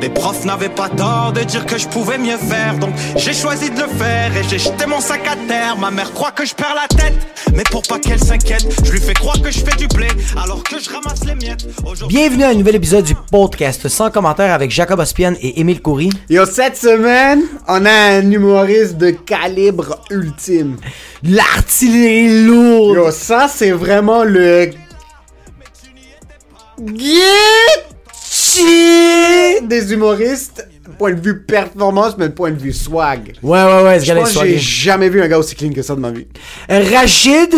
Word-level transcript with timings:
Les 0.00 0.08
profs 0.08 0.46
n'avaient 0.46 0.70
pas 0.70 0.88
tort 0.88 1.32
de 1.34 1.42
dire 1.42 1.66
que 1.66 1.76
je 1.76 1.86
pouvais 1.86 2.16
mieux 2.16 2.38
faire, 2.38 2.78
donc 2.78 2.94
j'ai 3.16 3.34
choisi 3.34 3.68
de 3.70 3.82
le 3.82 3.86
faire 3.86 4.34
et 4.34 4.42
j'ai 4.48 4.58
jeté 4.58 4.86
mon 4.86 4.98
sac 4.98 5.20
à 5.26 5.36
terre. 5.46 5.76
Ma 5.76 5.90
mère 5.90 6.10
croit 6.14 6.30
que 6.30 6.46
je 6.46 6.54
perds 6.54 6.74
la 6.74 6.88
tête, 6.88 7.14
mais 7.54 7.64
pour 7.70 7.82
pas 7.82 7.98
qu'elle 7.98 8.18
s'inquiète, 8.18 8.66
je 8.82 8.90
lui 8.92 8.98
fais 9.00 9.12
croire 9.12 9.40
que 9.42 9.50
je 9.50 9.58
fais 9.58 9.76
du 9.76 9.86
blé 9.88 10.08
alors 10.42 10.62
que 10.62 10.78
je 10.78 10.88
ramasse 10.88 11.24
les 11.26 11.34
miettes. 11.34 11.66
Bienvenue 12.08 12.44
à 12.44 12.48
un 12.48 12.54
nouvel 12.54 12.76
épisode 12.76 13.04
du 13.04 13.14
podcast 13.30 13.88
sans 13.88 14.10
commentaire 14.10 14.54
avec 14.54 14.70
Jacob 14.70 15.00
Ospian 15.00 15.34
et 15.42 15.60
Émile 15.60 15.82
Coury. 15.82 16.08
Yo, 16.30 16.46
cette 16.46 16.78
semaine, 16.78 17.42
on 17.68 17.84
a 17.84 17.92
un 17.92 18.30
humoriste 18.30 18.96
de 18.96 19.10
calibre 19.10 20.00
ultime. 20.08 20.78
L'artillerie 21.22 22.46
lourde. 22.46 22.96
Yo, 22.96 23.10
ça, 23.10 23.48
c'est 23.54 23.72
vraiment 23.72 24.24
le. 24.24 24.70
Des 29.62 29.92
humoristes, 29.92 30.66
point 30.98 31.12
de 31.12 31.20
vue 31.20 31.42
performance, 31.42 32.16
mais 32.18 32.30
point 32.30 32.50
de 32.50 32.58
vue 32.58 32.72
swag. 32.72 33.34
Ouais, 33.42 33.62
ouais, 33.62 33.82
ouais, 33.84 34.00
ce 34.00 34.06
gars-là 34.06 34.22
est 34.22 34.32
j'ai 34.32 34.58
jamais 34.58 35.08
vu 35.08 35.22
un 35.22 35.28
gars 35.28 35.38
aussi 35.38 35.54
clean 35.54 35.70
que 35.70 35.82
ça 35.82 35.94
de 35.94 36.00
ma 36.00 36.10
vie. 36.10 36.26
Rachid 36.68 37.54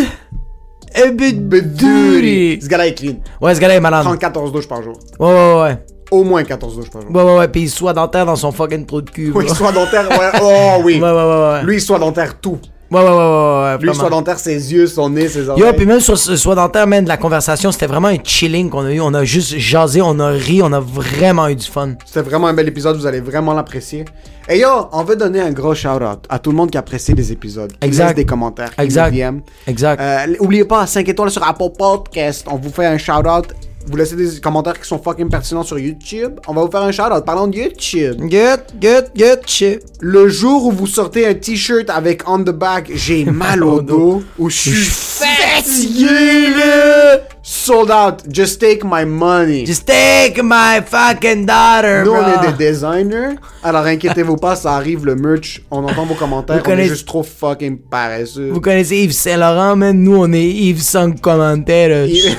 Bedouri. 1.14 2.58
Ce 2.62 2.68
gars-là 2.68 2.88
est 2.88 2.94
clean. 2.94 3.16
Ouais, 3.40 3.54
ce 3.54 3.60
gars-là 3.60 3.76
est 3.76 3.80
malade. 3.80 4.04
Prend 4.04 4.16
14 4.16 4.52
douches 4.52 4.68
par 4.68 4.82
jour. 4.82 4.98
Ouais, 5.18 5.28
ouais, 5.28 5.62
ouais. 5.62 5.78
Au 6.10 6.24
moins 6.24 6.44
14 6.44 6.76
douches 6.76 6.90
par 6.90 7.02
jour. 7.02 7.10
Ouais, 7.10 7.22
ouais, 7.22 7.38
ouais. 7.38 7.48
Puis 7.48 7.62
il 7.62 7.70
soit 7.70 7.94
dentaire 7.94 8.26
dans 8.26 8.36
son 8.36 8.52
fucking 8.52 8.84
trou 8.84 9.00
de 9.00 9.10
cul. 9.10 9.32
Oui, 9.34 9.46
bro. 9.46 9.54
soit 9.54 9.72
dentaire, 9.72 10.08
ouais. 10.10 10.30
Oh 10.42 10.82
oui. 10.84 11.00
Ouais, 11.00 11.00
ouais, 11.00 11.10
ouais, 11.10 11.52
ouais. 11.52 11.62
Lui, 11.64 11.80
soit 11.80 11.98
dentaire, 11.98 12.38
tout. 12.38 12.58
Ouais, 12.92 13.00
ouais, 13.00 13.08
ouais, 13.08 13.14
ouais. 13.14 13.78
Lui, 13.80 14.10
dentaire, 14.10 14.38
ses 14.38 14.72
yeux, 14.72 14.86
son 14.86 15.08
nez, 15.08 15.26
ses 15.26 15.48
oreilles. 15.48 15.64
Yo, 15.64 15.72
puis 15.72 15.86
même 15.86 16.00
sur 16.00 16.18
ce 16.18 16.36
soir 16.36 16.56
dentaire, 16.56 16.86
man, 16.86 17.02
de 17.02 17.08
la 17.08 17.16
conversation, 17.16 17.72
c'était 17.72 17.86
vraiment 17.86 18.08
un 18.08 18.18
chilling 18.22 18.68
qu'on 18.68 18.84
a 18.84 18.92
eu. 18.92 19.00
On 19.00 19.14
a 19.14 19.24
juste 19.24 19.56
jasé, 19.56 20.02
on 20.02 20.18
a 20.20 20.28
ri, 20.28 20.60
on 20.62 20.70
a 20.74 20.80
vraiment 20.80 21.48
eu 21.48 21.54
du 21.54 21.66
fun. 21.66 21.94
C'était 22.04 22.20
vraiment 22.20 22.48
un 22.48 22.52
bel 22.52 22.68
épisode, 22.68 22.96
vous 22.98 23.06
allez 23.06 23.20
vraiment 23.20 23.54
l'apprécier. 23.54 24.04
Et 24.46 24.58
yo, 24.58 24.68
on 24.92 25.04
veut 25.04 25.16
donner 25.16 25.40
un 25.40 25.52
gros 25.52 25.74
shout-out 25.74 26.26
à 26.28 26.38
tout 26.38 26.50
le 26.50 26.56
monde 26.56 26.70
qui 26.70 26.76
apprécie 26.76 27.14
les 27.14 27.32
épisodes. 27.32 27.72
Qui 27.80 27.86
Exact. 27.86 28.06
laisse 28.08 28.14
des 28.16 28.26
commentaires, 28.26 28.74
qui 28.76 28.82
Exact. 28.82 29.14
nous. 29.14 29.40
Exact. 29.66 29.98
Euh, 30.00 30.34
oubliez 30.40 30.64
pas, 30.64 30.86
5 30.86 31.08
étoiles 31.08 31.30
sur 31.30 31.42
Apple 31.48 31.70
Podcast. 31.78 32.46
On 32.50 32.56
vous 32.56 32.70
fait 32.70 32.86
un 32.86 32.98
shout-out. 32.98 33.46
Vous 33.86 33.96
laissez 33.96 34.16
des 34.16 34.40
commentaires 34.40 34.78
qui 34.80 34.86
sont 34.88 34.98
fucking 34.98 35.28
pertinents 35.28 35.62
sur 35.64 35.78
YouTube. 35.78 36.38
On 36.46 36.54
va 36.54 36.62
vous 36.62 36.70
faire 36.70 36.82
un 36.82 36.92
shout-out. 36.92 37.24
Parlons 37.24 37.48
de 37.48 37.56
YouTube. 37.56 38.16
Good, 38.20 38.60
good, 38.80 39.06
good 39.16 39.40
shit. 39.46 39.80
Le 40.00 40.28
jour 40.28 40.66
où 40.66 40.72
vous 40.72 40.86
sortez 40.86 41.26
un 41.26 41.34
t-shirt 41.34 41.90
avec 41.90 42.28
on 42.28 42.38
the 42.40 42.50
back, 42.50 42.90
j'ai 42.94 43.24
mal 43.26 43.62
au 43.64 43.80
dos, 43.80 44.22
ou 44.38 44.48
je 44.50 44.56
suis 44.56 44.72
fatigué, 44.84 46.50
là. 46.56 47.18
Sold 47.44 47.90
out. 47.90 48.22
Just 48.32 48.60
take 48.60 48.80
my 48.84 49.04
money. 49.04 49.66
Just 49.66 49.84
take 49.86 50.40
my 50.42 50.80
fucking 50.86 51.44
daughter, 51.44 52.02
Nous, 52.04 52.12
bro. 52.12 52.22
on 52.22 52.42
est 52.44 52.52
des 52.56 52.70
designers. 52.70 53.34
Alors, 53.64 53.84
inquiétez-vous 53.84 54.36
pas, 54.36 54.54
ça 54.54 54.74
arrive 54.74 55.04
le 55.04 55.16
merch. 55.16 55.60
On 55.70 55.84
entend 55.84 56.06
vos 56.06 56.14
commentaires. 56.14 56.56
Vous 56.56 56.62
on 56.62 56.64
est 56.64 56.70
connaissez- 56.70 56.88
juste 56.90 57.06
trop 57.06 57.24
fucking 57.24 57.78
paresseux. 57.78 58.50
Vous 58.52 58.60
connaissez 58.60 58.96
Yves 58.98 59.12
Saint-Laurent, 59.12 59.74
man? 59.74 59.98
Nous, 60.00 60.14
on 60.16 60.32
est 60.32 60.40
Yves 60.48 60.82
sans 60.82 61.10
commentaire. 61.12 62.06
Il- 62.06 62.36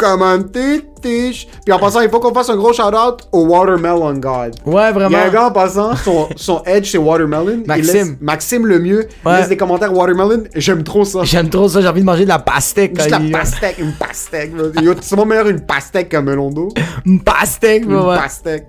ça 0.00 0.10
commenter, 0.12 0.82
tiche. 1.02 1.46
Puis 1.64 1.72
en 1.72 1.78
passant, 1.78 2.00
il 2.00 2.08
faut 2.10 2.20
qu'on 2.20 2.32
fasse 2.34 2.48
un 2.50 2.56
gros 2.56 2.72
shout-out 2.72 3.28
au 3.32 3.46
Watermelon 3.46 4.14
God. 4.14 4.54
Ouais, 4.66 4.88
Il 4.88 4.94
vraiment. 4.94 5.10
y 5.10 5.14
a 5.20 5.24
un 5.26 5.30
gars 5.30 5.46
en 5.46 5.50
passant, 5.52 5.94
son, 5.96 6.28
son 6.36 6.62
edge 6.66 6.90
c'est 6.90 6.98
Watermelon. 6.98 7.60
Il 7.62 7.66
Maxime. 7.66 7.92
laisse- 7.94 8.16
Maxime 8.20 8.66
le 8.66 8.78
mieux. 8.78 9.06
Il 9.24 9.28
Ouais. 9.28 9.38
laisse 9.38 9.48
des 9.48 9.56
commentaires 9.56 9.92
Watermelon. 9.94 10.44
J'aime 10.54 10.82
trop 10.82 11.04
ça. 11.04 11.20
J'aime 11.24 11.48
trop 11.48 11.68
ça, 11.68 11.80
j'ai 11.80 11.88
envie 11.88 12.00
de 12.00 12.06
manger 12.06 12.24
de 12.24 12.28
la 12.28 12.38
pastèque. 12.38 12.96
Juste 12.96 13.10
la 13.10 13.18
il- 13.20 13.32
pastèque, 13.32 13.76
une 13.78 13.92
pastèque. 13.92 14.52
C'est 15.00 15.16
mon 15.16 15.24
meilleur 15.26 15.48
une 15.48 15.60
pastèque 15.60 16.08
qu'un 16.10 16.22
melon 16.22 16.50
d'eau. 16.50 16.68
Une 17.06 17.20
pastèque, 17.22 17.84
Une 17.84 17.94
ouais. 17.96 18.16
pastèque. 18.16 18.66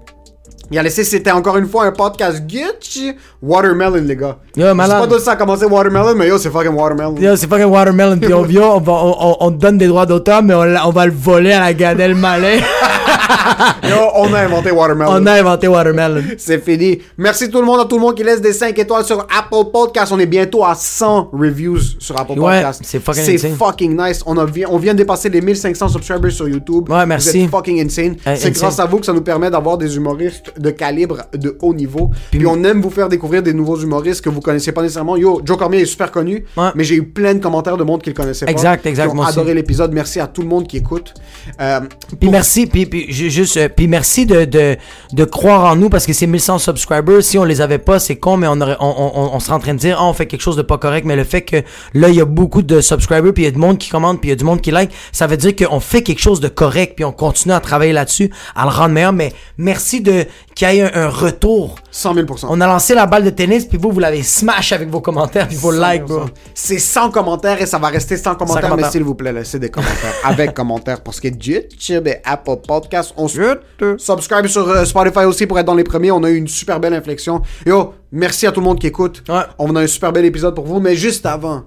Il 0.73 0.79
a 0.79 0.83
laissé, 0.83 1.03
c'était 1.03 1.31
encore 1.31 1.57
une 1.57 1.67
fois 1.67 1.83
un 1.85 1.91
podcast 1.91 2.41
Gucci 2.47 3.11
Watermelon, 3.41 4.03
les 4.05 4.15
gars. 4.15 4.37
Yo, 4.55 4.67
Je 4.67 4.71
malade. 4.71 5.01
sais 5.01 5.07
pas 5.09 5.15
d'où 5.15 5.21
ça 5.21 5.31
a 5.31 5.35
commencé 5.35 5.65
Watermelon, 5.65 6.15
mais 6.15 6.29
yo, 6.29 6.37
c'est 6.37 6.49
fucking 6.49 6.71
Watermelon. 6.71 7.15
Yo, 7.17 7.35
c'est 7.35 7.47
fucking 7.49 7.65
watermelon, 7.65 8.17
pis 8.19 8.33
on 8.33 8.41
vient, 8.43 8.61
on, 8.67 8.79
va, 8.79 8.93
on, 8.93 9.15
on- 9.19 9.37
on 9.41 9.51
te 9.51 9.57
donne 9.57 9.77
des 9.77 9.87
droits 9.87 10.05
d'auteur, 10.05 10.41
mais 10.41 10.53
on, 10.53 10.89
va 10.91 11.05
le 11.05 11.11
voler 11.11 11.51
à 11.51 11.59
la 11.59 11.73
Gadelle 11.73 12.15
Malin. 12.15 12.59
Yo, 13.83 13.95
on 14.15 14.33
a 14.33 14.39
inventé 14.41 14.71
Watermelon. 14.71 15.11
on 15.11 15.25
a 15.25 15.31
inventé 15.33 15.67
watermelon. 15.67 16.23
C'est 16.37 16.63
fini. 16.63 16.99
Merci 17.17 17.49
tout 17.49 17.59
le 17.59 17.65
monde 17.65 17.79
à 17.81 17.85
tout 17.85 17.95
le 17.95 18.01
monde 18.01 18.15
qui 18.15 18.23
laisse 18.23 18.41
des 18.41 18.53
5 18.53 18.77
étoiles 18.77 19.03
sur 19.05 19.19
Apple 19.19 19.69
Podcast. 19.71 20.11
On 20.13 20.19
est 20.19 20.25
bientôt 20.25 20.63
à 20.63 20.75
100 20.75 21.29
reviews 21.33 21.79
sur 21.99 22.19
Apple 22.19 22.33
Ouais, 22.39 22.61
Podcast. 22.61 22.81
c'est 22.83 22.99
fucking 22.99 23.55
fucking 23.55 23.97
nice. 23.99 24.21
On, 24.25 24.37
a, 24.37 24.45
vi- 24.45 24.65
on 24.65 24.77
vient 24.77 24.93
de 24.93 24.99
dépasser 24.99 25.29
les 25.29 25.41
1500 25.41 25.89
subscribers 25.89 26.31
sur 26.31 26.47
YouTube. 26.47 26.89
Ouais, 26.89 27.05
merci. 27.05 27.39
Vous 27.39 27.45
êtes 27.45 27.51
fucking 27.51 27.85
insane. 27.85 28.15
Euh, 28.27 28.35
c'est 28.37 28.51
grâce 28.51 28.79
à 28.79 28.85
vous 28.85 28.99
que 28.99 29.05
ça 29.05 29.13
nous 29.13 29.21
permet 29.21 29.49
d'avoir 29.49 29.77
des 29.77 29.95
humoristes 29.95 30.53
de 30.59 30.69
calibre 30.69 31.17
de 31.33 31.57
haut 31.61 31.73
niveau. 31.73 32.11
Puis, 32.31 32.45
on 32.45 32.63
aime 32.63 32.81
vous 32.81 32.89
faire 32.89 33.09
découvrir 33.09 33.41
des 33.43 33.53
nouveaux 33.53 33.77
humoristes 33.77 34.21
que 34.21 34.29
vous 34.29 34.41
connaissez 34.41 34.71
pas 34.71 34.81
nécessairement. 34.81 35.17
Yo, 35.17 35.41
Joe 35.43 35.57
Cormier 35.57 35.81
est 35.81 35.85
super 35.85 36.11
connu, 36.11 36.45
Ouais. 36.57 36.69
mais 36.75 36.83
j'ai 36.83 36.95
eu 36.95 37.03
plein 37.03 37.33
de 37.33 37.39
commentaires 37.39 37.77
de 37.77 37.83
monde 37.83 38.01
qui 38.01 38.09
le 38.09 38.15
connaissait 38.15 38.45
pas. 38.45 38.51
Exact, 38.51 38.85
exact, 38.85 39.11
Qui 39.11 39.17
ont 39.17 39.21
adoré 39.23 39.53
l'épisode. 39.53 39.91
Merci 39.93 40.19
à 40.19 40.27
tout 40.27 40.41
le 40.41 40.47
monde 40.47 40.67
qui 40.67 40.77
écoute. 40.77 41.13
Euh, 41.59 41.79
Puis 42.19 42.29
merci, 42.29 42.65
puis, 42.67 42.85
puis 42.91 43.11
ju- 43.11 43.31
juste, 43.31 43.57
euh, 43.57 43.67
puis 43.69 43.87
merci 43.87 44.27
de, 44.27 44.45
de, 44.45 44.77
de 45.13 45.23
croire 45.25 45.65
en 45.71 45.75
nous 45.75 45.89
parce 45.89 46.05
que 46.05 46.13
ces 46.13 46.27
1100 46.27 46.59
subscribers, 46.59 47.23
si 47.23 47.39
on 47.39 47.43
les 47.43 47.61
avait 47.61 47.79
pas, 47.79 47.97
c'est 47.99 48.17
con, 48.17 48.37
mais 48.37 48.45
on, 48.47 48.61
aurait, 48.61 48.77
on, 48.79 48.85
on, 49.15 49.31
on 49.33 49.39
serait 49.39 49.53
en 49.55 49.59
train 49.59 49.73
de 49.73 49.79
dire, 49.79 49.97
ah, 49.99 50.05
on 50.05 50.13
fait 50.13 50.27
quelque 50.27 50.41
chose 50.41 50.55
de 50.55 50.61
pas 50.61 50.77
correct, 50.77 51.05
mais 51.05 51.15
le 51.15 51.23
fait 51.23 51.41
que 51.41 51.55
là, 51.95 52.09
il 52.09 52.15
y 52.15 52.21
a 52.21 52.25
beaucoup 52.25 52.61
de 52.61 52.81
subscribers, 52.81 53.33
puis 53.33 53.43
il 53.43 53.45
y 53.45 53.49
a 53.49 53.51
du 53.51 53.57
monde 53.57 53.79
qui 53.79 53.89
commente, 53.89 54.19
puis 54.19 54.27
il 54.29 54.31
y 54.31 54.33
a 54.33 54.35
du 54.35 54.43
monde 54.43 54.61
qui 54.61 54.69
like, 54.69 54.91
ça 55.11 55.25
veut 55.25 55.37
dire 55.37 55.55
qu'on 55.55 55.79
fait 55.79 56.03
quelque 56.03 56.21
chose 56.21 56.39
de 56.39 56.47
correct, 56.49 56.93
puis 56.95 57.05
on 57.05 57.11
continue 57.11 57.53
à 57.55 57.59
travailler 57.59 57.93
là-dessus, 57.93 58.29
à 58.55 58.65
le 58.65 58.69
rendre 58.69 58.89
meilleur, 58.93 59.13
mais 59.13 59.33
merci 59.57 60.01
de 60.01 60.25
qu'il 60.53 60.69
y 60.69 60.77
ait 60.79 60.93
un, 60.95 61.05
un 61.05 61.09
retour. 61.09 61.75
100 61.91 62.13
000 62.13 62.27
On 62.49 62.59
a 62.61 62.67
lancé 62.67 62.93
la 62.93 63.05
balle 63.05 63.23
de 63.23 63.29
tennis, 63.29 63.65
puis 63.65 63.77
vous, 63.77 63.91
vous 63.91 63.99
l'avez 63.99 64.21
smash 64.23 64.73
avec 64.73 64.89
vos 64.89 65.01
commentaires, 65.01 65.47
puis 65.47 65.57
vos 65.57 65.71
likes, 65.71 66.03
bro. 66.05 66.25
C'est 66.53 66.79
sans 66.79 67.09
commentaires 67.09 67.61
et 67.61 67.65
ça 67.65 67.77
va 67.77 67.87
rester 67.87 68.17
sans 68.17 68.35
commentaires, 68.35 68.75
mais 68.75 68.89
s'il 68.89 69.03
vous 69.03 69.15
plaît, 69.15 69.31
laissez 69.31 69.59
des 69.59 69.69
commentaires. 69.69 70.13
Avec 70.23 70.53
commentaires 70.53 71.01
parce 71.01 71.19
que 71.19 71.27
YouTube 71.29 72.07
et 72.07 72.17
Apple 72.25 72.57
Podcast, 72.67 72.80
on 73.17 73.27
se 73.27 73.59
subscribe 73.97 74.47
sur 74.47 74.67
euh, 74.67 74.85
Spotify 74.85 75.25
aussi 75.25 75.45
pour 75.47 75.59
être 75.59 75.65
dans 75.65 75.75
les 75.75 75.83
premiers. 75.83 76.11
On 76.11 76.23
a 76.23 76.29
eu 76.29 76.37
une 76.37 76.47
super 76.47 76.79
belle 76.79 76.93
inflexion. 76.93 77.41
Yo, 77.65 77.93
merci 78.11 78.47
à 78.47 78.51
tout 78.51 78.59
le 78.59 78.65
monde 78.65 78.79
qui 78.79 78.87
écoute. 78.87 79.23
Ouais. 79.29 79.41
On 79.59 79.75
a 79.75 79.81
un 79.81 79.87
super 79.87 80.11
bel 80.11 80.25
épisode 80.25 80.55
pour 80.55 80.65
vous, 80.65 80.79
mais 80.79 80.95
juste 80.95 81.25
avant, 81.25 81.63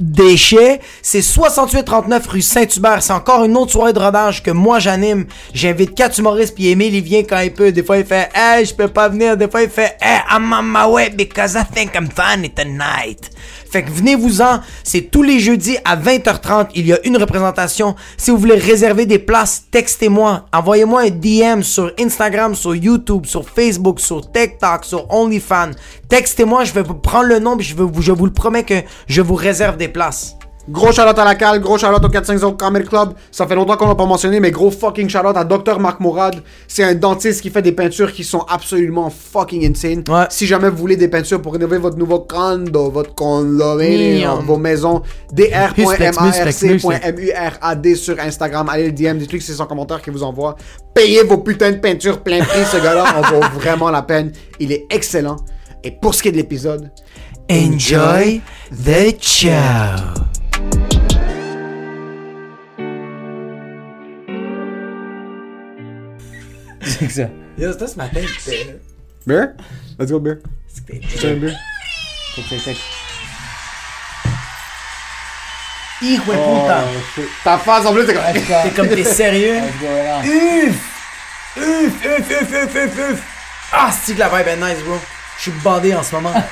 déchet. 0.00 0.80
C'est 1.02 1.22
6839 1.22 2.26
rue 2.26 2.42
Saint-Hubert. 2.42 3.02
C'est 3.02 3.12
encore 3.12 3.44
une 3.44 3.56
autre 3.56 3.72
soirée 3.72 3.92
de 3.92 3.98
rodage 3.98 4.42
que 4.42 4.50
moi 4.50 4.78
j'anime. 4.78 5.26
J'invite 5.52 5.94
quatre 5.94 6.18
humoristes 6.18 6.54
puis 6.54 6.68
Emile 6.68 6.94
il 6.94 7.02
vient 7.02 7.22
quand 7.22 7.40
il 7.40 7.52
peut. 7.52 7.72
Des 7.72 7.82
fois 7.82 7.98
il 7.98 8.04
fait 8.04 8.28
Hey, 8.34 8.64
je 8.64 8.74
peux 8.74 8.88
pas 8.88 9.08
venir. 9.08 9.36
Des 9.36 9.48
fois 9.48 9.62
il 9.62 9.70
fait 9.70 9.96
Hey, 10.00 10.20
I'm 10.30 10.52
on 10.52 10.62
my 10.62 10.90
way 10.92 11.10
because 11.10 11.54
I 11.54 11.64
think 11.64 11.94
I'm 11.94 12.08
funny 12.08 12.50
tonight. 12.50 13.30
Fait 13.70 13.82
que 13.82 13.90
venez-vous-en. 13.90 14.60
C'est 14.82 15.10
tous 15.10 15.22
les 15.22 15.38
jeudis 15.38 15.76
à 15.84 15.96
20h30. 15.96 16.68
Il 16.74 16.86
y 16.86 16.92
a 16.92 16.98
une 17.04 17.16
représentation. 17.18 17.94
Si 18.16 18.30
vous 18.30 18.38
voulez 18.38 18.54
réserver 18.56 19.04
des 19.04 19.18
places, 19.18 19.64
textez-moi. 19.70 20.46
Envoyez-moi 20.52 21.02
un 21.02 21.10
DM 21.10 21.62
sur 21.62 21.92
Instagram, 22.00 22.54
sur 22.54 22.74
YouTube, 22.74 23.26
sur 23.26 23.48
Facebook, 23.48 24.00
sur 24.00 24.30
TikTok, 24.32 24.84
sur 24.84 25.12
OnlyFans. 25.12 25.72
Textez-moi, 26.08 26.64
je 26.64 26.72
vais 26.72 26.82
vous 26.82 26.94
prendre 26.94 27.26
le 27.26 27.38
nom 27.38 27.56
je, 27.58 27.74
vous- 27.74 28.00
je 28.00 28.12
vous 28.12 28.24
le 28.26 28.32
promets 28.32 28.62
que 28.64 28.82
je 29.06 29.20
vous 29.20 29.34
réserve 29.34 29.76
des 29.76 29.88
places. 29.88 30.37
Gros 30.70 30.92
shout-out 30.92 31.18
à 31.18 31.24
la 31.24 31.34
cale, 31.34 31.60
gros 31.60 31.78
shout-out 31.78 32.04
au 32.04 32.10
450 32.10 32.58
Comedy 32.58 32.86
Club. 32.86 33.14
Ça 33.30 33.46
fait 33.46 33.54
longtemps 33.54 33.78
qu'on 33.78 33.88
l'a 33.88 33.94
pas 33.94 34.04
mentionné, 34.04 34.38
mais 34.38 34.50
gros 34.50 34.70
fucking 34.70 35.08
shout-out 35.08 35.34
à 35.34 35.44
Dr. 35.44 35.80
Marc 35.80 35.98
Mourad. 36.00 36.42
C'est 36.66 36.84
un 36.84 36.94
dentiste 36.94 37.40
qui 37.40 37.48
fait 37.48 37.62
des 37.62 37.72
peintures 37.72 38.12
qui 38.12 38.22
sont 38.22 38.44
absolument 38.48 39.08
fucking 39.08 39.66
insane. 39.66 40.04
Ouais. 40.08 40.26
Si 40.28 40.46
jamais 40.46 40.68
vous 40.68 40.76
voulez 40.76 40.96
des 40.96 41.08
peintures 41.08 41.40
pour 41.40 41.54
rénover 41.54 41.78
votre 41.78 41.96
nouveau 41.96 42.20
condo, 42.20 42.90
votre 42.90 43.14
condominium, 43.14 44.44
vos 44.44 44.58
maisons, 44.58 45.00
dr.marc.murad 45.32 47.94
sur 47.94 48.20
Instagram. 48.20 48.68
Allez 48.68 48.84
le 48.86 48.92
DM, 48.92 49.16
dites-lui 49.16 49.38
que 49.38 49.44
c'est 49.44 49.54
son 49.54 49.64
commentaire 49.64 50.02
qui 50.02 50.10
vous 50.10 50.22
envoie. 50.22 50.54
Payez 50.92 51.22
vos 51.22 51.38
putains 51.38 51.72
de 51.72 51.78
peintures 51.78 52.20
plein 52.20 52.44
prix, 52.44 52.66
ce 52.70 52.76
gars-là 52.76 53.06
en 53.16 53.22
vaut 53.22 53.40
vraiment 53.58 53.88
la 53.90 54.02
peine. 54.02 54.32
Il 54.60 54.70
est 54.72 54.84
excellent. 54.90 55.36
Et 55.82 55.92
pour 55.92 56.14
ce 56.14 56.22
qui 56.22 56.28
est 56.28 56.32
de 56.32 56.36
l'épisode, 56.36 56.90
Enjoy 57.50 58.42
the 58.70 59.16
show. 59.22 60.37
C'est 66.82 67.08
ça. 67.10 67.22
Yo, 67.58 67.72
c'était 67.72 67.86
ce 67.88 67.96
matin. 67.96 68.20
c'était- 68.38 68.78
beer? 69.26 69.48
Let's 69.98 70.10
go 70.10 70.20
beer. 70.20 70.36
C'est 70.68 71.28
un 71.32 71.34
beer? 71.36 71.52
Hijo 76.00 76.32
de 76.32 76.38
Oh, 76.38 76.60
puta. 76.62 76.84
Ta 77.42 77.58
face 77.58 77.86
en 77.86 77.92
plus, 77.92 78.06
t'es 78.06 78.14
comme. 78.14 78.22
T'es 78.62 78.70
comme 78.70 78.88
t'es 78.88 79.02
sérieux? 79.04 79.58
Uf! 80.24 80.76
Uf, 81.56 82.04
uf, 82.04 82.30
uf, 82.30 82.52
uf, 82.52 82.74
uf, 82.76 82.98
uf! 83.10 83.22
Ah, 83.72 83.90
c'est 83.90 84.14
que 84.14 84.20
la 84.20 84.28
vibe 84.28 84.46
est 84.46 84.56
nice, 84.56 84.84
bro. 84.84 84.96
Je 85.36 85.42
suis 85.42 85.50
bandé 85.62 85.94
en 85.94 86.02
ce 86.04 86.14
moment. 86.14 86.32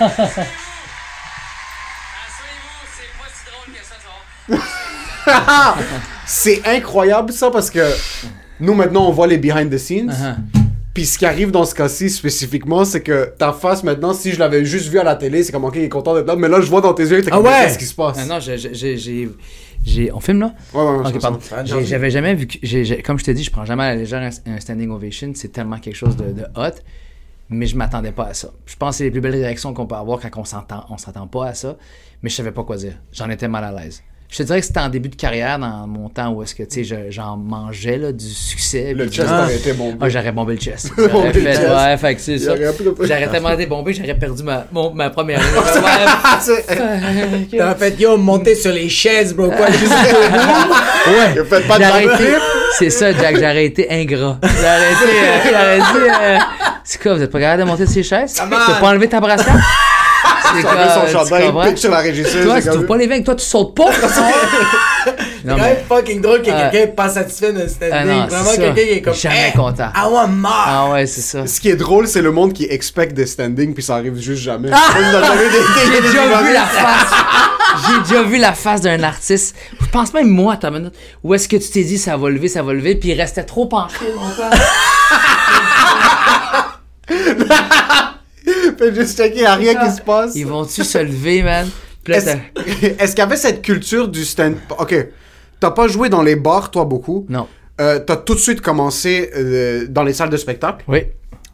C'est 6.26 6.62
incroyable 6.67 7.32
ça 7.32 7.50
parce 7.50 7.70
que 7.70 7.81
nous 8.61 8.75
maintenant 8.75 9.08
on 9.08 9.12
voit 9.12 9.26
les 9.26 9.38
behind 9.38 9.70
the 9.70 9.79
scenes. 9.79 10.12
Puis 10.94 11.05
ce 11.05 11.19
qui 11.19 11.26
arrive 11.26 11.50
dans 11.50 11.67
ce 11.67 11.75
cas-ci 11.75 12.08
spécifiquement, 12.08 12.87
c'est 12.87 13.03
que 13.03 13.31
ta 13.37 13.53
face 13.53 13.85
maintenant, 13.85 14.14
si 14.14 14.32
je 14.32 14.38
l'avais 14.38 14.64
juste 14.64 14.88
vu 14.88 14.99
à 14.99 15.05
la 15.05 15.14
télé, 15.14 15.43
c'est 15.43 15.53
comme 15.53 15.64
ok, 15.67 15.75
il 15.76 15.82
est 15.82 15.88
content 15.91 16.14
d'être 16.14 16.26
là. 16.26 16.37
Mais 16.37 16.49
là, 16.49 16.61
je 16.62 16.70
vois 16.70 16.81
dans 16.81 16.94
tes 16.94 17.03
yeux, 17.05 17.20
t'es 17.23 17.29
Ah 17.31 17.37
comme 17.37 17.44
ouais? 17.44 17.53
qu'est-ce 17.64 17.79
qui 17.79 17.85
se 17.85 17.94
passe? 17.94 18.17
Ah 18.19 18.25
non, 18.25 18.41
j'ai- 18.41 18.56
j'ai- 18.56 18.97
j'ai. 18.97 19.29
j'ai- 19.85 20.11
On 20.12 20.20
filme 20.20 20.41
là? 20.41 20.55
Ouais, 20.73 20.81
ouais, 20.81 20.91
ouais, 20.93 20.99
Ok, 21.00 21.11
c'est 21.12 21.19
pardon. 21.20 21.38
J'ai- 21.67 21.85
J'avais 21.85 22.11
jamais 22.11 22.35
vu. 22.35 22.47
que- 22.47 23.03
comme 23.03 23.19
je 23.19 23.25
te 23.25 23.31
dis, 23.31 23.44
je 23.44 23.50
prends 23.50 23.67
jamais 23.67 23.82
à 23.85 23.88
la 23.91 23.97
légère 23.97 24.23
un, 24.23 24.53
un 24.55 24.58
standing 24.58 24.88
ovation. 24.91 25.32
C'est 25.35 25.53
tellement 25.53 25.76
quelque 25.79 25.97
chose 25.97 26.17
de, 26.17 26.32
de 26.32 26.44
hot. 26.56 26.75
Mais 27.50 27.67
je 27.67 27.76
m'attendais 27.76 28.11
pas 28.12 28.29
à 28.29 28.35
ça. 28.35 28.49
Je 28.64 28.75
pense 28.76 28.93
que 28.94 28.97
c'est 28.99 29.05
les 29.05 29.11
plus 29.11 29.20
belles 29.20 29.35
réactions 29.37 29.75
qu'on 29.75 29.87
peut 29.87 29.94
avoir 29.94 30.19
quand 30.19 30.31
on 30.41 30.44
s'entend, 30.44 30.85
on 30.91 30.97
s'attend 30.97 31.26
pas 31.26 31.49
à 31.49 31.55
ça. 31.55 31.76
Mais 32.23 32.31
je 32.31 32.35
savais 32.37 32.50
pas 32.53 32.64
quoi 32.64 32.76
dire. 32.76 32.94
J'en 33.12 33.29
étais 33.29 33.47
mal 33.49 33.62
à 33.64 33.70
l'aise. 33.70 34.03
Je 34.28 34.38
te 34.38 34.43
dirais 34.43 34.61
que 34.61 34.67
c'était 34.67 34.81
en 34.81 34.88
début 34.88 35.08
de 35.08 35.14
carrière, 35.14 35.58
dans 35.58 35.87
mon 35.87 36.08
temps 36.08 36.31
où 36.31 36.43
est-ce 36.43 36.55
que, 36.55 36.64
tu 36.64 36.82
sais, 36.82 36.84
je- 36.84 37.11
j'en 37.11 37.37
mangeais, 37.37 37.96
là, 37.96 38.11
du 38.12 38.25
succès. 38.28 38.93
Le 38.93 39.06
chest 39.08 39.28
aurait 39.31 39.55
été 39.55 39.73
bon. 39.73 39.96
Ah, 40.00 40.08
j'aurais 40.08 40.32
bombé 40.32 40.55
le 40.55 40.61
chest. 40.61 40.90
Bombé 40.96 41.08
J'aurais 41.12 41.26
le 41.32 41.40
fait, 41.40 41.52
chest. 41.55 41.69
ouais, 41.69 41.96
fait 41.96 42.14
que 42.17 42.20
c'est 42.20 42.38
ça. 42.38 42.52
J'aurais 43.00 43.28
tellement 43.28 43.50
été 43.50 43.67
bombé, 43.67 43.94
j'aurais 43.94 44.14
perdu 44.19 44.43
ma, 44.43 44.67
mon- 44.73 44.93
ma 44.93 45.11
première 45.11 45.38
ligne. 45.38 45.49
Ouais. 45.55 47.46
T'as 47.58 47.75
fait, 47.76 48.00
yo, 48.00 48.17
monter 48.17 48.55
sur 48.56 48.73
les 48.73 48.88
chaises, 48.88 49.32
bro. 49.34 49.49
Quoi, 49.50 49.70
juste 49.70 49.93
Il 51.34 51.38
a 51.40 51.44
fait 51.44 51.61
pas 51.67 51.79
de. 51.79 51.84
C'est 52.79 52.90
ça, 52.90 53.12
Jack, 53.12 53.37
j'ai 53.37 53.46
arrêté 53.46 53.87
ingrat. 53.90 54.38
J'ai 54.43 54.67
arrêté, 54.67 55.05
euh, 55.05 55.38
j'ai 55.49 55.55
arrêté. 55.55 56.11
euh, 56.20 56.38
c'est 56.84 57.00
quoi, 57.00 57.14
vous 57.14 57.22
êtes 57.22 57.31
pas 57.31 57.40
capable 57.40 57.62
de 57.62 57.67
monter 57.69 57.87
sur 57.87 57.96
les 57.96 58.02
chaises? 58.02 58.34
Peux 58.40 58.50
pas 58.81 58.88
enlever 58.88 59.08
ta 59.08 59.20
brassière? 59.20 59.56
Il 60.58 60.66
a 60.66 60.94
son 60.94 61.06
tu 61.06 61.12
chandail, 61.12 61.52
il 61.54 61.69
pitch 61.70 61.81
sur 61.81 61.90
la 61.90 61.98
régisseuse. 61.98 62.44
Toi, 62.44 62.60
tu 62.60 62.69
trouves 62.69 62.87
pas 62.87 62.96
les 62.96 63.06
veines, 63.06 63.25
toi, 63.25 63.34
tu 63.34 63.44
sautes 63.44 63.75
pas. 63.75 63.90
C'est 65.46 65.52
quand 65.52 65.56
même 65.58 65.76
fucking 65.88 66.20
drôle 66.20 66.43
que 66.43 66.50
Ah. 66.50 66.69
quelqu'un 66.70 66.93
pas 66.93 67.08
satisfait 67.08 67.52
d'un 67.52 67.69
standing. 67.69 67.93
Ah 67.93 68.04
non, 68.04 68.26
Vraiment, 68.26 68.50
quelqu'un 68.50 68.75
qui 68.75 68.81
est 68.90 69.02
comme. 69.02 69.14
Jamais 69.14 69.52
content. 69.54 69.90
I 69.94 70.04
want 70.10 70.26
more! 70.28 70.50
ah 70.66 70.90
ouais, 70.93 71.06
c'est 71.06 71.20
ça. 71.20 71.46
Ce 71.46 71.60
qui 71.60 71.69
est 71.70 71.76
drôle, 71.76 72.08
c'est 72.08 72.22
le 72.22 72.32
monde 72.32 72.52
qui 72.52 72.64
expecte 72.64 73.12
des 73.14 73.26
standings 73.26 73.72
puis 73.72 73.84
ça 73.84 73.94
arrive 73.94 74.16
juste 74.19 74.43
jamais. 74.43 74.70
Ah! 74.72 74.78
J'ai 74.96 76.00
déjà 76.00 76.43
vu 76.43 76.52
la 76.52 76.64
face. 76.64 77.12
J'ai 77.87 78.00
déjà 78.00 78.22
vu 78.25 78.38
la 78.38 78.52
face 78.54 78.81
d'un 78.81 79.00
artiste. 79.04 79.54
Je 79.81 79.87
pense 79.87 80.12
même 80.14 80.28
moi, 80.28 80.56
ta 80.56 80.70
minute. 80.72 80.94
Où 81.22 81.34
est-ce 81.34 81.48
que 81.48 81.56
tu 81.56 81.70
t'es 81.70 81.84
dit 81.84 81.98
ça 81.98 82.16
va 82.16 82.28
lever, 82.28 82.48
ça 82.48 82.62
va 82.62 82.72
lever, 82.72 82.96
puis 82.96 83.10
il 83.10 83.20
restait 83.20 83.44
trop 83.44 83.66
penché 83.66 83.94
longtemps. 84.14 84.50
Fais 88.79 88.95
juste 88.95 89.17
checker, 89.17 89.41
il 89.41 89.47
a 89.47 89.55
rien 89.55 89.75
qui 89.75 89.91
se 89.95 90.01
passe. 90.01 90.35
Ils 90.35 90.47
vont-tu 90.47 90.85
se 90.85 90.99
lever, 90.99 91.43
man? 91.43 91.69
Est-ce 92.07 93.11
qu'il 93.11 93.19
y 93.19 93.21
avait 93.21 93.37
cette 93.37 93.63
culture 93.63 94.09
du 94.09 94.25
stand... 94.25 94.55
Ok, 94.79 94.95
t'as 95.59 95.71
pas 95.71 95.89
joué 95.89 96.09
dans 96.09 96.23
les 96.23 96.37
bars, 96.37 96.71
toi, 96.71 96.85
beaucoup? 96.85 97.27
Non. 97.29 97.47
Euh, 97.81 97.99
t'as 97.99 98.17
tout 98.17 98.35
de 98.35 98.41
suite 98.41 98.61
commencé 98.61 99.31
euh, 99.37 99.87
dans 99.89 100.03
les 100.03 100.13
salles 100.13 100.31
de 100.31 100.37
spectacle? 100.37 100.85
Oui. 100.89 101.05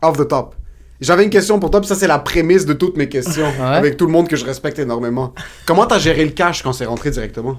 Off 0.03 0.17
the 0.17 0.29
top. 0.29 0.55
J'avais 1.01 1.25
une 1.25 1.31
question 1.31 1.59
pour 1.59 1.71
toi, 1.71 1.81
puis 1.81 1.89
ça, 1.89 1.97
c'est 1.97 2.07
la 2.07 2.21
prémisse 2.21 2.65
de 2.65 2.75
toutes 2.75 2.97
mes 2.97 3.09
questions. 3.09 3.53
Avec 3.61 3.97
tout 3.97 4.07
le 4.07 4.13
monde 4.13 4.29
que 4.29 4.37
je 4.37 4.45
respecte 4.45 4.79
énormément. 4.79 5.35
Comment 5.67 5.85
t'as 5.87 5.99
géré 5.99 6.25
le 6.25 6.31
cash 6.31 6.63
quand 6.63 6.73
c'est 6.73 6.85
rentré 6.85 7.11
directement? 7.11 7.59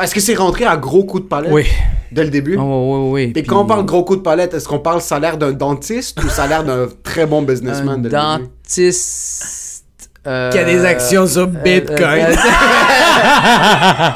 Est-ce 0.00 0.14
que 0.14 0.20
c'est 0.20 0.34
rentré 0.34 0.64
à 0.64 0.76
gros 0.76 1.04
coups 1.04 1.22
de 1.24 1.28
palette? 1.28 1.52
Oui. 1.52 1.64
Dès 2.10 2.24
le 2.24 2.30
début? 2.30 2.56
Oh, 2.58 2.62
oui, 2.62 2.98
oui, 2.98 3.10
oui. 3.12 3.30
Et 3.30 3.32
Puis- 3.32 3.42
quand 3.44 3.62
on 3.62 3.66
parle 3.66 3.84
gros 3.84 4.04
coup 4.04 4.16
de 4.16 4.20
palette, 4.22 4.54
est-ce 4.54 4.66
qu'on 4.68 4.78
parle 4.78 5.00
salaire 5.00 5.36
d'un 5.38 5.52
dentiste 5.52 6.22
ou 6.22 6.28
salaire 6.28 6.64
d'un 6.64 6.88
très 7.02 7.26
bon 7.26 7.42
businessman 7.42 7.94
un 7.94 7.98
dès 7.98 8.08
le 8.08 8.10
début? 8.10 8.48
dentiste. 8.50 10.10
euh, 10.26 10.50
Qui 10.50 10.58
a 10.58 10.64
des 10.64 10.84
actions 10.84 11.26
sur 11.26 11.46
Bitcoin. 11.48 11.98
euh, 12.24 12.34
euh, 12.34 14.10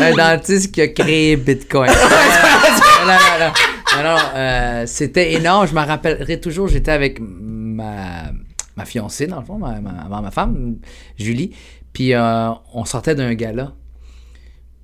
un 0.00 0.14
dentiste 0.16 0.72
qui 0.74 0.82
a 0.82 0.88
créé 0.88 1.36
Bitcoin. 1.36 1.90
non, 3.06 3.12
non, 3.12 3.46
non. 3.46 3.52
Non, 3.96 4.02
non, 4.10 4.16
euh, 4.34 4.82
c'était 4.86 5.34
énorme. 5.34 5.66
Je 5.68 5.74
me 5.74 5.80
rappellerai 5.80 6.40
toujours, 6.40 6.66
j'étais 6.68 6.90
avec 6.90 7.18
ma, 7.20 8.24
ma 8.76 8.84
fiancée, 8.84 9.26
dans 9.28 9.38
le 9.38 9.44
fond, 9.46 9.56
ma, 9.58 9.80
ma, 9.80 9.92
ma- 10.10 10.20
ma 10.20 10.30
femme, 10.32 10.76
Julie. 11.18 11.54
Puis 11.92 12.12
euh, 12.12 12.48
on 12.72 12.84
sortait 12.84 13.14
d'un 13.14 13.32
gala. 13.34 13.72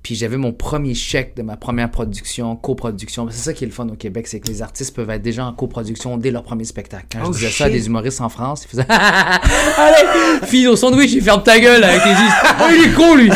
Puis 0.03 0.15
j'avais 0.15 0.37
mon 0.37 0.51
premier 0.51 0.95
chèque 0.95 1.35
de 1.35 1.43
ma 1.43 1.57
première 1.57 1.91
production, 1.91 2.55
coproduction. 2.55 3.27
C'est 3.29 3.37
ça 3.43 3.53
qui 3.53 3.63
est 3.63 3.67
le 3.67 3.73
fun 3.73 3.87
au 3.87 3.95
Québec, 3.95 4.27
c'est 4.27 4.39
que 4.39 4.47
les 4.47 4.61
artistes 4.63 4.95
peuvent 4.95 5.09
être 5.11 5.21
déjà 5.21 5.45
en 5.45 5.53
coproduction 5.53 6.17
dès 6.17 6.31
leur 6.31 6.43
premier 6.43 6.65
spectacle. 6.65 7.05
Quand 7.11 7.19
Oh, 7.23 7.33
je 7.33 7.39
disais 7.39 7.51
ça 7.51 7.65
à 7.65 7.69
des 7.69 7.85
humoristes 7.85 8.21
en 8.21 8.29
France, 8.29 8.63
ils 8.65 8.69
faisaient 8.69 8.85
Allez, 8.89 10.45
file 10.47 10.69
au 10.69 10.75
sandwich, 10.75 11.11
il 11.13 11.21
ferme 11.21 11.43
ta 11.43 11.59
gueule 11.59 11.83
avec 11.83 12.01
tes. 12.01 12.09
Oh, 12.59 12.63
il 12.71 12.89
est 12.89 12.93
con, 12.95 13.15
lui! 13.15 13.29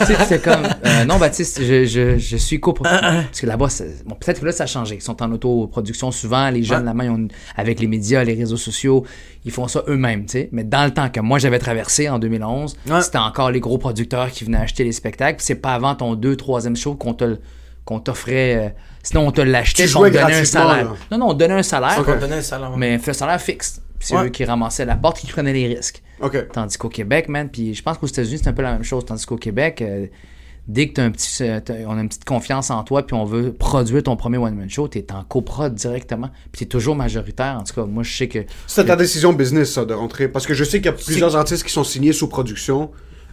Tu 0.00 0.06
sais, 0.06 0.16
c'est 0.28 0.42
comme 0.42 0.62
euh, 0.86 1.04
Non, 1.04 1.18
Baptiste, 1.18 1.60
je, 1.62 1.84
je, 1.84 2.18
je 2.18 2.36
suis 2.36 2.60
coproducteur. 2.60 3.00
Parce 3.24 3.40
que 3.40 3.46
là-bas, 3.46 3.66
bon, 4.06 4.14
peut-être 4.14 4.40
que 4.40 4.46
là, 4.46 4.52
ça 4.52 4.64
a 4.64 4.66
changé. 4.66 4.94
Ils 4.96 5.02
sont 5.02 5.20
en 5.22 5.30
autoproduction 5.32 6.10
souvent. 6.10 6.50
Les 6.50 6.62
jeunes, 6.62 6.84
là-bas, 6.84 7.04
ils 7.04 7.10
ont- 7.10 7.28
avec 7.56 7.80
les 7.80 7.86
médias, 7.86 8.22
les 8.24 8.34
réseaux 8.34 8.56
sociaux, 8.56 9.04
ils 9.44 9.50
font 9.52 9.68
ça 9.68 9.82
eux-mêmes, 9.88 10.26
tu 10.26 10.32
sais. 10.32 10.48
Mais 10.52 10.64
dans 10.64 10.84
le 10.84 10.92
temps 10.92 11.08
que 11.08 11.20
moi, 11.20 11.38
j'avais 11.38 11.58
traversé 11.58 12.08
en 12.08 12.18
2011, 12.18 12.76
Ouais. 12.88 13.00
c'était 13.02 13.18
encore 13.18 13.50
les 13.50 13.60
gros 13.60 13.78
producteurs 13.78 14.30
qui 14.30 14.44
venaient 14.44 14.58
acheter 14.58 14.84
les 14.84 14.92
spectacles. 14.92 15.36
Puis 15.38 15.46
c'est 15.46 15.54
pas 15.56 15.74
avant 15.74 15.94
ton 15.94 16.14
deux, 16.14 16.36
troisième 16.36 16.76
show 16.76 16.94
qu'on 16.94 17.14
te 17.14 17.36
qu'on 17.84 18.00
t'offrait. 18.00 18.56
euh, 18.56 18.68
sinon, 19.02 19.26
on 19.28 19.30
te 19.32 19.40
l'achetait, 19.40 19.84
on 19.96 20.02
te 20.02 20.08
donnait 20.08 20.34
un 20.40 20.44
salaire. 20.44 20.84
là. 20.84 20.92
Non, 21.10 21.18
non, 21.18 21.28
on 21.30 21.34
donnait 21.34 21.54
un 21.54 21.62
salaire, 21.62 21.96
On 22.06 22.20
donnait 22.20 22.36
un 22.36 22.42
salaire. 22.42 22.76
mais 22.76 23.00
un 23.08 23.12
salaire 23.14 23.40
fixe. 23.40 23.80
C'est 23.98 24.14
Ouais. 24.14 24.26
eux 24.26 24.28
qui 24.28 24.44
ramassaient 24.44 24.84
la 24.84 24.96
porte, 24.96 25.18
qui 25.18 25.26
prenaient 25.26 25.54
les 25.54 25.66
risques. 25.74 26.02
Tandis 26.52 26.76
qu'au 26.78 26.88
Québec, 26.88 27.28
man, 27.28 27.48
puis 27.48 27.74
je 27.74 27.82
pense 27.82 27.98
qu'aux 27.98 28.06
États-Unis, 28.06 28.38
c'est 28.42 28.48
un 28.48 28.52
peu 28.52 28.62
la 28.62 28.72
même 28.72 28.84
chose. 28.84 29.04
Tandis 29.04 29.24
qu'au 29.26 29.36
Québec, 29.36 29.82
euh, 29.82 30.06
dès 30.66 30.88
que 30.88 30.94
t'as 30.94 31.04
un 31.04 31.10
petit, 31.10 31.42
euh, 31.42 31.60
on 31.86 31.96
a 31.96 32.00
une 32.00 32.08
petite 32.08 32.24
confiance 32.24 32.70
en 32.70 32.82
toi, 32.84 33.06
puis 33.06 33.14
on 33.14 33.24
veut 33.24 33.52
produire 33.52 34.02
ton 34.02 34.16
premier 34.16 34.38
one-man 34.38 34.68
show, 34.68 34.88
t'es 34.88 35.06
en 35.12 35.22
coprod 35.24 35.74
directement. 35.74 36.30
Puis 36.52 36.60
t'es 36.60 36.66
toujours 36.66 36.96
majoritaire. 36.96 37.58
En 37.60 37.64
tout 37.64 37.74
cas, 37.74 37.84
moi, 37.86 38.02
je 38.02 38.16
sais 38.16 38.28
que. 38.28 38.40
C'est 38.66 38.84
ta 38.86 38.96
décision 38.96 39.32
business, 39.32 39.72
ça, 39.72 39.84
de 39.84 39.94
rentrer. 39.94 40.28
Parce 40.28 40.46
que 40.46 40.54
je 40.54 40.64
sais 40.64 40.78
qu'il 40.78 40.86
y 40.86 40.88
a 40.88 40.92
plusieurs 40.92 41.36
artistes 41.36 41.64
qui 41.64 41.72
sont 41.72 41.84
signés 41.84 42.12
sous 42.12 42.28
production. 42.28 42.90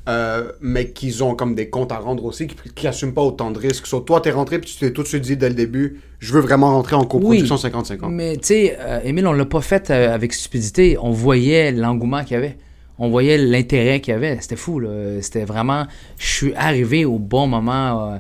euh, 0.08 0.52
mais 0.62 0.92
qu'ils 0.92 1.24
ont 1.24 1.34
comme 1.34 1.56
des 1.56 1.72
comptes 1.72 1.92
à 1.92 1.98
rendre 1.98 2.26
aussi, 2.26 2.46
qui, 2.46 2.56
qui 2.76 2.88
assument 2.88 3.14
pas 3.16 3.24
autant 3.24 3.50
de 3.50 3.58
risques. 3.58 3.88
So, 3.88 4.02
toi, 4.02 4.22
t'es 4.22 4.30
rentré, 4.30 4.60
puis 4.60 4.70
tu 4.72 4.78
t'es 4.78 4.92
tout 4.94 5.02
de 5.02 5.08
suite 5.08 5.24
dit 5.24 5.36
dès 5.36 5.50
le 5.50 5.56
début, 5.56 6.00
je 6.20 6.32
veux 6.32 6.42
vraiment 6.42 6.70
rentrer 6.76 6.96
en 6.96 7.06
coproduction 7.06 7.56
50-50. 7.56 8.10
Mais 8.12 8.38
tu 8.38 8.44
sais, 8.44 8.78
euh, 8.80 9.00
Émile, 9.04 9.26
on 9.26 9.34
l'a 9.34 9.46
pas 9.46 9.62
fait 9.62 9.90
euh, 9.90 10.14
avec 10.14 10.34
stupidité. 10.34 10.96
On 11.02 11.10
voyait 11.10 11.72
l'engouement 11.72 12.24
qu'il 12.24 12.34
y 12.34 12.38
avait. 12.38 12.56
On 12.98 13.10
voyait 13.10 13.38
l'intérêt 13.38 14.00
qu'il 14.00 14.14
y 14.14 14.16
avait. 14.16 14.38
C'était 14.42 14.56
fou, 14.56 14.80
là. 14.80 15.22
C'était 15.22 15.46
vraiment. 15.46 15.86
Je 16.18 16.26
suis 16.28 16.54
arrivé 16.56 17.06
au 17.06 17.20
bon 17.20 17.48
moment. 17.48 18.14
euh, 18.14 18.18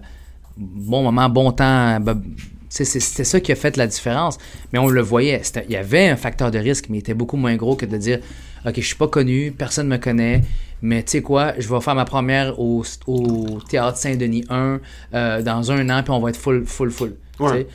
bon 0.58 1.04
moment, 1.04 1.30
bon 1.30 1.52
temps. 1.52 2.00
Ben, 2.00 2.22
C'était 2.70 3.24
ça 3.24 3.40
qui 3.40 3.52
a 3.52 3.56
fait 3.56 3.78
la 3.78 3.88
différence. 3.88 4.38
Mais 4.74 4.80
on 4.80 4.88
le 4.88 5.02
voyait. 5.02 5.42
Il 5.68 5.72
y 5.74 5.78
avait 5.78 6.08
un 6.10 6.18
facteur 6.18 6.52
de 6.52 6.60
risque, 6.60 6.88
mais 6.90 6.98
il 6.98 7.00
était 7.00 7.14
beaucoup 7.14 7.38
moins 7.38 7.56
gros 7.56 7.76
que 7.76 7.86
de 7.86 7.98
dire 7.98 8.20
OK, 8.66 8.74
je 8.78 8.82
suis 8.82 8.96
pas 8.96 9.08
connu, 9.08 9.52
personne 9.52 9.88
me 9.88 9.98
connaît, 9.98 10.42
mais 10.82 11.04
tu 11.04 11.12
sais 11.12 11.22
quoi, 11.22 11.54
je 11.60 11.70
vais 11.72 11.80
faire 11.82 11.94
ma 11.94 12.04
première 12.04 12.60
au, 12.60 12.84
au 13.06 13.60
Théâtre 13.70 13.98
Saint-Denis 14.00 14.44
1 14.50 14.80
euh, 15.14 15.42
dans 15.44 15.72
un 15.72 15.88
an, 15.92 16.02
puis 16.02 16.10
on 16.12 16.20
va 16.20 16.30
être 16.32 16.36
full, 16.40 16.66
full, 16.66 16.90
full. 16.90 17.16
Ouais. 17.40 17.68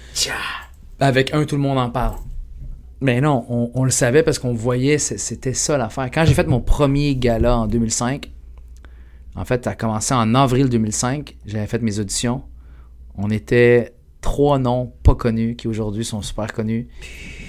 Avec 0.99 1.33
un, 1.33 1.45
tout 1.45 1.55
le 1.55 1.63
monde 1.63 1.79
en 1.79 1.91
parle. 1.91 2.17
Mais 3.01 3.21
non, 3.21 3.47
on, 3.49 3.71
on 3.75 3.85
le 3.85 3.91
savait 3.91 4.23
parce 4.23 4.39
qu'on 4.39 4.53
voyait, 4.53 4.99
c'était 4.99 5.55
ça 5.55 5.79
l'affaire. 5.79 6.11
Quand 6.13 6.25
j'ai 6.25 6.35
fait 6.35 6.47
mon 6.47 6.61
premier 6.61 7.17
gala 7.17 7.57
en 7.57 7.67
2005, 7.67 8.31
en 9.37 9.45
fait, 9.45 9.65
ça 9.65 9.71
a 9.71 9.75
commencé 9.75 10.13
en 10.13 10.35
avril 10.35 10.69
2005, 10.69 11.37
j'avais 11.47 11.67
fait 11.67 11.83
mes 11.83 11.99
auditions. 11.99 12.43
On 13.17 13.31
était 13.31 13.95
trois 14.21 14.59
noms 14.59 14.93
pas 15.03 15.15
connus 15.15 15.57
qui 15.57 15.69
aujourd'hui 15.69 16.05
sont 16.05 16.23
super 16.23 16.53
connus. 16.53 16.89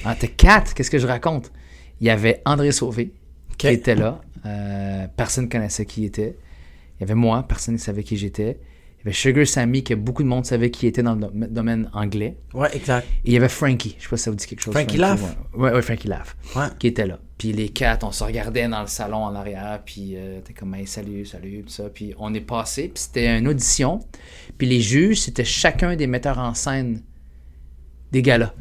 Ah, 0.05 0.15
t'es 0.15 0.27
quatre, 0.27 0.73
qu'est-ce 0.73 0.91
que 0.91 0.99
je 0.99 1.07
raconte? 1.07 1.51
Il 1.99 2.07
y 2.07 2.09
avait 2.09 2.41
André 2.45 2.71
Sauvé 2.71 3.13
qui 3.57 3.67
était 3.67 3.95
là. 3.95 4.21
Euh, 4.45 5.05
personne 5.15 5.45
ne 5.45 5.49
connaissait 5.49 5.85
qui 5.85 6.01
il 6.01 6.05
était. 6.05 6.37
Il 6.97 7.01
y 7.01 7.03
avait 7.03 7.15
moi, 7.15 7.43
personne 7.47 7.75
ne 7.75 7.79
savait 7.79 8.03
qui 8.03 8.17
j'étais. 8.17 8.59
Il 9.03 9.05
y 9.05 9.07
avait 9.07 9.13
Sugar 9.13 9.47
Sammy, 9.47 9.83
que 9.83 9.93
beaucoup 9.95 10.21
de 10.21 10.27
monde 10.27 10.45
savait 10.45 10.69
qui 10.69 10.85
était 10.85 11.01
dans 11.01 11.15
le 11.15 11.21
dom- 11.21 11.47
domaine 11.49 11.89
anglais. 11.93 12.37
Ouais, 12.53 12.69
exact. 12.75 13.07
Et 13.25 13.29
il 13.29 13.33
y 13.33 13.37
avait 13.37 13.49
Frankie, 13.49 13.95
je 13.97 14.03
sais 14.03 14.09
pas 14.09 14.17
si 14.17 14.23
ça 14.23 14.29
vous 14.31 14.37
dit 14.37 14.45
quelque 14.45 14.61
chose. 14.61 14.73
Frankie 14.73 14.97
Laff? 14.97 15.21
Ouais, 15.55 15.63
ouais, 15.69 15.73
ouais, 15.75 15.81
Frankie 15.81 16.07
Laff. 16.07 16.35
Ouais. 16.55 16.65
Qui 16.77 16.87
était 16.87 17.07
là. 17.07 17.17
Puis 17.39 17.51
les 17.51 17.69
quatre, 17.69 18.03
on 18.05 18.11
se 18.11 18.23
regardait 18.23 18.67
dans 18.67 18.81
le 18.81 18.87
salon 18.87 19.23
en 19.23 19.33
arrière, 19.33 19.81
puis 19.83 20.13
euh, 20.15 20.39
t'es 20.45 20.53
comme, 20.53 20.75
hey, 20.75 20.85
salut, 20.85 21.25
salut, 21.25 21.63
tout 21.63 21.69
ça. 21.73 21.89
Puis 21.91 22.13
on 22.19 22.31
est 22.35 22.41
passé, 22.41 22.83
puis 22.93 23.01
c'était 23.03 23.39
une 23.39 23.47
audition. 23.47 23.99
Puis 24.59 24.67
les 24.67 24.81
juges, 24.81 25.21
c'était 25.21 25.43
chacun 25.45 25.95
des 25.95 26.05
metteurs 26.05 26.37
en 26.37 26.53
scène 26.53 27.01
des 28.11 28.21
galas. 28.21 28.53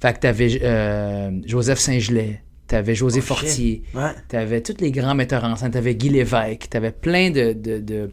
Fait 0.00 0.12
que 0.12 0.18
t'avais 0.20 0.60
euh, 0.62 1.30
Joseph 1.46 1.78
Saint-Gelais, 1.78 2.42
t'avais 2.66 2.94
José 2.94 3.20
Oh. 3.22 3.26
Fortier, 3.26 3.82
Ouais. 3.94 4.10
t'avais 4.28 4.60
tous 4.60 4.76
les 4.80 4.90
grands 4.90 5.14
metteurs 5.14 5.44
en 5.44 5.56
scène, 5.56 5.70
t'avais 5.70 5.94
Guy 5.94 6.10
Lévesque, 6.10 6.68
t'avais 6.68 6.90
plein 6.92 7.30
de, 7.30 7.54
de, 7.54 7.78
de, 7.78 8.10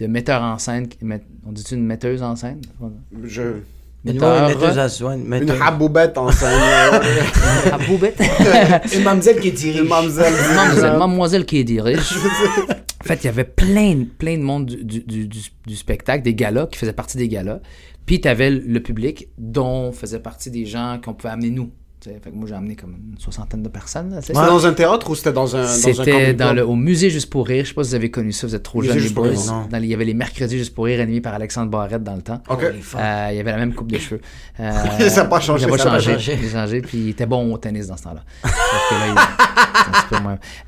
de 0.00 0.06
metteurs 0.06 0.42
en 0.42 0.58
scène. 0.58 0.88
On 1.46 1.52
dit 1.52 1.64
une 1.72 1.84
metteuse 1.84 2.22
en 2.22 2.34
scène? 2.36 2.60
Je... 3.24 3.42
Une, 4.02 4.14
Metteur. 4.14 4.48
une 4.50 4.58
metteuse 4.58 4.78
à 4.78 4.88
soin, 4.88 5.14
une 5.14 5.30
Une 5.42 5.50
haboubette 5.50 6.16
en 6.16 6.32
scène. 6.32 6.58
là. 6.58 7.00
À 7.72 7.76
Boubette. 7.86 8.18
Une 8.94 9.02
mademoiselle 9.04 9.40
qui 9.40 9.52
dirige. 9.52 9.80
Une 9.82 9.88
mamzelle. 9.88 10.32
Mademoiselle, 10.56 10.96
mademoiselle 10.98 11.44
qui 11.44 11.58
est 11.58 11.64
dirige. 11.64 12.14
En 13.02 13.04
fait, 13.04 13.16
il 13.22 13.26
y 13.26 13.28
avait 13.28 13.44
plein, 13.44 13.94
de- 13.96 14.04
plein 14.04 14.38
de 14.38 14.42
monde 14.42 14.66
du, 14.66 14.82
du, 14.84 15.00
du, 15.00 15.26
du- 15.28 15.50
du 15.66 15.76
spectacle, 15.76 16.22
des 16.24 16.34
galas, 16.34 16.66
qui 16.68 16.78
faisaient 16.78 16.94
partie 16.94 17.18
des 17.18 17.28
galas. 17.28 17.60
Puis 18.06 18.22
tu 18.22 18.28
avais 18.28 18.48
le 18.50 18.80
public 18.80 19.28
dont 19.36 19.92
faisaient 19.92 20.18
partie 20.20 20.50
des 20.50 20.64
gens 20.64 20.98
qu'on 21.04 21.12
pouvait 21.12 21.34
amener 21.34 21.50
nous. 21.50 21.70
Fait 22.02 22.30
que 22.30 22.34
moi, 22.34 22.48
j'ai 22.48 22.54
amené 22.54 22.76
comme 22.76 22.92
une 23.12 23.18
soixantaine 23.18 23.62
de 23.62 23.68
personnes. 23.68 24.18
C'était 24.22 24.32
dans 24.32 24.66
un 24.66 24.72
théâtre 24.72 25.10
ou 25.10 25.14
c'était 25.14 25.32
dans 25.32 25.54
un, 25.54 25.62
dans 25.62 25.66
un 25.68 25.68
C'était 25.68 26.32
dans 26.34 26.52
le, 26.54 26.66
au 26.66 26.74
musée 26.74 27.10
Juste 27.10 27.28
pour 27.30 27.46
rire. 27.46 27.64
Je 27.64 27.68
sais 27.70 27.74
pas 27.74 27.84
si 27.84 27.90
vous 27.90 27.94
avez 27.96 28.10
connu 28.10 28.32
ça, 28.32 28.46
vous 28.46 28.54
êtes 28.54 28.62
trop 28.62 28.80
Musée 28.80 28.88
jeunes, 28.92 28.96
les 28.98 29.02
Juste 29.02 29.14
pour 29.14 29.24
boys. 29.24 29.32
rire, 29.32 29.52
non. 29.52 29.66
Dans 29.70 29.78
les- 29.78 29.86
il 29.86 29.90
y 29.90 29.94
avait 29.94 30.04
les 30.06 30.14
mercredis 30.14 30.56
Juste 30.58 30.74
pour 30.74 30.86
rire 30.86 31.00
animés 31.00 31.20
par 31.20 31.34
Alexandre 31.34 31.70
Barrette 31.70 32.02
dans 32.02 32.16
le 32.16 32.22
temps. 32.22 32.40
Ok. 32.48 32.62
Holy 32.68 32.80
fuck. 32.80 33.00
Euh, 33.00 33.28
il 33.32 33.36
y 33.36 33.40
avait 33.40 33.50
la 33.52 33.58
même 33.58 33.74
coupe 33.74 33.92
de 33.92 33.98
cheveux. 33.98 34.20
Euh, 34.60 34.72
Ça 35.10 35.22
a 35.22 35.24
pas 35.26 35.40
changé, 35.40 35.64
Il 35.64 35.68
a 35.68 35.70
pas 35.70 35.78
ça 35.78 35.88
a 35.88 35.92
pas 35.96 36.00
changé. 36.00 36.14
changé. 36.14 36.38
Il 36.42 36.48
a 36.48 36.52
changé, 36.52 36.80
puis 36.82 36.98
il 36.98 37.08
était 37.10 37.26
bon 37.26 37.52
au 37.52 37.58
tennis 37.58 37.86
dans 37.88 37.96
ce 37.96 38.04
temps-là. 38.04 38.24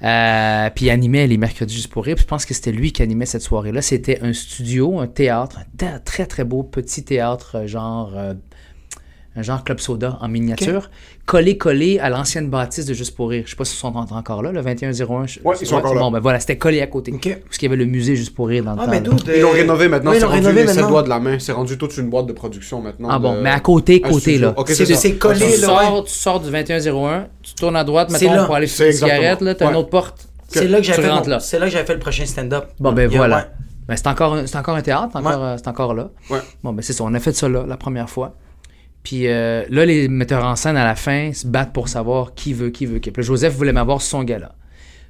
Euh, 0.02 0.70
puis 0.74 0.86
il 0.86 0.90
animait 0.90 1.26
les 1.26 1.36
mercredis 1.38 1.74
juste 1.74 1.88
pour 1.92 2.04
rire. 2.04 2.16
Puis 2.16 2.24
je 2.24 2.28
pense 2.28 2.44
que 2.44 2.54
c'était 2.54 2.72
lui 2.72 2.92
qui 2.92 3.02
animait 3.02 3.26
cette 3.26 3.42
soirée-là. 3.42 3.82
C'était 3.82 4.20
un 4.22 4.32
studio, 4.32 4.98
un 5.00 5.06
théâtre, 5.06 5.60
un 5.80 5.98
très 6.00 6.26
très 6.26 6.44
beau 6.44 6.62
petit 6.62 7.04
théâtre, 7.04 7.56
euh, 7.56 7.66
genre. 7.66 8.12
Euh, 9.36 9.40
un 9.40 9.42
genre 9.42 9.64
club 9.64 9.80
soda 9.80 10.18
en 10.20 10.28
miniature, 10.28 10.90
collé 11.26 11.56
collé 11.58 11.98
à 11.98 12.10
l'ancienne 12.10 12.48
bâtisse 12.50 12.86
de 12.86 12.94
Juste 12.94 13.14
pour 13.16 13.30
rire. 13.30 13.42
Je 13.46 13.50
sais 13.50 13.56
pas 13.56 13.64
si 13.64 13.74
ils 13.74 13.78
sont 13.78 13.94
en- 13.96 14.06
encore 14.16 14.42
là, 14.42 14.52
le 14.52 14.60
2101. 14.62 15.26
je- 15.26 15.40
Ouais, 15.44 15.54
ils 15.60 15.66
sont 15.66 15.76
encore 15.76 15.94
là. 15.94 16.00
Bon, 16.00 16.10
ben 16.10 16.20
voilà, 16.20 16.38
c'était 16.40 16.58
collé 16.58 16.80
à 16.80 16.86
côté. 16.86 17.12
Parce 17.12 17.56
qu'il 17.58 17.68
y 17.68 17.72
avait 17.72 17.76
le 17.82 17.86
musée 17.90 18.14
Juste 18.16 18.34
pour 18.34 18.48
rire 18.48 18.64
dans 18.64 18.74
le 18.74 18.78
Ah, 18.80 18.84
temps. 18.84 18.90
mais 18.90 19.02
Ils 19.36 19.40
l'ont 19.40 19.50
rénové 19.50 19.88
maintenant, 19.88 20.10
Oui, 20.10 20.16
ils 20.16 20.20
c'est 20.20 20.26
l'ont 20.26 20.32
rendu 20.32 20.42
rénové 20.46 20.62
les 20.62 20.66
sept 20.68 20.76
maintenant. 20.76 20.90
doigts 20.90 21.02
de 21.02 21.08
la 21.08 21.18
main. 21.20 21.38
C'est 21.38 21.52
rendu 21.52 21.78
toute 21.78 21.96
une 21.96 22.10
boîte 22.10 22.26
de 22.26 22.32
production 22.32 22.80
maintenant. 22.82 23.08
Ah 23.10 23.18
bon, 23.18 23.36
de- 23.36 23.40
mais 23.40 23.50
à 23.50 23.60
côté, 23.60 24.02
un 24.04 24.08
côté, 24.10 24.38
là. 24.38 24.52
Ok, 24.56 24.70
C'est 24.70 25.14
collé, 25.14 25.38
Tu 25.54 25.60
là, 25.60 25.66
sors, 25.66 25.94
ouais. 25.96 26.02
tu 26.04 26.12
sors 26.12 26.40
du 26.40 26.50
2101, 26.50 27.26
tu 27.42 27.54
tournes 27.54 27.76
à 27.76 27.84
droite, 27.84 28.10
là. 28.10 28.44
pour 28.44 28.54
aller 28.54 28.66
fumer 28.66 28.88
une 28.88 28.94
cigarette, 28.94 29.40
là, 29.40 29.54
t'as 29.54 29.70
une 29.70 29.76
autre 29.76 29.88
porte. 29.90 30.28
C'est 30.48 30.68
là 30.68 30.78
que 30.78 30.84
j'avais 30.84 31.02
fait, 31.02 31.40
c'est 31.40 31.58
là 31.58 31.64
que 31.66 31.72
j'avais 31.72 31.86
fait 31.86 31.94
le 31.94 31.98
prochain 32.00 32.26
stand-up. 32.26 32.66
Bon, 32.78 32.92
ben 32.92 33.08
voilà. 33.08 33.48
Ben, 33.88 33.96
c'est 33.96 34.06
encore, 34.06 34.34
un- 34.34 34.46
c'est 34.46 34.56
encore 34.58 34.76
un 34.76 34.82
théâtre, 34.82 35.16
encore, 35.16 35.40
Ouais. 35.40 35.46
euh, 35.46 35.56
c'est 35.56 35.66
encore 35.68 35.92
là. 35.94 36.10
Ouais. 36.30 36.38
Bon, 36.62 36.72
ben 36.72 36.82
c'est 36.82 36.92
ça, 36.92 37.02
on 37.04 37.12
a 37.14 37.18
fait 37.18 37.32
ça 37.32 37.48
là, 37.48 37.64
la 37.66 37.76
première 37.76 38.08
fois. 38.08 38.34
Puis 39.02 39.26
euh, 39.26 39.64
là, 39.68 39.84
les 39.84 40.08
metteurs 40.08 40.44
en 40.44 40.56
scène, 40.56 40.76
à 40.76 40.84
la 40.84 40.94
fin, 40.94 41.32
se 41.32 41.46
battent 41.46 41.72
pour 41.72 41.88
savoir 41.88 42.34
qui 42.34 42.52
veut, 42.52 42.70
qui 42.70 42.86
veut, 42.86 42.98
qui. 42.98 43.10
Joseph 43.18 43.54
voulait 43.54 43.72
m'avoir 43.72 44.00
son 44.00 44.22
gala. 44.22 44.54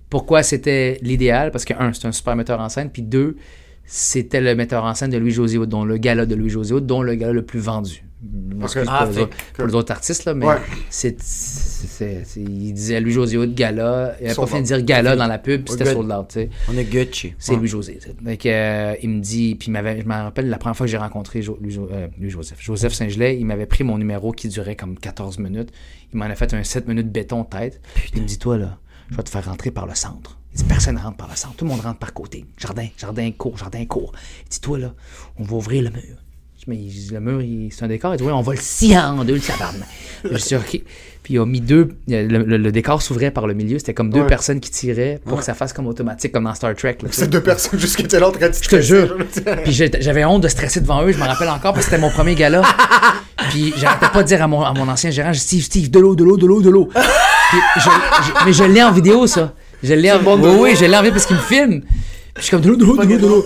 Pourquoi 0.08 0.42
c'était 0.42 0.98
l'idéal? 1.02 1.50
Parce 1.50 1.64
que, 1.64 1.74
un, 1.78 1.92
c'est 1.92 2.06
un 2.06 2.12
super 2.12 2.36
metteur 2.36 2.60
en 2.60 2.68
scène, 2.68 2.90
puis 2.90 3.02
deux, 3.02 3.36
c'était 3.84 4.40
le 4.40 4.54
metteur 4.54 4.84
en 4.84 4.94
scène 4.94 5.10
de 5.10 5.18
Louis-José 5.18 5.58
dont 5.66 5.84
le 5.84 5.96
gala 5.98 6.26
de 6.26 6.34
Louis-José 6.34 6.80
dont 6.80 7.02
le 7.02 7.14
gala 7.14 7.32
le 7.32 7.44
plus 7.44 7.60
vendu. 7.60 8.04
Ah, 8.24 8.98
pour, 8.98 9.06
les 9.08 9.12
fait 9.14 9.20
autres, 9.22 9.36
pour 9.54 9.66
les 9.66 9.74
autres 9.74 9.92
artistes, 9.92 10.24
là, 10.26 10.34
mais 10.34 10.46
Ouais. 10.46 10.56
c'est, 10.90 11.20
c'est- 11.20 11.86
c'est- 11.88 12.22
c'est- 12.24 12.40
il 12.40 12.72
disait 12.72 13.00
Louis-José 13.00 13.36
Hood, 13.36 13.54
gala. 13.54 14.14
Il 14.20 14.26
avait 14.26 14.34
pas 14.34 14.46
fini 14.46 14.60
de 14.62 14.66
dire 14.66 14.82
gala 14.82 15.16
dans 15.16 15.26
la 15.26 15.38
pub, 15.38 15.64
puis 15.64 15.72
c'était 15.72 15.84
tu 16.28 16.34
sais. 16.34 16.50
On 16.68 16.76
est 16.76 16.84
Gucci. 16.84 17.34
C'est 17.38 17.56
Louis-José. 17.56 17.98
sais. 18.00 18.14
Fait 18.24 18.36
que, 18.36 18.48
euh, 18.48 18.94
il 19.02 19.08
me 19.10 19.20
dit, 19.20 19.56
puis 19.56 19.68
il 19.68 19.72
m'avait, 19.72 20.00
je 20.00 20.06
me 20.06 20.12
rappelle 20.14 20.48
la 20.48 20.58
première 20.58 20.76
fois 20.76 20.86
que 20.86 20.90
j'ai 20.90 20.96
rencontré 20.98 21.42
Jo- 21.42 21.58
Louis- 21.60 21.78
euh, 21.90 22.06
Louis-Joseph. 22.20 22.58
Joseph 22.60 22.92
Saint-Gelais, 22.92 23.38
il 23.38 23.44
m'avait 23.44 23.66
pris 23.66 23.82
mon 23.82 23.98
numéro 23.98 24.30
qui 24.32 24.48
durait 24.48 24.76
comme 24.76 24.96
14 24.98 25.38
minutes. 25.38 25.70
Il 26.12 26.18
m'en 26.18 26.26
a 26.26 26.34
fait 26.36 26.54
un 26.54 26.62
7 26.62 26.86
minutes 26.86 27.10
béton 27.10 27.42
tête. 27.44 27.80
Il 28.14 28.22
me 28.22 28.26
dit, 28.28 28.38
toi 28.38 28.56
là, 28.56 28.78
je 29.10 29.16
vais 29.16 29.22
te 29.24 29.30
faire 29.30 29.44
rentrer 29.46 29.70
par 29.72 29.86
le 29.86 29.94
centre. 29.96 30.38
Il 30.54 30.58
dit, 30.58 30.64
personne 30.64 30.94
ne 30.94 31.00
rentre 31.00 31.16
par 31.16 31.28
le 31.28 31.34
centre. 31.34 31.56
Tout 31.56 31.64
le 31.64 31.70
monde 31.70 31.80
rentre 31.80 31.98
par 31.98 32.12
côté. 32.12 32.44
Jardin, 32.58 32.86
jardin, 32.98 33.30
court, 33.32 33.56
jardin, 33.56 33.84
court. 33.86 34.12
Il 34.46 34.48
dit, 34.50 34.60
toi 34.60 34.78
là, 34.78 34.94
on 35.38 35.42
va 35.42 35.56
ouvrir 35.56 35.82
le 35.82 35.90
mur. 35.90 36.18
Je 36.64 36.70
mais 36.70 36.78
le 37.12 37.20
mur, 37.20 37.68
c'est 37.72 37.84
un 37.84 37.88
décor. 37.88 38.14
Il 38.14 38.18
dit, 38.18 38.22
oui, 38.24 38.30
on 38.32 38.40
va 38.40 38.52
le 38.52 38.58
scier 38.60 38.96
en 38.98 39.24
deux, 39.24 39.34
le 39.34 39.40
tabarnak. 39.40 39.82
Je 40.24 40.36
dis, 40.36 40.54
OK. 40.54 40.80
Puis 41.24 41.34
il 41.34 41.38
a 41.38 41.46
mis 41.46 41.60
deux. 41.60 41.88
Le, 42.08 42.24
le- 42.26 42.56
le 42.56 42.72
décor 42.72 43.00
s'ouvrait 43.02 43.30
par 43.32 43.46
le 43.48 43.54
milieu. 43.54 43.78
C'était 43.78 43.94
comme 43.94 44.10
deux 44.10 44.20
Ouais. 44.20 44.26
personnes 44.26 44.60
qui 44.60 44.70
tiraient 44.70 45.20
pour 45.24 45.38
que 45.38 45.44
ça 45.44 45.54
fasse 45.54 45.72
comme 45.72 45.86
automatique, 45.86 46.30
comme 46.32 46.44
dans 46.44 46.54
Star 46.54 46.74
Trek. 46.76 46.98
C'est 47.10 47.28
deux 47.30 47.40
personnes 47.42 47.78
juste 47.80 47.96
qui 47.96 48.02
étaient 48.02 48.18
là 48.20 48.28
en 48.28 48.32
train 48.32 48.48
de 48.48 48.54
Je 48.54 48.68
te 48.68 48.80
jure. 48.80 49.16
Puis 49.64 49.72
j'avais 49.72 50.24
honte 50.24 50.42
de 50.42 50.48
stresser 50.48 50.80
devant 50.80 51.02
eux, 51.04 51.12
je 51.12 51.18
me 51.18 51.24
rappelle 51.24 51.48
encore, 51.48 51.72
parce 51.74 51.86
que 51.86 51.90
c'était 51.92 52.00
mon 52.00 52.10
premier 52.10 52.34
gala. 52.34 52.62
Puis 53.50 53.72
j'arrêtais 53.76 54.08
pas 54.12 54.22
de 54.22 54.28
dire 54.28 54.42
à 54.42 54.46
mon, 54.46 54.62
à 54.62 54.72
mon 54.72 54.88
ancien 54.88 55.10
gérant, 55.10 55.32
Steve, 55.34 55.62
Steve, 55.62 55.90
de 55.90 55.98
l'eau, 56.00 56.14
de 56.16 56.22
l'eau, 56.24 56.36
de 56.36 56.46
l'eau, 56.46 56.62
de 56.62 56.70
l'eau. 56.70 56.88
Je- 56.94 57.80
je- 57.80 58.44
mais 58.46 58.52
je 58.52 58.64
l'ai 58.64 58.82
en 58.82 58.92
vidéo, 58.92 59.26
ça. 59.26 59.52
Je 59.82 59.94
l'ai 59.94 60.10
en 60.12 60.18
Oui, 60.24 60.50
oui, 60.60 60.76
je 60.76 60.84
l'ai 60.84 60.96
en 60.96 61.00
vidéo 61.02 61.12
parce 61.14 61.26
qu'il 61.26 61.36
me 61.36 61.42
filme. 61.42 61.82
Puis 62.34 62.42
je 62.42 62.46
suis 62.46 62.50
comme 62.50 62.62
de 62.62 62.68
l'eau, 62.68 62.76
de 62.76 62.84
l'eau, 62.84 62.96
de 62.96 63.02
l'eau, 63.02 63.18
de 63.18 63.26
l'eau. 63.26 63.44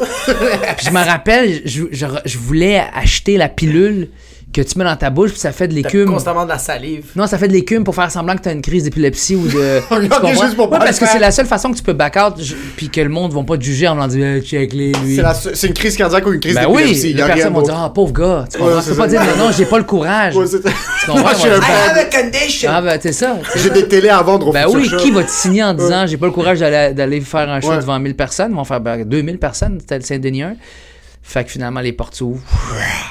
Puis 0.76 0.86
je 0.86 0.90
me 0.90 1.04
rappelle, 1.04 1.62
je, 1.64 1.84
je, 1.90 2.06
je 2.24 2.38
voulais 2.38 2.84
acheter 2.94 3.36
la 3.36 3.48
pilule 3.48 4.08
que 4.56 4.62
tu 4.62 4.78
mets 4.78 4.84
dans 4.84 4.96
ta 4.96 5.10
bouche, 5.10 5.32
puis 5.32 5.38
ça 5.40 5.52
fait 5.52 5.68
de 5.68 5.74
l'écume. 5.74 6.06
constamment 6.06 6.44
de 6.44 6.48
la 6.48 6.58
salive. 6.58 7.04
Non, 7.14 7.26
ça 7.26 7.36
fait 7.36 7.48
de 7.48 7.52
l'écume 7.52 7.84
pour 7.84 7.94
faire 7.94 8.10
semblant 8.10 8.34
que 8.36 8.40
t'as 8.40 8.52
une 8.52 8.62
crise 8.62 8.84
d'épilepsie 8.84 9.36
ou 9.36 9.46
de. 9.46 9.80
Tu 10.26 10.28
juste 10.30 10.56
pour 10.56 10.70
pas 10.70 10.78
Ouais, 10.78 10.84
parce 10.86 10.98
que 10.98 11.06
c'est 11.06 11.18
la 11.18 11.30
seule 11.30 11.46
façon 11.46 11.70
que 11.70 11.76
tu 11.76 11.82
peux 11.82 11.92
back 11.92 12.16
out, 12.16 12.34
puis 12.76 12.88
que 12.88 13.00
le 13.00 13.08
monde 13.10 13.32
ne 13.32 13.36
va 13.36 13.42
pas 13.44 13.58
te 13.58 13.62
juger 13.62 13.86
en 13.86 13.94
me 13.96 14.06
disant, 14.06 14.36
Eh, 14.36 14.40
check 14.42 14.72
les 14.72 14.92
lui. 14.92 15.16
C'est 15.16 15.54
c'est 15.54 15.66
une 15.66 15.74
crise 15.74 15.96
cardiaque 15.96 16.26
ou 16.26 16.32
une 16.32 16.40
crise 16.40 16.54
Ben 16.54 16.66
d'épilepsie. 16.66 16.92
oui, 16.92 17.00
il 17.04 17.10
y 17.10 17.14
les 17.14 17.22
personnes 17.22 17.52
vont 17.52 17.62
dire, 17.62 17.78
ah, 17.78 17.92
pauvre 17.92 18.12
gars. 18.12 18.44
Tu 18.50 18.58
comprends? 18.58 18.74
Ouais, 18.76 18.80
tu 18.82 18.88
peux 18.88 18.92
c'est 18.94 18.96
pas 18.98 19.02
ça. 19.04 19.08
dire, 19.08 19.36
non, 19.36 19.44
non, 19.46 19.50
j'ai 19.56 19.66
pas 19.66 19.78
le 19.78 19.84
courage. 19.84 20.34
Ouais, 20.36 20.46
c'est- 20.46 20.62
Tu 20.62 21.06
comprends? 21.06 21.20
Moi, 21.22 21.32
je 21.34 21.38
suis 21.40 21.48
un 21.50 21.58
dire, 21.58 21.68
I 21.68 21.90
have 21.90 21.98
a 21.98 22.04
condition. 22.22 22.70
Ah, 22.72 22.80
ben, 22.82 22.98
c'est 23.00 23.12
ça. 23.12 23.36
c'est 23.52 23.58
J'ai 23.60 23.70
des 23.70 23.86
télés 23.88 24.08
à 24.08 24.22
vendre 24.22 24.48
au 24.48 24.52
Ben 24.52 24.66
oui, 24.68 24.90
qui 24.98 25.10
va 25.10 25.22
te 25.22 25.30
signer 25.30 25.62
en 25.64 25.74
disant, 25.74 26.06
j'ai 26.06 26.16
pas 26.16 26.26
le 26.26 26.32
courage 26.32 26.60
d'aller 26.60 26.94
d'aller 26.94 27.20
faire 27.20 27.48
un 27.50 27.60
show 27.60 27.74
devant 27.76 27.98
1000 27.98 28.14
personnes? 28.16 28.52
Ils 28.52 28.56
vont 28.56 28.64
faire 28.64 28.80
ben, 28.80 29.04
2000 29.04 29.38
personnes, 29.38 29.78
c'était 29.80 29.98
le 29.98 30.04
Saint-Denis 30.04 30.42
1. 30.42 30.54
Fait 31.28 31.44
que 31.44 31.50
finalement, 31.50 31.80
les 31.80 31.92
portes 31.92 32.14
s'ouvrent. 32.14 32.42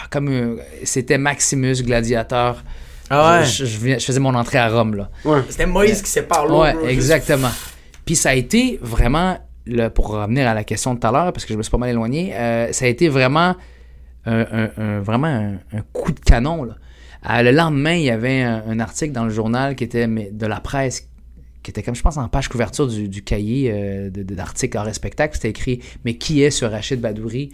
Comme 0.09 0.29
euh, 0.29 0.55
c'était 0.85 1.17
Maximus, 1.17 1.83
gladiateur. 1.83 2.63
Ah 3.09 3.39
ouais. 3.41 3.45
Je, 3.45 3.65
faisais 3.99 4.19
mon 4.21 4.33
entrée 4.33 4.57
à 4.57 4.69
Rome, 4.69 4.95
là. 4.95 5.09
Ouais. 5.25 5.41
C'était 5.49 5.65
Moïse 5.65 6.01
qui 6.01 6.09
sépare 6.09 6.45
l'eau. 6.47 6.61
Ouais, 6.61 6.71
bro, 6.73 6.81
juste- 6.85 6.93
exactement. 6.93 7.51
Puis 8.05 8.15
ça 8.15 8.29
a 8.29 8.33
été 8.33 8.79
vraiment, 8.81 9.37
le, 9.65 9.89
pour 9.89 10.07
revenir 10.07 10.47
à 10.47 10.53
la 10.53 10.63
question 10.63 10.93
de 10.93 10.99
tout 10.99 11.07
à 11.07 11.11
l'heure, 11.11 11.33
parce 11.33 11.43
que 11.45 11.53
je 11.53 11.57
me 11.57 11.63
suis 11.63 11.69
pas 11.71 11.77
mal 11.77 11.89
éloigné, 11.89 12.33
euh, 12.35 12.71
ça 12.71 12.85
a 12.85 12.87
été 12.87 13.09
vraiment 13.09 13.55
un, 14.25 14.39
un- 14.39 14.69
un- 14.77 14.99
vraiment 15.01 15.27
un, 15.27 15.53
un 15.77 15.81
coup 15.91 16.11
de 16.13 16.19
canon. 16.19 16.63
Là. 16.63 16.75
Euh, 17.29 17.41
le 17.43 17.51
lendemain, 17.51 17.93
il 17.95 18.03
y 18.03 18.09
avait 18.11 18.41
un, 18.41 18.63
un 18.69 18.79
article 18.79 19.11
dans 19.11 19.25
le 19.25 19.29
journal 19.31 19.75
qui 19.75 19.83
était 19.83 20.07
mais, 20.07 20.29
de 20.31 20.45
la 20.47 20.61
presse 20.61 21.07
qui 21.65 21.71
était 21.71 21.81
comme, 21.81 21.95
je 21.95 22.01
pense, 22.03 22.17
en 22.17 22.27
page 22.27 22.47
couverture 22.47 22.87
du, 22.87 23.09
du 23.09 23.23
cahier 23.23 23.71
euh, 23.73 24.09
de- 24.11 24.21
de- 24.21 24.35
d'articles 24.35 24.77
hors 24.77 24.93
spectacle. 24.93 25.33
C'était 25.33 25.49
écrit 25.49 25.81
Mais 26.05 26.13
qui 26.15 26.43
est 26.43 26.51
ce 26.51 26.63
Rachid 26.63 27.01
Badouri? 27.01 27.51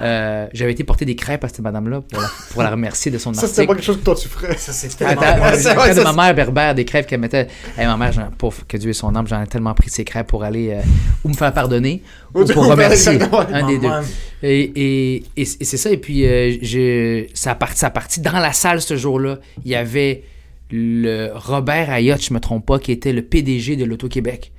Euh, 0.00 0.46
J'avais 0.52 0.70
été 0.72 0.84
porter 0.84 1.04
des 1.04 1.16
crêpes 1.16 1.42
à 1.42 1.48
cette 1.48 1.58
madame-là 1.60 2.02
pour 2.02 2.22
la, 2.22 2.28
pour 2.52 2.62
la 2.62 2.70
remercier 2.70 3.10
de 3.10 3.18
son 3.18 3.32
Ça, 3.34 3.48
c'était 3.48 3.62
article. 3.62 3.66
pas 3.66 3.74
quelque 3.74 3.84
chose 3.84 3.96
que 3.98 4.04
toi 4.04 4.14
tu 4.14 4.28
ferais. 4.28 4.56
Ça, 4.56 4.72
Ah, 5.04 5.50
ouais, 5.50 5.88
de 5.94 5.94
ça, 6.00 6.12
ma 6.12 6.24
mère 6.26 6.34
berbère 6.34 6.74
des 6.74 6.84
crêpes 6.84 7.06
qu'elle 7.08 7.20
mettait. 7.20 7.48
Hey, 7.76 7.86
ma 7.86 7.96
mère, 7.96 8.30
pauvre, 8.38 8.62
que 8.68 8.76
Dieu 8.76 8.90
ait 8.90 8.92
son 8.92 9.14
âme, 9.16 9.26
j'en 9.26 9.42
ai 9.42 9.46
tellement 9.48 9.74
pris 9.74 9.88
de 9.88 9.94
ces 9.94 10.04
crêpes 10.04 10.28
pour 10.28 10.44
aller 10.44 10.70
euh, 10.70 10.80
ou 11.24 11.28
me 11.30 11.34
faire 11.34 11.52
pardonner 11.52 12.02
ou 12.34 12.42
Ou 12.42 12.46
pour 12.46 12.66
remercier. 12.66 13.18
Un 13.52 13.66
des 13.66 13.78
deux. 13.78 13.88
Et, 14.42 14.60
et, 14.60 15.16
et, 15.36 15.42
et 15.42 15.44
c'est 15.44 15.76
ça. 15.76 15.90
Et 15.90 15.96
puis, 15.96 16.24
euh, 16.26 16.56
je, 16.62 17.26
ça, 17.34 17.50
a 17.50 17.54
parti, 17.56 17.78
ça 17.78 17.88
a 17.88 17.90
parti 17.90 18.20
dans 18.20 18.38
la 18.38 18.52
salle 18.52 18.80
ce 18.80 18.96
jour-là. 18.96 19.38
Il 19.64 19.70
y 19.72 19.74
avait 19.74 20.22
le 20.70 21.30
Robert 21.34 21.90
Ayotte, 21.90 22.22
je 22.24 22.34
me 22.34 22.40
trompe 22.40 22.66
pas, 22.66 22.78
qui 22.78 22.92
était 22.92 23.12
le 23.12 23.22
PDG 23.22 23.76
de 23.76 23.84
l'Auto-Québec, 23.84 24.52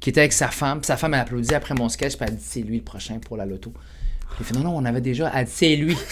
qui 0.00 0.10
était 0.10 0.20
avec 0.20 0.32
sa 0.32 0.48
femme. 0.48 0.80
Puis 0.80 0.86
sa 0.86 0.96
femme, 0.96 1.14
elle 1.14 1.20
applaudit 1.20 1.54
après 1.54 1.74
mon 1.74 1.88
sketch, 1.88 2.16
puis 2.16 2.26
elle 2.28 2.36
dit 2.36 2.44
c'est 2.46 2.60
lui 2.60 2.76
le 2.78 2.82
prochain 2.82 3.18
pour 3.24 3.36
la 3.36 3.46
loto. 3.46 3.72
Puis 3.72 4.38
il 4.40 4.46
fait 4.46 4.54
non, 4.54 4.64
non, 4.64 4.76
on 4.76 4.84
avait 4.84 5.00
déjà. 5.00 5.30
Elle 5.34 5.44
dit 5.46 5.52
c'est 5.54 5.76
lui. 5.76 5.96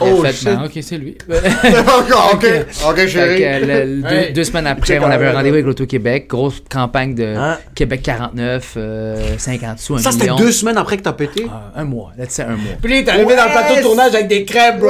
Oh, 0.00 0.22
fait, 0.24 0.32
shit. 0.32 0.44
Ben, 0.46 0.64
ok, 0.64 0.72
c'est 0.80 0.98
lui. 0.98 1.16
Encore, 1.28 2.32
ok. 2.34 2.46
Ok, 2.88 2.96
chérie. 3.06 3.44
euh, 3.44 3.60
le- 3.60 3.94
le- 3.96 4.02
deux, 4.02 4.08
Hey. 4.08 4.32
deux 4.32 4.42
semaines 4.42 4.66
après, 4.66 4.98
on 4.98 5.04
avait 5.04 5.28
un 5.28 5.34
rendez-vous 5.34 5.54
avec 5.54 5.66
l'Auto-Québec. 5.66 6.26
Grosse 6.28 6.64
campagne 6.68 7.14
de 7.14 7.22
Hein? 7.36 7.58
Québec 7.76 8.02
49, 8.02 8.74
euh, 8.76 9.38
50 9.38 9.78
sous, 9.78 9.94
un 9.94 9.98
Ça, 9.98 10.10
c'était 10.10 10.24
million. 10.24 10.36
deux 10.36 10.50
semaines 10.50 10.78
après 10.78 10.96
que 10.96 11.02
t'as 11.02 11.12
pété? 11.12 11.46
Ah, 11.48 11.70
un 11.76 11.84
mois. 11.84 12.10
Là, 12.18 12.24
c'est 12.28 12.42
un 12.42 12.56
mois. 12.56 12.72
Puis 12.82 13.04
t'es 13.04 13.10
arrivé 13.10 13.36
dans 13.36 13.44
le 13.44 13.50
plateau 13.52 13.76
de 13.76 13.82
tournage 13.82 14.14
avec 14.16 14.26
des 14.26 14.44
crêpes, 14.44 14.80
bro. 14.80 14.88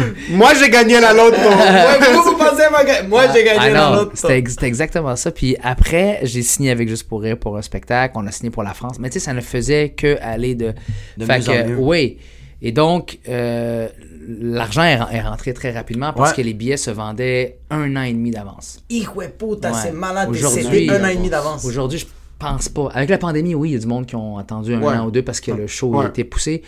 Moi, 0.30 0.52
j'ai 0.58 0.70
gagné 0.70 1.00
la 1.00 1.12
loto. 1.12 1.36
Ouais, 1.36 2.12
vous, 2.14 2.22
vous 2.22 2.36
pensez 2.38 2.62
à 2.62 2.70
ma 2.70 2.84
ga- 2.84 3.02
Moi, 3.04 3.22
j'ai 3.32 3.48
Ah 3.50 3.56
gagné 3.58 3.72
la 3.72 3.90
loto. 3.90 4.10
c'était 4.14 4.38
ex- 4.38 4.52
c'était 4.52 4.66
exactement 4.66 5.16
ça. 5.16 5.30
Puis 5.30 5.56
après, 5.62 6.20
j'ai 6.22 6.42
signé 6.42 6.70
avec 6.70 6.88
Juste 6.88 7.08
pour 7.08 7.22
rire 7.22 7.38
pour 7.38 7.56
un 7.56 7.62
spectacle. 7.62 8.14
On 8.16 8.26
a 8.26 8.30
signé 8.32 8.50
pour 8.50 8.62
la 8.62 8.74
France. 8.74 8.98
Mais 8.98 9.08
tu 9.10 9.14
sais, 9.14 9.24
ça 9.26 9.32
ne 9.32 9.40
faisait 9.40 9.90
que 9.90 10.18
aller 10.20 10.54
de. 10.54 10.72
De 11.16 11.24
Fait 11.24 11.38
mieux 11.38 11.44
que, 11.44 11.50
en 11.64 11.68
mieux. 11.68 11.76
Oui. 11.78 12.18
Et 12.64 12.70
donc, 12.70 13.18
euh, 13.28 13.88
l'argent 14.28 14.82
est, 14.84 14.96
ren- 14.96 15.08
est 15.10 15.20
rentré 15.20 15.52
très 15.52 15.72
rapidement 15.72 16.12
parce 16.12 16.30
Ouais. 16.30 16.36
que 16.36 16.42
les 16.42 16.54
billets 16.54 16.76
se 16.76 16.90
vendaient 16.92 17.58
un 17.70 17.96
an 17.96 18.02
et 18.02 18.12
demi 18.12 18.30
d'avance. 18.30 18.78
Hijo 18.88 19.20
de 19.22 19.26
puta, 19.28 19.70
Ouais. 19.72 19.78
c'est 19.82 19.92
malade. 19.92 20.28
Aujourd'hui- 20.30 20.60
Aujourd'hui, 20.60 20.90
un 20.90 21.04
an 21.04 21.08
et 21.08 21.16
demi 21.16 21.28
d'avance. 21.28 21.64
Aujourd'hui, 21.64 21.98
je 21.98 22.06
pense 22.38 22.68
pas. 22.68 22.88
Avec 22.94 23.10
la 23.10 23.18
pandémie, 23.18 23.54
oui, 23.54 23.70
il 23.70 23.72
y 23.72 23.76
a 23.76 23.78
du 23.80 23.86
monde 23.86 24.06
qui 24.06 24.14
ont 24.16 24.38
attendu 24.38 24.74
un 24.74 24.80
Ouais. 24.80 24.94
an 24.96 25.06
ou 25.06 25.10
deux 25.10 25.22
parce 25.22 25.40
que 25.40 25.50
le 25.50 25.66
show 25.66 25.88
Ouais. 25.88 26.04
a 26.04 26.08
été 26.08 26.22
poussé. 26.24 26.62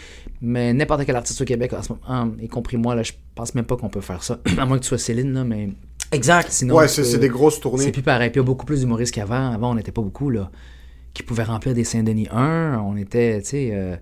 Mais 0.47 0.73
n'importe 0.75 1.05
quel 1.07 1.17
artiste 1.17 1.41
au 1.41 1.45
Québec, 1.45 1.73
en 1.73 1.83
ce 1.83 1.93
moment, 1.93 2.23
hum, 2.23 2.37
y 2.41 2.49
compris 2.49 2.77
moi, 2.77 2.95
là, 2.95 3.03
je 3.03 3.13
pense 3.35 3.55
même 3.55 3.65
pas 3.65 3.77
qu'on 3.77 3.89
peut 3.89 4.01
faire 4.03 4.23
ça. 4.23 4.39
à 4.59 4.67
moins 4.67 4.77
que 4.79 4.83
tu 4.83 4.89
sois 4.89 4.99
Céline, 4.99 5.33
là, 5.33 5.43
mais 5.45 5.71
Exact. 6.13 6.49
sinon. 6.51 6.75
Ouais, 6.77 6.89
c'est 6.89 7.03
c'est 7.05 7.19
des 7.19 7.29
grosses 7.29 7.55
C'est 7.55 7.61
tournées. 7.61 7.91
plus 7.93 8.03
pareil. 8.03 8.31
Puis 8.31 8.39
il 8.39 8.43
y 8.43 8.45
a 8.45 8.47
beaucoup 8.47 8.67
plus 8.67 8.81
d'humoristes 8.81 9.15
qu'avant. 9.15 9.53
Avant, 9.53 9.71
on 9.71 9.75
n'était 9.75 9.93
pas 9.93 10.03
beaucoup, 10.03 10.29
là, 10.31 10.51
qui 11.15 11.23
pouvaient 11.23 11.45
remplir 11.45 11.75
des 11.75 11.85
Saint-Denis 11.85 12.29
1. 12.31 12.83
On 12.85 12.97
était, 12.97 13.41
tu 13.43 13.49
sais, 13.49 13.71
euh, 13.73 13.97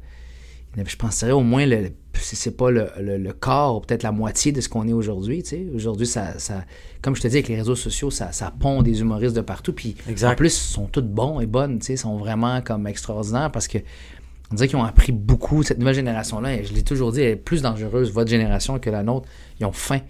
il 0.75 0.77
y 0.77 0.79
en 0.79 0.81
avait- 0.83 0.91
je 0.91 0.97
penserais 0.97 1.33
au 1.33 1.43
moins, 1.43 1.65
le, 1.67 1.91
si 2.15 2.35
c'est 2.37 2.57
pas 2.57 2.71
le, 2.71 2.89
le, 3.01 3.17
ou 3.29 3.81
peut-être 3.81 4.03
la 4.03 4.13
moitié 4.13 4.53
de 4.53 4.61
ce 4.61 4.69
qu'on 4.69 4.89
est 4.89 4.93
aujourd'hui, 4.93 5.43
tu 5.43 5.51
sais. 5.51 5.67
Aujourd'hui, 5.75 6.07
ça, 6.07 6.39
ça, 6.39 6.65
comme 7.03 7.15
je 7.15 7.21
te 7.23 7.29
dis, 7.29 7.37
avec 7.37 7.49
les 7.49 7.57
réseaux 7.57 7.75
sociaux, 7.77 8.11
ça, 8.11 8.33
ça 8.33 8.53
pond 8.59 8.83
des 8.83 9.01
humoristes 9.01 9.37
de 9.37 9.41
partout. 9.43 9.73
Puis 9.73 9.97
Exact. 10.09 10.33
en 10.33 10.35
plus, 10.35 10.57
ils 10.57 10.73
sont 10.73 10.87
tous 10.87 11.03
bons 11.03 11.41
et 11.41 11.47
bonnes, 11.47 11.79
tu 11.79 11.87
sais, 11.87 11.97
sont 11.97 12.17
vraiment 12.17 12.61
comme 12.63 12.87
extraordinaires 12.87 13.51
parce 13.53 13.69
que 13.69 13.79
on 14.53 14.55
dirait 14.55 14.69
qu'ils 14.69 14.77
ont 14.79 14.85
appris 14.85 15.11
beaucoup. 15.13 15.63
Cette 15.63 15.79
nouvelle 15.79 15.95
génération-là, 15.95 16.55
et 16.55 16.65
je 16.65 16.73
l'ai 16.75 16.83
toujours 16.83 17.11
dit, 17.13 17.23
elle 17.23 17.31
est 17.31 17.37
plus 17.37 17.63
dangereuse, 17.63 18.13
votre 18.13 18.31
génération, 18.31 18.79
que 18.79 18.91
la 18.91 19.03
nôtre. 19.03 19.27
Ils 19.59 19.67
ont 19.67 19.73
faim. 19.73 20.01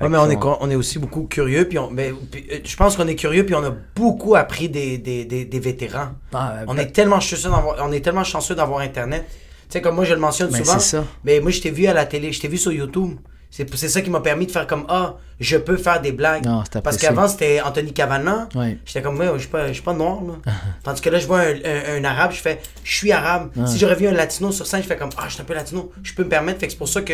Ouais, 0.00 0.08
mais 0.08 0.18
on 0.18 0.28
est, 0.28 0.38
on 0.42 0.70
est 0.70 0.74
aussi 0.74 0.98
beaucoup 0.98 1.22
curieux, 1.24 1.68
puis, 1.68 1.78
on, 1.78 1.88
mais, 1.90 2.12
puis, 2.30 2.44
euh, 2.50 2.58
je 2.64 2.76
pense 2.76 2.96
qu'on 2.96 3.06
est 3.06 3.14
curieux, 3.14 3.46
puis 3.46 3.54
on 3.54 3.62
a 3.62 3.72
beaucoup 3.94 4.34
appris 4.34 4.68
des, 4.68 4.98
des, 4.98 5.24
des, 5.24 5.44
des 5.44 5.60
vétérans. 5.60 6.08
Ah, 6.32 6.62
On 6.66 6.74
ben- 6.74 6.82
est 6.82 6.86
tellement 6.92 7.20
chanceux 7.20 7.48
d'avoir, 7.48 7.76
on 7.80 7.92
est 7.92 8.00
tellement 8.00 8.24
chanceux 8.24 8.56
d'avoir 8.56 8.80
Internet. 8.80 9.24
Tu 9.28 9.34
sais, 9.68 9.80
comme 9.80 9.94
moi, 9.94 10.04
je 10.04 10.14
le 10.14 10.18
mentionne 10.20 10.50
Ben, 10.50 10.58
souvent. 10.64 10.78
c'est 10.80 10.96
ça. 10.96 11.04
Mais 11.24 11.38
moi, 11.40 11.52
je 11.52 11.60
t'ai 11.60 11.70
vu 11.70 11.86
à 11.86 11.92
la 11.94 12.06
télé, 12.06 12.32
je 12.32 12.40
t'ai 12.40 12.48
vu 12.48 12.58
sur 12.58 12.72
YouTube. 12.72 13.12
C'est 13.56 13.72
c'est 13.76 13.88
ça 13.88 14.00
qui 14.00 14.10
m'a 14.10 14.18
permis 14.18 14.46
de 14.46 14.50
faire 14.50 14.66
comme 14.66 14.84
Ah, 14.88 15.14
je 15.38 15.56
peux 15.56 15.76
faire 15.76 16.00
des 16.00 16.10
blagues. 16.10 16.44
Non, 16.44 16.64
c'est 16.70 16.82
Parce 16.82 16.96
qu'avant, 16.96 17.28
c'était 17.28 17.60
Anthony 17.60 17.92
Cavana. 17.92 18.48
Ouais. 18.56 18.78
J'étais 18.84 19.00
comme, 19.00 19.16
ouais, 19.16 19.28
je 19.34 19.38
suis 19.42 19.48
pas, 19.48 19.68
je 19.68 19.74
suis 19.74 19.82
pas 19.82 19.92
noir, 19.92 20.18
là. 20.24 20.52
Tandis 20.82 21.00
que 21.00 21.08
là, 21.08 21.20
je 21.20 21.26
vois 21.28 21.38
un, 21.40 21.54
un- 21.64 21.98
un 22.00 22.04
arabe, 22.04 22.32
je 22.32 22.40
fais, 22.40 22.60
je 22.82 22.92
suis 22.96 23.12
arabe. 23.12 23.50
Si 23.66 23.78
j'aurais 23.78 23.94
vu 23.94 24.08
un 24.08 24.12
latino 24.12 24.50
sur 24.50 24.66
scène, 24.66 24.82
je 24.82 24.88
fais 24.88 24.96
comme, 24.96 25.10
ah, 25.18 25.26
je 25.28 25.34
suis 25.34 25.42
un 25.42 25.44
peu 25.44 25.54
latino, 25.54 25.92
je 26.02 26.14
peux 26.14 26.24
me 26.24 26.28
permettre. 26.28 26.58
Fait 26.58 26.66
que 26.66 26.72
c'est 26.72 26.78
pour 26.78 26.88
ça 26.88 27.02
que, 27.02 27.12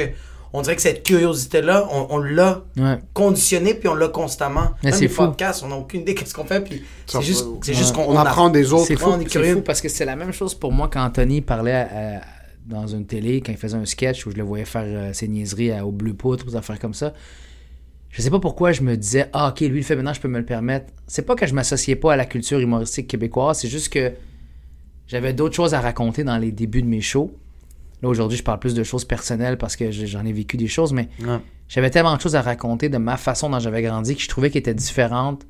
on 0.54 0.62
dirait 0.62 0.76
que 0.76 0.82
cette 0.82 1.02
curiosité-là, 1.02 1.86
on, 1.92 2.06
on 2.08 2.18
l'a 2.18 2.62
Ouais. 2.78 2.98
conditionné, 3.12 3.74
puis 3.74 3.88
on 3.90 3.94
l'a 3.94 4.08
constamment. 4.08 4.70
Mais 4.82 4.90
Même 4.90 4.94
c'est 4.98 5.04
les 5.04 5.08
fou. 5.08 5.24
podcasts, 5.26 5.62
on 5.62 5.68
n'a 5.68 5.76
aucune 5.76 6.00
idée 6.00 6.14
qu'est-ce 6.14 6.32
qu'on 6.32 6.46
fait, 6.46 6.60
puis 6.62 6.82
c'est 7.06 7.20
juste, 7.20 7.44
juste 7.64 7.94
qu'on 7.94 8.04
On 8.04 8.16
apprend 8.16 8.48
des 8.48 8.72
autres. 8.72 8.86
C'est 8.86 8.96
fou, 8.96 9.10
Ouais, 9.10 9.16
on 9.16 9.20
est 9.20 9.24
c'est 9.24 9.28
curieux. 9.28 9.54
fou 9.56 9.60
parce 9.60 9.82
que 9.82 9.90
c'est 9.90 10.06
la 10.06 10.16
même 10.16 10.32
chose 10.32 10.54
pour 10.54 10.72
moi 10.72 10.88
quand 10.90 11.04
Anthony 11.04 11.42
parlait 11.42 11.74
à- 11.74 11.82
à- 11.82 12.20
dans 12.70 12.86
une 12.86 13.04
télé, 13.06 13.40
quand 13.40 13.52
il 13.52 13.58
faisait 13.58 13.76
un 13.76 13.84
sketch 13.84 14.26
où 14.26 14.30
je 14.30 14.36
le 14.36 14.42
voyais 14.42 14.64
faire 14.64 14.84
euh, 14.86 15.12
ses 15.12 15.28
niaiseries 15.28 15.72
à- 15.72 15.84
au 15.84 15.92
Bleu 15.92 16.14
Poutre, 16.14 16.46
des 16.46 16.56
affaires 16.56 16.78
comme 16.78 16.94
ça. 16.94 17.12
Je 18.10 18.22
sais 18.22 18.30
pas 18.30 18.40
pourquoi 18.40 18.72
je 18.72 18.82
me 18.82 18.96
disais, 18.96 19.28
ah, 19.32 19.48
ok, 19.50 19.60
lui 19.60 19.66
il 19.68 19.74
le 19.76 19.82
fait 19.82 19.94
maintenant, 19.96 20.12
je 20.14 20.20
peux 20.20 20.28
me 20.28 20.38
le 20.38 20.44
permettre. 20.44 20.86
C'est 21.06 21.22
pas 21.26 21.34
que 21.36 21.46
je 21.46 21.54
m'associais 21.54 21.96
pas 21.96 22.14
à 22.14 22.16
la 22.16 22.24
culture 22.24 22.58
humoristique 22.58 23.06
québécoise, 23.06 23.58
c'est 23.60 23.68
juste 23.68 23.88
que 23.92 24.12
j'avais 25.06 25.32
d'autres 25.32 25.54
choses 25.54 25.74
à 25.74 25.80
raconter 25.80 26.24
dans 26.24 26.38
les 26.38 26.52
débuts 26.52 26.82
de 26.82 26.88
mes 26.88 27.00
shows. 27.00 27.32
Là, 28.02 28.08
aujourd'hui, 28.08 28.38
je 28.38 28.42
parle 28.42 28.58
plus 28.58 28.74
de 28.74 28.82
choses 28.82 29.04
personnelles 29.04 29.58
parce 29.58 29.76
que 29.76 29.90
j'en 29.90 30.24
ai 30.24 30.32
vécu 30.32 30.56
des 30.56 30.68
choses, 30.68 30.92
mais 30.92 31.08
Ouais. 31.22 31.38
j'avais 31.68 31.90
tellement 31.90 32.16
de 32.16 32.20
choses 32.20 32.34
à 32.34 32.42
raconter 32.42 32.88
de 32.88 32.98
ma 32.98 33.16
façon 33.16 33.50
dont 33.50 33.58
j'avais 33.58 33.82
grandi 33.82 34.16
que 34.16 34.22
je 34.22 34.28
trouvais 34.28 34.50
qu'elle 34.50 34.60
était 34.60 34.74
différente 34.74 35.46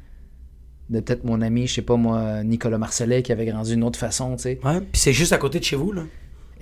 de 0.91 0.99
peut-être 1.01 1.25
mon 1.25 1.41
ami, 1.41 1.67
je 1.69 1.75
sais 1.75 1.83
pas 1.83 1.97
moi, 1.97 2.43
Nicolas 2.43 2.77
Marcellet 2.79 3.23
qui 3.23 3.31
avait 3.31 3.47
grandi 3.47 3.71
d'une 3.75 3.85
autre 3.85 3.99
façon, 3.99 4.35
tu 4.37 4.43
sais. 4.43 4.61
Ouais, 4.65 4.81
puis 4.81 5.01
c'est 5.01 5.13
juste 5.13 5.33
à 5.33 5.39
côté 5.39 5.61
de 5.61 5.65
chez 5.65 5.77
vous, 5.77 5.93
là. 5.93 6.03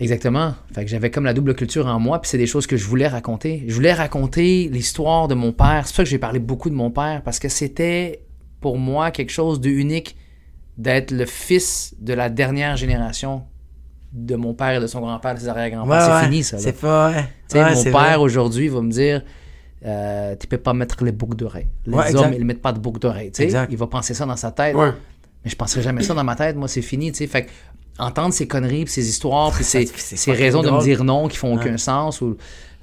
Exactement. 0.01 0.55
Fait 0.73 0.85
que 0.85 0.91
j'avais 0.91 1.11
comme 1.11 1.25
la 1.25 1.35
double 1.35 1.55
culture 1.55 1.87
en 1.87 1.99
moi, 1.99 2.21
puis 2.21 2.31
c'est 2.31 2.39
des 2.39 2.47
choses 2.47 2.67
que 2.67 2.77
je 2.77 2.87
voulais 2.87 3.09
raconter. 3.09 3.65
Je 3.67 3.75
voulais 3.75 3.93
raconter 3.93 4.69
l'histoire 4.71 5.29
de 5.29 5.35
mon 5.35 5.53
père. 5.53 5.87
C'est 5.87 5.91
pour 5.91 5.97
ça 5.97 6.05
que 6.05 6.09
j'ai 6.11 6.19
parlé 6.19 6.39
beaucoup 6.39 6.71
de 6.71 6.75
mon 6.75 6.91
père, 6.91 7.23
parce 7.25 7.39
que 7.39 7.49
c'était 7.49 8.23
pour 8.61 8.79
moi 8.79 9.11
quelque 9.11 9.31
chose 9.31 9.61
de 9.61 9.69
unique 9.71 10.17
d'être 10.77 11.11
le 11.11 11.27
fils 11.27 11.95
de 11.99 12.15
la 12.15 12.31
dernière 12.31 12.77
génération 12.77 13.45
de 14.13 14.37
mon 14.37 14.55
père 14.55 14.79
et 14.79 14.81
de 14.81 14.87
son 14.87 15.01
grand-père, 15.01 15.35
de 15.35 15.41
ses 15.41 15.49
arrière-grands-pères. 15.49 16.03
c'est 16.03 16.13
ouais. 16.13 16.25
fini, 16.25 16.43
ça. 16.43 16.57
là. 16.57 16.63
C'est 16.63 16.81
pas, 16.81 17.11
ouais. 17.11 17.75
Mon 17.75 17.85
père 17.85 18.21
aujourd'hui 18.21 18.69
va 18.69 18.81
me 18.81 18.91
dire 18.91 19.23
euh, 19.85 20.35
Tu 20.37 20.47
peux 20.47 20.59
pas 20.59 20.73
mettre 20.73 21.05
les 21.05 21.13
boucles 21.13 21.37
d'oreilles. 21.37 21.69
Les 21.87 21.99
exact. 21.99 22.19
hommes, 22.19 22.33
ils 22.33 22.41
ne 22.41 22.45
mettent 22.45 22.63
pas 22.63 22.73
de 22.73 22.79
boucles 22.79 23.01
d'oreilles. 23.01 23.33
Il 23.39 23.77
va 23.77 23.87
penser 23.87 24.15
ça 24.15 24.25
dans 24.25 24.37
sa 24.37 24.53
tête. 24.53 24.77
Mais 25.45 25.51
je 25.51 25.57
penserai 25.57 25.83
jamais 25.83 26.03
ça 26.03 26.15
dans 26.15 26.25
ma 26.25 26.37
tête. 26.37 26.57
Moi, 26.57 26.69
c'est 26.69 26.83
fini. 26.83 27.13
tu 27.13 27.19
sais. 27.19 27.27
Fait 27.27 27.47
que, 27.47 27.51
entendre 27.99 28.33
ces 28.33 28.47
conneries, 28.47 28.85
puis 28.85 28.93
ces 28.93 29.09
histoires, 29.09 29.53
puis 29.53 29.65
ces, 29.65 30.33
raisons 30.33 30.63
de 30.63 30.71
me 30.71 30.81
dire 30.83 31.05
non 31.05 31.29
qui 31.29 31.37
font 31.37 31.55
aucun 31.55 31.77
sens, 31.77 32.21
ou, 32.21 32.37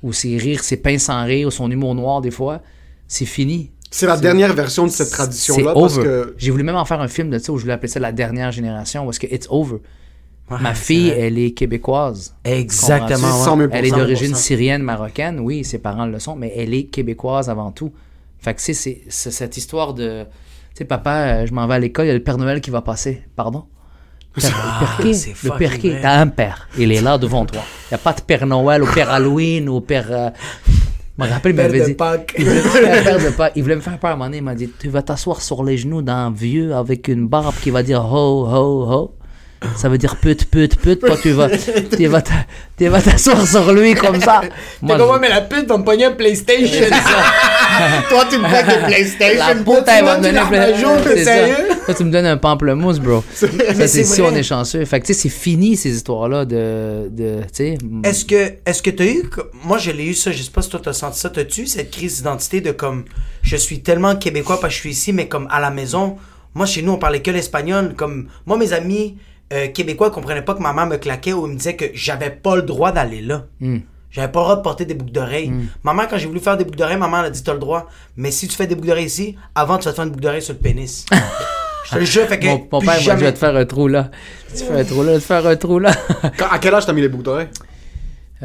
ou 0.03 0.13
ces 0.13 0.37
rires, 0.37 0.63
ces 0.63 0.77
pinces 0.77 1.03
sans 1.03 1.23
rire, 1.25 1.47
ou 1.47 1.51
son 1.51 1.69
humour 1.71 1.95
noir 1.95 2.21
des 2.21 2.31
fois, 2.31 2.61
c'est 3.07 3.25
fini. 3.25 3.71
C'est 3.91 4.07
la 4.07 4.17
dernière 4.17 4.53
version 4.53 4.85
de 4.85 4.91
cette 4.91 5.09
tradition-là 5.09 5.73
parce 5.73 5.97
que. 5.97 6.35
J'ai 6.37 6.51
voulu 6.51 6.63
même 6.63 6.75
en 6.75 6.85
faire 6.85 6.99
un 6.99 7.07
film 7.07 7.29
de 7.29 7.39
ça 7.39 7.51
où 7.51 7.57
je 7.57 7.61
voulais 7.61 7.73
appeler 7.73 7.87
ça 7.87 7.99
la 7.99 8.11
dernière 8.11 8.51
génération, 8.51 9.05
parce 9.05 9.19
que 9.19 9.27
it's 9.27 9.47
over. 9.49 9.77
Ouais, 10.51 10.57
Ma 10.61 10.75
fille, 10.75 11.09
elle 11.09 11.39
est 11.39 11.51
québécoise. 11.51 12.35
Exactement. 12.43 13.39
Ouais. 13.39 13.45
100 13.45 13.57
000 13.57 13.69
Elle 13.71 13.85
est 13.85 13.91
d'origine 13.91 14.33
100%. 14.33 14.35
syrienne, 14.35 14.83
marocaine, 14.83 15.39
oui, 15.39 15.63
ses 15.63 15.79
parents 15.79 16.05
le 16.05 16.19
sont, 16.19 16.35
mais 16.35 16.53
elle 16.55 16.73
est 16.73 16.83
québécoise 16.83 17.49
avant 17.49 17.71
tout. 17.71 17.91
Fait 18.37 18.53
que 18.53 18.61
c'est 18.61 18.73
cette 19.09 19.57
histoire 19.57 19.93
de. 19.93 20.23
Tu 20.75 20.79
sais, 20.79 20.85
papa, 20.85 21.11
euh, 21.11 21.45
je 21.47 21.53
m'en 21.53 21.65
vais 21.65 21.75
à 21.75 21.79
l'école, 21.79 22.05
il 22.05 22.09
y 22.09 22.11
a 22.11 22.13
le 22.13 22.21
Père 22.21 22.37
Noël 22.37 22.61
qui 22.61 22.69
va 22.69 22.81
passer. 22.81 23.23
Pardon? 23.35 23.63
Père 24.41 24.97
qui? 25.01 25.15
c'est 25.15 25.29
Le 25.29 25.35
fucking 25.35 25.57
Père 25.57 25.77
qui? 25.79 25.89
vrai. 25.89 26.01
T'as 26.01 26.19
un 26.19 26.27
père. 26.27 26.67
Il 26.77 26.91
est 26.91 27.01
là 27.01 27.17
devant 27.17 27.45
toi. 27.45 27.61
Il 27.89 27.93
n'y 27.93 27.95
a 27.95 27.97
pas 27.99 28.13
de 28.13 28.21
Père 28.21 28.45
Noël 28.45 28.83
ou 28.83 28.87
Père 28.87 29.09
Halloween 29.11 29.69
ou 29.69 29.81
Père. 29.81 30.07
euh, 30.09 30.29
Je 31.17 31.23
me 31.23 31.29
rappelle, 31.29 31.53
il 31.53 31.55
m'avait 31.55 31.85
dit. 31.85 31.93
Pâques. 31.93 32.33
Il 32.37 32.45
voulait, 32.45 32.61
me 32.61 32.69
faire 32.69 33.03
peur 33.03 33.19
de 33.19 33.29
Pâques. 33.35 33.53
il 33.55 33.63
voulait 33.63 33.75
me 33.75 33.81
faire 33.81 33.97
peur 33.99 34.09
à 34.09 34.13
un 34.13 34.15
moment 34.17 34.25
donné. 34.25 34.37
Il 34.37 34.43
m'a 34.43 34.55
dit 34.55 34.69
Tu 34.79 34.89
vas 34.89 35.01
t'asseoir 35.01 35.41
sur 35.41 35.63
les 35.63 35.77
genoux 35.77 36.01
d'un 36.01 36.31
vieux 36.31 36.75
avec 36.75 37.07
une 37.07 37.27
barbe 37.27 37.55
qui 37.61 37.69
va 37.69 37.83
dire 37.83 38.03
ho, 38.03 38.45
ho, 38.47 38.91
ho. 38.91 39.13
Ça 39.75 39.89
veut 39.89 39.97
dire 39.97 40.15
pute, 40.17 40.45
pute, 40.49 40.75
pute. 40.77 40.99
Toi, 41.01 41.17
tu 41.21 41.31
vas 41.31 41.49
tu 41.97 42.05
vas 42.07 42.21
t'a- 42.21 42.45
tu 42.77 42.87
vas 42.87 43.01
t'asseoir 43.01 43.45
sur 43.47 43.71
lui 43.73 43.93
comme 43.95 44.19
ça. 44.21 44.41
Moi, 44.81 44.95
T'es 44.95 44.99
comme, 44.99 45.07
je- 45.07 45.13
ouais, 45.13 45.19
mais 45.21 45.29
la 45.29 45.41
pute 45.41 45.67
va 45.67 45.77
me 45.77 45.83
pogner 45.83 46.05
un 46.05 46.11
PlayStation. 46.11 46.85
Toi, 48.09 48.25
tu 48.29 48.37
me 48.37 48.47
fais 48.47 48.63
des 48.63 48.85
PlayStation. 48.85 49.39
La 49.47 49.55
pute, 49.55 49.85
tu 49.85 49.91
elle 49.91 50.05
va 50.05 50.17
me 50.17 50.23
donner 50.23 50.39
C'est 51.03 51.23
ça. 51.23 51.31
sérieux? 51.33 51.55
Toi, 51.85 51.93
tu 51.93 52.03
me 52.03 52.11
donnes 52.11 52.25
un 52.25 52.37
pamplemousse, 52.37 52.99
bro. 52.99 53.23
Ça, 53.33 53.47
c'est 53.87 54.03
si 54.03 54.21
on 54.21 54.33
est 54.35 54.43
chanceux. 54.43 54.83
Fait 54.85 54.99
que, 54.99 55.05
tu 55.05 55.13
sais, 55.13 55.21
c'est 55.21 55.29
fini, 55.29 55.75
ces 55.77 55.95
histoires-là 55.95 56.45
de. 56.45 57.09
de 57.09 57.41
tu 57.43 57.47
sais. 57.53 57.77
Est-ce 58.03 58.25
que 58.25 58.53
est-ce 58.65 58.81
que 58.81 58.89
t'as 58.89 59.05
eu 59.05 59.23
moi 59.63 59.77
je 59.77 59.91
l'ai 59.91 60.05
eu 60.05 60.13
ça 60.13 60.31
je 60.31 60.41
sais 60.41 60.51
pas 60.51 60.61
si 60.61 60.69
toi 60.69 60.79
t'as 60.83 60.93
senti 60.93 61.19
ça 61.19 61.29
t'as-tu 61.29 61.61
eu 61.61 61.67
cette 61.67 61.91
crise 61.91 62.17
d'identité 62.17 62.61
de 62.61 62.71
comme 62.71 63.05
je 63.41 63.55
suis 63.55 63.81
tellement 63.81 64.15
québécois 64.15 64.59
parce 64.59 64.73
que 64.73 64.75
je 64.75 64.79
suis 64.81 64.89
ici 64.91 65.13
mais 65.13 65.27
comme 65.27 65.47
à 65.51 65.59
la 65.59 65.69
maison 65.71 66.17
moi 66.53 66.65
chez 66.65 66.81
nous 66.81 66.93
on 66.93 66.97
parlait 66.97 67.21
que 67.21 67.31
l'espagnol 67.31 67.93
comme 67.95 68.27
moi 68.45 68.57
mes 68.57 68.73
amis 68.73 69.17
euh, 69.53 69.67
québécois 69.67 70.11
comprenaient 70.11 70.41
pas 70.41 70.53
que 70.55 70.61
ma 70.61 70.73
mère 70.73 70.85
me 70.87 70.97
claquait 70.97 71.33
ou 71.33 71.47
me 71.47 71.55
disait 71.55 71.75
que 71.75 71.85
j'avais 71.93 72.29
pas 72.31 72.55
le 72.55 72.61
droit 72.63 72.91
d'aller 72.91 73.21
là 73.21 73.45
Hmm. 73.59 73.79
J'avais 74.11 74.31
pas 74.31 74.39
le 74.39 74.43
droit 74.45 74.55
de 74.55 74.61
porter 74.61 74.85
des 74.85 74.93
boucles 74.93 75.11
d'oreilles. 75.11 75.49
Hmm. 75.49 75.67
Maman, 75.83 76.03
quand 76.09 76.17
j'ai 76.17 76.27
voulu 76.27 76.39
faire 76.39 76.55
des 76.55 76.63
boucles 76.63 76.77
d'oreilles, 76.77 76.97
maman 76.97 77.19
elle 77.19 77.25
a 77.25 77.29
dit 77.29 77.43
t'as 77.43 77.53
le 77.53 77.59
droit. 77.59 77.87
Mais 78.15 78.31
si 78.31 78.47
tu 78.47 78.55
fais 78.55 78.65
des 78.65 78.75
boucles 78.75 78.87
d'oreilles 78.87 79.05
ici, 79.07 79.35
avant 79.53 79.77
tu 79.77 79.85
vas 79.85 79.91
te 79.91 79.95
faire 79.95 80.05
une 80.05 80.11
boucle 80.11 80.23
d'oreille 80.23 80.41
sur 80.41 80.53
le 80.53 80.59
pénis. 80.59 81.05
Je 81.85 81.91
te 81.91 81.99
le 81.99 82.05
jure, 82.05 82.25
fait 82.27 82.39
que. 82.39 82.47
Mon, 82.47 82.57
père 82.59 82.81
m'a 82.81 82.97
dit, 82.97 83.03
je 83.03 83.11
vais 83.11 83.31
te 83.33 83.37
faire 83.37 83.55
un 83.55 83.65
trou 83.65 83.87
là. 83.87 84.09
Si 84.51 84.63
tu 84.63 84.71
fais 84.71 84.79
un 84.79 84.83
trou 84.83 85.03
là, 85.03 85.09
je 85.09 85.13
vais 85.15 85.19
te 85.19 85.25
faire 85.25 85.45
un 85.45 85.55
trou 85.55 85.77
là. 85.79 85.91
Quand- 86.35 86.47
à 86.49 86.57
quel 86.57 86.73
âge 86.73 86.85
t'as 86.87 86.93
mis 86.93 87.01
les 87.01 87.09
boucles 87.09 87.23
d'oreilles? 87.25 87.47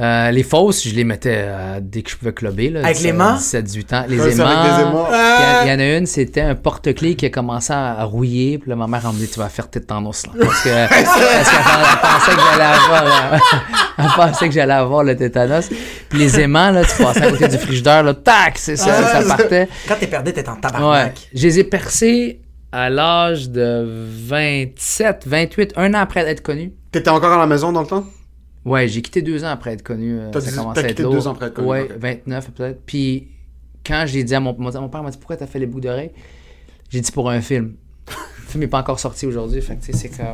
Euh, 0.00 0.30
les 0.30 0.42
fausses, 0.42 0.88
je 0.88 0.94
les 0.94 1.04
mettais 1.04 1.42
euh, 1.46 1.78
dès 1.82 2.00
que 2.02 2.10
je 2.10 2.16
pouvais 2.16 2.32
clubber. 2.32 2.70
Là, 2.70 2.80
Avec 2.80 2.96
17, 2.96 3.06
l'aimant? 3.12 3.34
17, 3.36 3.64
18 3.64 3.92
ans. 3.92 4.04
Les 4.08 4.18
Ouais, 4.18 4.32
aimants. 4.32 4.46
Puis 4.46 5.14
Il 5.14 5.18
y 5.18 5.44
a- 5.44 5.64
il 5.64 5.68
y, 5.70 5.74
en 5.74 5.78
a 5.78 5.98
une, 5.98 6.06
c'était 6.06 6.40
un 6.40 6.54
porte-clés 6.54 7.16
qui 7.16 7.26
a 7.26 7.30
commencé 7.30 7.72
à, 7.72 8.02
rouiller. 8.04 8.58
Puis 8.58 8.70
là, 8.70 8.76
ma 8.76 8.86
mère 8.86 9.02
m'a 9.04 9.12
dit 9.12 9.28
Tu 9.28 9.38
vas 9.38 9.48
faire 9.50 9.68
tête 9.68 9.90
en 9.92 10.06
os. 10.06 10.26
Là, 10.26 10.32
parce 10.40 10.62
que, 10.62 10.88
parce 10.88 11.50
qu'elle 11.50 11.64
pen- 11.64 11.86
elle 11.92 11.98
pensait 12.00 12.30
que 12.36 12.40
j'allais 12.50 12.64
avoir. 12.64 13.04
euh, 13.34 13.38
elle 13.98 14.04
pensait 14.16 14.48
que 14.48 14.54
j'allais 14.54 14.72
avoir 14.72 15.04
le 15.04 15.16
tétanos. 15.16 15.68
Puis 16.08 16.18
les 16.18 16.40
aimants, 16.40 16.70
là, 16.70 16.82
tu 16.84 17.02
passais 17.02 17.22
à 17.24 17.30
côté 17.30 17.48
du 17.48 17.58
frigidaire, 17.58 18.02
là, 18.02 18.14
tac, 18.14 18.56
c'est 18.58 18.76
ça, 18.76 19.02
ça 19.22 19.22
partait. 19.36 19.68
Quand 19.86 19.96
t'es 20.00 20.06
perdu, 20.06 20.32
t'es 20.32 20.48
en 20.48 20.54
Ouais. 20.54 20.60
tabarnak. 20.62 21.28
Je 21.34 21.42
les 21.42 21.58
ai 21.58 21.64
percés 21.64 22.40
à 22.72 22.88
l'âge 22.88 23.50
de 23.50 23.84
27, 24.28 25.24
28, 25.26 25.72
un 25.76 25.92
an 25.94 25.98
après 25.98 26.20
être 26.20 26.42
connu. 26.42 26.72
T'étais 26.92 27.10
encore 27.10 27.32
à 27.32 27.38
la 27.38 27.46
maison 27.46 27.72
dans 27.72 27.82
le 27.82 27.86
temps? 27.86 28.04
Ouais, 28.64 28.88
j'ai 28.88 29.00
quitté 29.02 29.22
deux 29.22 29.42
ans 29.44 29.48
après 29.48 29.72
être 29.72 29.82
connu. 29.82 30.18
euh, 30.18 30.30
T'as 30.30 30.40
ça 30.40 30.50
dit- 30.50 30.56
commençait 30.56 30.80
t'as 30.82 30.86
à 30.86 30.90
être 30.90 30.96
quitté 30.96 31.02
lourd. 31.04 31.12
deux 31.14 31.26
ans 31.28 31.32
après 31.32 31.46
être 31.46 31.54
connu, 31.54 31.68
Ouais, 31.68 31.82
ok. 31.90 31.96
29 31.98 32.50
peut-être. 32.52 32.80
Puis 32.84 33.28
quand 33.86 34.04
j'ai 34.06 34.22
dit 34.24 34.34
à 34.34 34.40
mon, 34.40 34.54
mon, 34.58 34.70
mon 34.80 34.88
père 34.88 35.02
m'a 35.02 35.10
dit 35.10 35.16
pourquoi 35.18 35.36
t'as 35.36 35.46
fait 35.46 35.58
les 35.58 35.66
bouts 35.66 35.80
d'oreilles, 35.80 36.10
j'ai 36.90 37.00
dit 37.00 37.10
pour 37.12 37.30
un 37.30 37.40
film. 37.40 37.74
Le 38.50 38.52
film 38.54 38.62
n'est 38.62 38.66
pas 38.68 38.78
encore 38.80 38.98
sorti 38.98 39.26
aujourd'hui, 39.26 39.62
fait 39.62 39.76
que 39.76 39.96
c'est 39.96 40.08
comme. 40.08 40.26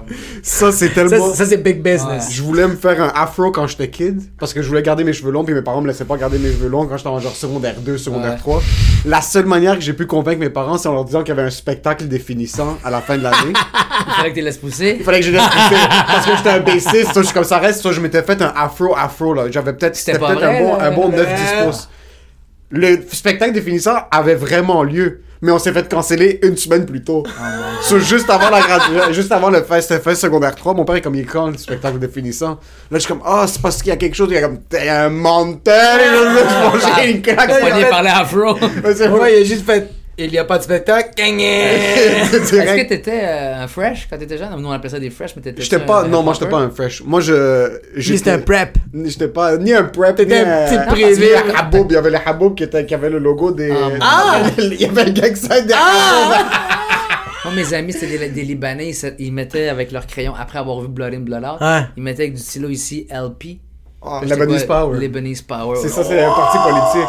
Ça, 0.43 0.73
c'est 0.73 0.89
tellement. 0.89 1.35
ça, 1.35 1.45
c'est 1.45 1.59
big 1.59 1.83
business. 1.83 2.33
Je 2.33 2.43
voulais 2.43 2.67
me 2.67 2.75
faire 2.75 3.03
un 3.03 3.13
afro 3.15 3.51
quand 3.51 3.67
j'étais 3.67 3.91
kid 3.91 4.23
parce 4.39 4.55
que 4.55 4.63
je 4.63 4.69
voulais 4.69 4.81
garder 4.83 5.05
mes 5.05 5.13
cheveux 5.13 5.31
longs 5.31 5.45
puis 5.45 5.53
mes 5.53 5.61
parents 5.61 5.83
me 5.83 5.87
laissaient 5.89 6.07
pas 6.07 6.17
garder 6.17 6.39
mes 6.39 6.51
cheveux 6.51 6.69
longs 6.71 6.87
quand 6.87 6.97
j'étais 6.97 7.11
en 7.11 7.21
genre 7.21 7.37
secondaire 7.37 7.75
2, 7.79 7.99
secondaire 7.99 8.31
Ouais. 8.33 8.39
3. 8.39 8.63
La 9.05 9.21
seule 9.21 9.45
manière 9.45 9.75
que 9.75 9.83
j'ai 9.83 9.93
pu 9.93 10.07
convaincre 10.07 10.41
mes 10.41 10.49
parents 10.49 10.79
c'est 10.79 10.89
en 10.89 10.95
leur 10.95 11.05
disant 11.05 11.21
qu'il 11.25 11.35
y 11.35 11.39
avait 11.39 11.47
un 11.47 11.51
spectacle 11.51 12.09
définissant 12.09 12.79
à 12.83 12.89
la 12.91 13.03
fin 13.03 13.19
de 13.19 13.23
l'année. 13.23 13.53
Il 14.09 14.13
fallait 14.15 14.29
que 14.31 14.35
tu 14.35 14.41
les 14.41 14.47
laisses 14.47 14.57
pousser. 14.57 14.97
Il 14.99 15.05
fallait 15.05 15.21
que 15.21 15.27
je 15.27 15.33
laisse 15.33 15.43
pousser 15.47 15.77
parce 16.07 16.25
que 16.25 16.37
j'étais 16.39 16.49
un 16.51 16.61
bassiste, 16.61 17.13
ça, 17.13 17.21
je 17.21 17.23
suis 17.27 17.35
comme 17.35 17.45
ça 17.45 17.59
reste, 17.59 17.83
ça, 17.83 17.93
je 17.93 18.01
m'étais 18.01 18.23
fait 18.23 18.41
un 18.41 18.53
afro 18.57 18.97
afro 18.97 19.35
là. 19.35 19.51
J'avais 19.51 19.75
peut-être 19.75 19.95
C'était 19.95 20.19
peut-être 20.19 20.43
un 20.43 20.59
bon 20.59 20.75
un 20.81 20.91
bon 20.91 21.09
9 21.11 21.21
Euh. 21.21 21.37
10 21.65 21.67
pouces. 21.67 21.89
Le 22.71 22.99
spectacle 23.13 23.53
définissant 23.53 23.97
avait 24.11 24.35
vraiment 24.37 24.83
lieu, 24.83 25.21
mais 25.43 25.53
on 25.53 25.59
s'est 25.59 25.73
fait 25.73 25.89
canceller 25.89 26.39
une 26.43 26.57
semaine 26.57 26.87
plus 26.87 27.03
tôt. 27.03 27.23
So, 27.83 27.99
juste 27.99 28.29
avant 28.31 28.51
la 28.51 28.61
gradu- 28.61 29.13
juste 29.13 29.31
avant 29.33 29.51
le 29.51 29.63
fest, 29.63 29.99
fest 30.03 30.21
secondaire 30.21 30.55
3, 30.55 30.75
mon 30.75 30.85
père 30.85 30.97
est 30.97 31.01
comme 31.01 31.15
il 31.15 31.23
est 31.23 31.25
quand 31.25 31.49
le 31.49 31.59
spectacle 31.59 31.99
définissant? 31.99 32.59
Là 32.91 32.99
je 32.99 32.99
suis 33.01 33.09
comme 33.09 33.23
ah 33.25 33.45
c'est 33.49 33.61
parce 33.61 33.79
qu'il 33.79 33.89
y 33.89 33.93
a 33.93 33.97
quelque 33.97 34.15
chose, 34.15 34.29
il 34.31 34.35
y 34.35 34.39
a 34.39 34.43
comme 34.43 34.61
t'es 34.63 34.89
un 34.89 35.09
menteur, 35.11 35.99
et 35.99 36.05
je 37.05 37.11
une 37.11 37.23
claque. 37.23 37.49
T'as 37.49 37.61
pogné 37.61 37.85
par 37.87 38.03
les 38.03 38.11
afro. 38.11 38.57
C'est 38.95 39.09
Ouais, 39.09 39.39
il 39.39 39.43
a 39.43 39.45
juste 39.45 39.65
fait. 39.67 39.91
Il 40.19 40.33
y 40.33 40.39
a 40.39 40.45
pas 40.47 40.57
de 40.57 40.63
spectacle. 40.63 41.11
Gagné! 41.15 41.47
Est-ce 42.33 42.51
que 42.51 42.89
t'étais 42.89 43.21
euh, 43.23 43.63
un 43.65 43.69
fresh 43.69 44.07
quand 44.09 44.17
t'étais 44.17 44.39
jeune? 44.39 44.49
Nous 44.59 44.67
on 44.67 44.73
appelait 44.73 44.89
ça 44.89 44.99
des 44.99 45.11
fresh, 45.11 45.37
mais 45.37 45.43
t'étais. 45.43 45.61
J'étais 45.61 45.79
pas, 45.79 46.05
non, 46.05 46.23
moi 46.23 46.33
j'étais 46.33 46.49
pas 46.49 46.59
un 46.59 46.71
fresh. 46.71 47.03
Moi 47.05 47.21
je. 47.21 47.81
C'était 48.01 48.31
un 48.31 48.39
prep. 48.39 48.79
J'étais 49.05 49.29
pas 49.29 49.59
ni 49.59 49.75
un 49.75 49.85
prep, 49.85 50.17
T'étais 50.17 50.43
ni 50.43 50.49
un 50.51 50.65
petit 50.65 50.77
un 50.77 51.51
un 51.51 51.59
Haboub. 51.59 51.87
Il 51.91 51.95
y 51.95 51.97
avait 51.97 52.11
le 52.11 52.19
Haboub 52.25 52.55
qui, 52.55 52.63
était, 52.65 52.87
qui 52.87 52.95
avait 52.95 53.11
le 53.11 53.19
logo 53.19 53.51
des. 53.51 53.75
Ah, 54.01 54.41
Il 54.59 54.81
y 54.81 54.87
avait 54.87 55.05
le 55.05 55.13
gang 55.13 55.35
sign 55.35 55.67
des 55.67 55.75
Ah! 55.77 56.47
Moi, 57.45 57.55
mes 57.55 57.75
amis, 57.75 57.93
c'était 57.93 58.19
des, 58.19 58.29
des 58.31 58.43
Libanais. 58.43 58.91
Ils, 59.19 59.33
mettaient 59.33 59.69
avec 59.69 59.93
leur 59.93 60.07
crayon, 60.07 60.35
après 60.37 60.59
avoir 60.59 60.81
vu 60.81 60.89
Blood 60.89 61.15
in, 61.15 61.21
Blood 61.21 61.45
Out, 61.45 61.61
Ouais. 61.61 61.83
ils 61.97 62.03
mettaient 62.03 62.23
avec 62.23 62.35
du 62.35 62.41
stylo 62.41 62.69
ici 62.71 63.07
LP. 63.11 63.59
Ah, 64.03 64.21
Lebanese 64.27 64.65
quoi? 64.65 64.81
Power. 64.81 64.99
Lebanese 64.99 65.43
Power. 65.43 65.79
C'est 65.81 65.89
ça, 65.89 66.03
c'est 66.03 66.25
un 66.25 66.31
parti 66.31 66.59
politique. 66.59 67.09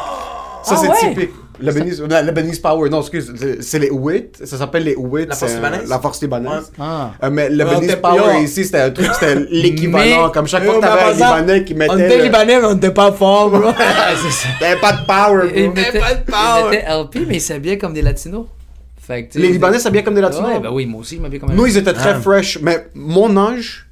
Ça, 0.64 0.76
Ah 0.76 0.78
c'est 0.82 0.88
ouais? 0.90 1.14
typique. 1.14 1.32
Lebanese, 1.60 2.02
non, 2.02 2.22
Lebanese 2.24 2.60
Power, 2.60 2.90
non, 2.90 3.02
excuse, 3.02 3.34
c'est- 3.62 3.80
les 3.80 3.90
Ouït, 3.90 4.38
ça 4.46 4.58
s'appelle 4.58 4.84
les 4.84 4.96
Ouït. 4.96 5.28
La 5.30 5.36
force 5.36 5.52
euh, 5.52 5.56
libanaise? 5.56 5.90
La 5.90 6.00
force 6.00 6.22
libanaise. 6.22 6.72
Ah. 6.80 7.12
Euh, 7.24 7.30
mais 7.32 7.50
Lebanese 7.50 7.96
Power 8.02 8.36
yo. 8.36 8.42
ici, 8.44 8.66
c'était 8.66 8.82
un 8.82 8.92
truc, 8.92 9.08
c'était 9.14 9.36
l'équivalent. 9.52 10.28
Mais- 10.28 10.32
Comme 10.34 10.48
chaque 10.48 10.64
Yo, 10.64 10.72
fois 10.72 10.80
que 10.82 10.86
t'avais 10.86 11.02
un 11.04 11.14
Libanais 11.14 11.64
qui 11.64 11.74
mettait. 11.74 11.92
On 11.94 11.98
était 11.98 12.18
le- 12.18 12.24
libanais, 12.24 12.60
mais 12.62 12.68
on 12.68 12.76
était 12.78 12.92
pas 12.92 13.12
fort, 13.12 13.50
bro. 13.50 13.72
c'est 13.78 14.32
ça. 14.32 14.48
T'avais 14.60 14.80
pas 14.80 14.92
de 14.94 15.06
power, 15.06 15.52
Ils 15.56 15.64
bro. 15.66 15.74
mettaient, 15.76 16.00
pas 16.00 16.14
de 16.14 16.24
power. 16.24 16.64
ils 16.66 16.70
mettaient 16.70 16.86
LP, 17.20 17.28
mais 17.28 17.36
ils 17.38 17.42
s'habillaient 17.42 17.78
comme 17.78 17.94
des 17.94 18.02
latinos. 18.02 18.46
Fait 19.02 19.26
que, 19.28 19.40
Les 19.40 19.48
Libanais 19.54 19.80
s'habillaient 19.80 20.04
comme 20.04 20.16
des 20.16 20.22
latinos? 20.22 20.50
Ouais, 20.50 20.60
ben 20.60 20.70
oui, 20.72 20.86
moi 20.86 21.00
aussi, 21.02 21.16
je 21.16 21.22
m'habillais 21.22 21.40
comme 21.40 21.52
un 21.52 21.54
Nous, 21.56 21.66
ils 21.66 21.78
étaient 21.78 21.94
très 21.94 22.10
Ah. 22.12 22.20
fresh, 22.20 22.60
mais 22.62 22.88
mon 22.94 23.36
âge, 23.38 23.87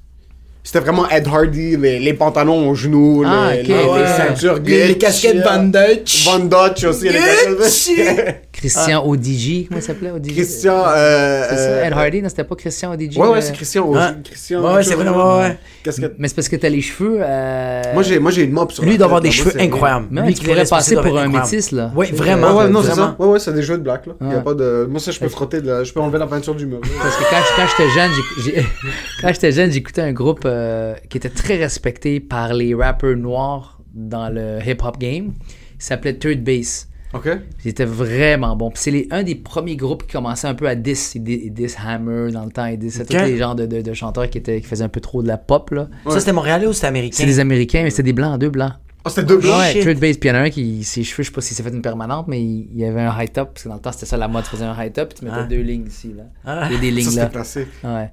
c'était 0.66 0.80
vraiment 0.80 1.08
Ed 1.10 1.28
Hardy, 1.32 1.78
les, 1.78 2.00
les 2.00 2.14
pantalons 2.14 2.68
aux 2.70 2.76
genoux, 2.76 3.24
Ah, 3.26 3.52
les, 3.54 3.62
ok. 3.62 3.68
les- 3.68 3.74
les 3.76 3.84
Ouais. 3.84 4.08
ceintures 4.18 4.60
Les, 4.66 4.98
casquettes 4.98 5.38
Van 5.44 5.64
Dutch. 5.64 6.26
Van 6.26 6.40
Dutch 6.40 6.84
aussi. 6.84 7.10
les 7.10 7.20
Gucci. 7.58 7.96
casquettes- 7.96 8.42
Christian 8.56 9.06
ODG, 9.06 9.66
comment 9.68 9.80
il 9.82 9.84
s'appelait 9.84 10.12
ODG 10.12 10.32
Christian. 10.34 10.82
Euh, 10.88 11.46
C'est 11.50 11.56
ça, 11.58 11.62
euh, 11.62 11.86
Ed 11.88 11.94
Hardy, 11.94 12.22
non, 12.22 12.30
c'était 12.30 12.46
pas 12.46 12.56
Christian 12.56 12.94
ODG 12.94 13.18
Ouais, 13.20 13.28
ouais, 13.28 13.38
euh, 13.38 13.42
c'est 13.42 13.52
Christian. 13.54 13.86
Aussi. 13.86 14.00
Christian 14.24 14.62
Ouais, 14.64 14.74
ouais, 14.76 14.84
c'est 14.84 14.96
vrai, 14.96 15.10
ouais, 15.10 15.38
ouais. 15.40 15.58
Casquette. 15.84 16.14
Mais 16.18 16.30
c'est 16.30 16.36
parce 16.36 16.48
que 16.48 16.56
t'as 16.56 16.70
les 16.70 16.82
cheveux. 16.82 17.18
euh, 17.20 17.82
Moi, 17.94 18.02
j'ai, 18.04 18.18
moi, 18.18 18.32
j'ai 18.32 18.44
une 18.44 18.54
mop 18.54 18.72
sur 18.72 18.82
Lui, 18.84 18.92
la 18.92 18.96
il 18.96 18.98
doit 18.98 19.06
avoir 19.08 19.22
tête, 19.22 19.30
des 19.32 19.38
cheveux 19.38 19.52
incroyables. 19.62 20.08
Mais 20.10 20.22
Lui 20.26 20.34
tu 20.34 20.46
qui 20.46 20.54
responsable 20.54 21.02
passer 21.02 21.10
pour 21.10 21.20
un 21.20 21.28
métis, 21.28 21.72
là. 21.74 21.92
Oui, 21.96 22.08
vraiment. 22.14 22.56
Ouais, 22.58 22.64
ouais, 22.64 22.70
non, 22.70 22.82
c'est 22.82 22.92
Vraiment. 22.92 23.16
ça. 23.20 23.24
Ouais, 23.24 23.28
ouais, 23.34 23.40
c'est 23.40 23.54
des 23.54 23.62
jeux 23.62 23.78
de 23.78 23.84
black, 23.84 24.08
là. 24.08 24.14
Il 24.22 24.28
y 24.30 24.32
a 24.32 24.38
Ouais. 24.38 24.42
pas 24.44 24.54
de... 24.54 24.88
Moi, 24.90 25.00
ça, 25.02 25.12
je 25.12 25.20
peux 25.20 25.28
frotter, 25.30 25.62
de 25.62 25.68
la- 25.68 25.84
je 25.84 25.92
peux 25.92 26.00
enlever 26.00 26.18
la 26.18 26.28
peinture 26.28 26.56
du 26.56 26.66
mur. 26.66 26.80
Parce 27.02 27.16
que 27.18 27.24
quand, 27.30 27.42
quand 27.58 27.68
j'étais 27.78 27.90
jeune, 27.92 28.12
j'ai- 28.46 28.52
j'ai- 28.56 28.66
quand 29.22 29.28
j'étais 29.34 29.52
jeune, 29.52 29.72
j'écoutais 29.72 30.02
un 30.02 30.14
groupe 30.14 30.46
euh, 30.56 30.94
qui 31.10 31.18
était 31.18 31.30
très 31.30 31.58
respecté 31.58 32.20
par 32.20 32.54
les 32.54 32.74
rappeurs 32.74 33.16
noirs 33.16 33.80
dans 33.94 34.30
le 34.30 34.60
hip-hop 34.66 34.98
game. 34.98 35.34
Il 35.78 35.84
s'appelait 35.84 36.16
Third 36.18 36.44
Base. 36.44 36.88
Ok. 37.14 37.30
Ils 37.64 37.70
étaient 37.70 37.86
vraiment 37.86 38.56
bons. 38.58 38.72
Puis 38.72 38.80
c'est 38.84 38.92
les- 38.92 39.08
un 39.12 39.24
des 39.24 39.36
premiers 39.36 39.76
groupes 39.78 40.06
qui 40.06 40.14
commençait 40.14 40.48
un 40.48 40.54
peu 40.54 40.68
à 40.68 40.76
diss. 40.76 41.16
Diss 41.18 41.78
Hammer 41.86 42.32
dans 42.32 42.44
le 42.44 42.52
temps. 42.52 42.66
Ils 42.66 42.78
diss 42.78 43.00
Ok. 43.00 43.08
tous 43.08 43.16
les 43.18 43.38
genres 43.38 43.56
de, 43.56 43.66
de- 43.66 43.82
de 43.82 43.94
chanteurs 43.94 44.30
qui, 44.30 44.38
étaient, 44.40 44.60
qui 44.60 44.68
faisaient 44.68 44.84
un 44.84 44.90
peu 44.90 45.00
trop 45.00 45.22
de 45.24 45.28
la 45.28 45.38
pop. 45.38 45.70
là. 45.72 45.88
Ça, 46.10 46.20
c'était 46.20 46.34
montréalais 46.34 46.68
ou 46.68 46.74
c'était 46.74 46.88
américain? 46.88 47.16
C'est 47.18 47.26
des 47.26 47.40
Américains, 47.40 47.84
mais 47.84 47.90
c'était 47.90 48.04
des 48.04 48.14
blancs, 48.14 48.38
deux 48.40 48.50
blancs. 48.50 48.74
Ah, 49.06 49.10
c'était 49.12 49.24
deux 49.28 49.38
blancs? 49.38 49.60
Ouais. 49.60 49.80
Third 49.82 50.00
Base. 50.00 50.18
Puis 50.18 50.28
il 50.30 50.34
y 50.34 50.36
en 50.36 50.40
a 50.40 50.42
un 50.42 50.50
qui, 50.50 50.84
ses 50.84 51.04
cheveux, 51.04 51.24
je 51.24 51.30
sais 51.30 51.34
pas 51.34 51.40
si 51.42 51.54
s'est 51.54 51.64
fait 51.64 51.70
une 51.70 51.84
permanente, 51.84 52.28
mais 52.28 52.42
il, 52.42 52.70
il 52.74 52.80
y 52.82 52.86
avait 52.86 53.02
un 53.02 53.14
high 53.22 53.32
top. 53.32 53.54
Parce 53.54 53.64
que 53.64 53.70
dans 53.70 53.76
le 53.76 53.82
temps, 53.82 53.92
c'était 53.94 54.08
ça 54.08 54.18
la 54.18 54.28
mode. 54.28 54.44
Tu 54.44 54.50
faisais 54.50 54.66
un 54.66 54.76
high 54.84 54.92
top, 54.92 55.10
puis 55.10 55.20
tu 55.20 55.26
mettais 55.26 55.38
Ah. 55.42 55.44
deux 55.44 55.62
lignes 55.62 55.88
ici. 55.88 56.12
Là. 56.18 56.24
Ah. 56.44 56.68
Il 56.70 56.74
y 56.74 56.78
a 56.78 56.80
des 56.82 56.90
Ça, 56.90 56.96
lignes 56.98 57.10
c'était 57.12 57.22
là. 57.22 57.28
classique. 57.30 57.68
Ouais. 57.84 58.12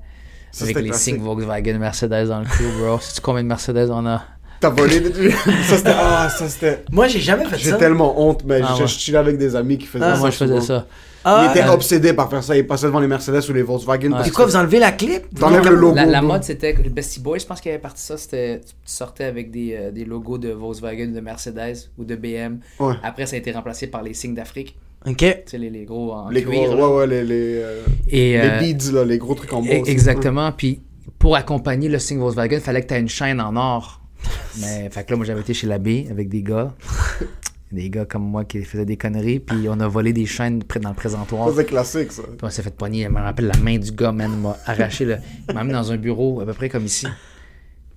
Ça, 0.52 0.64
Avec 0.64 0.76
c'était 0.76 0.82
les 0.84 0.90
classique. 0.90 1.14
5 1.16 1.22
Volkswagen 1.22 1.78
Mercedes 1.78 2.28
dans 2.28 2.40
le 2.40 2.44
crew, 2.44 2.62
bro. 2.78 2.98
Sais-tu 3.00 3.20
combien 3.22 3.42
de 3.42 3.48
Mercedes 3.48 3.88
on 3.90 4.06
a? 4.06 4.22
T'as 4.60 4.68
volé 4.70 5.00
des 5.00 5.10
trucs. 5.10 5.32
Ça, 5.32 5.76
c'était... 5.78 5.90
Ah, 5.96 6.28
ça, 6.28 6.48
c'était... 6.48 6.84
Moi, 6.92 7.08
j'ai 7.08 7.18
jamais 7.20 7.44
fait 7.46 7.58
J'ai 7.58 7.70
ça. 7.70 7.76
tellement 7.78 8.20
honte, 8.20 8.44
mais 8.44 8.60
Ah, 8.62 8.74
je, 8.76 8.82
ouais. 8.82 8.86
je 8.86 8.98
chillais 8.98 9.18
avec 9.18 9.36
des 9.38 9.56
amis 9.56 9.76
qui 9.78 9.86
faisaient 9.86 10.04
Ah, 10.04 10.14
ça. 10.14 10.20
moi, 10.20 10.30
je 10.30 10.36
faisais 10.36 10.60
souvent. 10.60 10.78
ça. 10.80 10.86
Ah, 11.24 11.46
il 11.54 11.56
était 11.58 11.66
euh, 11.68 11.72
obsédé 11.72 12.12
par 12.12 12.28
faire 12.28 12.42
ça. 12.44 12.56
Il 12.56 12.66
passait 12.66 12.86
devant 12.86 12.98
les 13.00 13.06
Mercedes 13.06 13.48
ou 13.48 13.52
les 13.52 13.62
Volkswagen. 13.62 14.08
Ouais. 14.08 14.12
parce 14.12 14.24
C'est 14.26 14.34
quoi, 14.34 14.44
vous 14.44 14.56
enlevez 14.56 14.78
la 14.80 14.92
clip? 14.92 15.22
T'enlèves 15.38 15.64
le 15.68 15.76
logo. 15.76 15.94
La, 15.96 16.20
mode, 16.20 16.42
c'était 16.44 16.74
que 16.74 16.82
le 16.82 16.90
Bestie 16.90 17.20
Boy, 17.20 17.38
je 17.40 17.46
pense 17.46 17.60
qu'il 17.60 17.70
avait 17.70 17.80
parti 17.80 18.02
ça. 18.02 18.16
C'était, 18.16 18.60
tu 18.60 18.72
sortais 18.84 19.24
avec 19.24 19.50
des, 19.50 19.74
euh, 19.74 19.90
des 19.92 20.04
logos 20.04 20.38
de 20.38 20.50
Volkswagen, 20.50 21.08
de 21.12 21.20
Mercedes 21.20 21.88
ou 21.96 22.04
de 22.04 22.14
BM. 22.16 22.58
Ouais. 22.80 22.94
Après, 23.02 23.26
ça 23.26 23.36
a 23.36 23.38
été 23.38 23.50
remplacé 23.52 23.86
par 23.86 24.02
les 24.02 24.14
signes 24.14 24.34
d'Afrique. 24.34 24.76
Ok. 25.06 25.16
Tu 25.16 25.26
sais, 25.46 25.58
les, 25.58 25.70
les 25.70 25.84
gros 25.84 26.12
en 26.12 26.28
Les 26.28 26.42
cuir. 26.42 26.52
gros, 26.70 26.76
là. 26.76 26.88
ouais, 26.88 26.96
ouais, 26.98 27.06
les, 27.06 27.24
les, 27.24 27.54
euh, 27.62 27.82
Et, 28.08 28.40
euh, 28.40 28.60
les 28.60 28.72
beads, 28.74 28.92
là, 28.92 29.04
les 29.04 29.18
gros 29.18 29.34
trucs 29.34 29.52
en 29.52 29.62
bois. 29.62 29.74
e- 29.74 29.80
aussi. 29.80 29.90
Exactement. 29.90 30.52
Puis, 30.52 30.80
pour 31.18 31.34
accompagner 31.36 31.88
le 31.88 31.98
signe 31.98 32.18
Volkswagen, 32.18 32.56
il 32.56 32.62
fallait 32.62 32.82
que 32.82 32.88
tu 32.88 32.94
aies 32.94 33.00
une 33.00 33.08
chaîne 33.08 33.40
en 33.40 33.56
or. 33.56 34.00
Mais, 34.60 34.88
fait 34.90 35.04
que 35.04 35.10
là, 35.10 35.16
moi, 35.16 35.26
j'avais 35.26 35.40
été 35.40 35.54
chez 35.54 35.66
l'abbé 35.66 36.06
avec 36.10 36.28
des 36.28 36.42
gars. 36.42 36.72
Des 37.72 37.88
gars 37.88 38.04
comme 38.04 38.24
moi 38.24 38.44
qui 38.44 38.62
faisaient 38.64 38.84
des 38.84 38.98
conneries. 38.98 39.40
Puis, 39.40 39.66
on 39.70 39.80
a 39.80 39.88
volé 39.88 40.12
des 40.12 40.26
chaînes 40.26 40.62
près 40.62 40.78
dans 40.78 40.90
le 40.90 40.94
présentoir. 40.94 41.48
Ça, 41.48 41.54
c'est 41.56 41.64
classique, 41.64 42.12
ça. 42.12 42.20
Puis 42.22 42.36
on 42.42 42.50
s'est 42.50 42.60
fait 42.62 42.76
poigner. 42.76 43.04
Je 43.04 43.08
me 43.08 43.18
rappelle 43.18 43.46
la 43.46 43.56
main 43.60 43.78
du 43.78 43.90
gars, 43.92 44.12
man. 44.12 44.30
Il 44.30 44.40
m'a 44.42 44.58
arraché. 44.66 45.06
Le... 45.06 45.16
Il 45.48 45.54
m'a 45.54 45.64
mis 45.64 45.72
dans 45.72 45.90
un 45.90 45.96
bureau 45.96 46.42
à 46.42 46.44
peu 46.44 46.52
près 46.52 46.68
comme 46.68 46.84
ici. 46.84 47.06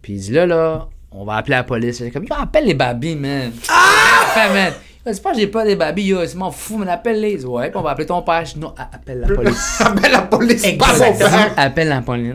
Puis 0.01 0.13
il 0.13 0.19
dit 0.21 0.31
là, 0.31 0.45
là, 0.45 0.87
on 1.11 1.25
va 1.25 1.33
appeler 1.35 1.57
la 1.57 1.65
police. 1.65 1.97
J'étais 1.97 2.11
comme, 2.11 2.25
appelle 2.39 2.67
les 2.67 2.73
babys, 2.73 3.17
man. 3.17 3.51
Ah! 3.67 4.27
Fait, 4.33 4.53
man. 4.53 4.71
Dit, 5.05 5.21
pas 5.21 5.31
que 5.33 5.37
j'ai 5.39 5.47
pas 5.47 5.63
des 5.65 5.75
babys, 5.75 6.03
yo. 6.03 6.25
C'est 6.25 6.35
m'en 6.35 6.49
fou, 6.51 6.77
mais 6.77 6.89
appelle-les. 6.91 7.45
Ouais, 7.45 7.69
puis 7.69 7.77
on 7.77 7.83
va 7.83 7.91
appeler 7.91 8.07
ton 8.07 8.21
père. 8.23 8.43
Je 8.45 8.53
dis, 8.55 8.59
non, 8.59 8.73
appelle 8.77 9.19
la 9.19 9.27
police. 9.35 9.77
Appelle 9.81 10.11
la 10.11 10.21
police, 10.21 10.61
pas 10.77 10.87
mon 10.87 10.93
Exactement. 10.93 11.29
père. 11.29 11.53
appelle 11.57 11.87
la 11.89 12.01
police. 12.01 12.33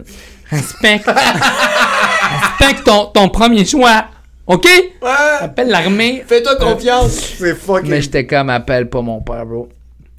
Respecte. 0.50 1.10
Respecte 2.30 2.84
ton, 2.84 3.06
ton 3.06 3.28
premier 3.28 3.64
choix. 3.64 4.04
OK? 4.46 4.64
Ouais. 4.66 5.08
Appelle 5.40 5.68
l'armée. 5.68 6.24
Fais-toi 6.26 6.56
confiance. 6.56 7.12
C'est 7.38 7.54
fucking. 7.54 7.88
Mais 7.90 8.02
j'étais 8.02 8.26
comme, 8.26 8.50
appelle 8.50 8.88
pas 8.88 9.00
mon 9.02 9.20
père, 9.20 9.46
bro. 9.46 9.68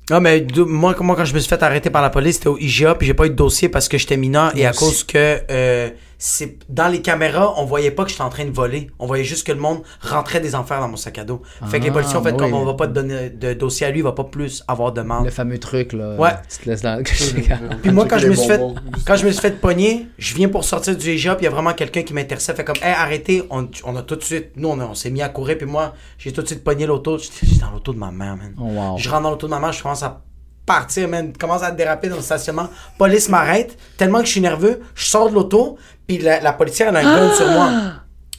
Non, 0.09 0.19
mais 0.19 0.41
d- 0.41 0.63
moi, 0.65 0.95
moi, 0.99 1.15
quand 1.15 1.25
je 1.25 1.33
me 1.33 1.39
suis 1.39 1.49
fait 1.49 1.61
arrêter 1.63 1.89
par 1.89 2.01
la 2.01 2.09
police, 2.09 2.35
c'était 2.35 2.47
au 2.49 2.57
IGA, 2.57 2.95
puis 2.95 3.07
j'ai 3.07 3.13
pas 3.13 3.25
eu 3.25 3.29
de 3.29 3.35
dossier 3.35 3.69
parce 3.69 3.87
que 3.87 3.97
j'étais 3.97 4.17
mineur 4.17 4.51
et 4.57 4.65
à 4.65 4.73
cause 4.73 5.03
que 5.03 5.39
euh, 5.49 5.89
c'est 6.23 6.59
dans 6.69 6.87
les 6.87 7.01
caméras, 7.01 7.55
on 7.57 7.65
voyait 7.65 7.89
pas 7.89 8.03
que 8.03 8.11
j'étais 8.11 8.21
en 8.21 8.29
train 8.29 8.45
de 8.45 8.51
voler. 8.51 8.91
On 8.99 9.07
voyait 9.07 9.23
juste 9.23 9.47
que 9.47 9.51
le 9.51 9.57
monde 9.59 9.81
rentrait 10.01 10.39
des 10.39 10.53
enfers 10.53 10.79
dans 10.79 10.87
mon 10.87 10.95
sac 10.95 11.17
à 11.17 11.23
dos. 11.23 11.41
fait 11.65 11.79
que 11.79 11.83
les 11.85 11.89
Ah, 11.89 11.93
policiers 11.93 12.15
ont 12.17 12.21
fait 12.21 12.31
oui. 12.31 12.37
comme 12.37 12.53
on 12.53 12.63
va 12.63 12.75
pas 12.75 12.85
te 12.85 12.93
donner 12.93 13.31
de 13.31 13.53
dossier 13.53 13.87
à 13.87 13.89
lui, 13.89 14.01
il 14.01 14.03
va 14.03 14.11
pas 14.11 14.25
plus 14.25 14.63
avoir 14.67 14.91
de 14.91 15.01
demande. 15.01 15.25
Le 15.25 15.31
fameux 15.31 15.57
truc, 15.57 15.93
là. 15.93 16.15
Ouais. 16.17 16.29
Tu 16.47 16.63
te 16.63 16.69
laisses 16.69 16.83
dans... 16.83 17.01
Puis 17.81 17.91
moi, 17.91 18.05
quand 18.07 18.19
je, 18.19 18.27
me 18.27 18.35
suis 18.35 18.47
fait, 18.47 18.61
quand 19.07 19.15
je 19.15 19.25
me 19.25 19.31
suis 19.31 19.41
fait 19.41 19.59
pogner, 19.59 20.07
je 20.19 20.35
viens 20.35 20.47
pour 20.49 20.63
sortir 20.63 20.95
du 20.95 21.09
IGA, 21.11 21.35
puis 21.35 21.45
il 21.45 21.49
y 21.49 21.51
a 21.51 21.51
vraiment 21.51 21.73
quelqu'un 21.73 22.03
qui 22.03 22.13
m'intercepte. 22.13 22.57
Fait 22.57 22.63
comme, 22.65 22.75
hey, 22.83 22.93
arrêtez, 22.95 23.43
on, 23.49 23.67
on 23.83 23.95
a 23.95 24.03
tout 24.03 24.15
de 24.15 24.23
suite, 24.23 24.49
nous, 24.57 24.69
on, 24.69 24.79
a- 24.79 24.85
on 24.85 24.93
s'est 24.93 25.09
mis 25.09 25.23
à 25.23 25.29
courir, 25.29 25.57
puis 25.57 25.65
moi, 25.65 25.93
j'ai 26.19 26.31
tout 26.31 26.43
de 26.43 26.47
suite 26.47 26.63
pogné 26.63 26.85
l'auto. 26.85 27.17
J'étais 27.17 27.47
j'étais 27.47 27.61
dans 27.61 27.71
l'auto 27.71 27.93
de 27.93 27.97
ma 27.97 28.11
mère, 28.11 28.37
man. 28.37 28.53
Oh, 28.59 28.65
wow. 28.65 28.97
Je 28.99 29.09
rentre 29.09 29.23
dans 29.23 29.29
l'auto 29.31 29.47
de 29.47 29.51
ma 29.51 29.59
mère, 29.59 29.71
je 29.71 29.81
commence 29.81 30.03
à 30.03 30.21
partir, 30.65 31.07
man, 31.07 31.33
commence 31.37 31.63
à 31.63 31.71
déraper 31.71 32.09
dans 32.09 32.17
le 32.17 32.21
stationnement. 32.21 32.69
Police 32.97 33.29
m'arrête, 33.29 33.77
tellement 33.97 34.19
que 34.19 34.25
je 34.25 34.31
suis 34.31 34.41
nerveux, 34.41 34.81
je 34.95 35.05
sors 35.05 35.29
de 35.29 35.35
l'auto, 35.35 35.77
puis 36.07 36.17
la, 36.19 36.39
la 36.39 36.53
policière, 36.53 36.89
elle 36.89 36.97
a 36.97 36.99
un 36.99 37.03
gun 37.29 37.33
sur 37.35 37.47
moi. 37.47 37.69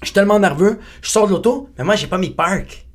Je 0.00 0.06
suis 0.06 0.14
tellement 0.14 0.38
nerveux, 0.38 0.78
je 1.00 1.11
sors 1.11 1.26
de 1.26 1.32
l'auto, 1.32 1.68
mais 1.78 1.85
moi, 1.85 1.94
j'ai 1.96 2.06
pas 2.06 2.18
mis 2.18 2.30
park. 2.30 2.87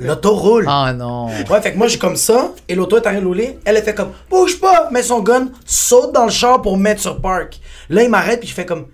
L'auto 0.00 0.34
roule. 0.34 0.64
Ah 0.68 0.92
non. 0.94 1.26
Ouais, 1.26 1.60
fait 1.60 1.72
que 1.72 1.78
moi, 1.78 1.86
j'ai 1.86 1.98
comme 1.98 2.16
ça, 2.16 2.52
et 2.68 2.74
l'auto 2.74 2.96
est 2.96 3.00
en 3.00 3.10
train 3.10 3.20
de 3.20 3.26
rouler. 3.26 3.58
Elle, 3.64 3.76
elle 3.76 3.82
fait 3.82 3.94
comme, 3.94 4.12
bouge 4.30 4.58
pas, 4.58 4.88
met 4.90 5.02
son 5.02 5.20
gun, 5.20 5.48
saute 5.66 6.12
dans 6.12 6.24
le 6.24 6.30
char 6.30 6.62
pour 6.62 6.76
mettre 6.78 7.00
sur 7.02 7.20
park. 7.20 7.60
Là, 7.90 8.02
il 8.02 8.08
m'arrête, 8.10 8.40
puis 8.40 8.48
je 8.48 8.54
fais 8.54 8.64
comme, 8.66 8.86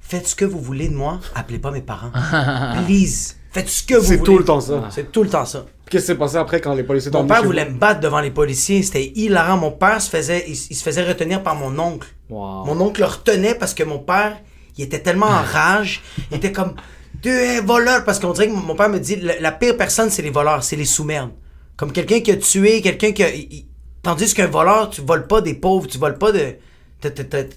faites 0.00 0.28
ce 0.28 0.34
que 0.36 0.44
vous 0.44 0.60
voulez 0.60 0.88
de 0.88 0.94
moi, 0.94 1.18
appelez 1.34 1.58
pas 1.58 1.70
mes 1.70 1.80
parents. 1.82 2.10
Please, 2.86 3.34
faites 3.50 3.68
ce 3.68 3.82
que 3.82 3.94
vous 3.94 4.02
voulez. 4.04 4.18
C'est 4.18 4.24
tout 4.24 4.38
le 4.38 4.44
temps 4.44 4.60
ça. 4.60 4.88
C'est 4.90 5.10
tout 5.10 5.22
le 5.24 5.30
temps 5.30 5.44
ça. 5.46 5.64
Qu'est-ce 5.94 6.06
qui 6.06 6.12
s'est 6.12 6.18
passé 6.18 6.36
après 6.36 6.60
quand 6.60 6.74
les 6.74 6.82
policiers 6.82 7.10
Mon 7.12 7.24
père 7.24 7.44
voulait 7.44 7.66
me 7.66 7.78
battre 7.78 8.00
devant 8.00 8.20
les 8.20 8.32
policiers, 8.32 8.82
c'était 8.82 9.12
hilarant. 9.14 9.56
Mon 9.56 9.70
père 9.70 10.02
se 10.02 10.10
faisait, 10.10 10.44
il, 10.48 10.52
il 10.54 10.74
se 10.76 10.82
faisait 10.82 11.04
retenir 11.04 11.40
par 11.42 11.54
mon 11.54 11.78
oncle. 11.78 12.08
Wow. 12.28 12.64
Mon 12.64 12.80
oncle 12.80 13.00
le 13.00 13.06
retenait 13.06 13.54
parce 13.54 13.74
que 13.74 13.84
mon 13.84 14.00
père, 14.00 14.36
il 14.76 14.84
était 14.84 14.98
tellement 14.98 15.26
en 15.26 15.42
rage, 15.52 16.02
il 16.32 16.38
était 16.38 16.50
comme, 16.50 16.74
tu 17.22 17.28
es 17.28 17.60
voleur, 17.60 18.04
parce 18.04 18.18
qu'on 18.18 18.32
dirait 18.32 18.48
que 18.48 18.52
mon 18.54 18.74
père 18.74 18.88
me 18.88 18.98
dit, 18.98 19.14
la, 19.16 19.38
la 19.40 19.52
pire 19.52 19.76
personne, 19.76 20.10
c'est 20.10 20.22
les 20.22 20.30
voleurs, 20.30 20.64
c'est 20.64 20.74
les 20.76 20.84
sous-merdes. 20.84 21.30
Comme 21.76 21.92
quelqu'un 21.92 22.18
qui 22.20 22.32
a 22.32 22.36
tué, 22.36 22.80
quelqu'un 22.82 23.12
qui 23.12 23.22
a... 23.22 23.32
il- 23.32 23.66
tandis 24.02 24.34
qu'un 24.34 24.48
voleur, 24.48 24.90
tu 24.90 25.00
voles 25.00 25.28
pas 25.28 25.40
des 25.40 25.54
pauvres, 25.54 25.86
tu 25.86 25.98
voles 25.98 26.18
pas 26.18 26.32
de... 26.32 26.56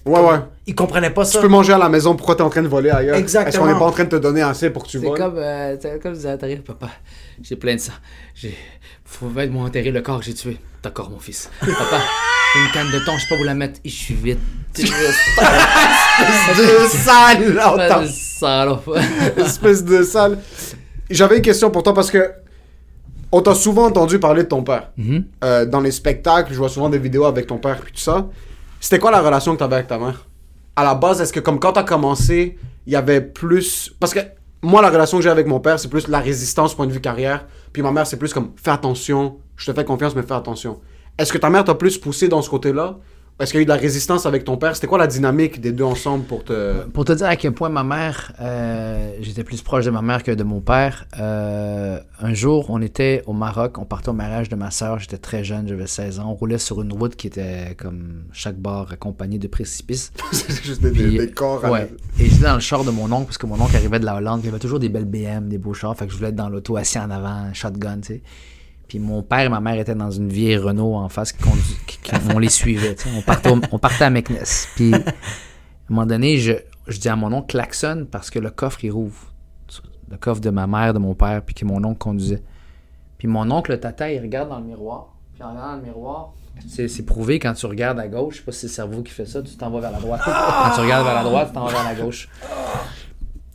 Ouais, 0.06 0.20
ouais. 0.20 0.38
Il 0.66 0.74
comprenait 0.74 1.10
pas 1.10 1.24
ça. 1.24 1.38
Tu 1.38 1.42
peux 1.42 1.48
manger 1.48 1.72
à 1.72 1.78
la 1.78 1.88
maison, 1.88 2.14
pourquoi 2.16 2.36
t'es 2.36 2.42
en 2.42 2.50
train 2.50 2.62
de 2.62 2.68
voler 2.68 2.90
ailleurs? 2.90 3.16
Exactement. 3.16 3.48
Est-ce 3.48 3.58
qu'on 3.58 3.66
n'est 3.66 3.78
pas 3.78 3.86
en 3.86 3.90
train 3.92 4.04
de 4.04 4.10
te 4.10 4.16
donner 4.16 4.42
assez 4.42 4.70
pour 4.70 4.84
que 4.84 4.88
tu 4.88 5.00
C'est 5.00 5.06
voles? 5.06 5.18
comme, 5.18 5.38
euh, 5.38 5.76
c'est 5.80 6.00
comme 6.02 6.14
ça, 6.14 6.36
t'arrives, 6.36 6.62
papa, 6.62 6.88
j'ai 7.42 7.56
plein 7.56 7.74
de 7.74 7.80
sang. 7.80 7.92
J'ai... 8.34 8.54
Faut 9.04 9.26
moi 9.26 9.64
enterrer 9.64 9.90
le 9.90 10.02
corps 10.02 10.18
que 10.20 10.26
j'ai 10.26 10.34
tué. 10.34 10.58
D'accord, 10.82 11.10
mon 11.10 11.18
fils. 11.18 11.50
Papa, 11.60 11.72
une 12.56 12.70
canne 12.72 12.90
de 12.92 12.98
thon, 13.04 13.12
je 13.16 13.22
sais 13.22 13.28
pas 13.34 13.40
où 13.40 13.44
la 13.44 13.54
mettre. 13.54 13.80
Et 13.84 13.88
je 13.88 13.94
suis 13.96 14.14
vite. 14.14 14.38
De 14.76 14.86
sale! 16.88 17.54
t'as- 17.76 18.06
Salope. 18.06 18.90
espèce 19.36 19.84
de 19.84 20.02
sale. 20.02 20.38
J'avais 21.10 21.36
une 21.36 21.42
question 21.42 21.70
pour 21.70 21.82
toi 21.82 21.94
parce 21.94 22.10
que 22.10 22.30
on 23.32 23.42
t'a 23.42 23.54
souvent 23.54 23.86
entendu 23.86 24.18
parler 24.18 24.42
de 24.44 24.48
ton 24.48 24.62
père. 24.62 24.90
Mhm. 24.96 25.24
Euh, 25.44 25.64
dans 25.66 25.80
les 25.80 25.90
spectacles, 25.90 26.52
je 26.52 26.58
vois 26.58 26.68
souvent 26.68 26.88
des 26.88 26.98
vidéos 26.98 27.24
avec 27.24 27.46
ton 27.46 27.58
père 27.58 27.78
puis 27.80 27.92
tout 27.92 28.00
ça. 28.00 28.26
C'était 28.80 28.98
quoi 28.98 29.10
la 29.10 29.20
relation 29.20 29.54
que 29.54 29.58
t'avais 29.58 29.76
avec 29.76 29.88
ta 29.88 29.98
mère? 29.98 30.26
À 30.76 30.84
la 30.84 30.94
base, 30.94 31.20
est-ce 31.20 31.32
que 31.32 31.40
comme 31.40 31.58
quand 31.58 31.72
t'as 31.72 31.82
commencé, 31.82 32.58
il 32.86 32.92
y 32.92 32.96
avait 32.96 33.20
plus... 33.20 33.94
Parce 33.98 34.14
que 34.14 34.20
moi, 34.62 34.82
la 34.82 34.90
relation 34.90 35.18
que 35.18 35.24
j'ai 35.24 35.30
avec 35.30 35.46
mon 35.46 35.60
père, 35.60 35.78
c'est 35.78 35.88
plus 35.88 36.08
la 36.08 36.20
résistance 36.20 36.74
point 36.74 36.86
de 36.86 36.92
vue 36.92 37.00
carrière. 37.00 37.46
Puis 37.72 37.82
ma 37.82 37.90
mère, 37.90 38.06
c'est 38.06 38.16
plus 38.16 38.32
comme 38.32 38.52
fais 38.56 38.70
attention, 38.70 39.38
je 39.56 39.70
te 39.70 39.72
fais 39.72 39.84
confiance, 39.84 40.14
mais 40.14 40.22
fais 40.22 40.34
attention. 40.34 40.80
Est-ce 41.18 41.32
que 41.32 41.38
ta 41.38 41.50
mère 41.50 41.64
t'a 41.64 41.74
plus 41.74 41.98
poussé 41.98 42.28
dans 42.28 42.42
ce 42.42 42.50
côté-là? 42.50 42.98
Est-ce 43.40 43.52
qu'il 43.52 43.58
y 43.58 43.60
a 43.60 43.62
eu 43.62 43.66
de 43.66 43.70
la 43.70 43.76
résistance 43.76 44.26
avec 44.26 44.42
ton 44.42 44.56
père? 44.56 44.74
C'était 44.74 44.88
quoi 44.88 44.98
la 44.98 45.06
dynamique 45.06 45.60
des 45.60 45.70
deux 45.70 45.84
ensemble 45.84 46.24
pour 46.24 46.42
te... 46.42 46.82
Pour 46.88 47.04
te 47.04 47.12
dire 47.12 47.26
à 47.28 47.36
quel 47.36 47.52
point 47.52 47.68
ma 47.68 47.84
mère, 47.84 48.32
euh, 48.40 49.12
j'étais 49.20 49.44
plus 49.44 49.62
proche 49.62 49.84
de 49.84 49.90
ma 49.90 50.02
mère 50.02 50.24
que 50.24 50.32
de 50.32 50.42
mon 50.42 50.60
père. 50.60 51.06
euh, 51.20 52.00
un 52.20 52.34
jour, 52.34 52.66
on 52.68 52.82
était 52.82 53.22
au 53.26 53.32
Maroc, 53.32 53.78
on 53.78 53.84
partait 53.84 54.08
au 54.08 54.12
mariage 54.12 54.48
de 54.48 54.56
ma 54.56 54.72
soeur, 54.72 54.98
j'étais 54.98 55.18
très 55.18 55.44
jeune, 55.44 55.68
j'avais 55.68 55.86
16 55.86 56.18
ans. 56.18 56.30
On 56.30 56.34
roulait 56.34 56.58
sur 56.58 56.82
une 56.82 56.92
route 56.92 57.14
qui 57.14 57.28
était 57.28 57.76
comme 57.78 58.24
chaque 58.32 58.56
bord 58.56 58.88
accompagné 58.90 59.38
de 59.38 59.46
précipices. 59.46 60.12
juste 60.64 60.82
des, 60.82 60.90
Puis, 60.90 61.16
des- 61.18 61.30
corps 61.30 61.64
à 61.64 61.70
ouais. 61.70 61.92
Et 62.18 62.28
j'étais 62.28 62.42
dans 62.42 62.54
le 62.54 62.60
char 62.60 62.82
de 62.82 62.90
mon 62.90 63.04
oncle, 63.12 63.26
parce 63.26 63.38
que 63.38 63.46
mon 63.46 63.60
oncle 63.60 63.76
arrivait 63.76 64.00
de 64.00 64.04
la 64.04 64.16
Hollande, 64.16 64.40
il 64.42 64.46
y 64.46 64.48
avait 64.48 64.58
toujours 64.58 64.80
des 64.80 64.88
belles 64.88 65.04
BM, 65.04 65.48
des 65.48 65.58
beaux 65.58 65.74
chars, 65.74 65.96
fait 65.96 66.06
que 66.06 66.10
je 66.12 66.16
voulais 66.16 66.30
être 66.30 66.34
dans 66.34 66.48
l'auto 66.48 66.76
assis 66.76 66.98
en 66.98 67.08
avant, 67.10 67.54
shotgun, 67.54 68.00
tu 68.00 68.14
sais. 68.14 68.22
Puis 68.88 68.98
mon 68.98 69.22
père 69.22 69.40
et 69.40 69.48
ma 69.50 69.60
mère 69.60 69.78
étaient 69.78 69.94
dans 69.94 70.10
une 70.10 70.30
vieille 70.30 70.56
Renault 70.56 70.94
en 70.94 71.08
face, 71.10 71.32
qui 71.32 71.42
condu- 71.42 71.60
qui- 71.86 71.98
qui- 71.98 72.12
on 72.34 72.38
les 72.38 72.48
suivait. 72.48 72.96
On 73.14 73.20
partait, 73.78 74.04
à 74.04 74.10
Meknes. 74.10 74.38
Puis 74.76 74.94
à 74.94 74.96
un 74.96 75.02
moment 75.90 76.06
donné, 76.06 76.38
je, 76.38 76.54
dis 76.88 77.08
à 77.08 77.14
mon 77.16 77.32
oncle 77.32 77.48
klaxonne 77.48 78.06
parce 78.06 78.30
que 78.30 78.38
le 78.38 78.50
coffre, 78.50 78.82
il 78.84 78.90
rouvre. 78.90 79.32
Le 80.10 80.16
coffre 80.16 80.40
de 80.40 80.48
ma 80.48 80.66
mère, 80.66 80.94
de 80.94 80.98
mon 80.98 81.14
père, 81.14 81.42
puis 81.44 81.54
que 81.54 81.66
mon 81.66 81.84
oncle 81.84 81.98
conduisait. 81.98 82.42
Puis 83.18 83.28
mon 83.28 83.50
oncle, 83.50 83.72
le 83.72 83.80
tata, 83.80 84.10
il 84.10 84.20
regarde 84.22 84.48
dans 84.48 84.58
le 84.58 84.64
miroir. 84.64 85.14
Puis 85.34 85.42
en 85.42 85.50
regardant 85.50 85.72
dans 85.72 85.76
le 85.76 85.82
miroir, 85.82 86.32
c'est 86.66 86.88
c'est 86.88 87.04
prouvé 87.04 87.38
quand 87.38 87.52
tu 87.52 87.66
regardes 87.66 88.00
à 88.00 88.08
gauche, 88.08 88.36
je 88.36 88.38
sais 88.38 88.44
pas 88.44 88.52
si 88.52 88.60
c'est 88.60 88.66
le 88.68 88.72
cerveau 88.72 89.02
qui 89.02 89.12
fait 89.12 89.26
ça, 89.26 89.42
tu 89.42 89.54
t'en 89.56 89.68
vas 89.70 89.80
vers 89.80 89.90
la 89.92 89.98
droite. 90.00 90.22
Quand 90.24 90.74
tu 90.74 90.80
regardes 90.80 91.04
vers 91.04 91.14
la 91.14 91.24
droite, 91.24 91.48
tu 91.48 91.54
t'en 91.54 91.66
vas 91.66 91.72
vers 91.72 91.84
la 91.84 91.94
gauche. 91.94 92.28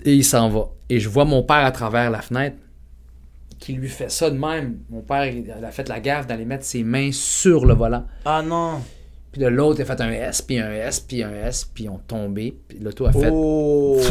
Et 0.06 0.14
il 0.14 0.24
s'en 0.24 0.48
va. 0.50 0.66
Et 0.90 1.00
je 1.00 1.10
vois 1.10 1.26
mon 1.26 1.42
père 1.42 1.66
à 1.66 1.72
travers 1.72 2.12
la 2.12 2.22
fenêtre 2.22 2.58
qui 3.64 3.74
lui 3.74 3.88
fait 3.88 4.12
ça 4.12 4.30
de 4.30 4.38
même. 4.38 4.80
Mon 4.90 5.00
père, 5.02 5.26
il 5.26 5.50
a 5.50 5.72
fait 5.72 5.88
la 5.88 6.02
gaffe 6.02 6.28
d'aller 6.28 6.44
mettre 6.44 6.66
ses 6.66 6.84
mains 6.84 7.12
sur 7.14 7.66
le 7.66 7.74
volant. 7.74 8.06
Ah 8.26 8.42
non. 8.42 8.82
Puis 9.32 9.42
de 9.42 9.48
l'autre, 9.48 9.80
il 9.80 9.84
a 9.84 9.86
fait 9.86 10.02
un 10.02 10.12
S, 10.12 10.42
puis 10.42 10.60
un 10.60 10.70
S, 10.70 11.00
puis 11.00 11.24
un 11.24 11.32
S, 11.32 11.64
puis 11.74 11.86
ils 11.86 11.90
ont 11.90 12.02
tombé. 12.06 12.58
Puis 12.68 12.80
l'auto 12.80 13.06
a 13.06 13.14
fait 13.14 13.30
Oh. 13.32 14.02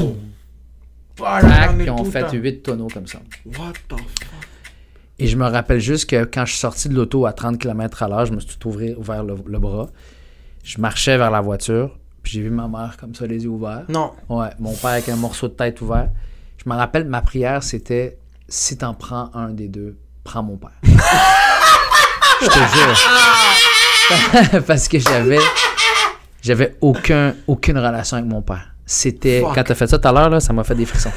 J'en 1.18 1.38
ai 1.38 1.78
puis 1.78 1.90
on 1.90 2.02
fait. 2.02 2.32
8 2.32 2.62
tonneaux 2.62 2.88
comme 2.88 3.06
ça. 3.06 3.18
What 3.44 3.74
the 3.90 4.00
Et 5.18 5.26
je 5.26 5.36
me 5.36 5.44
rappelle 5.44 5.80
juste 5.80 6.08
que 6.08 6.24
quand 6.24 6.46
je 6.46 6.52
suis 6.52 6.60
sorti 6.60 6.88
de 6.88 6.94
l'auto 6.94 7.26
à 7.26 7.34
30 7.34 7.58
km 7.58 8.02
à 8.02 8.08
l'heure, 8.08 8.24
je 8.24 8.32
me 8.32 8.40
suis 8.40 8.56
tout 8.56 8.68
ouvert, 8.70 8.98
ouvert 8.98 9.22
le, 9.22 9.34
le 9.46 9.58
bras. 9.58 9.90
Je 10.64 10.80
marchais 10.80 11.18
vers 11.18 11.30
la 11.30 11.42
voiture, 11.42 11.98
puis 12.22 12.32
j'ai 12.32 12.40
vu 12.40 12.50
ma 12.50 12.68
mère 12.68 12.96
comme 12.98 13.14
ça, 13.14 13.26
les 13.26 13.44
yeux 13.44 13.50
ouverts. 13.50 13.84
Non. 13.90 14.12
Ouais, 14.30 14.48
mon 14.58 14.72
père 14.72 14.90
avec 14.92 15.10
un 15.10 15.16
morceau 15.16 15.48
de 15.48 15.52
tête 15.52 15.78
ouvert. 15.82 16.08
Je 16.56 16.70
me 16.70 16.74
rappelle, 16.74 17.04
ma 17.04 17.20
prière, 17.20 17.62
c'était 17.62 18.16
si 18.54 18.76
t'en 18.76 18.92
prends 18.92 19.30
un 19.32 19.48
des 19.48 19.68
deux, 19.68 19.96
prends 20.24 20.42
mon 20.42 20.58
père. 20.58 20.72
je 20.82 22.46
te 22.46 22.52
jure. 22.52 22.98
Parce 24.66 24.88
que 24.88 24.98
j'avais 24.98 25.38
j'avais 26.42 26.76
aucun, 26.82 27.34
aucune 27.46 27.78
relation 27.78 28.18
avec 28.18 28.28
mon 28.28 28.42
père. 28.42 28.74
C'était. 28.84 29.42
Quand 29.54 29.64
t'as 29.64 29.74
fait 29.74 29.86
ça 29.86 29.98
tout 29.98 30.06
à 30.06 30.12
l'heure, 30.12 30.28
là, 30.28 30.38
ça 30.40 30.52
m'a 30.52 30.64
fait 30.64 30.74
des 30.74 30.84
frissons. 30.84 31.12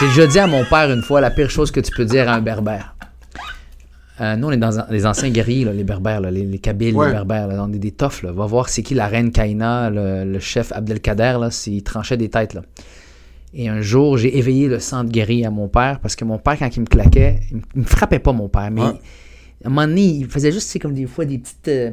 J'ai 0.00 0.08
déjà 0.08 0.26
dit 0.26 0.38
à 0.38 0.46
mon 0.46 0.66
père 0.66 0.90
une 0.92 1.00
fois 1.02 1.22
la 1.22 1.30
pire 1.30 1.48
chose 1.48 1.70
que 1.70 1.80
tu 1.80 1.90
peux 1.92 2.04
dire 2.04 2.28
à 2.28 2.34
un 2.34 2.42
berbère. 2.42 2.94
Euh, 4.20 4.36
nous, 4.36 4.48
on 4.48 4.50
est 4.50 4.58
dans 4.58 4.84
les 4.90 5.06
anciens 5.06 5.30
guerriers, 5.30 5.64
là, 5.64 5.72
les 5.72 5.84
berbères, 5.84 6.20
là, 6.20 6.30
les, 6.30 6.44
les 6.44 6.58
Kabyles, 6.58 6.94
Ouais. 6.94 7.06
les 7.06 7.12
berbères, 7.12 7.46
là, 7.46 7.64
on 7.66 7.72
est 7.72 7.78
des 7.78 7.92
toughs. 7.92 8.22
Va 8.24 8.44
voir 8.46 8.68
c'est 8.68 8.82
qui 8.82 8.92
la 8.94 9.06
reine 9.06 9.32
Kaina, 9.32 9.88
le, 9.88 10.24
le 10.24 10.38
chef 10.40 10.72
Abdelkader, 10.72 11.38
s'il 11.52 11.82
tranchait 11.84 12.18
des 12.18 12.28
têtes. 12.28 12.52
Là. 12.52 12.60
Et 13.54 13.68
un 13.68 13.80
jour, 13.80 14.18
j'ai 14.18 14.36
éveillé 14.36 14.68
le 14.68 14.78
sang 14.78 15.04
de 15.04 15.10
guerrier 15.10 15.46
à 15.46 15.50
mon 15.50 15.68
père 15.68 16.00
parce 16.00 16.16
que 16.16 16.24
mon 16.24 16.38
père, 16.38 16.58
quand 16.58 16.76
il 16.76 16.80
me 16.80 16.86
claquait, 16.86 17.40
il 17.50 17.80
me, 17.80 17.84
frappait 17.84 18.18
pas, 18.18 18.32
mon 18.32 18.48
père, 18.48 18.70
mais 18.70 18.82
à 18.82 19.66
un 19.66 19.70
moment 19.70 19.86
donné, 19.86 20.02
il 20.02 20.28
faisait 20.28 20.52
juste, 20.52 20.68
c'est 20.68 20.78
comme 20.78 20.94
des 20.94 21.06
fois, 21.06 21.24
des 21.24 21.38
petites 21.38 21.68
euh, 21.68 21.90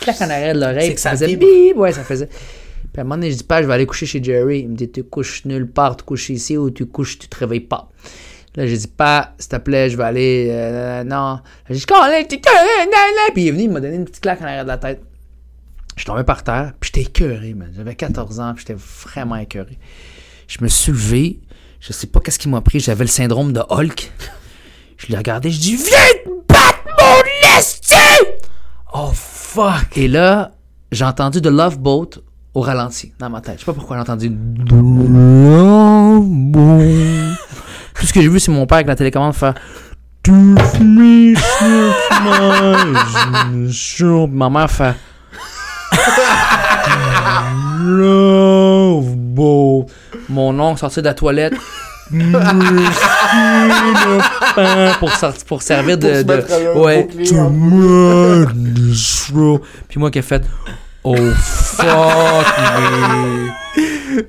claques 0.00 0.20
en 0.22 0.30
arrière 0.30 0.54
de 0.54 0.60
l'oreille. 0.60 0.94
Que 0.94 1.00
ça 1.00 1.10
faisait 1.10 1.36
bip, 1.36 1.76
ouais, 1.76 1.92
ça 1.92 2.04
faisait. 2.04 2.26
Puis 2.26 2.98
à 2.98 3.00
un 3.00 3.04
moment 3.04 3.16
donné, 3.16 3.30
je 3.30 3.36
dis 3.36 3.44
pas, 3.44 3.62
je 3.62 3.66
vais 3.66 3.74
aller 3.74 3.86
coucher 3.86 4.06
chez 4.06 4.22
Jerry. 4.22 4.60
Il 4.60 4.68
me 4.70 4.76
dit, 4.76 4.90
tu 4.90 5.02
couches 5.02 5.44
nulle 5.44 5.70
part, 5.70 5.96
tu 5.96 6.04
couches 6.04 6.30
ici 6.30 6.56
ou 6.56 6.70
tu 6.70 6.86
couches, 6.86 7.18
tu 7.18 7.28
te 7.28 7.36
réveilles 7.36 7.60
pas. 7.60 7.90
Là, 8.54 8.66
j'ai 8.66 8.76
dit, 8.76 8.86
pas, 8.86 9.34
s'il 9.38 9.48
te 9.48 9.56
plaît, 9.56 9.88
je 9.90 9.96
vais 9.96 10.04
aller. 10.04 10.48
euh, 10.50 11.04
non. 11.04 11.40
J'ai 11.68 11.76
dit, 11.76 11.86
t'es. 11.86 13.32
Puis 13.32 13.42
il 13.42 13.48
est 13.48 13.50
venu, 13.50 13.62
il 13.64 13.70
m'a 13.70 13.80
donné 13.80 13.96
une 13.96 14.04
petite 14.04 14.20
claque 14.20 14.42
en 14.42 14.44
arrière 14.44 14.64
de 14.64 14.68
la 14.68 14.78
tête. 14.78 15.02
Je 15.96 16.02
suis 16.02 16.06
tombé 16.06 16.24
par 16.24 16.42
terre, 16.42 16.72
puis 16.80 16.90
j'étais 16.94 17.08
écœuré, 17.08 17.54
man. 17.54 17.70
J'avais 17.74 17.94
14 17.94 18.40
ans, 18.40 18.52
puis 18.54 18.64
j'étais 18.66 18.78
vraiment 18.78 19.36
écœuré. 19.36 19.78
Je 20.52 20.62
me 20.62 20.68
suis 20.68 20.92
levé, 20.92 21.40
je 21.80 21.94
sais 21.94 22.06
pas 22.06 22.20
qu'est-ce 22.20 22.38
qui 22.38 22.46
m'a 22.46 22.60
pris, 22.60 22.78
j'avais 22.78 23.04
le 23.04 23.08
syndrome 23.08 23.54
de 23.54 23.62
Hulk. 23.70 24.12
Je 24.98 25.06
l'ai 25.06 25.16
regardé, 25.16 25.50
je 25.50 25.58
dis, 25.58 25.76
viens 25.76 25.96
te 26.26 26.28
battre, 26.46 26.84
mon 27.00 27.58
esti! 27.58 27.94
Oh 28.92 29.12
fuck. 29.14 29.96
Et 29.96 30.08
là, 30.08 30.50
j'ai 30.90 31.06
entendu 31.06 31.40
The 31.40 31.46
Love 31.46 31.78
Boat 31.78 32.10
au 32.52 32.60
ralenti 32.60 33.14
dans 33.18 33.30
ma 33.30 33.40
tête. 33.40 33.54
Je 33.54 33.60
sais 33.60 33.64
pas 33.64 33.72
pourquoi 33.72 33.96
j'ai 33.96 34.02
entendu. 34.02 34.28
Tout 37.94 38.06
ce 38.06 38.12
que 38.12 38.20
j'ai 38.20 38.28
vu, 38.28 38.38
c'est 38.38 38.50
mon 38.50 38.66
père 38.66 38.76
avec 38.76 38.88
la 38.88 38.96
télécommande 38.96 39.32
faire 39.32 39.54
Touch 40.22 40.80
me, 40.80 41.32
my. 44.28 44.28
Ma 44.28 44.50
mère 44.50 44.70
fait 44.70 44.94
Love 47.82 49.16
Boat. 49.16 49.86
Mon 50.28 50.58
oncle 50.60 50.80
sorti 50.80 51.00
de 51.00 51.06
la 51.06 51.14
toilette. 51.14 51.54
pour, 54.98 55.10
sortir, 55.12 55.44
pour 55.46 55.62
servir 55.62 55.96
de, 55.96 56.22
Pour 56.22 56.36
de- 56.36 56.78
ouais 56.78 57.08
en 57.38 58.46
Puis 59.88 59.98
moi 59.98 60.10
qui 60.10 60.18
ai 60.18 60.22
fait 60.22 60.42
Oh 61.04 61.16
fuck 61.16 61.86
me. 61.88 63.48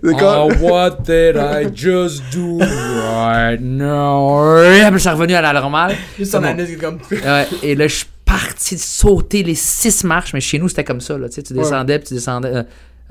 D'accord. 0.01 0.49
Oh, 0.49 0.53
what 0.65 0.91
did 1.05 1.35
I 1.35 1.67
just 1.73 2.23
do 2.31 2.57
right 2.59 3.59
now? 3.61 4.61
Puis 4.63 4.81
je 4.93 4.97
suis 4.97 5.09
revenu 5.09 5.35
à 5.35 5.41
la 5.41 5.53
normale. 5.53 5.95
Juste 6.17 6.33
en 6.33 6.41
Bon. 6.41 6.47
anus, 6.47 6.75
comme. 6.79 6.97
Ouais, 7.11 7.47
et 7.61 7.75
là, 7.75 7.87
je 7.87 7.97
suis 7.97 8.07
parti 8.25 8.79
sauter 8.79 9.43
les 9.43 9.53
six 9.53 10.03
marches, 10.03 10.33
mais 10.33 10.41
chez 10.41 10.57
nous, 10.57 10.67
c'était 10.69 10.83
comme 10.83 11.01
ça. 11.01 11.15
Là, 11.17 11.27
tu 11.29 11.35
sais, 11.35 11.43
tu 11.43 11.53
descendais, 11.53 11.99
puis 11.99 12.07
tu 12.07 12.13
descendais. 12.15 12.49
euh, 12.55 12.63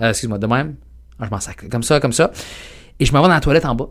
euh, 0.03 0.11
Excuse-moi, 0.11 0.39
de 0.39 0.47
même? 0.47 0.77
Ah, 1.21 1.25
je 1.27 1.31
m'en 1.31 1.41
sac. 1.41 1.69
Comme 1.69 1.83
ça, 1.83 2.01
comme 2.01 2.13
ça. 2.13 2.31
Et 2.99 3.05
je 3.05 3.13
me 3.13 3.19
vais 3.19 3.23
dans 3.23 3.29
la 3.29 3.41
toilette 3.41 3.65
en 3.65 3.75
bas. 3.75 3.89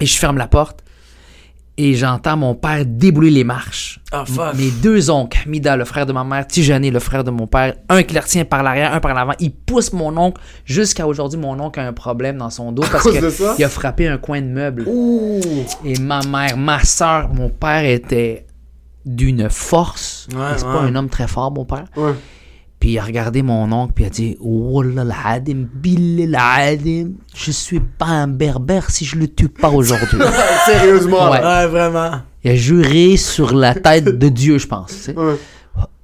Et 0.00 0.06
je 0.06 0.18
ferme 0.18 0.38
la 0.38 0.48
porte. 0.48 0.82
Et 1.76 1.94
j'entends 1.94 2.36
mon 2.36 2.54
père 2.54 2.84
débouler 2.84 3.30
les 3.30 3.44
marches. 3.44 4.00
Ah, 4.12 4.24
fuck. 4.26 4.54
Mes 4.54 4.70
deux 4.70 5.08
oncles, 5.08 5.38
Hamida, 5.46 5.76
le 5.76 5.86
frère 5.86 6.04
de 6.04 6.12
ma 6.12 6.24
mère, 6.24 6.46
Tijani, 6.46 6.90
le 6.90 6.98
frère 6.98 7.24
de 7.24 7.30
mon 7.30 7.46
père, 7.46 7.74
un 7.88 8.02
qui 8.02 8.12
le 8.12 8.20
retient 8.20 8.44
par 8.44 8.62
l'arrière, 8.62 8.92
un 8.92 9.00
par 9.00 9.14
l'avant. 9.14 9.32
Il 9.38 9.52
pousse 9.52 9.92
mon 9.94 10.14
oncle. 10.18 10.42
Jusqu'à 10.66 11.06
aujourd'hui, 11.06 11.38
mon 11.38 11.58
oncle 11.58 11.80
a 11.80 11.86
un 11.86 11.94
problème 11.94 12.36
dans 12.36 12.50
son 12.50 12.72
dos 12.72 12.82
parce 12.90 13.08
qu'il 13.10 13.64
a 13.64 13.68
frappé 13.68 14.08
un 14.08 14.18
coin 14.18 14.42
de 14.42 14.48
meuble. 14.48 14.84
Ouh. 14.86 15.40
Et 15.84 15.98
ma 15.98 16.20
mère, 16.22 16.58
ma 16.58 16.84
soeur, 16.84 17.32
mon 17.32 17.48
père 17.48 17.84
était 17.84 18.46
d'une 19.06 19.48
force. 19.48 20.28
Ouais, 20.34 20.38
c'est 20.56 20.66
ouais. 20.66 20.72
pas 20.72 20.80
un 20.80 20.94
homme 20.94 21.08
très 21.08 21.28
fort, 21.28 21.50
mon 21.50 21.64
père. 21.64 21.86
Ouais. 21.96 22.12
Puis 22.80 22.92
il 22.92 22.98
a 22.98 23.04
regardé 23.04 23.42
mon 23.42 23.70
oncle, 23.72 23.92
puis 23.94 24.04
il 24.04 24.06
a 24.06 24.10
dit 24.10 24.36
Wallah 24.40 25.02
al-Hadim, 25.02 25.66
Billah 25.72 26.74
je 27.34 27.50
suis 27.50 27.80
pas 27.80 28.06
un 28.06 28.26
berbère 28.26 28.90
si 28.90 29.04
je 29.04 29.16
le 29.16 29.28
tue 29.28 29.50
pas 29.50 29.68
aujourd'hui. 29.68 30.18
Sérieusement. 30.64 31.30
Ouais. 31.30 31.44
Ouais, 31.44 31.66
vraiment. 31.66 32.22
il 32.42 32.52
a 32.52 32.56
juré 32.56 33.18
sur 33.18 33.54
la 33.54 33.74
tête 33.74 34.06
de 34.06 34.28
Dieu, 34.30 34.56
je 34.56 34.66
pense. 34.66 34.92
tu 34.92 34.96
sais. 34.96 35.14
Ouais. 35.14 35.36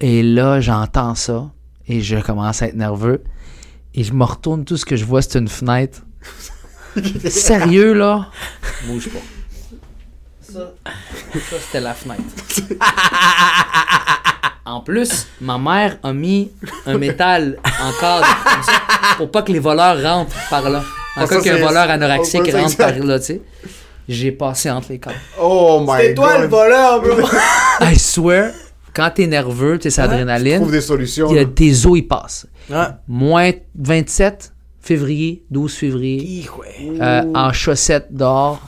Et 0.00 0.22
là, 0.22 0.60
j'entends 0.60 1.14
ça, 1.14 1.50
et 1.88 2.02
je 2.02 2.18
commence 2.18 2.60
à 2.60 2.66
être 2.66 2.76
nerveux. 2.76 3.24
Et 3.94 4.04
je 4.04 4.12
me 4.12 4.24
retourne, 4.24 4.66
tout 4.66 4.76
ce 4.76 4.84
que 4.84 4.96
je 4.96 5.06
vois, 5.06 5.22
c'est 5.22 5.38
une 5.38 5.48
fenêtre. 5.48 6.02
Sérieux, 7.30 7.94
là? 7.94 8.28
Bouge 8.86 9.08
pas. 9.08 9.20
Ça, 10.42 10.74
ça 10.92 11.56
c'était 11.58 11.80
la 11.80 11.94
fenêtre. 11.94 12.22
En 14.66 14.80
plus, 14.80 15.26
ma 15.40 15.58
mère 15.58 15.98
a 16.02 16.12
mis 16.12 16.50
un 16.86 16.98
métal 16.98 17.56
en 17.64 18.00
cadre 18.00 18.26
comme 18.26 18.62
ça, 18.64 18.72
pour 19.16 19.30
pas 19.30 19.42
que 19.42 19.52
les 19.52 19.60
voleurs 19.60 20.02
rentrent 20.02 20.34
par 20.50 20.68
là. 20.68 20.82
En 21.16 21.22
Ah, 21.22 21.26
cas 21.28 21.40
qu'un 21.40 21.56
voleur 21.58 21.88
anorexique 21.88 22.50
ça, 22.50 22.60
rentre 22.60 22.76
par 22.76 22.98
là, 22.98 23.18
tu 23.20 23.24
sais. 23.26 23.42
J'ai 24.08 24.32
passé 24.32 24.68
entre 24.70 24.88
les 24.90 24.98
cadres. 24.98 25.16
Oh 25.40 25.84
my 25.86 25.96
C'est 26.00 26.14
toi 26.14 26.32
god. 26.34 26.40
le 26.42 26.46
voleur, 26.48 27.00
bro. 27.00 27.28
I 27.80 27.96
swear, 27.98 28.50
quand 28.92 29.10
t'es 29.14 29.26
nerveux, 29.28 29.78
tu 29.78 29.84
sais, 29.84 29.90
c'est 29.90 30.02
Trouve 30.02 30.14
adrénaline, 30.14 30.66
des 30.70 30.80
solutions. 30.80 31.32
y 31.32 31.38
a 31.38 31.44
tes 31.44 31.86
os, 31.86 31.96
ils 31.98 32.06
passent. 32.06 32.46
Ouais. 32.68 32.86
Moins 33.08 33.52
27 33.78 34.52
février, 34.80 35.44
12 35.50 35.72
février, 35.74 36.48
euh, 37.00 37.22
en 37.34 37.52
chaussettes 37.52 38.08
dehors. 38.12 38.60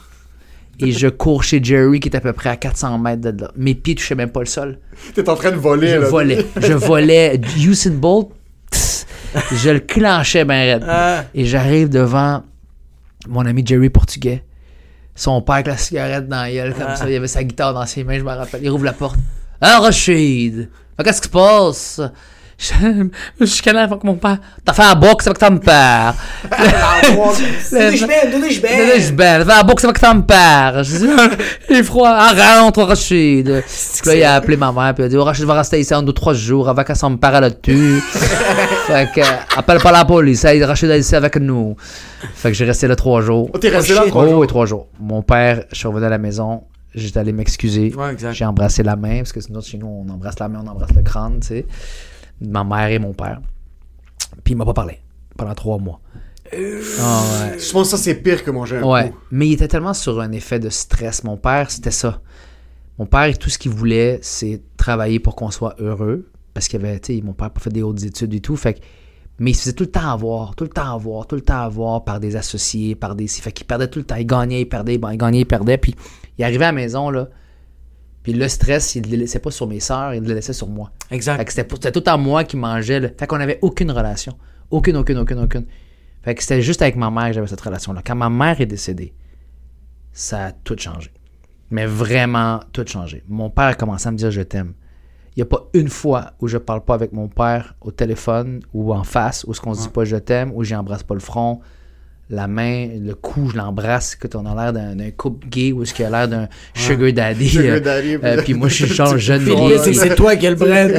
Et 0.81 0.93
je 0.93 1.09
cours 1.09 1.43
chez 1.43 1.63
Jerry 1.63 1.99
qui 2.01 2.09
est 2.09 2.17
à 2.17 2.21
peu 2.21 2.33
près 2.33 2.51
à 2.51 2.57
400 2.57 2.99
mètres 2.99 3.23
de 3.33 3.43
là. 3.43 3.51
Mes 3.57 3.75
pieds 3.75 3.95
touchaient 3.97 4.15
même 4.15 4.31
pas 4.31 4.41
le 4.41 4.47
sol. 4.47 4.79
T'es 5.15 5.29
en 5.29 5.35
train 5.35 5.51
de 5.51 5.57
voler, 5.57 5.89
Je 5.89 5.97
là. 5.97 6.09
volais. 6.09 6.47
Je 6.63 6.73
volais. 6.73 7.41
Usain 7.59 7.91
Bolt, 7.91 8.29
tss, 8.71 9.07
je 9.53 9.71
le 9.71 9.81
clenchais 9.81 10.45
bien 10.45 10.61
raide. 10.61 10.85
Ah. 10.89 11.25
Et 11.35 11.45
j'arrive 11.47 11.89
devant 11.89 12.43
mon 13.29 13.45
ami 13.45 13.65
Jerry 13.67 13.91
Portugais. 13.91 14.45
Son 15.17 15.43
père 15.43 15.57
avec 15.57 15.67
la 15.67 15.77
cigarette 15.77 16.29
dans 16.29 16.43
la 16.43 16.53
gueule, 16.53 16.73
comme 16.75 16.85
Ah. 16.87 16.97
ça. 16.97 17.11
Il 17.11 17.17
avait 17.17 17.27
sa 17.27 17.43
guitare 17.43 17.75
dans 17.75 17.85
ses 17.87 18.05
mains, 18.05 18.19
je 18.19 18.23
me 18.23 18.29
rappelle. 18.31 18.61
Il 18.63 18.71
rouvre 18.71 18.85
la 18.85 18.93
porte. 18.93 19.19
Ah, 19.61 19.81
Rachid! 19.81 20.69
Ah, 20.97 21.03
Qu'est-ce 21.03 21.21
qui 21.23 21.27
se 21.27 21.33
passe? 21.33 22.01
Je 22.61 23.45
suis 23.45 23.63
canal 23.63 23.85
avec 23.85 24.03
mon 24.03 24.17
père. 24.17 24.39
T'as 24.65 24.73
fait 24.73 24.83
un 24.83 24.97
box 24.97 25.27
avec 25.29 25.39
ton 25.39 25.59
père. 25.59 26.13
Donnez 26.51 27.97
je 27.97 28.07
belle, 28.07 28.33
donnez 28.33 28.51
je 29.01 29.13
belle. 29.13 29.43
à 29.43 29.45
la 29.59 29.63
boxe 29.63 29.85
avec 29.85 30.01
ton 30.01 30.23
père. 30.23 30.83
Je 30.83 30.97
dis, 30.99 31.07
il 31.71 31.77
est 31.77 31.83
froid. 31.85 32.11
Ah, 32.13 32.61
rentre, 32.61 32.83
Rachid. 32.83 33.45
Puis 34.01 34.09
là, 34.09 34.15
il 34.17 34.23
a 34.25 34.35
appelé 34.35 34.57
ma 34.57 34.73
mère. 34.73 34.93
Puis 34.95 35.05
il 35.05 35.07
a 35.07 35.09
dit, 35.09 35.17
oh, 35.17 35.23
Rachid 35.25 35.45
va 35.45 35.55
rester 35.55 35.79
ici 35.79 35.95
en 35.95 36.03
deux, 36.03 36.13
trois 36.13 36.35
jours 36.35 36.69
avant 36.69 36.83
que 36.83 36.95
son 36.95 37.17
père 37.17 37.37
elle 37.37 37.45
le 37.45 37.55
tue. 37.61 38.01
fait 38.87 39.09
que, 39.15 39.21
euh, 39.21 39.25
appelle 39.57 39.79
pas 39.81 39.93
la 39.93 40.05
police. 40.05 40.45
Hey, 40.45 40.63
Rachid 40.65 40.91
est 40.91 40.99
ici 40.99 41.15
avec 41.15 41.37
nous. 41.37 41.77
Fait 42.35 42.49
que 42.51 42.55
j'ai 42.57 42.65
resté 42.65 42.89
là 42.89 42.97
trois 42.97 43.21
jours. 43.23 43.51
Oh, 43.55 43.59
t'es 43.59 43.69
resté 43.69 43.95
là 43.95 44.01
shit. 44.03 44.11
trois 44.11 44.25
Oh, 44.25 44.31
jours. 44.31 44.45
et 44.45 44.47
trois 44.49 44.67
jours. 44.67 44.89
Mon 44.99 45.23
père, 45.23 45.63
je 45.71 45.77
suis 45.79 45.87
revenu 45.87 46.07
à 46.07 46.11
la 46.11 46.19
maison. 46.19 46.65
J'étais 46.95 47.21
allé 47.21 47.33
m'excuser. 47.33 47.95
Ouais, 47.97 48.13
exact. 48.13 48.33
J'ai 48.33 48.45
embrassé 48.47 48.83
la 48.83 48.97
main, 48.97 49.19
parce 49.19 49.33
que 49.33 49.41
sinon, 49.41 49.61
chez 49.61 49.79
nous, 49.79 49.87
on 49.87 50.11
embrasse 50.13 50.39
la 50.41 50.49
main, 50.49 50.61
on 50.65 50.69
embrasse 50.69 50.91
le 50.97 51.03
crâne, 51.03 51.39
tu 51.41 51.49
sais. 51.49 51.67
Ma 52.41 52.65
mère 52.65 52.89
et 52.89 52.99
mon 52.99 53.13
père. 53.15 53.41
Puis 54.45 54.55
il 54.55 54.57
m'a 54.57 54.65
pas 54.65 54.75
parlé 54.75 54.99
pendant 55.37 55.55
trois 55.55 55.79
mois. 55.79 56.01
Ah 56.53 56.57
ouais. 56.57 57.59
Je 57.59 57.73
pense 57.73 57.91
que 57.91 57.97
ça, 57.97 58.03
c'est 58.03 58.15
pire 58.15 58.43
que 58.43 58.51
manger 58.51 58.79
un 58.79 58.83
Ouais, 58.85 59.11
coup. 59.11 59.17
mais 59.31 59.49
il 59.49 59.53
était 59.53 59.69
tellement 59.69 59.95
sur 59.95 60.21
un 60.21 60.33
effet 60.33 60.59
de 60.59 60.71
stress. 60.71 61.25
Mon 61.25 61.37
père, 61.37 61.71
c'était 61.71 61.91
ça. 61.91 62.21
Mon 62.99 63.07
père, 63.07 63.37
tout 63.39 63.51
ce 63.51 63.59
qu'il 63.59 63.71
voulait, 63.71 64.19
c'est 64.23 64.63
travailler 64.77 65.21
pour 65.21 65.37
qu'on 65.37 65.51
soit 65.51 65.75
heureux. 65.79 66.29
Parce 66.55 66.67
qu'il 66.69 66.81
avait, 66.81 66.99
tu 67.01 67.17
sais, 67.17 67.23
mon 67.23 67.35
père 67.35 67.49
a 67.49 67.51
pas 67.51 67.61
fait 67.61 67.71
des 67.71 67.83
hautes 67.83 68.03
études 68.03 68.33
et 68.35 68.41
tout. 68.41 68.57
Fait 68.57 68.75
que- 68.75 68.81
mais 69.39 69.51
il 69.53 69.55
se 69.55 69.61
faisait 69.63 69.73
tout 69.75 69.85
le 69.85 69.91
temps 69.91 70.11
avoir, 70.11 70.57
tout 70.57 70.65
le 70.65 70.71
temps 70.71 70.93
avoir, 70.95 71.27
tout 71.27 71.37
le 71.37 71.43
temps 71.43 71.61
avoir 71.61 72.03
par 72.05 72.19
des 72.19 72.35
associés, 72.35 72.95
par 72.97 73.15
des. 73.15 73.29
Fait 73.29 73.53
qu'il 73.53 73.67
perdait 73.67 73.87
tout 73.89 74.01
le 74.01 74.05
temps. 74.05 74.17
Il 74.17 74.27
gagnait, 74.27 74.63
il 74.63 74.67
perdait, 74.69 74.99
bon, 74.99 75.11
il 75.11 75.19
gagnait, 75.19 75.41
il 75.41 75.47
perdait. 75.47 75.79
Puis 75.79 75.95
il 76.39 76.45
arrivait 76.45 76.65
à 76.65 76.69
la 76.69 76.73
maison, 76.73 77.11
là. 77.11 77.29
Puis 78.29 78.37
le 78.37 78.47
stress, 78.47 78.95
il 78.95 79.07
ne 79.07 79.13
le 79.13 79.17
laissait 79.17 79.39
pas 79.39 79.51
sur 79.51 79.67
mes 79.67 79.81
sœurs, 79.81 80.13
il 80.13 80.23
le 80.23 80.35
laissait 80.35 80.53
sur 80.53 80.69
moi. 80.69 80.93
Fait 81.09 81.15
Exact. 81.15 81.43
que 81.43 81.51
c'était 81.51 81.91
tout 81.91 82.03
temps 82.03 82.19
moi 82.19 82.45
qui 82.45 82.59
mangeais. 82.59 83.01
là. 83.01 83.09
Fait 83.19 83.27
qu'on 83.27 83.41
avait 83.41 83.59
aucune 83.63 83.91
relation. 83.91 84.37
Aucune, 84.71 84.99
aucune, 84.99 85.17
aucune, 85.17 85.39
aucune. 85.39 85.65
Fait 86.21 86.35
que 86.35 86.43
c'était 86.43 86.61
juste 86.61 86.83
avec 86.83 86.95
ma 86.97 87.11
mère 87.11 87.29
que 87.29 87.33
j'avais 87.33 87.47
cette 87.47 87.63
relation-là. 87.63 88.03
Quand 88.05 88.17
ma 88.17 88.29
mère 88.29 88.61
est 88.61 88.67
décédée, 88.67 89.15
ça 90.13 90.45
a 90.49 90.53
tout 90.53 90.77
changé. 90.77 91.11
Mais 91.71 91.87
vraiment 91.87 92.61
tout 92.75 92.85
changé. 92.87 93.25
Mon 93.29 93.49
père 93.49 93.65
a 93.69 93.75
commencé 93.75 94.07
à 94.07 94.11
me 94.11 94.19
dire 94.19 94.31
je 94.31 94.43
t'aime. 94.43 94.75
Il 95.35 95.39
n'y 95.39 95.43
a 95.45 95.47
pas 95.47 95.67
une 95.73 95.89
fois 95.89 96.33
où 96.43 96.49
je 96.49 96.59
parle 96.59 96.85
pas 96.85 96.93
avec 96.93 97.15
mon 97.15 97.29
père 97.29 97.77
au 97.81 97.93
téléphone 97.93 98.61
ou 98.75 98.93
en 98.93 99.05
face, 99.05 99.45
où 99.45 99.55
ce 99.55 99.61
qu'on 99.63 99.73
se 99.73 99.85
dit 99.85 99.89
pas 99.89 100.05
je 100.05 100.17
t'aime, 100.17 100.53
où 100.55 100.63
j'embrasse 100.65 101.03
pas 101.03 101.15
le 101.15 101.21
front, 101.21 101.61
la 102.31 102.47
main, 102.47 102.89
le 103.01 103.15
cou, 103.15 103.49
je 103.51 103.57
l'embrasse, 103.57 104.15
que 104.15 104.29
on 104.37 104.45
a 104.45 104.55
l'air 104.55 104.73
d'un 104.73 105.11
couple 105.17 105.47
gay 105.49 105.73
ou 105.73 105.83
est-ce 105.83 105.95
qu'il 105.95 106.05
a 106.05 106.11
l'air 106.11 106.29
d'un 106.29 106.49
sugar 106.75 107.13
daddy. 107.13 107.49
Sugar 107.49 107.77
euh, 107.77 107.81
daddy, 107.81 108.15
euh, 108.17 108.35
puis- 108.37 108.45
puis 108.45 108.55
moi 108.55 108.69
je 108.69 108.75
suis 108.85 108.95
genre 108.95 109.17
jeune 109.17 109.45
c'est- 109.83 109.95
c'est 109.95 110.15
toi 110.15 110.37
qui 110.37 110.47
le 110.49 110.55
bread. 110.55 110.93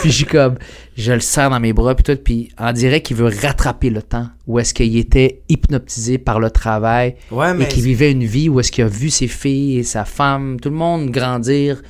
puis 0.00 0.10
je 0.10 0.16
suis 0.16 0.24
comme, 0.24 0.56
je 0.96 1.12
le 1.12 1.20
serre 1.20 1.50
dans 1.50 1.60
mes 1.60 1.72
bras, 1.72 1.94
puis 1.94 2.02
tout, 2.04 2.16
puis 2.22 2.48
on 2.58 2.72
dirait 2.72 3.02
qu'il 3.02 3.16
veut 3.16 3.30
rattraper 3.42 3.90
le 3.90 4.02
temps 4.02 4.28
où 4.46 4.58
est-ce 4.58 4.72
qu'il 4.72 4.96
était 4.96 5.42
hypnotisé 5.48 6.18
par 6.18 6.40
le 6.40 6.50
travail 6.50 7.16
Ouais, 7.30 7.52
et 7.60 7.68
qu'il 7.68 7.82
vivait 7.82 8.12
une 8.12 8.24
vie 8.24 8.48
où 8.48 8.60
est-ce 8.60 8.72
qu'il 8.72 8.84
a 8.84 8.88
vu 8.88 9.10
ses 9.10 9.28
filles 9.28 9.78
et 9.78 9.82
sa 9.82 10.04
femme, 10.04 10.58
tout 10.60 10.70
le 10.70 10.76
monde 10.76 11.10
grandir, 11.10 11.82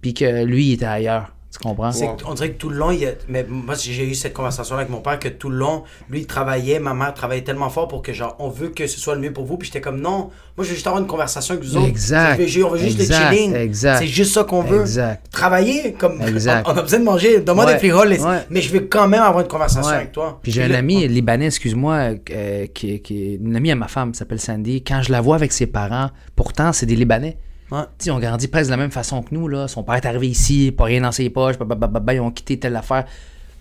puis 0.00 0.14
que 0.14 0.44
lui, 0.44 0.68
il 0.68 0.72
était 0.74 0.86
ailleurs. 0.86 1.34
Tu 1.52 1.58
comprends? 1.58 1.90
On 2.26 2.34
dirait 2.34 2.52
que 2.52 2.58
tout 2.58 2.68
le 2.68 2.76
long, 2.76 2.92
il 2.92 3.00
y 3.00 3.06
a- 3.06 3.12
mais 3.28 3.44
moi 3.48 3.74
j'ai 3.74 4.08
eu 4.08 4.14
cette 4.14 4.32
conversation 4.34 4.76
avec 4.76 4.88
mon 4.88 5.00
père 5.00 5.18
que 5.18 5.28
tout 5.28 5.48
le 5.50 5.56
long, 5.56 5.82
lui 6.08 6.20
il 6.20 6.26
travaillait, 6.26 6.78
ma 6.78 6.94
mère 6.94 7.12
travaillait 7.12 7.42
tellement 7.42 7.68
fort 7.70 7.88
pour 7.88 8.02
que 8.02 8.12
genre 8.12 8.36
on 8.38 8.48
veut 8.48 8.68
que 8.68 8.86
ce 8.86 9.00
soit 9.00 9.16
le 9.16 9.20
mieux 9.20 9.32
pour 9.32 9.44
vous, 9.46 9.56
puis 9.56 9.66
j'étais 9.66 9.80
comme 9.80 10.00
non, 10.00 10.30
moi 10.56 10.58
je 10.58 10.68
veux 10.68 10.74
juste 10.74 10.86
avoir 10.86 11.02
une 11.02 11.08
conversation 11.08 11.54
avec 11.54 11.64
vous 11.66 11.76
autres. 11.76 11.88
Exact. 11.88 12.40
Je 12.46 12.60
veux- 12.60 12.64
on 12.66 12.70
veut 12.70 12.78
juste 12.78 13.00
Exact. 13.00 13.30
le 13.30 13.36
chilling. 13.36 13.54
Exact. 13.56 13.98
C'est 13.98 14.06
juste 14.06 14.32
ça 14.32 14.44
qu'on 14.44 14.62
veut. 14.62 14.82
Exact. 14.82 15.26
Travailler 15.32 15.92
comme 15.94 16.22
Exact. 16.22 16.68
On, 16.68 16.72
on 16.72 16.76
a 16.76 16.82
besoin 16.82 17.00
de 17.00 17.04
manger, 17.04 17.40
donne-moi 17.40 17.64
Ouais. 17.66 17.72
des 17.72 17.78
frijoles, 17.80 18.12
Ouais. 18.12 18.38
mais 18.48 18.60
je 18.60 18.72
veux 18.72 18.80
quand 18.80 19.08
même 19.08 19.22
avoir 19.22 19.40
une 19.42 19.48
conversation 19.48 19.88
Ouais. 19.90 19.96
avec 19.96 20.12
toi. 20.12 20.38
Puis 20.42 20.52
j'ai 20.52 20.62
un 20.62 20.70
ami 20.74 21.08
libanais, 21.08 21.46
excuse-moi, 21.46 22.10
euh, 22.30 22.66
qui, 22.72 23.00
qui 23.00 23.22
est 23.24 23.34
une 23.36 23.56
amie 23.56 23.72
à 23.72 23.74
ma 23.74 23.88
femme, 23.88 24.14
s'appelle 24.14 24.40
Sandy. 24.40 24.84
Quand 24.84 25.02
je 25.02 25.10
la 25.10 25.20
vois 25.20 25.34
avec 25.34 25.50
ses 25.50 25.66
parents, 25.66 26.10
pourtant, 26.36 26.72
c'est 26.72 26.86
des 26.86 26.94
Libanais. 26.94 27.36
Ouais. 27.70 27.82
Tu 27.98 28.04
sais, 28.04 28.10
ils 28.10 28.12
ont 28.12 28.18
grandi 28.18 28.48
presque 28.48 28.66
de 28.66 28.72
la 28.72 28.76
même 28.76 28.90
façon 28.90 29.22
que 29.22 29.34
nous. 29.34 29.48
Là. 29.48 29.68
Son 29.68 29.82
père 29.82 29.96
est 29.96 30.06
arrivé 30.06 30.28
ici, 30.28 30.72
pas 30.72 30.84
rien 30.84 31.02
dans 31.02 31.12
ses 31.12 31.30
poches, 31.30 31.58
babababa, 31.58 32.14
ils 32.14 32.20
ont 32.20 32.30
quitté 32.30 32.58
telle 32.58 32.76
affaire. 32.76 33.06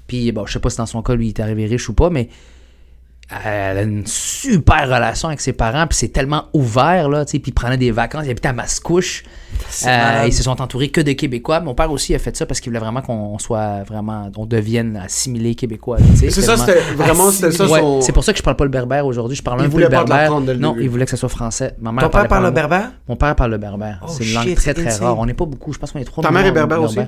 Puis, 0.07 0.31
bon, 0.31 0.45
je 0.45 0.53
sais 0.53 0.59
pas 0.59 0.69
si 0.69 0.77
dans 0.77 0.85
son 0.85 1.03
cas, 1.03 1.13
lui, 1.13 1.27
il 1.27 1.29
est 1.29 1.39
arrivé 1.39 1.65
riche 1.65 1.87
ou 1.89 1.93
pas, 1.93 2.09
mais 2.09 2.29
elle 3.31 3.77
a 3.77 3.81
une 3.83 4.07
super 4.07 4.89
relation 4.89 5.27
avec 5.27 5.39
ses 5.39 5.53
parents, 5.53 5.85
puis 5.85 5.97
c'est 5.97 6.07
tellement 6.07 6.45
ouvert, 6.53 7.09
là, 7.09 7.25
tu 7.25 7.33
sais, 7.33 7.39
puis 7.39 7.51
ils 7.51 7.53
prenaient 7.53 7.77
des 7.77 7.91
vacances, 7.91 8.23
ils 8.25 8.31
habitaient 8.31 8.47
à 8.49 8.53
Mascouche. 8.53 9.23
Euh, 9.85 10.23
ils 10.25 10.33
se 10.33 10.41
sont 10.41 10.59
entourés 10.61 10.89
que 10.89 11.01
de 11.01 11.11
Québécois. 11.11 11.59
Mon 11.59 11.75
père 11.75 11.91
aussi 11.91 12.15
a 12.15 12.19
fait 12.19 12.35
ça 12.35 12.45
parce 12.45 12.59
qu'il 12.59 12.71
voulait 12.71 12.79
vraiment 12.79 13.01
qu'on 13.01 13.37
soit 13.37 13.83
vraiment, 13.83 14.31
on 14.35 14.45
devienne 14.45 14.97
assimilé 14.97 15.53
Québécois. 15.53 15.97
là, 15.99 16.05
tu 16.11 16.17
sais. 16.17 16.31
C'est 16.31 16.41
ça, 16.41 16.57
c'était 16.57 16.79
vraiment, 16.95 17.29
c'était 17.29 17.51
ça 17.51 17.67
Ouais, 17.67 17.79
son... 17.79 18.01
c'est 18.01 18.13
pour 18.13 18.23
ça 18.23 18.31
que 18.31 18.39
je 18.39 18.43
parle 18.43 18.55
pas 18.55 18.63
le 18.63 18.71
berbère 18.71 19.05
aujourd'hui. 19.05 19.35
Je 19.35 19.43
parle 19.43 19.61
Il 19.61 19.67
un 19.67 19.69
peu 19.69 19.79
le 19.79 19.89
berbère. 19.89 20.39
Non, 20.39 20.75
il 20.79 20.89
voulait 20.89 21.05
que 21.05 21.11
ça 21.11 21.17
soit 21.17 21.29
français. 21.29 21.75
Ma 21.79 21.91
mère 21.91 22.05
Ton 22.05 22.09
père 22.09 22.27
parle 22.27 22.45
le 22.45 22.51
berbère? 22.51 22.91
Mon 23.07 23.15
père 23.15 23.35
parle 23.35 23.51
le 23.51 23.57
berbère. 23.57 23.99
Oh, 24.03 24.09
c'est 24.09 24.23
une 24.25 24.33
langue 24.33 24.55
très 24.55 24.73
très 24.73 24.95
rare. 24.97 25.19
On 25.19 25.25
n'est 25.25 25.33
pas 25.33 25.45
beaucoup. 25.45 25.71
Je 25.73 25.77
pense 25.77 25.91
qu'on 25.91 25.99
est 25.99 26.05
trois. 26.05 26.23
Ta 26.23 26.31
mère 26.31 26.45
est 26.45 26.51
berbère 26.51 26.81
aussi? 26.81 26.99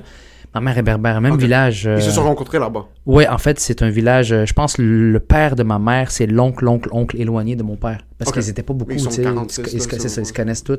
Ma 0.54 0.60
mère 0.60 0.76
est 0.78 0.82
berbère. 0.82 1.20
Même 1.20 1.36
village. 1.38 1.86
euh, 1.86 1.96
Ils 1.96 2.02
se 2.02 2.10
sont 2.10 2.24
rencontrés 2.24 2.58
là-bas. 2.58 2.86
Ouais, 3.06 3.26
en 3.26 3.38
fait, 3.38 3.58
c'est 3.58 3.80
un 3.82 3.88
village. 3.88 4.32
euh, 4.32 4.44
Je 4.44 4.52
pense 4.52 4.76
le 4.78 5.18
père 5.18 5.56
de 5.56 5.62
ma 5.62 5.78
mère, 5.78 6.10
c'est 6.10 6.26
l'oncle, 6.26 6.64
l'oncle, 6.64 6.88
oncle 6.92 7.18
éloigné 7.20 7.56
de 7.56 7.62
mon 7.62 7.76
père. 7.76 8.00
Parce 8.18 8.32
qu'ils 8.32 8.48
étaient 8.50 8.62
pas 8.62 8.74
beaucoup. 8.74 8.92
Ils 8.92 9.00
sont 9.00 9.08
tu 9.10 9.16
sais, 9.16 9.22
46, 9.22 9.62
ils, 9.72 9.80
ça, 10.10 10.20
ils 10.20 10.26
se 10.26 10.32
connaissent 10.32 10.64
tous. 10.64 10.78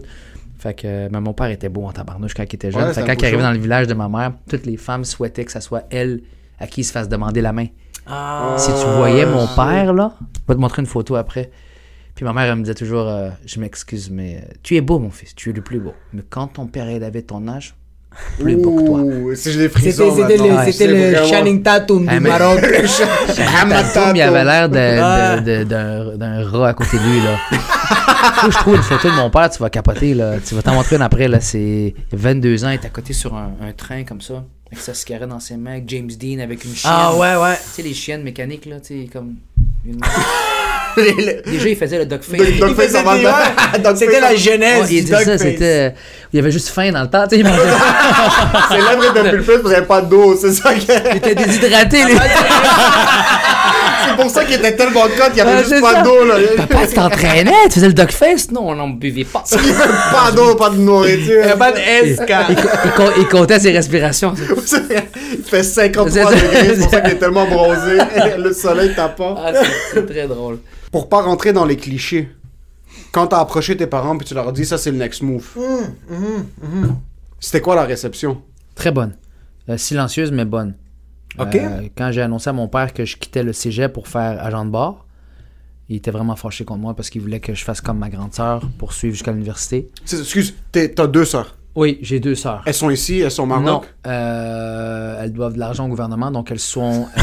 Fait 0.60 0.74
que 0.76 0.82
euh, 0.86 1.10
mais 1.12 1.20
mon 1.20 1.34
père 1.34 1.48
était 1.48 1.70
beau 1.70 1.84
en 1.86 1.91
tabarnouche 1.91 2.34
quand 2.36 2.43
il 2.43 2.56
était 2.56 2.72
jeune. 2.72 2.84
Ouais, 2.84 2.93
fait 2.93 3.04
quand 3.04 3.14
il 3.20 3.26
arrivait 3.26 3.41
dans 3.41 3.52
le 3.52 3.58
village 3.58 3.88
de 3.88 3.93
ma 3.95 4.08
mère, 4.08 4.34
toutes 4.48 4.66
les 4.66 4.78
femmes 4.78 5.04
souhaitaient 5.04 5.43
que 5.43 5.52
ça 5.52 5.60
soit 5.60 5.84
elle 5.89 6.22
à 6.60 6.68
qui 6.68 6.82
il 6.82 6.84
se 6.84 6.91
fasse 6.91 7.10
demander 7.10 7.41
la 7.41 7.52
main. 7.52 7.66
Ah. 8.06 8.56
Si 8.60 8.70
tu 8.72 8.86
voyais 8.95 9.26
mon 9.26 9.48
père, 9.56 9.93
là, 9.93 10.14
je 10.22 10.39
vais 10.48 10.56
te 10.56 10.60
montrer 10.60 10.82
une 10.82 10.88
photo 10.88 11.16
après. 11.16 11.50
Puis 12.16 12.24
ma 12.26 12.32
mère, 12.32 12.43
elle 12.43 12.56
me 12.58 12.62
disait 12.62 12.76
toujours, 12.76 13.08
euh, 13.08 13.30
je 13.45 13.60
m'excuse, 13.60 14.12
mais 14.12 14.38
euh, 14.38 14.54
tu 14.62 14.76
es 14.76 14.82
beau, 14.82 15.00
mon 15.00 15.10
fils, 15.10 15.34
tu 15.34 15.50
es 15.50 15.54
le 15.54 15.62
plus 15.62 15.80
beau. 15.80 15.93
Mais 16.14 16.22
quand 16.30 16.48
ton 16.48 16.68
père 16.68 16.89
il 16.91 17.04
avait 17.04 17.24
ton 17.24 17.48
âge, 17.48 17.74
plus 18.39 18.55
beau 18.57 18.76
que 18.78 18.86
toi. 18.86 18.99
Ouh, 19.01 19.36
si 19.36 19.51
j'ai 19.51 19.57
des 19.59 19.64
C'était 19.68 19.80
frissons 19.80 20.16
c'était 20.16 20.38
le, 20.38 20.43
c'était 20.66 20.72
C'est 20.72 20.88
le 20.88 21.11
vraiment- 21.11 21.28
Shining 21.28 21.64
Tatum 21.64 22.05
Ah, 22.09 22.14
du 22.16 22.20
mais- 22.20 22.30
Maroc. 22.30 22.59
Tatum, 23.70 24.16
il 24.16 24.22
avait 24.22 24.43
l'air 24.43 24.70
de- 24.70 25.39
de- 25.39 25.59
de- 25.59 25.64
d'un 25.64 26.18
d'un 26.18 26.49
rat 26.49 26.70
à 26.70 26.74
côté 26.74 26.97
de 26.97 27.03
lui, 27.03 27.22
là. 27.22 27.38
Faut 28.36 28.47
que 28.47 28.53
je 28.53 28.57
trouve 28.57 28.76
une 28.76 28.82
photo 28.82 29.09
de 29.09 29.16
mon 29.16 29.30
père, 29.30 29.49
tu 29.49 29.59
vas 29.59 29.70
capoter, 29.70 30.14
là. 30.14 30.36
Tu 30.45 30.55
vas 30.55 30.61
t'en 30.61 30.74
montrer 30.74 30.95
une 30.95 31.01
après, 31.01 31.28
là. 31.28 31.39
C'est 31.41 31.93
22 32.11 32.64
ans, 32.66 32.70
il 32.70 32.76
est 32.76 32.86
à 32.86 32.89
côté 32.89 33.14
sur 33.14 33.34
un, 33.36 33.51
un 33.61 33.72
train 33.74 34.03
comme 34.03 34.22
ça, 34.22 34.43
avec 34.68 34.80
sa 34.84 34.93
cigarette 34.93 35.30
dans 35.30 35.39
ses 35.39 35.57
mains, 35.57 35.72
avec 35.74 35.89
James 35.89 36.07
Dean, 36.20 36.39
avec 36.39 36.64
une 36.66 36.74
chienne. 36.76 36.91
Ah 36.93 37.14
ouais, 37.16 37.36
ouais. 37.36 37.55
Tu 37.55 37.70
sais, 37.72 37.82
les 37.82 37.93
chiennes 37.93 38.24
mécaniques, 38.24 38.66
là, 38.66 38.78
tu 38.80 39.03
sais, 39.03 39.09
comme. 39.11 39.36
une- 39.86 39.99
Déjà, 41.46 41.70
il 41.70 41.76
faisait 41.76 41.98
le 42.00 42.06
dogface. 42.06 42.38
Dog- 42.39 42.60
Dogface 42.60 44.00
C'était 44.00 44.20
la 44.20 44.36
genèse 44.36 44.82
Ouais, 44.82 44.88
il 44.91 45.04
disait 45.04 45.24
ça, 45.24 45.38
c'était. 45.38 45.94
Il 46.32 46.38
y 46.38 46.39
avait 46.39 46.52
juste 46.52 46.70
faim 46.70 46.91
dans 46.91 47.02
le 47.04 47.10
temps, 47.10 47.24
tu 47.28 47.36
sais. 47.36 47.41
il 47.41 47.46
mangeait- 47.46 47.60
C'est 48.72 48.78
l'œuvre 48.78 49.14
de 49.24 49.30
Pulpus, 49.30 49.58
vous 49.64 49.70
n'avez 49.70 49.86
pas 49.86 50.02
d'eau, 50.02 50.36
c'est 50.36 50.52
ça 50.52 50.74
que... 50.74 50.80
Il 51.12 51.18
était 51.18 51.36
déshydraté, 51.36 52.04
lui. 52.06 52.16
C'est 54.08 54.16
pour 54.16 54.30
ça 54.32 54.44
qu'il 54.44 54.56
était 54.56 54.76
tellement 54.76 55.04
cut 55.06 55.22
qu'il 55.30 55.38
y 55.38 55.41
Ah, 55.41 55.50
avait 55.50 55.64
juste 55.64 55.80
pas 55.82 56.02
d'eau, 56.02 56.26
là. 56.26 56.36
Papa, 56.58 56.88
tu 56.88 56.94
t'entraînais, 56.96 57.52
tu 57.66 57.74
faisais 57.76 57.88
le 57.88 57.94
dogface? 57.94 58.50
Non, 58.52 58.70
on 58.70 58.76
n'en 58.76 58.88
buvait 58.89 59.24
pas. 59.26 59.44
Il 59.52 59.60
pas 60.12 60.32
d'eau, 60.32 60.56
pas 60.56 60.70
de 60.72 60.78
nourriture. 60.78 61.44
Il 61.46 61.54
pas 61.58 61.72
de 61.72 61.78
S, 61.78 61.86
Il, 62.04 62.10
il 62.10 62.56
il 62.56 63.22
il 63.22 63.28
comptait 63.28 63.60
ses 63.60 63.72
respirations. 63.72 64.34
Il 64.36 65.44
fait 65.44 65.64
53 65.64 66.10
C'est 66.12 66.24
ça. 66.24 66.32
degrés, 66.32 66.68
c'est 66.76 66.82
pour 66.82 66.89
ça 66.91 67.02
qu'il 67.02 67.12
est 67.14 67.18
tellement 67.20 67.46
bronzé. 67.46 67.98
Le 68.39 68.54
soleil 68.54 68.91
tape 68.96 69.18
pas. 69.18 69.36
Ah, 69.38 69.52
c'est 69.94 70.06
très 70.12 70.28
drôle. 70.28 70.58
Pour 70.94 71.10
pas 71.10 71.22
rentrer 71.22 71.52
dans 71.52 71.66
les 71.66 71.76
clichés, 71.76 72.30
quand 73.12 73.28
t'as 73.28 73.39
approché 73.39 73.76
tes 73.76 73.88
parents 73.88 74.16
puis 74.18 74.26
tu 74.26 74.34
leur 74.34 74.48
as 74.48 74.52
dit 74.54 74.66
ça 74.66 74.78
c'est 74.78 74.91
le 74.91 74.98
next 74.98 75.22
move, 75.22 75.46
c'était 77.39 77.60
quoi 77.62 77.76
la 77.76 77.84
réception? 77.84 78.41
Très 78.76 78.91
bonne. 78.91 79.16
Euh, 79.70 79.78
silencieuse, 79.78 80.32
mais 80.32 80.46
bonne. 80.46 80.76
Ok. 81.39 81.56
Euh, 81.56 81.82
quand 81.98 82.12
j'ai 82.12 82.22
annoncé 82.22 82.50
à 82.50 82.54
mon 82.54 82.68
père 82.68 82.94
que 82.94 83.06
je 83.06 83.18
quittais 83.18 83.44
le 83.44 83.54
cégep 83.54 83.91
pour 83.91 84.08
faire 84.08 84.41
agent 84.44 84.66
de 84.66 84.70
bord, 84.70 85.06
il 85.89 85.96
était 85.98 86.12
vraiment 86.12 86.36
fâché 86.36 86.64
contre 86.64 86.80
moi 86.82 86.96
parce 86.96 87.10
qu'il 87.10 87.22
voulait 87.22 87.39
que 87.39 87.54
je 87.54 87.64
fasse 87.64 87.82
comme 87.82 87.98
ma 87.98 88.10
grande 88.10 88.34
sœur 88.34 88.62
pour 88.78 88.94
suivre 88.94 89.14
jusqu'à 89.16 89.32
l'université. 89.32 89.89
Excuse, 90.04 90.54
t'es- 90.72 90.89
t'as 90.94 91.08
deux 91.08 91.26
sœurs. 91.26 91.58
Oui, 91.76 91.98
j'ai 92.04 92.20
deux 92.20 92.36
sœurs. 92.36 92.62
Elles 92.68 92.74
sont 92.76 92.91
ici, 92.91 93.20
elles 93.20 93.32
sont 93.32 93.44
au 93.44 93.48
Maroc? 93.48 93.66
Non, 93.66 93.82
euh, 94.06 95.24
elles 95.24 95.34
doivent 95.34 95.54
de 95.54 95.60
l'argent 95.60 95.86
au 95.86 95.89
gouvernement, 95.89 96.30
donc 96.30 96.52
elles 96.52 96.60
sont. 96.60 97.08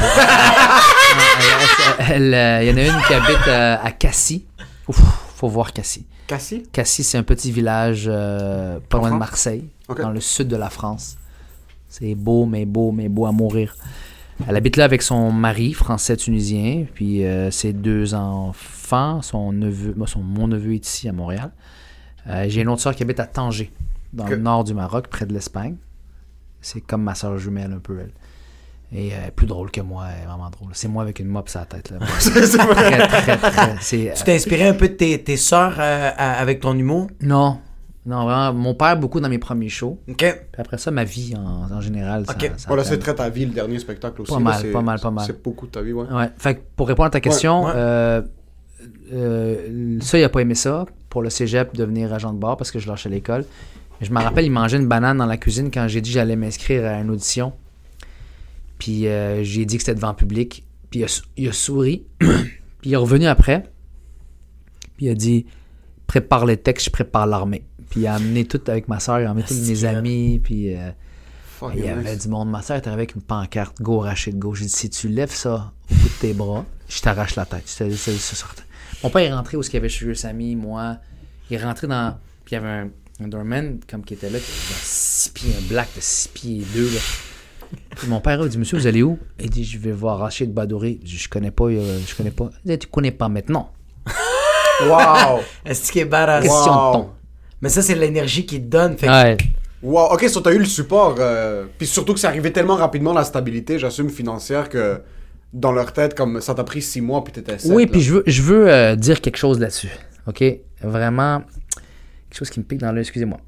euh, 1.10 2.34
euh, 2.34 2.62
Il 2.62 2.68
y 2.68 2.72
en 2.72 2.76
a 2.76 2.86
une 2.96 3.02
qui 3.06 3.14
habite 3.14 3.48
euh, 3.48 3.76
à 3.82 3.90
Cassis. 3.92 4.44
Ouf, 4.88 4.98
faut 5.36 5.48
voir 5.48 5.72
Cassis. 5.72 6.04
Cassie? 6.26 6.62
Cassis, 6.72 7.04
c'est 7.06 7.18
un 7.18 7.22
petit 7.22 7.50
village 7.50 8.04
euh, 8.08 8.78
pas 8.88 8.98
En 8.98 9.02
loin 9.02 9.10
de? 9.12 9.16
Marseille, 9.16 9.64
dans 9.88 10.10
le 10.10 10.20
sud 10.20 10.48
de 10.48 10.56
la 10.56 10.70
France. 10.70 11.16
C'est 11.88 12.14
beau, 12.14 12.46
mais 12.46 12.64
beau, 12.66 12.92
mais 12.92 13.08
beau 13.08 13.26
à 13.26 13.32
mourir. 13.32 13.74
Elle 14.48 14.56
habite 14.56 14.76
là 14.76 14.84
avec 14.84 15.02
son 15.02 15.30
mari, 15.32 15.74
français-tunisien, 15.74 16.86
puis 16.94 17.26
euh, 17.26 17.50
ses 17.50 17.72
deux 17.72 18.14
enfants, 18.14 19.20
son 19.22 19.52
neveu, 19.52 19.92
moi, 19.96 20.06
son, 20.06 20.20
mon 20.20 20.48
neveu 20.48 20.74
est 20.74 20.86
ici 20.86 21.08
à 21.08 21.12
Montréal. 21.12 21.50
J'ai 22.46 22.60
une 22.60 22.68
autre 22.68 22.80
soeur 22.80 22.94
qui 22.94 23.02
habite 23.02 23.18
à 23.18 23.26
Tanger, 23.26 23.72
dans 24.12 24.26
le 24.26 24.36
nord 24.36 24.62
du 24.62 24.72
Maroc, 24.72 25.08
près 25.08 25.26
de 25.26 25.32
l'Espagne. 25.32 25.76
C'est 26.60 26.80
comme 26.80 27.02
ma 27.02 27.14
soeur 27.16 27.36
jumelle 27.38 27.72
un 27.72 27.80
peu, 27.80 27.98
elle. 27.98 28.12
Et 28.92 29.12
euh, 29.12 29.30
plus 29.34 29.46
drôle 29.46 29.70
que 29.70 29.80
moi, 29.80 30.06
elle 30.08 30.24
est 30.24 30.26
vraiment 30.26 30.50
drôle. 30.50 30.70
C'est 30.72 30.88
moi 30.88 31.02
avec 31.02 31.20
une 31.20 31.28
mop 31.28 31.48
sur 31.48 31.60
la 31.60 31.66
tête. 31.66 31.90
Là. 31.90 31.98
Très, 32.18 33.06
très, 33.08 33.36
très. 33.36 33.76
Tu 33.78 34.24
t'es 34.24 34.34
inspiré 34.34 34.66
un 34.66 34.74
peu 34.74 34.88
de 34.88 34.94
tes, 34.94 35.22
tes 35.22 35.36
sœurs 35.36 35.76
euh, 35.78 36.10
avec 36.16 36.60
ton 36.60 36.76
humour? 36.76 37.08
Non. 37.20 37.58
Non, 38.06 38.24
vraiment. 38.24 38.52
Mon 38.52 38.74
père, 38.74 38.96
beaucoup 38.98 39.20
dans 39.20 39.28
mes 39.28 39.38
premiers 39.38 39.68
shows. 39.68 39.98
Ok. 40.08 40.16
Puis 40.16 40.36
après 40.60 40.78
ça, 40.78 40.90
ma 40.90 41.04
vie 41.04 41.34
en, 41.36 41.72
en 41.72 41.80
général. 41.80 42.24
Ok. 42.28 42.50
ça 42.56 42.66
Voilà, 42.66 42.82
c'est 42.82 42.98
très 42.98 43.14
ta 43.14 43.28
vie, 43.28 43.44
le 43.46 43.52
dernier 43.52 43.78
spectacle 43.78 44.22
aussi. 44.22 44.32
Pas 44.32 44.38
mal, 44.40 44.72
pas 44.72 44.82
mal, 44.82 44.98
pas 44.98 45.10
mal. 45.10 45.24
C'est 45.24 45.40
beaucoup 45.40 45.66
de 45.66 45.72
ta 45.72 45.82
vie, 45.82 45.92
ouais. 45.92 46.06
Ouais. 46.10 46.30
Fait 46.36 46.56
que 46.56 46.60
pour 46.74 46.88
répondre 46.88 47.06
à 47.06 47.10
ta 47.10 47.20
question, 47.20 47.66
ouais. 47.66 47.72
euh, 47.76 48.22
euh, 49.12 49.98
ça, 50.00 50.18
il 50.18 50.24
a 50.24 50.28
pas 50.28 50.40
aimé 50.40 50.54
ça. 50.54 50.86
Pour 51.08 51.22
le 51.22 51.30
cégep, 51.30 51.74
devenir 51.76 52.12
agent 52.12 52.32
de 52.32 52.38
bar 52.38 52.56
parce 52.56 52.70
que 52.70 52.78
je 52.78 52.88
lâchais 52.88 53.08
l'école. 53.08 53.44
Je 54.00 54.10
me 54.10 54.18
rappelle, 54.20 54.46
il 54.46 54.50
mangeait 54.50 54.78
une 54.78 54.88
banane 54.88 55.18
dans 55.18 55.26
la 55.26 55.36
cuisine 55.36 55.70
quand 55.72 55.86
j'ai 55.86 56.00
dit 56.00 56.10
que 56.10 56.14
j'allais 56.14 56.36
m'inscrire 56.36 56.86
à 56.86 56.94
une 57.00 57.10
audition. 57.10 57.52
Puis 58.80 59.06
euh, 59.06 59.44
j'ai 59.44 59.64
dit 59.64 59.76
que 59.76 59.82
c'était 59.84 59.94
devant 59.94 60.10
le 60.10 60.16
public. 60.16 60.66
Puis 60.90 61.00
il 61.00 61.04
a, 61.04 61.08
sou- 61.08 61.22
il 61.36 61.48
a 61.48 61.52
souri. 61.52 62.04
puis 62.18 62.30
il 62.82 62.92
est 62.94 62.96
revenu 62.96 63.26
après. 63.26 63.70
Puis 64.96 65.06
il 65.06 65.10
a 65.10 65.14
dit 65.14 65.46
Prépare 66.08 66.44
les 66.46 66.56
textes, 66.56 66.86
je 66.86 66.90
prépare 66.90 67.26
l'armée. 67.28 67.62
Puis 67.90 68.00
il 68.00 68.06
a 68.08 68.14
amené 68.14 68.44
tout 68.44 68.60
avec 68.66 68.88
ma 68.88 68.98
soeur, 68.98 69.20
il 69.20 69.26
a 69.26 69.30
amené 69.30 69.44
tous 69.46 69.54
mes 69.68 69.84
amis. 69.84 70.40
Puis. 70.42 70.74
euh, 70.74 70.90
il 71.74 71.80
y 71.84 71.88
avait 71.88 72.14
nice. 72.14 72.22
du 72.22 72.28
monde. 72.30 72.50
Ma 72.50 72.62
soeur 72.62 72.78
était 72.78 72.88
avec 72.90 73.14
une 73.14 73.20
pancarte 73.22 73.80
Go 73.82 73.98
Rachid 74.00 74.38
Go. 74.38 74.54
J'ai 74.54 74.64
dit 74.64 74.70
si 74.72 74.88
tu 74.90 75.08
lèves 75.08 75.30
ça 75.34 75.72
au 75.90 75.94
bout 75.94 76.08
de 76.08 76.14
tes 76.20 76.32
bras, 76.32 76.64
je 76.88 77.00
t'arrache 77.00 77.36
la 77.36 77.44
tête. 77.44 77.64
Mon 79.04 79.10
père 79.10 79.22
est 79.22 79.32
rentré 79.32 79.56
où 79.58 79.62
il 79.62 79.72
y 79.72 79.76
avait 79.76 79.88
Sugar 79.90 80.16
Sammy, 80.16 80.56
moi. 80.56 80.96
Il 81.50 81.56
est 81.56 81.62
rentré 81.62 81.86
dans. 81.86 82.16
Puis 82.44 82.54
il 82.56 82.60
y 82.60 82.64
avait 82.64 82.68
un, 82.68 82.90
un 83.22 83.28
doorman 83.28 83.78
comme 83.88 84.04
qui 84.04 84.14
était 84.14 84.30
là, 84.30 84.38
qui 84.38 84.44
avait 84.50 84.80
6 84.82 85.28
pieds, 85.34 85.52
un 85.58 85.68
black 85.68 85.88
de 85.94 86.00
6 86.00 86.28
pieds 86.28 86.56
et 86.62 86.64
2. 86.74 86.84
Là. 86.94 87.00
Puis 87.96 88.08
mon 88.08 88.20
père 88.20 88.40
a 88.40 88.48
dit 88.48 88.58
Monsieur, 88.58 88.78
vous 88.78 88.86
allez 88.86 89.02
où? 89.02 89.18
Il 89.38 89.50
dit 89.50 89.64
Je 89.64 89.78
vais 89.78 89.92
voir 89.92 90.18
Rachid 90.18 90.52
Badouri. 90.52 91.00
Je 91.04 91.16
Je 91.16 91.28
connais 91.28 91.50
pas, 91.50 91.64
euh, 91.64 91.98
je 92.06 92.14
connais 92.14 92.30
pas. 92.30 92.50
Il 92.64 92.70
dit 92.72 92.78
Tu 92.78 92.86
connais 92.88 93.10
pas 93.12 93.28
maintenant. 93.28 93.70
Wow! 94.82 95.40
Est-ce 95.64 95.92
qu'il 95.92 96.00
est 96.02 96.04
badass? 96.06 96.42
Question 96.44 96.72
Wow. 96.72 96.88
de 96.92 96.96
ton. 96.98 97.10
Mais 97.60 97.68
ça, 97.68 97.82
c'est 97.82 97.94
l'énergie 97.94 98.46
qu'il 98.46 98.62
te 98.62 98.66
donne. 98.68 98.96
Fait 98.96 99.06
que- 99.06 99.12
Ouais. 99.12 99.36
Wow, 99.82 100.12
ok, 100.12 100.28
so 100.28 100.40
t'as 100.40 100.52
eu 100.52 100.58
le 100.58 100.64
support. 100.64 101.16
euh, 101.18 101.66
Puis 101.78 101.86
surtout 101.86 102.14
que 102.14 102.20
c'est 102.20 102.26
arrivé 102.26 102.50
tellement 102.52 102.76
rapidement, 102.76 103.12
la 103.12 103.24
stabilité, 103.24 103.78
j'assume, 103.78 104.08
financière, 104.10 104.68
que 104.68 105.00
dans 105.52 105.72
leur 105.72 105.92
tête, 105.92 106.14
comme 106.14 106.40
ça 106.40 106.54
t'a 106.54 106.64
pris 106.64 106.80
six 106.80 107.00
mois, 107.00 107.22
puis 107.24 107.32
t'étais 107.32 107.58
sept, 107.58 107.70
Oui, 107.72 107.84
là. 107.84 107.90
puis 107.92 108.00
je 108.00 108.14
veux, 108.14 108.22
je 108.26 108.42
veux 108.42 108.70
euh, 108.72 108.96
dire 108.96 109.20
quelque 109.20 109.36
chose 109.36 109.58
là-dessus. 109.58 109.90
OK? 110.26 110.42
Vraiment, 110.82 111.40
quelque 112.30 112.38
chose 112.38 112.50
qui 112.50 112.60
me 112.60 112.64
pique 112.64 112.80
dans 112.80 112.92
l'œil, 112.92 113.02
excusez-moi. 113.02 113.38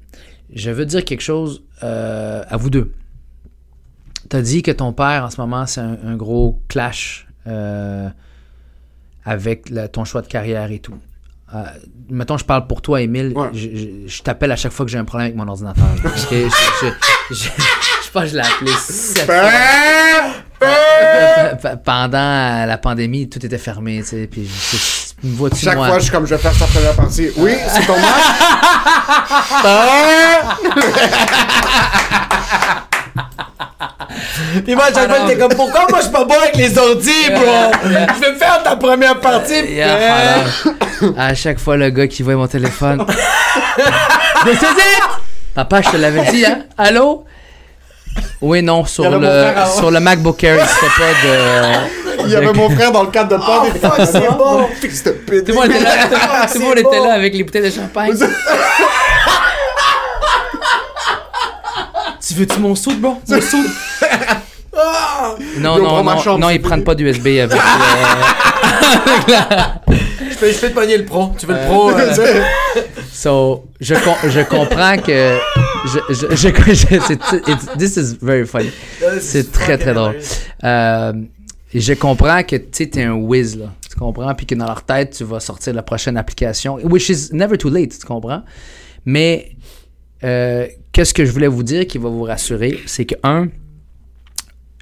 Je 0.53 0.69
veux 0.69 0.85
dire 0.85 1.03
quelque 1.05 1.21
chose 1.21 1.63
euh, 1.81 2.43
à 2.47 2.57
vous 2.57 2.69
deux. 2.69 2.91
Tu 4.33 4.37
as 4.37 4.41
dit 4.41 4.63
que 4.63 4.71
ton 4.71 4.93
père, 4.93 5.25
en 5.25 5.29
ce 5.29 5.39
moment, 5.39 5.67
c'est 5.67 5.79
un, 5.79 5.95
un 6.07 6.15
gros 6.15 6.59
clash 6.67 7.27
euh, 7.45 8.09
avec 9.23 9.71
ton 9.91 10.05
choix 10.05 10.23
de 10.23 10.27
carrière 10.27 10.71
et 10.71 10.79
tout. 10.79 10.95
Euh, 11.53 11.61
mettons, 12.09 12.39
je 12.39 12.43
parle 12.43 12.65
pour 12.65 12.81
toi, 12.81 12.99
Émile. 13.01 13.33
Ouais. 13.35 13.49
Je, 13.53 13.59
je- 13.75 14.07
je 14.07 14.23
t'appelle 14.23 14.51
à 14.51 14.55
chaque 14.55 14.71
fois 14.71 14.87
que 14.87 14.91
j'ai 14.91 14.97
un 14.97 15.05
problème 15.05 15.27
avec 15.27 15.37
mon 15.37 15.47
ordinateur. 15.47 15.85
Je, 16.03 16.49
je, 17.29 17.49
pense 18.11 18.23
que 18.23 18.29
je 18.29 18.33
l'ai 18.33 18.39
appelé 18.39 18.71
sept 18.79 19.25
fois. 19.25 19.51
Pendant 21.85 22.65
la 22.65 22.77
pandémie, 22.79 23.29
tout 23.29 23.45
était 23.45 23.59
fermé, 23.59 23.99
tu 24.01 24.07
sais, 24.07 24.25
puis 24.25 24.47
je- 24.47 24.77
je- 25.27 25.49
tu 25.49 25.55
Chaque 25.63 25.75
moi? 25.75 25.89
fois, 25.89 25.99
je 25.99 26.03
suis 26.05 26.11
comme, 26.11 26.25
je 26.25 26.33
vais 26.33 26.41
faire 26.41 26.53
sa 26.55 26.65
première 26.65 26.95
partie. 26.95 27.29
Oui, 27.37 27.51
c'est 27.67 27.85
ton 27.85 27.93
match? 27.99 28.25
Puis 34.63 34.75
moi, 34.75 34.85
à 34.85 34.93
chaque 34.93 35.09
fois, 35.09 35.27
j'étais 35.27 35.39
comme, 35.39 35.53
pourquoi 35.55 35.85
moi, 35.89 35.99
je 35.99 36.03
suis 36.03 36.11
pas 36.11 36.25
bon 36.25 36.35
avec 36.35 36.55
les 36.55 36.77
ordi, 36.77 37.29
bro? 37.29 37.71
Je 37.83 38.21
vais 38.21 38.31
me 38.31 38.37
faire 38.37 38.61
ta 38.63 38.75
première 38.75 39.19
partie. 39.19 39.65
Yeah, 39.65 40.15
alors, 40.15 41.15
à 41.17 41.33
chaque 41.33 41.59
fois, 41.59 41.77
le 41.77 41.89
gars 41.89 42.07
qui 42.07 42.23
voit 42.23 42.35
mon 42.35 42.47
téléphone. 42.47 43.05
Je! 44.45 45.13
Papa, 45.55 45.81
je 45.81 45.89
te 45.91 45.97
l'avais 45.97 46.31
dit, 46.31 46.45
hein? 46.45 46.63
Allô? 46.77 47.25
Oui, 48.41 48.61
non, 48.61 48.85
sur 48.85 49.09
le, 49.09 49.25
frère 49.25 49.67
sur 49.67 49.89
le 49.89 49.99
MacBook 49.99 50.43
Air, 50.43 50.57
il 50.61 50.67
se 50.67 50.75
fait 50.75 51.01
pas 51.01 51.13
de. 51.23 52.25
Il 52.25 52.31
y 52.31 52.35
avait 52.35 52.53
mon 52.53 52.69
frère 52.69 52.91
dans 52.91 53.03
le 53.03 53.09
cadre 53.09 53.37
de 53.37 53.43
pod. 53.43 53.65
et 53.67 53.79
fuck, 53.79 54.07
c'est 54.11 54.37
bon. 54.37 54.67
Fils 54.81 55.03
de 55.03 55.11
pute. 55.11 55.45
Tout 55.45 55.51
le 55.53 55.57
monde 55.57 56.77
était 56.77 56.99
là, 56.99 57.07
là 57.07 57.13
avec 57.13 57.33
les 57.33 57.43
bouteilles 57.43 57.63
de 57.63 57.69
champagne. 57.69 58.13
tu 62.33 62.39
veux-tu 62.39 62.59
mon 62.59 62.75
soude, 62.75 62.99
bro? 62.99 63.17
Mon 63.27 63.41
soude? 63.51 63.67
Non, 65.59 65.77
Yo, 65.77 65.83
non, 65.83 66.03
ma 66.03 66.15
non, 66.15 66.21
chambre, 66.21 66.39
non, 66.39 66.49
ils 66.49 66.61
prennent 66.61 66.83
pas 66.83 66.95
d'USB 66.95 67.27
avec. 67.27 67.51
euh, 69.29 69.33
Je 70.31 70.37
peux, 70.37 70.51
je 70.51 70.57
peux 70.59 70.69
te 70.69 70.73
pogner 70.73 70.97
le 70.97 71.05
pro. 71.05 71.31
Tu 71.37 71.45
veux 71.45 71.53
le 71.53 71.65
pro? 71.67 71.91
euh, 71.91 72.41
So, 73.11 73.65
je, 73.79 73.93
com- 73.95 74.29
je 74.29 74.41
comprends 74.41 74.97
que. 74.97 75.37
Je, 75.85 75.99
je, 76.13 76.27
je, 76.35 77.77
this 77.77 77.97
is 77.97 78.17
very 78.21 78.45
funny. 78.47 78.71
C'est 79.19 79.51
très, 79.51 79.77
très 79.77 79.93
drôle. 79.93 80.15
Euh, 80.63 81.13
je 81.73 81.93
comprends 81.93 82.41
que 82.43 82.55
tu 82.55 82.67
sais, 82.71 82.87
t'es 82.87 83.03
un 83.03 83.13
whiz, 83.13 83.57
là. 83.57 83.65
Tu 83.89 83.95
comprends? 83.97 84.33
Puis 84.33 84.45
que 84.45 84.55
dans 84.55 84.65
leur 84.65 84.83
tête, 84.83 85.13
tu 85.17 85.23
vas 85.23 85.39
sortir 85.39 85.73
la 85.73 85.83
prochaine 85.83 86.17
application. 86.17 86.77
Which 86.83 87.09
is 87.09 87.29
never 87.31 87.57
too 87.57 87.69
late, 87.69 87.97
tu 87.99 88.05
comprends? 88.07 88.41
Mais, 89.05 89.51
euh, 90.23 90.67
qu'est-ce 90.91 91.13
que 91.13 91.25
je 91.25 91.31
voulais 91.31 91.47
vous 91.47 91.63
dire 91.63 91.85
qui 91.87 91.97
va 91.97 92.09
vous 92.09 92.23
rassurer? 92.23 92.79
C'est 92.85 93.05
que, 93.05 93.15
un, 93.23 93.49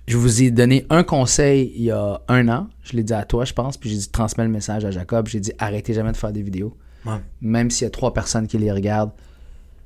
je 0.08 0.18
vous 0.18 0.44
ai 0.44 0.52
donné 0.52 0.86
un 0.90 1.04
conseil 1.04 1.72
il 1.76 1.84
y 1.84 1.92
a 1.92 2.22
un 2.28 2.48
an. 2.50 2.68
Je 2.84 2.94
l'ai 2.98 3.04
dit 3.04 3.14
à 3.14 3.24
toi, 3.24 3.46
je 3.46 3.54
pense. 3.54 3.78
Puis 3.78 3.90
j'ai 3.90 3.98
dit 3.98 4.10
transmets 4.10 4.44
le 4.44 4.50
message 4.50 4.86
à 4.86 4.92
Jacob. 4.92 5.28
J'ai 5.28 5.40
dit 5.40 5.54
arrêtez 5.58 5.94
jamais 5.94 6.12
de 6.12 6.18
faire 6.18 6.32
des 6.32 6.42
vidéos. 6.42 6.76
Ouais. 7.06 7.14
Même 7.42 7.72
s'il 7.72 7.86
y 7.86 7.88
a 7.88 7.92
trois 7.92 8.14
personnes 8.14 8.48
qui 8.48 8.58
les 8.58 8.72
regardent. 8.72 9.12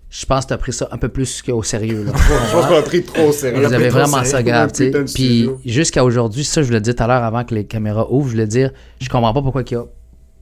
Je 0.09 0.25
pense 0.25 0.45
que 0.45 0.49
tu 0.49 0.53
as 0.53 0.57
pris 0.57 0.71
ça 0.71 0.87
un 0.91 0.97
peu 0.97 1.09
plus 1.09 1.41
qu'au 1.41 1.63
sérieux. 1.63 2.05
là. 2.05 2.11
Je 2.47 2.53
pense 2.53 2.65
qu'on 2.67 2.75
a 2.75 2.81
pris 2.81 3.03
trop 3.03 3.29
au 3.29 3.31
sérieux. 3.31 3.67
Vous 3.67 3.73
avez 3.73 3.89
vraiment 3.89 4.23
ça 4.23 4.43
grave, 4.43 4.71
Puis 5.13 5.49
jusqu'à 5.65 6.03
aujourd'hui, 6.03 6.43
ça, 6.43 6.61
je 6.61 6.67
voulais 6.67 6.81
dire 6.81 6.95
tout 6.95 7.03
à 7.03 7.07
l'heure 7.07 7.23
avant 7.23 7.43
que 7.43 7.53
les 7.53 7.65
caméras 7.65 8.11
ouvrent, 8.11 8.27
je 8.27 8.31
voulais 8.33 8.47
dire, 8.47 8.71
je 9.01 9.09
comprends 9.09 9.33
pas 9.33 9.41
pourquoi 9.41 9.63
il 9.63 9.73
y 9.73 9.75
a 9.75 9.85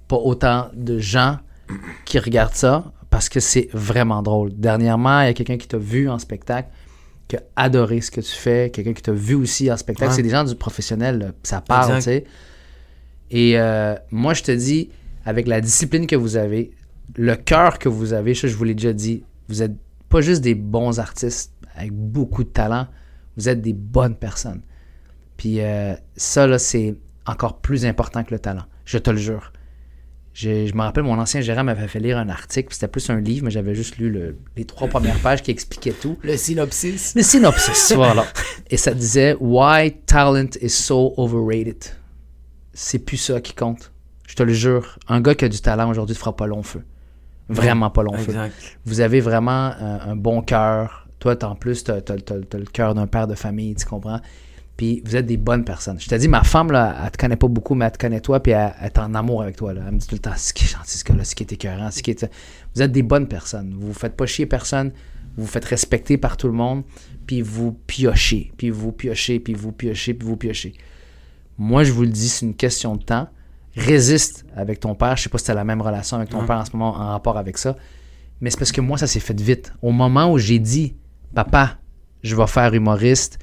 pas 0.07 0.17
autant 0.17 0.69
de 0.75 0.99
gens 0.99 1.39
qui 2.05 2.19
regardent 2.19 2.53
ça, 2.53 2.83
parce 3.13 3.29
que 3.29 3.39
c'est 3.39 3.69
vraiment 3.73 4.23
drôle. 4.23 4.49
Dernièrement, 4.55 5.21
il 5.21 5.27
y 5.27 5.29
a 5.29 5.33
quelqu'un 5.35 5.57
qui 5.57 5.67
t'a 5.67 5.77
vu 5.77 6.09
en 6.09 6.17
spectacle, 6.17 6.69
qui 7.27 7.35
a 7.35 7.43
adoré 7.55 8.01
ce 8.01 8.09
que 8.09 8.21
tu 8.21 8.31
fais, 8.31 8.71
quelqu'un 8.71 8.93
qui 8.93 9.03
t'a 9.03 9.11
vu 9.11 9.35
aussi 9.35 9.71
en 9.71 9.77
spectacle. 9.77 10.09
Ouais. 10.09 10.15
C'est 10.15 10.23
des 10.23 10.31
gens 10.31 10.43
du 10.43 10.55
professionnel, 10.55 11.19
là, 11.19 11.27
ça 11.43 11.61
parle, 11.61 11.97
tu 11.97 12.01
sais. 12.01 12.23
Et 13.29 13.59
euh, 13.59 13.93
moi, 14.09 14.33
je 14.33 14.41
te 14.41 14.51
dis, 14.51 14.89
avec 15.25 15.47
la 15.47 15.61
discipline 15.61 16.07
que 16.07 16.15
vous 16.15 16.37
avez, 16.37 16.71
le 17.15 17.35
cœur 17.35 17.77
que 17.77 17.87
vous 17.87 18.13
avez, 18.13 18.33
ça, 18.33 18.47
je 18.47 18.55
vous 18.55 18.63
l'ai 18.63 18.73
déjà 18.73 18.93
dit, 18.93 19.23
vous 19.47 19.61
êtes 19.61 19.75
pas 20.09 20.21
juste 20.21 20.41
des 20.41 20.55
bons 20.55 20.99
artistes 20.99 21.53
avec 21.75 21.91
beaucoup 21.91 22.43
de 22.43 22.49
talent, 22.49 22.87
vous 23.37 23.47
êtes 23.47 23.61
des 23.61 23.73
bonnes 23.73 24.15
personnes. 24.15 24.63
Puis 25.37 25.61
euh, 25.61 25.93
ça, 26.15 26.47
là, 26.47 26.57
c'est 26.57 26.95
encore 27.27 27.59
plus 27.59 27.85
important 27.85 28.23
que 28.23 28.33
le 28.33 28.39
talent. 28.39 28.63
Je 28.85 28.97
te 28.97 29.11
le 29.11 29.17
jure. 29.17 29.53
Je, 30.33 30.73
me 30.73 30.81
rappelle, 30.81 31.03
mon 31.03 31.19
ancien 31.19 31.41
gérant 31.41 31.63
m'avait 31.63 31.87
fait 31.87 31.99
lire 31.99 32.17
un 32.17 32.27
article, 32.27 32.69
puis 32.69 32.75
c'était 32.75 32.87
plus 32.87 33.07
un 33.11 33.19
livre, 33.19 33.45
mais 33.45 33.51
j'avais 33.51 33.75
juste 33.75 33.97
lu 33.97 34.09
le- 34.09 34.35
les 34.57 34.65
trois 34.65 34.87
premières 34.87 35.19
pages 35.19 35.43
qui 35.43 35.51
expliquaient 35.51 35.91
tout. 35.93 36.17
Le 36.23 36.35
synopsis. 36.37 37.13
Le 37.15 37.21
synopsis, 37.21 37.91
voilà. 37.95 38.25
Et 38.69 38.77
ça 38.77 38.93
disait 38.95 39.35
Why 39.39 39.91
talent 40.07 40.49
is 40.59 40.69
so 40.69 41.13
overrated? 41.17 41.83
C'est 42.73 42.97
plus 42.99 43.17
ça 43.17 43.39
qui 43.41 43.53
compte. 43.53 43.91
Je 44.27 44.35
te 44.35 44.41
le 44.41 44.53
jure. 44.53 44.97
Un 45.07 45.21
gars 45.21 45.35
qui 45.35 45.45
a 45.45 45.49
du 45.49 45.59
talent 45.61 45.87
aujourd'hui 45.91 46.15
ne 46.15 46.19
fera 46.19 46.35
pas 46.35 46.47
long 46.47 46.63
feu. 46.63 46.81
Vraiment 47.49 47.91
pas 47.91 48.01
long 48.01 48.17
feu. 48.17 48.31
Exact. 48.31 48.79
Vous 48.85 49.01
avez 49.01 49.19
vraiment 49.19 49.51
un, 49.79 49.99
un 50.09 50.15
bon 50.15 50.41
cœur. 50.41 51.07
Toi, 51.19 51.35
en 51.45 51.55
plus, 51.55 51.83
tu 51.83 51.91
as, 51.91 51.99
le 51.99 52.65
cœur 52.65 52.95
d'un 52.95 53.05
père 53.05 53.27
de 53.27 53.35
famille, 53.35 53.75
tu 53.75 53.85
comprends? 53.85 54.19
Puis 54.83 55.01
vous 55.05 55.15
êtes 55.15 55.25
des 55.25 55.37
bonnes 55.37 55.63
personnes. 55.63 55.97
Je 55.97 56.09
t'ai 56.09 56.17
dit, 56.17 56.27
ma 56.27 56.43
femme, 56.43 56.69
là, 56.69 56.93
elle 57.05 57.11
te 57.11 57.17
connaît 57.17 57.37
pas 57.37 57.47
beaucoup, 57.47 57.73
mais 57.73 57.85
elle 57.85 57.93
te 57.93 57.97
connaît 57.97 58.19
toi, 58.19 58.43
puis 58.43 58.51
elle, 58.51 58.73
elle 58.81 58.87
est 58.87 58.99
en 58.99 59.15
amour 59.15 59.41
avec 59.41 59.55
toi. 59.55 59.73
Là. 59.73 59.83
Elle 59.87 59.93
me 59.93 59.97
dit 59.97 60.07
tout 60.07 60.15
le 60.15 60.19
temps, 60.19 60.33
c'est 60.35 60.53
qui 60.53 60.65
est 60.65 60.67
gentil 60.67 60.97
ce 60.97 61.05
gars-là, 61.05 61.23
c'est 61.23 61.35
qui 61.35 61.43
est 61.43 61.53
écœurant, 61.53 61.89
c'est 61.89 62.01
qui 62.01 62.11
est... 62.11 62.29
Vous 62.75 62.81
êtes 62.81 62.91
des 62.91 63.01
bonnes 63.01 63.29
personnes. 63.29 63.73
Vous 63.79 63.87
vous 63.87 63.93
faites 63.93 64.17
pas 64.17 64.25
chier 64.25 64.45
personne, 64.45 64.91
vous 65.37 65.45
vous 65.45 65.49
faites 65.49 65.63
respecter 65.63 66.17
par 66.17 66.35
tout 66.35 66.47
le 66.47 66.53
monde, 66.53 66.83
puis 67.25 67.41
vous 67.41 67.71
piochez, 67.71 68.51
puis 68.57 68.71
vous 68.71 68.91
piochez, 68.91 69.39
puis 69.39 69.53
vous 69.53 69.71
piochez, 69.71 70.13
puis 70.15 70.27
vous 70.27 70.35
piochez. 70.35 70.73
Moi, 71.57 71.85
je 71.85 71.93
vous 71.93 72.01
le 72.01 72.09
dis, 72.09 72.27
c'est 72.27 72.45
une 72.45 72.55
question 72.55 72.97
de 72.97 73.03
temps. 73.03 73.29
Résiste 73.77 74.45
avec 74.53 74.81
ton 74.81 74.95
père. 74.95 75.15
Je 75.15 75.23
sais 75.23 75.29
pas 75.29 75.37
si 75.37 75.45
tu 75.45 75.51
as 75.51 75.53
la 75.53 75.63
même 75.63 75.81
relation 75.81 76.17
avec 76.17 76.27
ton 76.27 76.45
père 76.45 76.57
en 76.57 76.65
ce 76.65 76.71
moment 76.73 76.89
en 76.89 77.07
rapport 77.07 77.37
avec 77.37 77.57
ça. 77.57 77.77
Mais 78.41 78.49
c'est 78.49 78.59
parce 78.59 78.73
que 78.73 78.81
moi, 78.81 78.97
ça 78.97 79.07
s'est 79.07 79.21
fait 79.21 79.39
vite. 79.39 79.71
Au 79.81 79.91
moment 79.91 80.29
où 80.29 80.37
j'ai 80.37 80.59
dit, 80.59 80.93
papa, 81.33 81.77
je 82.21 82.35
vais 82.35 82.47
faire 82.47 82.73
humoriste, 82.73 83.39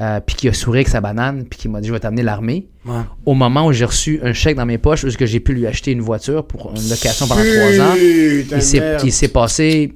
euh, 0.00 0.20
puis 0.20 0.36
qu'il 0.36 0.48
a 0.50 0.52
souri 0.52 0.78
avec 0.78 0.88
sa 0.88 1.00
banane, 1.00 1.44
puis 1.44 1.58
qu'il 1.58 1.70
m'a 1.70 1.80
dit, 1.80 1.88
je 1.88 1.92
vais 1.92 2.00
t'amener 2.00 2.22
l'armée. 2.22 2.68
Ouais. 2.84 3.00
Au 3.26 3.34
moment 3.34 3.66
où 3.66 3.72
j'ai 3.72 3.84
reçu 3.84 4.20
un 4.22 4.32
chèque 4.32 4.56
dans 4.56 4.66
mes 4.66 4.78
poches, 4.78 5.04
est-ce 5.04 5.18
que 5.18 5.26
j'ai 5.26 5.40
pu 5.40 5.54
lui 5.54 5.66
acheter 5.66 5.90
une 5.92 6.00
voiture 6.00 6.46
pour 6.46 6.70
une 6.70 6.88
location 6.88 7.26
pendant 7.26 7.40
trois 7.42 7.80
ans, 7.86 7.94
il 7.96 8.62
s'est, 8.62 8.80
merde. 8.80 9.02
il 9.04 9.12
s'est 9.12 9.28
passé 9.28 9.94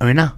un 0.00 0.16
an. 0.18 0.30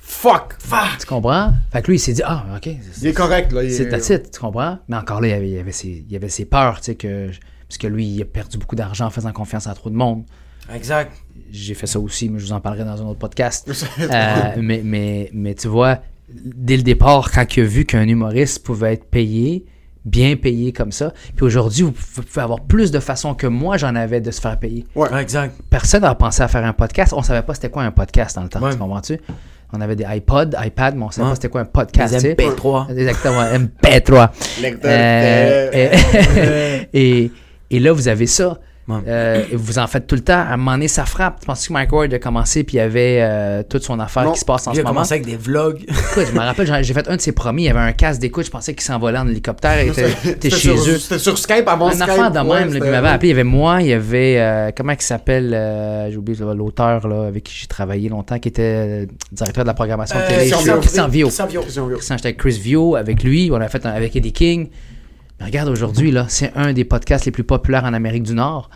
Fuck! 0.00 0.56
Tu 0.98 1.06
comprends? 1.06 1.52
Fait 1.72 1.82
que 1.82 1.86
lui, 1.88 1.96
il 1.96 2.00
s'est 2.00 2.12
dit, 2.14 2.22
ah, 2.24 2.44
ok, 2.56 2.68
Il 3.00 3.06
est 3.06 3.12
correct, 3.12 3.52
là. 3.52 3.62
c'est 3.68 3.84
est- 3.84 3.88
that's 3.88 4.08
it, 4.10 4.30
tu 4.32 4.40
comprends? 4.40 4.78
Mais 4.88 4.96
encore 4.96 5.20
là, 5.20 5.28
il 5.28 5.30
y 5.30 5.34
avait, 5.34 5.50
il 5.50 5.58
avait, 5.58 5.72
ses, 5.72 6.04
il 6.08 6.16
avait 6.16 6.28
ses 6.28 6.44
peurs, 6.44 6.78
tu 6.80 6.86
sais, 6.86 6.94
que, 6.94 7.30
parce 7.68 7.78
que 7.78 7.86
lui, 7.86 8.06
il 8.06 8.22
a 8.22 8.24
perdu 8.24 8.58
beaucoup 8.58 8.74
d'argent 8.76 9.06
en 9.06 9.10
faisant 9.10 9.32
confiance 9.32 9.66
à 9.66 9.74
trop 9.74 9.90
de 9.90 9.94
monde. 9.94 10.24
Exact. 10.74 11.12
J'ai 11.50 11.74
fait 11.74 11.86
ça 11.86 11.98
aussi, 12.00 12.28
mais 12.28 12.38
je 12.38 12.46
vous 12.46 12.52
en 12.52 12.60
parlerai 12.60 12.84
dans 12.84 13.00
un 13.00 13.06
autre 13.06 13.18
podcast. 13.18 13.70
Euh, 14.00 14.54
mais, 14.60 14.80
mais, 14.84 15.30
mais 15.32 15.54
tu 15.54 15.68
vois, 15.68 16.00
dès 16.32 16.76
le 16.76 16.82
départ, 16.82 17.30
quand 17.32 17.56
il 17.56 17.62
a 17.62 17.66
vu 17.66 17.84
qu'un 17.84 18.06
humoriste 18.06 18.62
pouvait 18.64 18.94
être 18.94 19.04
payé, 19.04 19.64
bien 20.04 20.36
payé 20.36 20.72
comme 20.72 20.92
ça, 20.92 21.12
puis 21.36 21.44
aujourd'hui, 21.44 21.82
vous 21.82 21.92
pouvez 21.92 22.40
avoir 22.42 22.60
plus 22.62 22.90
de 22.90 23.00
façons 23.00 23.34
que 23.34 23.46
moi 23.46 23.76
j'en 23.76 23.94
avais 23.94 24.20
de 24.20 24.30
se 24.30 24.40
faire 24.40 24.58
payer. 24.58 24.86
Ouais. 24.94 25.08
Exact. 25.20 25.54
Personne 25.70 26.02
n'a 26.02 26.14
pensé 26.14 26.42
à 26.42 26.48
faire 26.48 26.64
un 26.64 26.72
podcast. 26.72 27.12
On 27.16 27.22
savait 27.22 27.42
pas 27.42 27.54
c'était 27.54 27.70
quoi 27.70 27.82
un 27.82 27.90
podcast 27.90 28.36
dans 28.36 28.42
le 28.42 28.48
temps, 28.48 28.60
Ouais. 28.60 28.72
tu 28.72 28.78
comprends-tu? 28.78 29.18
On 29.72 29.82
avait 29.82 29.96
des 29.96 30.06
iPods, 30.08 30.50
iPad, 30.64 30.96
mais 30.96 31.04
on 31.04 31.10
savait 31.10 31.24
Ouais. 31.26 31.30
pas 31.32 31.34
c'était 31.34 31.48
quoi 31.50 31.60
un 31.60 31.66
podcast. 31.66 32.14
Les 32.14 32.20
tu 32.20 32.42
sais. 32.42 32.48
MP3. 32.50 32.90
Exactement, 32.90 33.42
MP3. 33.42 34.30
Lecteur 34.62 34.90
Euh, 34.90 35.70
de- 35.70 35.76
et, 35.76 36.88
et, 37.24 37.32
et 37.70 37.78
là, 37.78 37.92
vous 37.92 38.08
avez 38.08 38.26
ça. 38.26 38.58
Ouais. 38.88 39.00
Euh, 39.06 39.44
et 39.52 39.54
vous 39.54 39.78
en 39.78 39.86
faites 39.86 40.06
tout 40.06 40.14
le 40.14 40.22
temps. 40.22 40.32
À 40.38 40.54
un 40.54 40.56
moment 40.56 40.72
donné, 40.72 40.88
ça 40.88 41.04
frappe. 41.04 41.40
Tu 41.40 41.46
penses 41.46 41.68
que 41.68 41.72
Mike 41.74 41.92
Ward 41.92 42.14
a 42.14 42.18
commencé 42.18 42.64
puis 42.64 42.76
il 42.76 42.80
y 42.80 42.82
avait 42.82 43.18
euh, 43.20 43.62
toute 43.68 43.82
son 43.82 44.00
affaire 44.00 44.24
Non. 44.24 44.32
qui 44.32 44.40
se 44.40 44.46
passe 44.46 44.66
en 44.66 44.72
Il 44.72 44.76
ce 44.76 44.80
a 44.80 44.82
moment? 44.84 44.94
commencé 44.94 45.12
avec 45.14 45.26
des 45.26 45.36
vlogs. 45.36 45.80
Écoute, 45.82 46.24
je 46.26 46.32
me 46.32 46.38
rappelle, 46.38 46.84
j'ai 46.84 46.94
fait 46.94 47.06
un 47.06 47.16
de 47.16 47.20
ses 47.20 47.32
premiers. 47.32 47.64
Il 47.64 47.66
y 47.66 47.70
avait 47.70 47.80
un 47.80 47.92
casque 47.92 48.20
d'écoute. 48.20 48.46
Je 48.46 48.50
pensais 48.50 48.72
qu'il 48.72 48.82
s'envolait 48.82 49.18
en 49.18 49.28
hélicoptère. 49.28 49.82
Il 49.84 49.90
était, 49.90 50.48
chez 50.50 50.56
sur- 50.56 50.74
eux. 50.74 50.98
C'était 50.98 51.18
sur 51.18 51.36
Skype 51.38 51.68
avant 51.68 51.88
Un 51.88 51.92
Skype. 51.92 52.02
affaire 52.08 52.30
de 52.30 52.38
ouais, 52.38 52.60
même 52.60 52.72
là, 52.72 52.80
qui 52.80 52.90
m'avait 52.90 53.08
appelé. 53.08 53.28
Il 53.28 53.32
y 53.32 53.34
avait 53.34 53.44
moi, 53.44 53.82
il 53.82 53.88
y 53.88 53.92
avait. 53.92 54.40
euh, 54.40 54.70
comment 54.74 54.92
il 54.92 55.02
s'appelle 55.02 55.52
euh, 55.52 56.10
J'ai 56.10 56.16
oublié 56.16 56.38
l'auteur 56.54 57.06
là, 57.06 57.26
avec 57.26 57.44
qui 57.44 57.54
j'ai 57.60 57.66
travaillé 57.66 58.08
longtemps, 58.08 58.38
qui 58.38 58.48
était 58.48 59.06
directeur 59.30 59.64
de 59.64 59.68
la 59.68 59.74
programmation 59.74 60.16
de 60.18 60.22
Euh, 60.22 60.28
télé. 60.28 60.50
Christian 60.50 60.62
Vio. 60.62 60.80
Christian 60.80 61.08
Vio. 61.08 61.26
Christian 61.26 61.46
Vio. 61.46 61.60
Christian 61.60 61.86
Vio. 61.86 61.96
Christian, 61.96 62.16
j'étais 62.16 62.28
avec 62.28 62.38
Chris 62.38 62.58
Vio, 62.58 62.96
avec 62.96 63.22
lui, 63.22 63.50
on 63.52 63.56
a 63.60 63.68
fait 63.68 63.84
un- 63.84 63.90
avec 63.90 64.16
Eddie 64.16 64.32
King. 64.32 64.68
Mais 65.40 65.46
regarde 65.46 65.68
aujourd'hui, 65.68 66.10
là, 66.10 66.26
c'est 66.28 66.50
un 66.56 66.72
des 66.72 66.84
podcasts 66.84 67.24
les 67.24 67.30
plus 67.30 67.44
populaires 67.44 67.84
en 67.84 67.94
Amérique 67.94 68.24
du 68.24 68.34
Nord. 68.34 68.70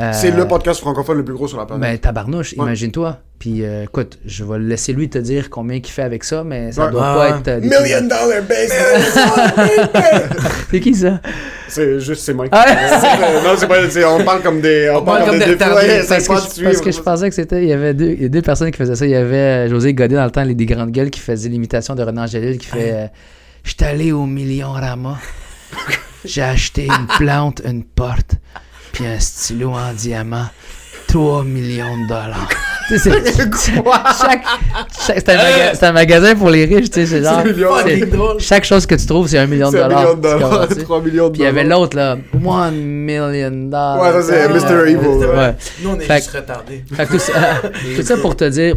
Euh, 0.00 0.10
C'est 0.12 0.32
le 0.32 0.48
podcast 0.48 0.80
francophone 0.80 1.16
le 1.18 1.24
plus 1.24 1.34
gros 1.34 1.46
sur 1.46 1.58
la 1.58 1.64
planète. 1.66 1.88
Ben, 1.92 1.98
tabarnouche, 1.98 2.54
Ouais. 2.58 2.64
imagine-toi. 2.64 3.18
Puis, 3.38 3.62
euh, 3.62 3.84
écoute, 3.84 4.18
je 4.26 4.42
vais 4.42 4.58
laisser 4.58 4.92
lui 4.92 5.08
te 5.08 5.18
dire 5.18 5.48
combien 5.48 5.76
il 5.76 5.86
fait 5.86 6.02
avec 6.02 6.24
ça, 6.24 6.42
mais 6.42 6.72
ça 6.72 6.86
Ouais. 6.86 6.90
doit 6.90 7.02
pas 7.14 7.28
être. 7.38 7.46
euh, 7.46 7.60
des- 7.60 7.68
Million 7.68 8.00
dollar 8.02 8.42
business! 8.42 9.16
C'est 10.72 10.80
qui 10.80 10.92
ça? 10.94 11.20
C'est 11.68 12.00
juste, 12.00 12.22
c'est 12.24 12.34
Mike. 12.34 12.50
Ah. 12.52 12.64
Non, 13.44 13.50
c'est 13.56 13.68
pas, 13.68 13.76
on 14.08 14.24
parle 14.24 14.42
comme 14.42 14.60
des, 14.60 14.90
on, 14.90 15.02
parle 15.04 15.24
comme 15.26 15.38
des, 15.38 15.44
c'est 15.44 15.56
parce, 15.56 15.76
que 15.76 16.34
je, 16.56 16.60
de 16.60 16.64
parce 16.64 16.78
que 16.80 16.86
je 16.86 16.90
suivre. 16.92 17.04
pensais 17.04 17.28
que 17.28 17.34
c'était. 17.34 17.62
Il 17.62 17.68
y 17.68 17.72
avait 17.74 17.92
deux, 17.94 18.06
il 18.12 18.22
y 18.22 18.24
a 18.24 18.28
deux 18.28 18.40
personnes 18.42 18.70
qui 18.70 18.78
faisaient 18.78 18.96
ça. 18.96 19.04
Il 19.04 19.10
y 19.10 19.14
avait 19.14 19.68
José 19.68 19.92
Godet 19.92 20.16
dans 20.16 20.24
le 20.24 20.30
temps, 20.30 20.42
les 20.44 20.54
des 20.54 20.64
grandes 20.66 20.90
gueules, 20.92 21.10
qui 21.10 21.20
faisait 21.20 21.48
l'imitation 21.50 21.94
de 21.94 22.02
Renan 22.02 22.22
Angélil, 22.22 22.56
qui 22.58 22.66
fait 22.66 22.92
euh, 22.92 23.06
Je 23.64 23.70
suis 23.70 23.84
allé 23.84 24.12
au 24.12 24.24
Million 24.26 24.72
Rama. 24.72 25.18
J'ai 26.28 26.42
acheté 26.42 26.86
une 26.86 27.06
plante, 27.18 27.62
une 27.64 27.82
porte, 27.84 28.32
puis 28.92 29.06
un 29.06 29.18
stylo 29.18 29.70
en 29.72 29.92
diamant. 29.94 30.46
3 31.08 31.42
millions 31.42 32.02
de 32.02 32.06
dollars. 32.08 32.48
C'est- 32.90 32.98
c'est- 32.98 33.34
chaque, 33.34 33.54
chaque- 33.56 34.44
c'est, 34.90 35.28
un 35.30 35.36
maga- 35.38 35.74
c'est 35.74 35.86
un 35.86 35.92
magasin 35.92 36.34
pour 36.34 36.50
les 36.50 36.66
riches, 36.66 36.90
tu 36.90 37.00
sais, 37.00 37.06
c'est 37.06 37.22
genre. 37.22 37.42
C'est 37.86 38.40
chaque 38.42 38.64
chose 38.64 38.84
que 38.84 38.94
tu 38.94 39.06
trouves, 39.06 39.26
c'est 39.26 39.38
un 39.38 39.46
million 39.46 39.70
de 39.70 39.78
dollars. 39.78 39.88
million 40.00 40.10
de 40.14 40.16
tu 40.16 40.20
dollars, 40.34 40.50
comprends-tu? 40.60 40.82
3 40.84 41.00
millions 41.00 41.26
de 41.28 41.32
Puis 41.32 41.40
il 41.40 41.44
y 41.44 41.46
avait 41.46 41.62
dollars. 41.64 41.80
l'autre, 41.80 41.96
là, 41.96 42.18
1 42.34 42.70
million 42.72 43.50
dollars. 43.70 44.00
Ouais, 44.02 44.12
ça, 44.12 44.22
c'est 44.22 44.48
Mr. 44.50 44.86
Evil. 44.90 44.96
Ouais. 45.06 45.54
Nous, 45.82 45.90
on 45.90 45.98
est 45.98 46.04
Fait 46.04 46.16
juste 46.18 46.30
retardés. 46.36 46.84
Fait 46.94 47.06
que 47.06 47.12
tout, 47.12 47.18
ça, 47.18 47.32
tout 47.96 48.02
ça 48.02 48.16
pour 48.18 48.36
te 48.36 48.44
dire, 48.44 48.74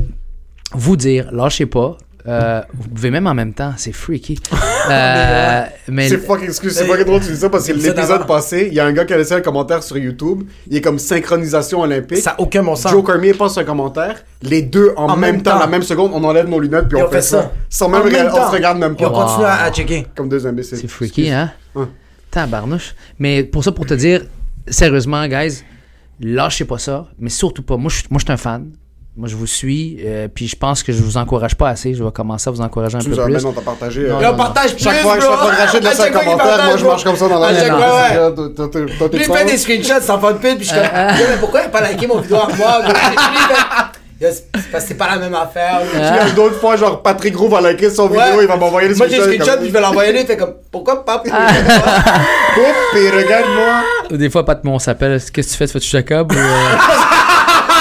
vous 0.74 0.96
dire, 0.96 1.28
lâchez 1.34 1.66
pas. 1.66 1.98
Euh, 2.28 2.62
vous 2.74 2.90
pouvez 2.90 3.10
même 3.12 3.26
en 3.28 3.34
même 3.34 3.54
temps, 3.54 3.74
c'est 3.78 3.92
freaky. 3.92 4.40
Euh, 4.90 5.64
mais 5.90 6.10
C'est 6.10 6.18
fucking, 6.18 6.48
excuse, 6.48 6.74
c'est 6.74 6.86
fucking 6.86 7.06
drôle 7.06 7.20
que 7.20 7.26
tu 7.26 7.32
dis 7.32 7.38
ça 7.38 7.50
parce 7.52 7.68
que 7.68 7.72
l'épisode 7.74 8.26
passé, 8.26 8.68
il 8.68 8.74
y 8.74 8.80
a 8.80 8.86
un 8.86 8.92
gars 8.92 9.06
qui 9.06 9.14
a 9.14 9.18
laissé 9.18 9.36
un 9.36 9.42
commentaire 9.42 9.84
sur 9.84 9.96
YouTube. 9.96 10.44
Il 10.68 10.76
est 10.76 10.82
comme 10.82 10.98
synchronisation 10.98 11.82
olympique. 11.82 12.18
Ça 12.18 12.32
n'a 12.32 12.42
aucun 12.42 12.64
bon 12.64 12.76
sens. 12.76 12.92
Joe 12.92 13.04
Cormier 13.04 13.36
passe 13.36 13.58
un 13.60 13.64
commentaire. 13.64 14.24
Les 14.42 14.64
deux 14.64 14.92
en, 14.98 15.04
En 15.04 15.16
même, 15.16 15.34
même 15.36 15.44
temps, 15.44 15.52
temps. 15.52 15.60
la 15.60 15.68
même 15.68 15.84
seconde, 15.84 16.12
on 16.16 16.24
enlève 16.24 16.48
nos 16.50 16.60
lunettes 16.60 16.88
puis 16.90 16.98
Et 16.98 17.04
on, 17.04 17.10
fait 17.10 17.22
ça. 17.22 17.52
Sans 17.70 17.90
même 17.90 18.02
on 18.02 18.10
se 18.10 18.52
regarde 18.52 18.80
même 18.80 18.96
Puis 18.96 19.06
on 19.06 19.12
pas. 19.12 19.24
continue 19.26 19.46
à, 19.46 19.72
checker. 19.72 20.08
Comme 20.16 20.30
deux 20.30 20.48
imbéciles. 20.48 20.80
c'est 20.80 20.88
freaky, 20.90 21.30
hein? 21.30 21.52
Ouais. 21.76 21.86
Tabarnouche. 22.32 22.96
Mais 23.20 23.44
pour 23.44 23.64
ça, 23.64 23.72
pour 23.72 23.86
te 23.86 23.94
dire, 23.94 24.24
sérieusement, 24.68 25.26
guys, 25.28 25.64
lâchez 26.20 26.66
pas 26.66 26.80
ça, 26.80 27.06
mais 27.20 27.30
surtout 27.30 27.62
pas. 27.62 27.78
Moi, 27.78 27.92
je 27.92 27.98
suis- 27.98 28.08
moi, 28.10 28.18
je 28.20 28.26
suis 28.26 28.34
un 28.34 28.38
fan. 28.38 28.72
Moi, 29.18 29.28
je 29.28 29.36
vous 29.36 29.46
suis, 29.46 29.98
euh, 30.06 30.30
puis 30.34 30.48
je 30.48 30.56
pense 30.56 30.84
que 30.84 30.94
je 30.94 31.04
vous 31.04 31.18
encourage 31.18 31.56
pas 31.56 31.68
assez. 31.68 31.94
Je 31.94 32.02
vais 32.02 32.12
commencer 32.12 32.48
à 32.48 32.52
vous 32.52 32.62
encourager 32.62 32.96
un 32.96 33.00
Tu 33.00 33.10
peu 33.10 33.16
nous 33.16 33.22
as, 33.22 33.26
plus. 33.26 33.34
ben 33.34 33.42
non, 33.44 33.52
t'as 33.52 33.62
partagé. 33.62 34.08
Non, 34.08 34.18
euh, 34.18 34.22
Là, 34.22 34.32
on 34.34 34.38
partage 34.38 34.74
plus, 34.74 34.84
chaque 34.86 35.02
fois, 35.02 35.18
bro. 35.18 35.22
chaque 35.30 35.38
fois 35.40 35.52
que 35.52 35.58
Rachid 35.58 35.84
laisse 35.84 36.00
un 36.00 36.12
commentaire, 36.12 36.64
moi 36.66 36.78
je 36.78 36.86
marche 36.86 37.04
comme 37.04 37.16
ça 37.18 37.28
dans 37.28 37.40
la 37.40 37.54
chaque 37.54 37.68
fois, 37.76 39.10
Lui, 39.12 39.24
fait 39.26 39.46
des 39.46 39.58
screenshots 39.58 40.02
sans 40.02 40.18
fun 40.18 40.34
pit, 40.36 40.56
puis 40.56 40.64
je 40.66 40.70
suis 40.72 40.76
comme, 40.80 40.86
Yo, 41.20 41.26
mais 41.30 41.38
pourquoi 41.42 41.60
il 41.62 41.66
a 41.66 41.70
pas 41.70 41.82
liké 41.92 42.08
mon 42.08 42.20
vidéo 42.22 42.38
à 42.38 42.56
moi? 42.56 42.82
c'est 44.22 44.50
parce 44.72 44.84
que 44.86 44.88
c'est 44.90 44.94
pas 44.96 45.10
la 45.10 45.18
même 45.18 45.36
affaire. 45.36 45.82
Puis 45.92 46.32
D'autres 46.34 46.60
fois, 46.62 46.78
genre 46.78 47.02
Patrick 47.02 47.36
Roux 47.36 47.50
va 47.50 47.60
liker 47.60 47.90
son 47.90 48.08
Ouais. 48.10 48.24
vidéo, 48.28 48.42
il 48.44 48.48
va 48.48 48.56
m'envoyer 48.56 48.88
les 48.88 48.96
Moi, 48.96 49.08
j'ai 49.10 49.18
le 49.18 49.24
screenshots, 49.24 49.42
screenshot, 49.44 49.60
puis 49.60 49.68
je 49.68 49.74
vais 49.74 49.82
l'envoyer 49.82 50.14
lui, 50.14 50.22
il 50.22 50.26
fait 50.26 50.38
comme, 50.38 50.54
pourquoi 50.72 51.04
pas? 51.04 51.22
Oups, 51.26 51.34
et 52.98 53.10
regarde-moi. 53.10 53.84
Des 54.18 54.30
fois, 54.30 54.46
Pat 54.46 54.64
Mon 54.64 54.80
s'appelle 54.80 55.20
Qu'est-ce 55.20 55.32
que 55.32 55.42
tu 55.42 55.58
fais? 55.58 55.68
Tu 55.68 55.74
fais-tu 55.74 55.90
Jacob 55.90 56.32
ou, 56.36 56.36
euh, 56.38 56.40
Fait 56.40 56.48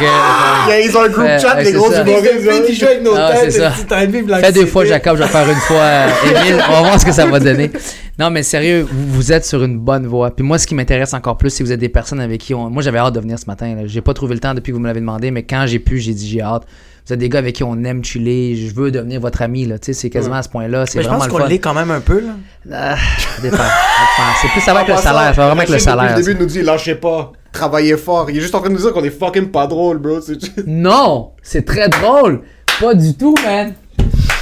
Il 0.00 0.70
y 0.70 0.72
a- 0.72 0.80
Ils 0.80 0.96
ont 0.96 1.02
un 1.02 1.08
group 1.08 1.24
Ouais, 1.24 1.38
chat, 1.38 1.54
les 1.58 1.64
c'est 1.66 1.72
gros 1.72 1.90
ça. 1.90 2.02
humoristes. 2.02 2.66
Tu 2.66 2.74
joues 2.74 2.86
avec 2.86 3.02
nos 3.02 3.14
Ah, 3.16 3.30
c'est 3.36 3.48
têtes, 3.48 4.26
de 4.26 4.34
Fais 4.34 4.52
deux 4.52 4.66
fois 4.66 4.84
Jacob, 4.84 5.16
je 5.16 5.22
vais 5.22 5.28
faire 5.28 5.48
une 5.48 5.54
fois 5.56 5.76
euh, 5.76 6.08
Émile. 6.26 6.62
On 6.68 6.72
va 6.72 6.80
voir 6.82 7.00
ce 7.00 7.04
que 7.06 7.12
ça 7.12 7.26
va 7.26 7.38
donner. 7.40 7.70
Non, 8.18 8.30
mais 8.30 8.42
sérieux, 8.42 8.86
vous, 8.90 9.12
vous 9.14 9.32
êtes 9.32 9.44
sur 9.44 9.62
une 9.64 9.78
bonne 9.78 10.06
voie. 10.06 10.30
Puis 10.34 10.44
moi, 10.44 10.58
ce 10.58 10.66
qui 10.66 10.74
m'intéresse 10.74 11.14
encore 11.14 11.36
plus, 11.38 11.50
c'est 11.50 11.62
que 11.62 11.68
vous 11.68 11.72
êtes 11.72 11.80
des 11.80 11.88
personnes 11.88 12.20
avec 12.20 12.40
qui 12.40 12.54
on. 12.54 12.68
Moi, 12.70 12.82
j'avais 12.82 12.98
hâte 12.98 13.14
de 13.14 13.20
venir 13.20 13.38
ce 13.38 13.46
matin. 13.46 13.74
là. 13.74 13.82
J'ai 13.86 14.00
pas 14.02 14.14
trouvé 14.14 14.34
le 14.34 14.40
temps 14.40 14.54
depuis 14.54 14.70
que 14.70 14.76
vous 14.76 14.82
me 14.82 14.86
l'avez 14.86 15.00
demandé, 15.00 15.30
mais 15.30 15.42
quand 15.42 15.64
j'ai 15.66 15.78
pu, 15.78 15.98
j'ai 15.98 16.12
dit 16.12 16.28
j'ai 16.28 16.42
hâte. 16.42 16.64
Vous 17.06 17.12
êtes 17.12 17.18
des 17.18 17.28
gars 17.28 17.40
avec 17.40 17.56
qui 17.56 17.64
on 17.64 17.82
aime 17.84 18.02
chiller. 18.04 18.54
Je 18.56 18.72
veux 18.74 18.90
devenir 18.92 19.20
votre 19.20 19.42
ami. 19.42 19.66
Là. 19.66 19.78
Tu 19.78 19.86
sais, 19.86 19.92
C'est 19.92 20.08
quasiment 20.10 20.36
à 20.36 20.42
ce 20.42 20.48
point-là. 20.48 20.86
C'est 20.86 20.98
Mais 20.98 21.02
je 21.02 21.08
vraiment 21.08 21.24
pense 21.24 21.32
le 21.32 21.38
qu'on 21.42 21.46
l'est 21.48 21.58
quand 21.58 21.74
même 21.74 21.90
un 21.90 21.98
peu, 22.00 22.20
là. 22.20 22.32
Ah, 22.72 22.94
ça 22.96 23.42
dépend. 23.42 23.56
ça 23.56 23.62
dépend. 23.64 24.32
C'est 24.40 24.48
plus 24.48 24.60
ça 24.60 24.72
va 24.72 24.78
avec 24.80 24.88
le 24.88 24.94
En 24.94 24.96
passant, 24.98 25.08
salaire. 25.08 25.34
Ça 25.34 25.40
va 25.40 25.46
vraiment 25.48 25.60
avec 25.62 25.70
le 25.70 25.78
salaire. 25.80 26.02
Le 26.04 26.08
ça. 26.10 26.14
début, 26.16 26.30
il 26.32 26.38
nous 26.38 26.46
dit 26.46 26.62
lâchez 26.62 26.94
pas, 26.94 27.32
travaillez 27.52 27.96
fort. 27.96 28.30
Il 28.30 28.38
est 28.38 28.40
juste 28.40 28.54
en 28.54 28.60
train 28.60 28.68
de 28.68 28.74
nous 28.74 28.80
dire 28.80 28.92
qu'on 28.92 29.02
est 29.04 29.10
fucking 29.18 29.50
pas 29.50 29.66
drôle, 29.66 29.98
bro. 29.98 30.20
C'est 30.20 30.40
juste- 30.40 30.62
Non, 30.66 31.32
c'est 31.42 31.64
très 31.66 31.88
drôle. 31.88 32.42
Pas 32.80 32.94
du 32.94 33.14
tout, 33.16 33.34
man. 33.44 33.74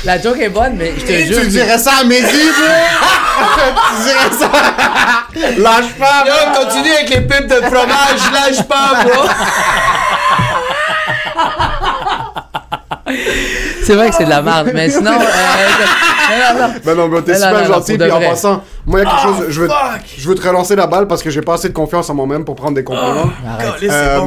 La 0.05 0.19
joke 0.21 0.39
est 0.41 0.49
bonne, 0.51 0.75
mais 0.77 0.93
je 0.99 1.05
te 1.05 1.13
jure. 1.13 1.41
Tu 1.43 1.49
dirais 1.49 1.79
ça 1.79 1.93
à 2.01 2.05
Mehdi, 2.05 2.25
bro? 2.25 2.27
tu 3.97 4.03
dirais 4.05 4.31
ça? 4.39 4.51
Lâche 5.59 5.93
pas, 5.99 6.25
bro. 6.25 6.65
continue 6.65 6.91
avec 6.93 7.09
les 7.11 7.21
pubs 7.23 7.47
de 7.49 7.55
fromage, 7.55 8.33
lâche 8.33 8.63
pas, 8.67 9.03
bro. 9.05 9.23
C'est 13.83 13.95
vrai 13.95 14.11
que 14.11 14.15
c'est 14.17 14.25
de 14.25 14.31
la 14.31 14.43
merde, 14.43 14.71
mais 14.75 14.91
sinon. 14.91 15.13
euh. 15.13 16.69
Ben 16.85 16.95
non, 16.95 17.09
t'es 17.23 17.33
Mais 17.33 17.39
non, 17.39 17.47
super 17.47 17.65
gentil. 17.65 17.99
Puis 17.99 18.11
en 18.11 18.21
passant, 18.21 18.63
moi, 18.87 19.01
il 19.01 19.05
y 19.05 19.07
a 19.07 19.11
quelque 19.11 19.23
chose. 19.23 19.47
Je 19.49 19.61
veux, 19.63 19.69
je 20.19 20.29
veux 20.29 20.35
te 20.35 20.47
relancer 20.47 20.77
la 20.77 20.87
balle 20.87 21.09
parce 21.09 21.23
que 21.23 21.31
j'ai 21.31 21.41
pas 21.41 21.55
assez 21.55 21.69
de 21.69 21.75
confiance 21.75 22.09
en 22.11 22.15
moi-même 22.15 22.45
pour 22.45 22.55
prendre 22.55 22.75
des 22.75 22.85
compliments. 22.85 23.31
Caliste, 23.59 23.91
Euh. 23.91 24.21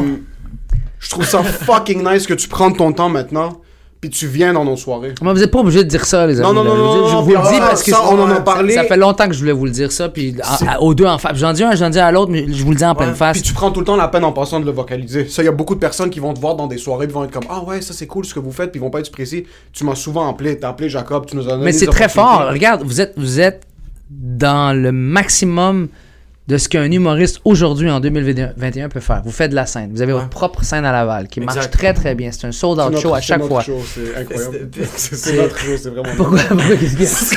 Je 0.99 1.09
trouve 1.09 1.25
ça 1.25 1.43
fucking 1.43 2.03
nice 2.07 2.25
que 2.25 2.33
tu 2.33 2.47
prennes 2.47 2.75
ton 2.75 2.91
temps 2.93 3.09
maintenant. 3.09 3.61
Puis 4.03 4.09
tu 4.09 4.27
viens 4.27 4.51
dans 4.51 4.65
nos 4.65 4.75
soirées. 4.75 5.13
Moi, 5.21 5.31
vous 5.31 5.41
êtes 5.41 5.49
pas 5.49 5.59
obligé 5.59 5.81
de 5.81 5.87
dire 5.87 6.03
ça, 6.03 6.27
les 6.27 6.37
amis. 6.41 6.45
Non, 6.45 6.61
non, 6.61 6.65
non, 6.65 6.75
Je 6.75 6.81
vous 6.81 6.85
non, 6.87 7.03
dis- 7.05 7.09
Je 7.09 7.13
non, 7.15 7.21
vous 7.21 7.29
le 7.31 7.53
dis 7.53 7.59
parce 7.61 7.83
que 7.83 7.91
ça, 7.91 8.01
on 8.11 8.19
en 8.21 8.29
a 8.29 8.41
parlé. 8.41 8.73
Ça 8.73 8.83
fait 8.83 8.97
longtemps 8.97 9.27
que 9.27 9.33
je 9.33 9.39
voulais 9.39 9.53
vous 9.53 9.63
le 9.63 9.71
dire 9.71 9.93
ça, 9.93 10.09
puis 10.09 10.35
aux 10.81 10.93
deux 10.93 11.05
en 11.05 11.17
face. 11.17 11.37
J'en 11.37 11.53
dis 11.53 11.63
un, 11.63 11.73
j'en 11.73 11.89
dis 11.89 11.99
à 11.99 12.11
l'autre, 12.11 12.29
mais 12.29 12.45
je 12.51 12.63
vous 12.65 12.71
le 12.71 12.75
dis 12.75 12.83
en 12.83 12.95
pleine 12.95 13.15
face. 13.15 13.37
Puis 13.37 13.43
tu 13.43 13.53
prends 13.53 13.71
tout 13.71 13.79
le 13.79 13.85
temps 13.85 13.95
la 13.95 14.09
peine 14.09 14.25
en 14.25 14.33
passant 14.33 14.59
de 14.59 14.65
le 14.65 14.73
vocaliser. 14.73 15.29
Ça, 15.29 15.41
il 15.41 15.45
y 15.45 15.47
a 15.47 15.53
beaucoup 15.53 15.73
de 15.73 15.79
personnes 15.79 16.09
qui 16.09 16.19
vont 16.19 16.33
te 16.33 16.41
voir 16.41 16.55
dans 16.55 16.67
des 16.67 16.77
soirées, 16.77 17.07
puis 17.07 17.13
vont 17.13 17.23
être 17.23 17.31
comme 17.31 17.45
Ah 17.49 17.63
ouais, 17.63 17.79
ça 17.81 17.93
c'est 17.93 18.07
cool 18.07 18.25
ce 18.25 18.33
que 18.33 18.41
vous 18.41 18.51
faites, 18.51 18.71
puis 18.71 18.79
ils 18.81 18.83
vont 18.83 18.89
pas 18.89 18.99
être 18.99 19.09
précis. 19.09 19.45
Tu 19.71 19.85
m'as 19.85 19.95
souvent 19.95 20.29
appelé, 20.29 20.59
t'as 20.59 20.67
appelé 20.67 20.89
Jacob, 20.89 21.25
tu 21.25 21.37
nous 21.37 21.47
as 21.47 21.51
donné 21.51 21.63
Mais 21.63 21.71
c'est 21.71 21.85
très 21.87 22.09
fort. 22.09 22.47
Regarde, 22.51 22.83
vous 22.83 22.99
êtes, 22.99 23.13
vous 23.15 23.39
êtes 23.39 23.63
dans 24.09 24.77
le 24.77 24.91
maximum 24.91 25.87
de 26.45 26.57
ce 26.57 26.67
qu'un 26.67 26.91
humoriste 26.91 27.39
aujourd'hui 27.45 27.89
en 27.89 28.01
2021 28.01 28.89
peut 28.89 28.99
faire. 28.99 29.21
Vous 29.23 29.31
faites 29.31 29.51
de 29.51 29.55
la 29.55 29.65
scène. 29.65 29.91
Vous 29.93 30.01
avez 30.01 30.11
votre 30.11 30.27
propre 30.27 30.63
scène 30.63 30.83
à 30.83 30.91
Laval 30.91 31.27
qui 31.29 31.39
marche 31.39 31.69
très 31.71 31.93
très 31.93 32.15
bien. 32.15 32.31
C'est 32.33 32.47
un 32.47 32.51
sold 32.51 32.79
out 32.81 32.99
show 32.99 33.13
à 33.13 33.21
c'est 33.21 33.27
chaque 33.27 33.39
notre 33.39 33.49
fois. 33.53 33.61
show, 33.63 33.79
C'est 33.85 34.19
incroyable. 34.19 34.69
C'est- 34.95 35.37
notre 35.37 35.57
show, 35.57 35.71
c'est 35.81 35.89
vraiment. 35.89 36.09
Pourquoi, 36.17 36.39
pourquoi? 36.49 36.65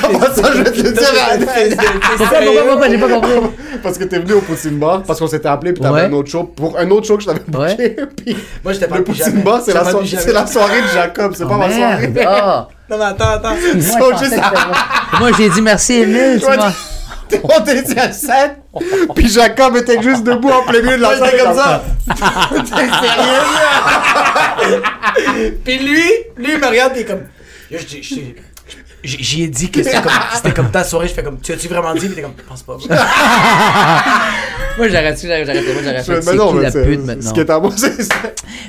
Comment 0.01 0.19
ça, 0.35 0.51
je 0.53 0.61
vais 0.61 0.71
te 0.71 0.81
le 0.81 0.91
dire 0.91 1.03
Pourquoi, 2.17 2.37
pourquoi, 2.39 2.63
pourquoi, 2.67 2.89
j'ai 2.89 2.97
pas 2.97 3.09
compris? 3.09 3.31
Parce 3.81 3.97
que 3.97 4.03
t'es 4.03 4.19
venu 4.19 4.33
au 4.33 4.41
Poutine 4.41 4.77
Bar, 4.77 5.03
parce 5.03 5.19
qu'on 5.19 5.27
s'était 5.27 5.47
appelé, 5.47 5.71
puis 5.73 5.81
t'avais 5.81 6.01
Ouais. 6.01 6.05
un 6.05 6.13
autre 6.13 6.29
show, 6.29 6.43
pour 6.43 6.77
un 6.77 6.89
autre 6.91 7.07
show 7.07 7.15
que 7.17 7.23
je 7.23 7.27
t'avais 7.27 7.41
booké. 7.47 7.95
Puis 8.17 8.35
Moi, 8.63 8.73
je 8.73 8.79
t'ai 8.79 8.87
pas 8.87 8.97
le 8.97 9.03
Poutine. 9.03 9.41
Bar, 9.41 9.61
c'est 9.63 9.73
la, 9.73 9.85
soirée 10.47 10.81
de 10.81 10.87
Jacob, 10.87 11.33
c'est 11.35 11.47
pas 11.47 11.57
ma 11.57 11.69
soirée. 11.71 12.13
Ah. 12.25 12.67
Non, 12.89 12.97
mais 12.97 13.03
attends, 13.05 13.29
attends. 13.29 13.55
Moi, 15.19 15.31
j'ai 15.37 15.49
dit 15.49 15.61
merci, 15.61 15.93
Emile. 15.93 16.39
Tu 16.39 16.45
vois. 16.45 16.71
T'es 17.29 17.39
monté 17.41 17.85
sur 17.85 17.95
la 17.95 18.11
scène, 18.11 18.55
puis 19.15 19.27
Jacob 19.27 19.75
était 19.77 20.01
juste 20.01 20.23
debout 20.23 20.49
en 20.49 20.63
plein 20.63 20.81
milieu 20.81 20.97
de 20.97 21.01
la 21.01 21.17
scène 21.17 21.39
comme 21.45 21.55
ça. 21.55 21.83
Puis 25.63 25.77
lui, 25.79 26.01
lui, 26.37 26.53
il 26.53 26.59
me 26.59 26.67
regarde, 26.67 26.93
il 26.95 27.01
est 27.01 27.05
comme. 27.05 27.23
Je- 27.71 27.77
je- 28.01 28.15
J'y 29.07 29.43
ai 29.43 29.47
dit 29.47 29.71
que 29.71 29.81
c'était 29.81 30.01
comme, 30.01 30.11
c'était 30.35 30.51
comme 30.53 30.69
ta 30.71 30.83
soirée, 30.83 31.07
je 31.07 31.13
fais 31.13 31.23
comme, 31.23 31.39
tu 31.39 31.53
as-tu 31.53 31.67
vraiment 31.69 31.93
dit? 31.93 32.09
Pis 32.09 32.15
t'es 32.15 32.21
comme, 32.21 32.33
je 32.37 32.43
pense 32.43 32.63
pas. 32.63 32.77
Moi, 34.77 34.89
j'arrête, 34.89 35.19
j'arrête, 35.19 35.45
j'arrête. 35.47 35.63
Moi, 35.73 35.81
j'arrête. 35.83 36.07
Mais 36.07 36.21
C'est 36.21 36.35
non, 36.35 36.49
qui 36.49 36.55
mais 36.57 36.61
la 36.63 36.71
c'est- 36.71 36.83
pute 36.85 37.01
Ce 37.01 37.05
maintenant? 37.05 37.31
qui 37.33 37.39
est 37.39 37.49
à 37.49 37.59
moi, 37.59 37.71
c'est 37.75 38.03
ça. 38.03 38.13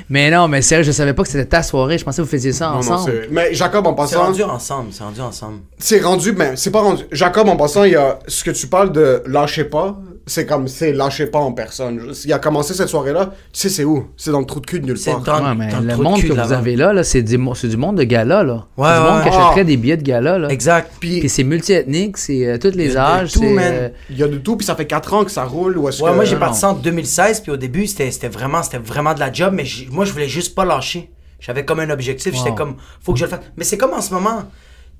Mais 0.09 0.31
non, 0.31 0.47
mais 0.47 0.61
sérieux, 0.63 0.83
je 0.83 0.91
savais 0.91 1.13
pas 1.13 1.21
que 1.21 1.29
c'était 1.29 1.45
ta 1.45 1.61
soirée. 1.61 1.99
Je 1.99 2.03
pensais 2.05 2.17
que 2.21 2.25
vous 2.25 2.31
faisiez 2.31 2.51
ça 2.51 2.69
Non, 2.69 2.77
ensemble. 2.77 3.11
c'est- 3.11 3.27
Mais 3.31 3.53
Jacob, 3.53 3.85
en 3.85 3.91
C'est 3.91 3.95
passant, 4.15 4.23
rendu 4.25 4.41
ensemble, 4.43 4.89
c'est 4.91 5.03
rendu 5.03 5.21
ensemble. 5.21 5.59
c'est 5.77 5.99
rendu, 6.01 6.31
mais 6.31 6.53
c'est 6.55 6.71
pas 6.71 6.81
rendu. 6.81 7.03
Jacob, 7.11 7.47
en 7.47 7.57
passant, 7.57 7.83
il 7.83 7.91
y 7.91 7.95
a 7.95 8.17
ce 8.27 8.43
que 8.43 8.49
tu 8.51 8.65
parles 8.65 8.91
de 8.91 9.21
lâcher 9.27 9.65
pas, 9.65 9.99
c'est 10.29 10.45
comme, 10.45 10.67
c'est 10.67 10.93
lâcher 10.93 11.25
pas 11.27 11.39
en 11.39 11.51
personne. 11.51 12.13
Il 12.25 12.31
a 12.33 12.39
commencé 12.39 12.73
cette 12.73 12.87
soirée-là, 12.89 13.25
tu 13.51 13.59
sais, 13.59 13.69
c'est 13.69 13.83
où? 13.83 14.07
C'est 14.15 14.31
dans 14.31 14.39
le 14.39 14.45
trou 14.45 14.59
de 14.61 14.65
cul 14.65 14.79
de 14.79 14.85
nulle 14.85 14.99
part. 15.03 15.19
dans, 15.21 15.43
Ouais, 15.49 15.55
mais 15.55 15.71
dans 15.71 15.79
le 15.81 15.87
trou 15.89 15.97
de 16.03 16.03
monde 16.09 16.19
cul 16.21 16.27
que 16.29 16.33
vous 16.33 16.53
avez 16.53 16.75
là, 16.75 16.93
là 16.93 17.03
c'est 17.03 17.21
du, 17.21 17.37
du 17.37 17.77
monde 17.77 17.97
de 17.97 18.03
gala, 18.03 18.43
là. 18.43 18.65
Ouais, 18.77 18.87
c'est 18.87 18.99
du 18.99 19.05
ouais, 19.05 19.11
monde 19.11 19.21
qui 19.23 19.29
achèterait 19.29 19.65
des 19.65 19.77
billets 19.77 19.97
de 19.97 20.03
gala, 20.03 20.37
là. 20.39 20.47
Exact. 20.49 20.91
Puis, 20.99 21.19
Puis 21.19 21.29
c'est 21.29 21.43
multiethnique, 21.43 22.17
c'est 22.17 22.45
euh, 22.47 22.57
tous 22.57 22.69
Il 22.69 22.75
y 22.75 22.77
les 22.77 22.97
a 22.97 23.17
de 23.17 23.21
âges. 23.23 23.31
tout, 23.33 23.43
euh, 23.43 23.89
il 24.09 24.17
y 24.17 24.23
a 24.23 24.27
de 24.27 24.37
tout, 24.37 24.55
puis 24.55 24.65
ça 24.65 24.75
fait 24.75 24.85
4 24.87 25.13
ans 25.13 25.23
que 25.25 25.31
ça 25.31 25.43
roule, 25.43 25.77
ou 25.77 25.89
est-ce 25.89 26.01
Ouais, 26.01 26.11
que... 26.11 26.15
moi 26.15 26.25
j'ai 26.25 26.35
non. 26.35 26.39
parti 26.41 26.59
ça 26.59 26.69
en 26.69 26.73
2016, 26.73 27.41
puis 27.41 27.51
au 27.51 27.57
début 27.57 27.87
c'était 27.87 28.11
c'était 28.11 28.29
vraiment, 28.29 28.63
c'était 28.63 28.77
vraiment 28.77 29.13
de 29.13 29.19
la 29.19 29.31
job, 29.33 29.53
mais 29.55 29.65
moi 29.91 30.05
je 30.05 30.11
voulais 30.13 30.29
juste 30.29 30.55
pas 30.55 30.65
lâcher. 30.65 31.11
J'avais 31.39 31.63
comme 31.65 31.79
un 31.79 31.89
objectif, 31.89 32.35
j'étais 32.35 32.49
Wow. 32.49 32.55
comme, 32.55 32.75
faut 33.01 33.13
que 33.13 33.19
je 33.19 33.23
le 33.25 33.29
fasse. 33.29 33.39
Mais 33.57 33.63
c'est 33.63 33.77
comme 33.77 33.93
en 33.93 34.01
ce 34.01 34.13
moment, 34.13 34.43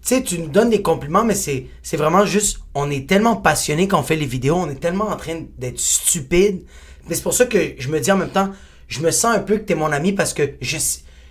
tu 0.02 0.16
sais, 0.16 0.24
tu 0.24 0.40
nous 0.40 0.48
donnes 0.48 0.70
des 0.70 0.82
compliments, 0.82 1.24
mais 1.24 1.36
c'est 1.36 1.68
c'est 1.84 1.98
vraiment 1.98 2.26
juste, 2.26 2.60
on 2.74 2.90
est 2.90 3.08
tellement 3.08 3.36
passionné 3.36 3.88
quand 3.88 4.00
on 4.00 4.04
fait 4.04 4.16
les 4.16 4.26
vidéos, 4.26 4.56
on 4.56 4.70
est 4.70 4.80
tellement 4.80 5.10
en 5.10 5.18
train 5.18 5.42
d'être 5.58 5.80
stupide. 5.80 6.64
Mais 7.08 7.16
c'est 7.16 7.24
pour 7.24 7.34
ça 7.34 7.46
que 7.46 7.74
je 7.78 7.90
me 7.90 8.00
dis 8.00 8.12
en 8.12 8.18
même 8.18 8.30
temps, 8.30 8.52
je 8.88 9.02
me 9.02 9.12
sens 9.12 9.36
un 9.36 9.40
peu 9.40 9.58
que 9.58 9.64
t'es 9.64 9.76
mon 9.76 9.92
ami 9.92 10.14
parce 10.14 10.34
que 10.34 10.54
je 10.62 10.78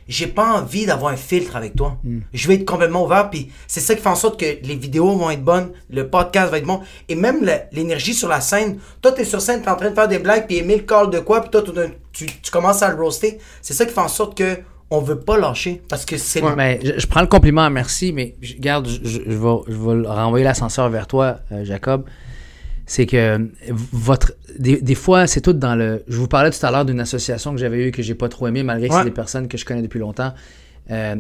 j'ai 0.09 0.27
pas 0.27 0.59
envie 0.59 0.87
d'avoir 0.87 1.13
un 1.13 1.17
filtre 1.17 1.55
avec 1.55 1.77
toi. 1.77 1.99
Je 2.33 2.49
vais 2.49 2.55
être 2.55 2.65
complètement 2.65 3.05
ouvert, 3.05 3.29
puis 3.29 3.51
c'est 3.67 3.81
ça 3.81 3.95
qui 3.95 4.01
fait 4.01 4.09
en 4.09 4.15
sorte 4.15 4.41
que 4.41 4.47
les 4.67 4.75
vidéos 4.75 5.15
vont 5.15 5.31
être 5.31 5.45
bonnes, 5.45 5.71
le 5.91 6.09
podcast 6.09 6.51
va 6.51 6.59
être 6.59 6.67
bon, 6.67 6.81
et 7.11 7.15
même 7.15 7.47
l'énergie 7.73 8.15
sur 8.15 8.29
la 8.29 8.41
scène. 8.41 8.79
Toi, 9.03 9.13
t'es 9.13 9.27
sur 9.27 9.43
scène, 9.43 9.61
t'es 9.61 9.69
en 9.69 9.77
train 9.77 9.91
de 9.91 9.95
faire 9.95 10.09
des 10.09 10.19
blagues, 10.19 10.47
puis 10.47 10.57
Emile 10.57 10.87
call 10.87 11.11
de 11.11 11.19
quoi, 11.19 11.43
puis 11.43 11.51
toi, 11.51 11.63
tu, 12.13 12.25
tu 12.25 12.51
commences 12.51 12.83
à 12.83 12.89
le 12.89 12.97
roaster. 13.01 13.39
C'est 13.61 13.75
ça 13.75 13.85
qui 13.85 13.93
fait 13.93 14.01
en 14.01 14.09
sorte 14.09 14.37
que 14.37 14.57
on 14.91 15.01
veut 15.01 15.21
pas 15.21 15.39
lâcher, 15.39 15.83
parce 15.89 16.05
que 16.07 16.17
c'est 16.17 16.41
Mais 16.57 16.81
je, 16.83 16.99
je 16.99 17.07
prends 17.07 17.21
le 17.21 17.27
compliment, 17.27 17.69
merci, 17.71 18.13
mais 18.13 18.37
je, 18.41 18.55
regarde, 18.55 18.87
je, 18.89 19.19
vais, 19.21 19.57
je 19.69 19.73
vais 19.77 20.09
renvoyer 20.09 20.45
l'ascenseur 20.45 20.89
vers 20.89 21.07
toi, 21.07 21.41
euh, 21.53 21.65
Jacob. 21.65 22.05
C'est 22.87 23.05
que 23.05 23.17
euh, 23.17 23.39
votre. 23.93 24.33
Des, 24.59 24.81
des 24.81 24.95
fois, 24.95 25.27
c'est 25.27 25.43
tout 25.43 25.53
dans 25.53 25.75
le. 25.75 26.03
Je 26.09 26.17
vous 26.17 26.27
parlais 26.29 26.51
tout 26.51 26.65
à 26.65 26.71
l'heure 26.71 26.87
d'une 26.87 27.01
association 27.01 27.53
que 27.53 27.59
j'avais 27.59 27.87
eue 27.87 27.91
que 27.91 28.03
j'ai 28.03 28.15
pas 28.15 28.31
trop 28.31 28.47
aimé, 28.47 28.63
malgré 28.63 28.89
que 28.89 28.95
Ouais. 28.95 29.01
c'est 29.01 29.05
des 29.05 29.11
personnes 29.15 29.47
que 29.47 29.59
je 29.59 29.67
connais 29.67 29.83
depuis 29.83 29.99
longtemps. 30.01 30.33
Euh, 30.91 31.17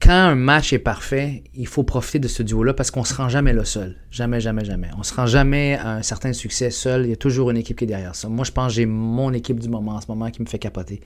quand 0.00 0.12
un 0.12 0.34
match 0.34 0.72
est 0.72 0.78
parfait, 0.78 1.44
il 1.54 1.66
faut 1.66 1.82
profiter 1.82 2.18
de 2.18 2.28
ce 2.28 2.42
duo-là 2.42 2.72
parce 2.72 2.90
qu'on 2.90 3.04
se 3.04 3.12
rend 3.14 3.28
jamais 3.28 3.52
là 3.52 3.66
seul. 3.66 3.96
Jamais, 4.10 4.40
jamais, 4.40 4.64
jamais. 4.64 4.88
On 4.98 5.02
se 5.02 5.12
rend 5.14 5.26
jamais 5.26 5.74
à 5.76 5.96
un 5.96 6.02
certain 6.02 6.32
succès 6.32 6.70
seul. 6.70 7.04
Il 7.04 7.10
y 7.10 7.12
a 7.12 7.16
toujours 7.16 7.50
une 7.50 7.56
équipe 7.58 7.76
qui 7.78 7.84
est 7.84 7.86
derrière 7.86 8.14
ça. 8.14 8.28
Moi, 8.30 8.44
je 8.46 8.52
pense 8.52 8.68
que 8.68 8.74
j'ai 8.74 8.86
mon 8.86 9.32
équipe 9.34 9.60
du 9.60 9.68
moment 9.68 9.92
en 9.96 10.00
ce 10.00 10.06
moment 10.08 10.30
qui 10.30 10.40
me 10.42 10.46
fait 10.46 10.58
capoter. 10.58 11.00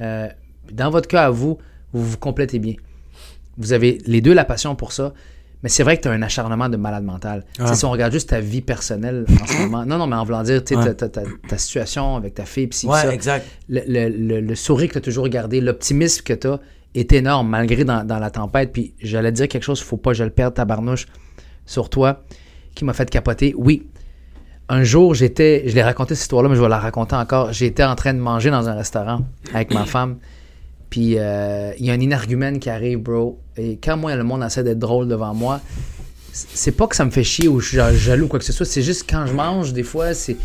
Euh, 0.00 0.28
dans 0.72 0.90
votre 0.90 1.08
cas 1.08 1.24
à 1.26 1.30
vous, 1.30 1.58
vous 1.92 2.04
vous 2.04 2.18
complétez 2.18 2.58
bien. 2.58 2.74
Vous 3.58 3.72
avez 3.72 3.98
les 4.06 4.20
deux 4.20 4.32
la 4.32 4.44
passion 4.44 4.74
pour 4.74 4.92
ça, 4.92 5.12
mais 5.62 5.68
c'est 5.68 5.82
vrai 5.82 5.96
que 5.98 6.02
tu 6.02 6.08
as 6.08 6.12
un 6.12 6.22
acharnement 6.22 6.68
de 6.68 6.76
malade 6.76 7.04
mental. 7.04 7.44
Si 7.74 7.84
on 7.84 7.90
regarde 7.90 8.12
juste 8.12 8.30
ta 8.30 8.40
vie 8.40 8.62
personnelle 8.62 9.26
en 9.42 9.46
ce 9.46 9.58
moment, 9.58 9.84
non, 9.84 9.98
non, 9.98 10.06
mais 10.06 10.16
en 10.16 10.24
voulant 10.24 10.42
dire, 10.42 10.64
ta, 10.64 10.94
ta- 10.94 11.58
situation 11.58 12.16
avec 12.16 12.34
ta 12.34 12.44
fille, 12.46 12.66
pis 12.68 12.86
Ouais, 12.86 13.02
ça, 13.02 13.12
exact. 13.12 13.46
le, 13.68 13.82
le- 13.86 14.08
le- 14.08 14.40
le 14.40 14.54
sourire 14.54 14.88
que 14.88 14.94
tu 14.94 14.98
as 14.98 15.02
toujours 15.02 15.28
gardé, 15.28 15.60
l'optimisme 15.60 16.22
que 16.22 16.32
tu 16.32 16.46
as 16.46 16.60
est 16.94 17.12
énorme 17.12 17.48
malgré 17.48 17.84
dans, 17.84 18.04
dans 18.06 18.18
la 18.18 18.30
tempête. 18.30 18.72
Puis 18.72 18.94
j'allais 19.00 19.32
dire 19.32 19.48
quelque 19.48 19.62
chose, 19.64 19.82
faut 19.82 19.96
pas 19.98 20.12
que 20.12 20.16
je 20.16 20.24
le 20.24 20.30
perde, 20.30 20.54
ta 20.54 20.64
barnouche, 20.64 21.06
sur 21.66 21.90
toi, 21.90 22.22
qui 22.74 22.84
m'a 22.86 22.94
fait 22.94 23.10
capoter. 23.10 23.52
Oui, 23.58 23.86
un 24.70 24.82
jour, 24.84 25.14
j'étais, 25.14 25.64
je 25.66 25.74
l'ai 25.74 25.82
raconté 25.82 26.14
cette 26.14 26.22
histoire-là, 26.22 26.48
mais 26.48 26.56
je 26.56 26.62
vais 26.62 26.68
la 26.68 26.78
raconter 26.78 27.16
encore. 27.16 27.52
J'étais 27.52 27.84
en 27.84 27.96
train 27.96 28.14
de 28.14 28.18
manger 28.20 28.50
dans 28.50 28.68
un 28.68 28.74
restaurant 28.74 29.20
avec 29.52 29.74
ma 29.74 29.84
femme. 29.84 30.16
Puis 30.90 31.14
euh, 31.18 31.72
il 31.78 31.86
y 31.86 31.90
a 31.90 31.94
un 31.94 32.00
inargument 32.00 32.58
qui 32.58 32.68
arrive, 32.68 32.98
bro. 32.98 33.38
Et 33.56 33.78
quand 33.82 33.96
moi, 33.96 34.14
le 34.16 34.24
monde 34.24 34.42
essaie 34.44 34.64
d'être 34.64 34.78
drôle 34.80 35.06
devant 35.08 35.32
moi, 35.34 35.60
c'est 36.32 36.70
pas 36.72 36.86
que 36.86 36.94
ça 36.94 37.04
me 37.04 37.10
fait 37.10 37.24
chier 37.24 37.48
ou 37.48 37.58
je 37.60 37.68
suis 37.68 37.76
genre 37.76 37.92
jaloux 37.92 38.24
ou 38.26 38.28
quoi 38.28 38.38
que 38.38 38.44
ce 38.44 38.52
soit. 38.52 38.64
C'est 38.64 38.82
juste 38.82 39.04
quand 39.08 39.26
je 39.26 39.32
mange, 39.32 39.72
des 39.72 39.82
fois, 39.82 40.14
c'est. 40.14 40.36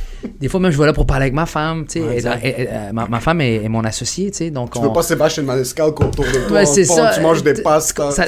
Des 0.42 0.48
fois, 0.50 0.60
même, 0.60 0.72
je 0.72 0.78
vais 0.80 0.86
là 0.88 0.94
pour 0.94 1.06
parler 1.06 1.24
avec 1.24 1.34
ma 1.36 1.46
femme, 1.46 1.86
tu 1.86 2.00
sais. 2.00 2.02
Ouais, 2.02 2.22
euh, 2.70 2.92
ma, 2.92 3.08
ma 3.08 3.20
femme 3.20 3.40
est, 3.42 3.64
est 3.64 3.70
mon 3.70 3.84
associée, 3.84 4.32
tu 4.32 4.38
sais. 4.38 4.50
Donc, 4.50 4.72
Tu 4.74 4.80
on... 4.80 4.82
veux 4.82 4.94
pas 4.94 5.04
Sébastien 5.04 5.44
Maniscal 5.44 5.90
autour 5.90 6.10
de 6.12 6.48
toi, 6.48 6.58
Ouais, 6.58 6.66
c'est 6.66 6.86
ça. 6.86 7.12
tu 7.16 7.22
manges 7.22 7.44
des 7.44 7.54
T- 7.54 7.62
pastas. 7.62 8.12
ça-? 8.12 8.24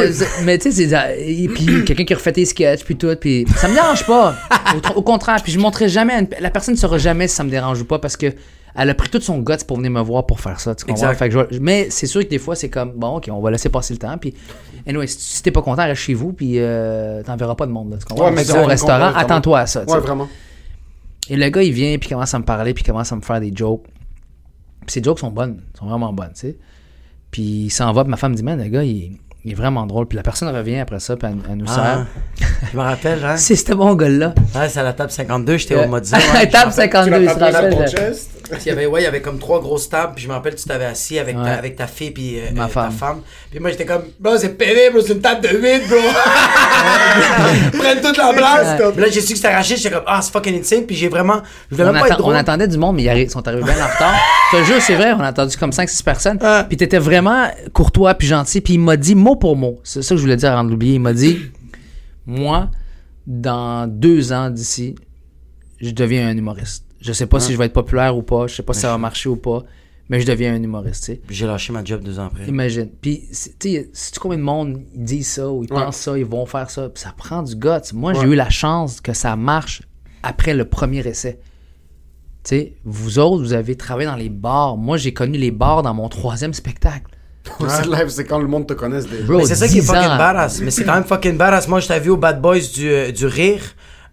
Ouais, 0.00 0.12
c'est- 0.12 0.42
mais 0.44 0.56
tu 0.58 0.72
sais, 0.72 0.88
c'est- 0.88 1.48
puis 1.54 1.84
quelqu'un 1.86 2.04
qui 2.04 2.14
refait 2.14 2.32
tes 2.32 2.46
sketchs, 2.46 2.82
puis 2.84 2.96
tout, 2.96 3.14
puis 3.20 3.46
ça 3.56 3.68
me 3.68 3.74
dérange 3.74 4.06
pas. 4.06 4.34
Au, 4.74 4.78
tr- 4.80 4.94
au 4.96 5.02
contraire, 5.02 5.40
puis 5.42 5.52
je 5.52 5.58
montrerai 5.58 5.88
jamais, 5.90 6.14
à 6.14 6.20
une- 6.20 6.28
la 6.40 6.50
personne 6.50 6.74
ne 6.74 6.78
saura 6.78 6.96
jamais 6.98 7.28
si 7.28 7.36
ça 7.36 7.44
me 7.44 7.50
dérange 7.50 7.80
ou 7.82 7.84
pas 7.84 7.98
parce 7.98 8.16
que 8.16 8.26
elle 8.74 8.90
a 8.90 8.94
pris 8.94 9.08
tout 9.08 9.20
son 9.20 9.38
guts 9.40 9.54
pour 9.66 9.76
venir 9.76 9.90
me 9.90 10.00
voir 10.00 10.26
pour 10.26 10.40
faire 10.40 10.58
ça, 10.60 10.74
tu 10.74 10.84
comprends? 10.84 10.96
Exact. 11.10 11.18
Fait 11.18 11.28
que 11.28 11.34
je 11.34 11.38
vais- 11.38 11.58
mais 11.60 11.90
c'est 11.90 12.06
sûr 12.06 12.22
que 12.22 12.28
des 12.28 12.38
fois, 12.38 12.56
c'est 12.56 12.68
comme, 12.70 12.92
bon, 12.92 13.16
ok, 13.18 13.28
on 13.32 13.40
va 13.40 13.50
laisser 13.50 13.68
passer 13.68 13.94
le 13.94 13.98
temps, 13.98 14.16
puis 14.18 14.34
anyway, 14.86 15.06
si, 15.06 15.18
si 15.20 15.42
t'es 15.42 15.50
pas 15.50 15.62
content, 15.62 15.82
reste 15.84 16.00
chez 16.02 16.14
vous, 16.14 16.32
puis 16.32 16.54
euh, 16.58 17.22
t'en 17.22 17.36
verras 17.36 17.54
pas 17.54 17.66
de 17.66 17.72
monde, 17.72 17.92
là, 17.92 17.98
tu 17.98 18.04
comprends? 18.04 18.26
Ouais, 18.26 18.32
mais 18.32 18.50
au 18.50 18.64
restaurant, 18.66 19.12
attends-toi 19.14 19.60
à 19.60 19.66
ça. 19.66 19.84
Ouais, 19.84 19.98
vraiment. 20.00 20.28
Et 21.30 21.36
le 21.36 21.48
gars, 21.48 21.62
il 21.62 21.72
vient, 21.72 21.96
puis 21.98 22.08
commence 22.10 22.34
à 22.34 22.38
me 22.38 22.44
parler, 22.44 22.74
puis 22.74 22.84
commence 22.84 23.10
à 23.12 23.16
me 23.16 23.20
faire 23.22 23.40
des 23.40 23.52
jokes. 23.54 23.84
Puis 24.86 24.92
ses 24.92 25.02
jokes 25.02 25.18
sont 25.20 25.30
bonnes, 25.30 25.62
sont 25.78 25.86
vraiment 25.86 26.12
bonnes, 26.12 26.32
tu 26.34 26.40
sais. 26.48 26.56
Puis 27.30 27.42
il 27.42 27.70
s'en 27.70 27.92
va, 27.92 28.04
puis 28.04 28.10
ma 28.10 28.16
femme 28.18 28.32
me 28.32 28.36
dit, 28.36 28.42
man, 28.42 28.62
le 28.62 28.68
gars, 28.68 28.84
il, 28.84 29.18
il 29.44 29.52
est 29.52 29.54
vraiment 29.54 29.86
drôle. 29.86 30.06
Puis 30.06 30.16
la 30.16 30.22
personne 30.22 30.48
revient 30.54 30.78
après 30.80 31.00
ça, 31.00 31.16
puis 31.16 31.28
elle, 31.30 31.36
elle 31.50 31.56
nous 31.58 31.66
Ah, 31.68 31.74
sert. 31.74 32.06
je 32.72 32.76
me 32.76 32.82
rappelle, 32.82 33.24
hein. 33.24 33.36
C'est 33.36 33.56
ce 33.56 33.72
bon 33.74 33.94
gars-là. 33.94 34.34
Ouais, 34.54 34.68
c'est 34.68 34.80
à 34.80 34.82
la 34.82 34.92
table 34.92 35.10
52, 35.10 35.56
j'étais 35.58 35.74
Ouais. 35.76 35.84
au 35.84 35.88
mode 35.88 36.02
10. 36.04 36.12
ouais, 36.14 36.48
Table 36.48 36.70
Tu 36.70 36.76
52, 36.76 37.10
l'as 37.10 37.18
il 37.20 37.28
se 37.30 37.34
tapé 37.34 37.44
sur 37.52 37.54
rappelle. 37.62 37.74
ton 37.74 37.82
de- 37.82 37.86
chest? 37.88 38.30
Puis 38.50 38.60
il 38.66 38.68
y 38.68 38.72
avait, 38.72 38.84
ouais, 38.86 39.00
il 39.00 39.04
y 39.04 39.06
avait 39.06 39.22
comme 39.22 39.38
trois 39.38 39.58
grosses 39.58 39.88
tables, 39.88 40.12
puis 40.14 40.24
je 40.24 40.28
me 40.28 40.34
rappelle, 40.34 40.54
tu 40.54 40.64
t'avais 40.64 40.84
assis 40.84 41.18
avec, 41.18 41.34
Ouais. 41.38 41.44
ta, 41.44 41.52
avec 41.54 41.76
ta 41.76 41.86
fille, 41.86 42.10
puis 42.10 42.38
euh, 42.38 42.42
Ma 42.54 42.64
euh, 42.64 42.68
femme. 42.68 42.90
ta 42.90 42.90
femme. 42.94 43.20
Puis 43.50 43.58
moi, 43.58 43.70
j'étais 43.70 43.86
comme, 43.86 44.02
bro, 44.20 44.36
c'est 44.36 44.50
pénible, 44.58 45.02
c'est 45.02 45.14
une 45.14 45.20
table 45.22 45.40
de 45.40 45.48
8, 45.48 45.88
bro. 45.88 45.96
Prennent 47.78 48.00
toute 48.02 48.16
la 48.18 48.32
place. 48.34 48.80
Puis 48.92 49.00
là, 49.00 49.08
j'ai 49.10 49.20
su 49.22 49.28
que 49.32 49.36
c'était 49.36 49.48
arraché, 49.48 49.76
j'étais 49.76 49.90
comme, 49.94 50.04
ah, 50.06 50.20
c'est 50.22 50.30
fucking 50.30 50.60
insane, 50.60 50.84
puis 50.84 50.94
j'ai 50.94 51.08
vraiment, 51.08 51.40
je 51.70 51.76
voulais 51.76 51.88
On, 51.88 51.92
même 51.92 52.02
pas 52.02 52.08
être 52.08 52.22
on 52.24 52.30
attendait 52.32 52.68
du 52.68 52.76
monde, 52.76 52.96
mais 52.96 53.04
ils 53.04 53.30
sont 53.30 53.46
arrivés 53.48 53.62
bien 53.64 53.74
en 53.82 53.88
retard. 53.92 54.14
Je 54.52 54.58
te 54.58 54.64
jure, 54.64 54.82
c'est 54.82 54.94
vrai, 54.94 55.12
on 55.14 55.20
a 55.20 55.28
attendu 55.28 55.56
comme 55.56 55.70
5-6 55.72 56.02
personnes. 56.02 56.38
Ah. 56.42 56.64
Puis 56.68 56.76
t'étais 56.76 56.98
vraiment 56.98 57.46
courtois 57.72 58.12
puis 58.14 58.26
gentil. 58.28 58.60
Puis 58.60 58.74
il 58.74 58.80
m'a 58.80 58.96
dit 58.96 59.14
mot 59.14 59.33
pour 59.36 59.56
mot. 59.56 59.80
C'est 59.84 60.02
ça 60.02 60.14
que 60.14 60.18
je 60.18 60.22
voulais 60.22 60.36
dire 60.36 60.52
avant 60.52 60.64
de 60.64 60.70
l'oublier. 60.70 60.94
Il 60.94 61.00
m'a 61.00 61.12
dit 61.12 61.38
Moi, 62.26 62.70
dans 63.26 63.86
deux 63.90 64.32
ans 64.32 64.50
d'ici, 64.50 64.94
je 65.80 65.90
deviens 65.90 66.28
un 66.28 66.36
humoriste. 66.36 66.84
Je 67.00 67.12
sais 67.12 67.26
pas 67.26 67.38
si 67.40 67.52
je 67.52 67.58
vais 67.58 67.66
être 67.66 67.72
populaire 67.74 68.16
ou 68.16 68.22
pas. 68.22 68.46
Je 68.46 68.54
sais 68.54 68.62
pas 68.62 68.72
si 68.72 68.80
ça 68.80 68.88
va 68.90 68.98
marcher 68.98 69.28
ou 69.28 69.36
pas. 69.36 69.62
Mais 70.10 70.20
je 70.20 70.26
deviens 70.26 70.54
un 70.54 70.62
humoriste, 70.62 71.12
j'ai 71.30 71.46
lâché 71.46 71.72
ma 71.72 71.82
job 71.82 72.02
deux 72.02 72.18
ans 72.18 72.26
après. 72.26 72.46
Imagine. 72.46 72.90
Puis, 73.00 73.22
tu 73.58 73.88
sais, 73.94 74.12
combien 74.20 74.36
de 74.36 74.42
monde 74.42 74.82
disent 74.94 75.28
ça 75.28 75.50
ou 75.50 75.64
ils 75.64 75.72
Ouais. 75.72 75.82
pensent 75.82 75.96
ça, 75.96 76.18
ils 76.18 76.26
vont 76.26 76.44
faire 76.44 76.68
ça. 76.68 76.90
Puis 76.90 77.02
ça 77.02 77.14
prend 77.16 77.42
du 77.42 77.56
guts. 77.56 77.94
Moi, 77.94 78.12
j'ai 78.12 78.26
eu 78.26 78.34
la 78.34 78.50
chance 78.50 79.00
que 79.00 79.14
ça 79.14 79.34
marche 79.34 79.80
après 80.22 80.52
le 80.52 80.66
premier 80.66 80.98
essai. 81.06 81.40
Tu 82.42 82.50
sais, 82.50 82.74
vous 82.84 83.18
autres, 83.18 83.42
vous 83.42 83.54
avez 83.54 83.76
travaillé 83.76 84.06
dans 84.06 84.16
les 84.16 84.28
bars. 84.28 84.76
Moi, 84.76 84.98
j'ai 84.98 85.14
connu 85.14 85.38
les 85.38 85.50
bars 85.50 85.82
dans 85.82 85.94
mon 85.94 86.10
troisième 86.10 86.52
spectacle. 86.52 87.10
C'est 87.68 87.86
live, 87.86 88.08
c'est 88.08 88.24
quand 88.24 88.38
le 88.38 88.46
monde 88.46 88.66
te 88.66 88.72
connaisse 88.74 89.06
déjà. 89.08 89.24
Bro, 89.24 89.38
Mais 89.38 89.44
c'est 89.44 89.54
ça 89.54 89.68
qui 89.68 89.78
est 89.78 89.80
10 89.82 89.86
fucking 89.86 90.08
ans. 90.10 90.16
badass. 90.16 90.60
Mais 90.60 90.70
c'est 90.70 90.84
quand 90.84 90.94
même 90.94 91.04
fucking 91.04 91.36
badass. 91.36 91.68
Moi, 91.68 91.80
je 91.80 91.88
t'avais 91.88 92.00
vu 92.00 92.10
au 92.10 92.16
Bad 92.16 92.40
Boys 92.40 92.60
du, 92.74 92.88
euh, 92.90 93.12
du 93.12 93.26
Rire, 93.26 93.60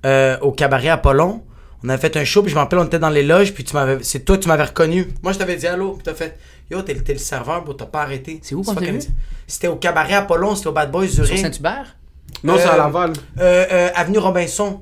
euh, 0.05 0.37
au 0.41 0.51
cabaret 0.51 0.89
Apollon. 0.89 1.41
On 1.83 1.89
avait 1.89 1.97
fait 1.99 2.15
un 2.17 2.23
show, 2.25 2.41
puis 2.43 2.51
je 2.51 2.55
me 2.55 2.59
rappelle, 2.59 2.77
on 2.79 2.83
était 2.85 2.99
dans 2.99 3.09
les 3.09 3.23
loges, 3.23 3.53
puis 3.53 3.63
tu 3.63 3.73
m'avais, 3.73 3.99
c'est 4.03 4.19
toi, 4.19 4.37
tu 4.37 4.47
m'avais 4.47 4.65
reconnu. 4.65 5.07
Moi, 5.23 5.31
je 5.33 5.39
t'avais 5.39 5.55
dit 5.55 5.65
allô, 5.65 5.93
puis 5.93 6.03
t'as 6.03 6.13
fait, 6.13 6.37
yo, 6.69 6.81
t'es, 6.83 6.93
t'es 6.95 7.13
le 7.13 7.19
serveur, 7.19 7.63
bro, 7.63 7.73
t'as 7.73 7.85
pas 7.85 8.01
arrêté. 8.03 8.39
C'est 8.43 8.53
où 8.53 8.61
qu'on 8.63 8.73
fucking- 8.75 9.01
s'est 9.01 9.07
vu? 9.07 9.13
C'était 9.47 9.67
au 9.67 9.77
cabaret 9.77 10.13
Apollon, 10.15 10.55
c'était 10.55 10.67
au 10.67 10.73
Bad 10.73 10.91
Boys 10.91 11.07
du 11.07 11.21
Rire. 11.21 11.39
Saint-Hubert? 11.39 11.95
Non, 12.43 12.55
c'est 12.57 12.65
à 12.65 12.73
Euh, 12.73 12.77
Laval. 12.77 13.13
Euh, 13.39 13.65
euh, 13.71 13.89
Avenue 13.95 14.17
Robinson. 14.19 14.81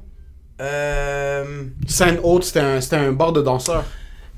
Euh, 0.62 1.64
Sainte-Haute, 1.88 2.43
c'était 2.43 2.60
un, 2.60 2.82
c'était 2.82 2.97
un 2.97 3.12
bar 3.12 3.32
de 3.32 3.41
danseurs. 3.41 3.86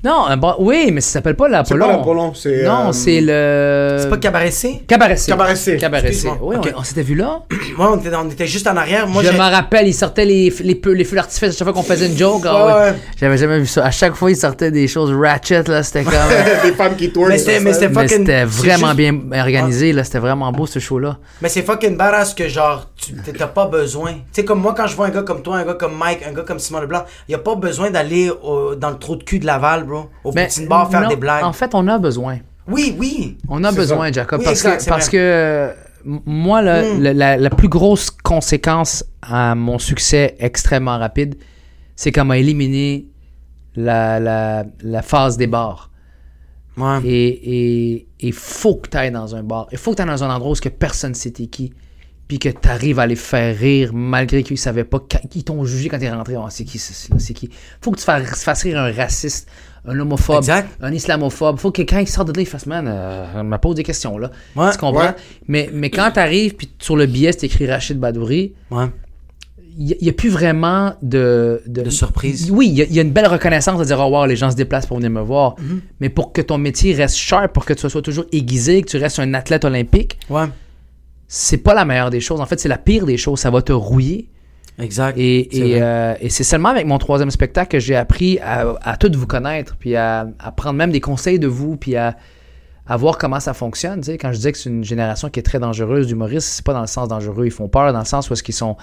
Non, 0.04 0.26
un 0.26 0.36
bar- 0.38 0.60
oui, 0.60 0.89
mais 0.91 0.99
ça 0.99 1.12
s'appelle 1.12 1.36
pas 1.36 1.45
C'est 1.45 1.52
l'Apollon. 1.52 1.86
pas 1.86 1.91
l'Apollon, 1.97 2.34
c'est. 2.34 2.64
Non, 2.64 2.88
euh, 2.89 2.91
c'est 2.91 3.22
le. 3.22 3.97
c'est 4.02 4.10
pas 4.10 4.18
Cabaret 4.18 4.49
C? 4.49 4.82
Cabaret 4.88 5.16
C. 5.16 5.30
Cabaret 5.32 5.56
C. 5.56 5.78
Cabaret 5.78 6.02
C. 6.02 6.08
Excuse-moi. 6.08 6.38
Oui, 6.41 6.56
Ok. 6.58 6.72
on, 6.76 6.80
on 6.80 6.84
s'était 6.84 7.04
vu 7.04 7.14
là. 7.14 7.41
Moi, 7.78 7.91
on 7.93 7.97
était, 7.99 8.16
on 8.16 8.28
était 8.30 8.47
juste 8.47 8.66
en 8.66 8.76
arrière. 8.78 9.08
Moi, 9.08 9.22
je 9.22 9.30
j'ai- 9.32 9.38
me 9.38 9.39
rappelle, 9.52 9.88
il 9.88 9.93
sortait 9.93 10.26
les, 10.26 10.49
les, 10.64 10.82
les 10.84 11.04
feux 11.04 11.16
d'artifice 11.16 11.49
à 11.49 11.52
chaque 11.52 11.64
fois 11.66 11.74
qu'on 11.74 11.84
faisait 11.84 12.08
une 12.08 12.18
joke. 12.18 12.41
ah 12.47 12.66
Ouais. 12.82 12.93
J'avais 13.20 13.38
jamais 13.38 13.60
vu 13.60 13.68
ça. 13.68 13.86
À 13.86 13.91
chaque 13.91 14.16
fois, 14.16 14.32
il 14.32 14.36
sortait 14.36 14.72
des 14.72 14.88
choses 14.88 15.14
ratchet, 15.14 15.64
là. 15.68 15.84
C'était 15.84 16.04
comme. 16.04 16.14
Des 16.64 16.72
femmes 16.74 16.95
qui 16.95 17.12
tournent. 17.12 17.30
Mais 17.30 17.38
c'était- 17.38 17.60
mais 17.60 17.74
c'était 17.74 17.89
mais 17.89 17.93
fucking- 18.02 18.18
c'était 18.26 18.39
c'est 18.39 18.45
vraiment 18.45 18.88
juste- 18.88 18.97
bien 18.97 19.39
organisé, 19.39 19.93
là. 19.93 20.04
C'était 20.04 20.20
vraiment 20.20 20.52
beau, 20.52 20.66
ce 20.66 20.80
show-là. 20.80 21.18
Mais 21.43 21.49
c'est 21.49 21.62
fucking 21.62 21.95
badass 21.95 22.34
que 22.34 22.47
genre, 22.47 22.88
tu 22.95 23.14
t'as- 23.38 23.45
pas 23.47 23.68
besoin. 23.68 24.14
Tu 24.14 24.20
sais, 24.34 24.45
comme 24.45 24.62
moi, 24.62 24.74
quand 24.76 24.88
je 24.88 24.95
vois 24.95 25.06
un 25.08 25.10
gars 25.12 25.22
comme 25.24 25.43
toi, 25.43 25.58
un 25.58 25.64
gars 25.66 25.76
comme 25.76 25.95
Mike, 25.95 26.22
un 26.28 26.34
gars 26.34 26.43
comme 26.43 26.58
Simon 26.60 26.80
Leblanc, 26.82 27.04
y 27.30 27.36
a 27.36 27.38
pas 27.38 27.54
besoin 27.56 27.91
d'aller 27.91 28.32
dans 28.80 28.89
le 28.89 28.97
trou 28.97 29.16
de 29.16 29.24
cul 29.24 29.38
de 29.39 29.45
Laval, 29.45 29.84
bro. 29.92 30.10
Au 30.24 30.32
Mais 30.32 30.48
petit 30.48 30.66
bar 30.66 30.89
faire 30.89 31.02
non, 31.02 31.10
des 31.10 31.16
blagues. 31.16 31.44
En 31.44 31.54
fait, 31.54 31.74
on 31.76 31.88
a 31.88 31.98
besoin. 32.00 32.39
Oui, 32.68 32.96
oui. 32.98 33.38
On 33.50 33.64
a 33.64 33.72
besoin, 33.72 34.08
ça. 34.08 34.12
Jacob. 34.14 34.39
Oui, 34.39 34.46
parce 34.46 34.60
exact, 34.66 34.84
que, 34.86 34.89
parce 34.89 35.10
moi, 36.26 36.62
là, 36.62 36.82
Mm. 36.84 37.02
la, 37.02 37.14
la- 37.14 37.38
la 37.38 37.50
plus 37.50 37.68
grosse 37.70 38.10
conséquence 38.12 39.04
à 39.22 39.54
mon 39.56 39.78
succès 39.80 40.36
extrêmement 40.39 40.98
rapide, 40.98 41.36
c'est 41.96 42.12
qu'on 42.12 42.26
m'a 42.26 42.38
éliminé 42.38 43.08
la, 43.76 44.20
la, 44.20 44.66
la 44.82 45.02
phase 45.02 45.38
des 45.38 45.48
bars. 45.48 45.89
Ouais. 46.78 47.00
Et 47.04 48.08
il 48.20 48.34
faut 48.34 48.76
que 48.76 48.89
tu 48.89 48.98
ailles 48.98 49.12
dans 49.12 49.36
un 49.36 49.44
bar. 49.44 49.68
Il 49.72 49.78
faut 49.78 49.92
que 49.92 49.98
tu 49.98 50.02
ailles 50.02 50.08
dans 50.08 50.24
un 50.24 50.34
endroit 50.34 50.52
où 50.52 50.56
ce 50.56 50.62
que 50.62 50.70
personne 50.70 51.14
sait 51.14 51.32
t'es 51.32 51.48
qui. 51.48 51.74
Puis 52.28 52.39
que 52.39 52.48
tu 52.50 52.70
arrives 52.70 52.98
à 53.00 53.06
les 53.08 53.18
faire 53.18 53.56
rire 53.58 53.92
malgré 53.94 54.42
qu'ils 54.42 54.58
savaient 54.58 54.86
pas 54.86 55.00
qu- 55.00 55.28
qu'ils 55.28 55.44
t'ont 55.44 55.66
jugé 55.66 55.89
quand 55.89 56.00
t'es 56.00 56.10
rentré. 56.10 56.38
Oh, 56.38 56.46
c'est 56.50 56.64
qui 56.64 56.80
c'est 56.80 57.34
qui? 57.34 57.50
Faut 57.82 57.92
que 57.92 57.98
tu 58.00 58.06
fasses, 58.06 58.42
fasses 58.44 58.64
rire 58.64 58.80
un 58.80 58.92
raciste, 58.92 59.50
un 59.86 60.00
homophobe, 60.00 60.38
Exact. 60.38 60.70
un 60.82 60.92
islamophobe. 60.94 61.58
Faut 61.58 61.72
que 61.72 61.82
quand 61.82 62.00
il 62.00 62.08
sort 62.08 62.26
de 62.26 62.34
là, 62.34 62.42
il 62.42 62.46
fasse 62.48 62.66
man, 62.68 62.88
euh, 62.88 63.42
me 63.44 63.58
pose 63.58 63.76
des 63.76 63.84
questions 63.84 64.18
là. 64.18 64.30
Ouais, 64.56 64.72
tu 64.72 64.78
comprends? 64.78 65.02
ouais. 65.06 65.16
Mais, 65.48 65.70
mais 65.74 65.90
quand 65.90 66.12
t'arrives, 66.12 66.56
puis 66.56 66.70
sur 66.80 66.96
le 66.96 67.06
billet, 67.08 67.32
c'est 67.32 67.46
écrit 67.48 67.66
Rachid 67.70 67.98
Badouri, 68.00 68.54
Ouais. 68.70 68.86
il 69.78 69.98
n'y 70.02 70.10
a, 70.10 70.14
plus 70.14 70.30
vraiment 70.30 70.94
de... 71.02 71.64
De 71.66 71.90
surprise. 71.90 72.52
Oui, 72.52 72.68
il 72.68 72.74
y, 72.76 72.82
a- 72.82 72.86
il 72.86 72.94
y 72.94 73.00
a 73.00 73.02
une 73.02 73.12
belle 73.12 73.28
reconnaissance 73.28 73.80
de 73.80 73.86
dire, 73.86 73.98
oh 74.00 74.10
wow, 74.10 74.26
les 74.26 74.36
gens 74.36 74.52
se 74.52 74.56
déplacent 74.56 74.86
pour 74.86 74.98
venir 74.98 75.10
me 75.10 75.22
voir. 75.22 75.56
Mm-hmm. 75.56 75.80
Mais 76.02 76.10
pour 76.10 76.32
que 76.34 76.42
ton 76.42 76.58
métier 76.60 76.94
reste 76.94 77.16
sharp, 77.16 77.52
pour 77.54 77.66
que 77.66 77.74
tu 77.74 77.90
sois 77.90 78.02
toujours 78.02 78.26
aiguisé, 78.32 78.82
que 78.84 78.90
tu 78.90 78.98
restes 78.98 79.18
un 79.20 79.34
athlète 79.34 79.66
olympique, 79.66 80.20
Ouais. 80.30 80.46
c'est 81.28 81.58
pas 81.58 81.74
la 81.74 81.86
meilleure 81.86 82.10
des 82.12 82.20
choses. 82.20 82.40
En 82.42 82.46
fait, 82.46 82.60
c'est 82.60 82.70
la 82.70 82.78
pire 82.78 83.06
des 83.06 83.18
choses. 83.18 83.40
Ça 83.40 83.50
va 83.50 83.62
te 83.62 83.72
rouiller. 83.72 84.30
Exact. 84.82 85.18
Et, 85.18 85.48
euh, 85.82 86.16
et 86.20 86.30
c'est 86.30 86.44
seulement 86.44 86.70
avec 86.70 86.86
mon 86.86 86.98
troisième 86.98 87.32
spectacle 87.32 87.70
que 87.70 87.80
j'ai 87.80 87.96
appris 87.96 88.40
à, 88.40 88.74
à 88.82 88.98
tout 88.98 89.12
vous 89.16 89.28
connaître, 89.28 89.76
puis 89.78 89.96
à, 89.96 90.28
à 90.40 90.52
prendre 90.52 90.76
même 90.76 90.92
des 90.92 91.02
conseils 91.02 91.40
de 91.40 91.48
vous, 91.48 91.78
puis 91.78 91.96
à, 91.96 92.18
à 92.88 92.98
voir 92.98 93.18
comment 93.18 93.40
ça 93.40 93.54
fonctionne. 93.54 94.02
tu 94.02 94.08
sais. 94.08 94.18
Quand 94.18 94.34
je 94.34 94.40
dis 94.40 94.52
que 94.52 94.58
c'est 94.58 94.70
une 94.70 94.84
génération 94.84 95.30
qui 95.30 95.40
est 95.40 95.44
très 95.44 95.60
dangereuse 95.60 96.08
d'humoristes, 96.08 96.48
c'est 96.48 96.66
pas 96.66 96.74
dans 96.74 96.82
le 96.82 96.88
sens 96.88 97.08
dangereux. 97.08 97.46
Ils 97.46 97.52
font 97.52 97.70
peur 97.70 97.94
dans 97.94 98.00
le 98.00 98.06
sens 98.06 98.30
où 98.30 98.34
est-ce 98.34 98.44
qu'ils 98.44 98.56
sont, 98.56 98.76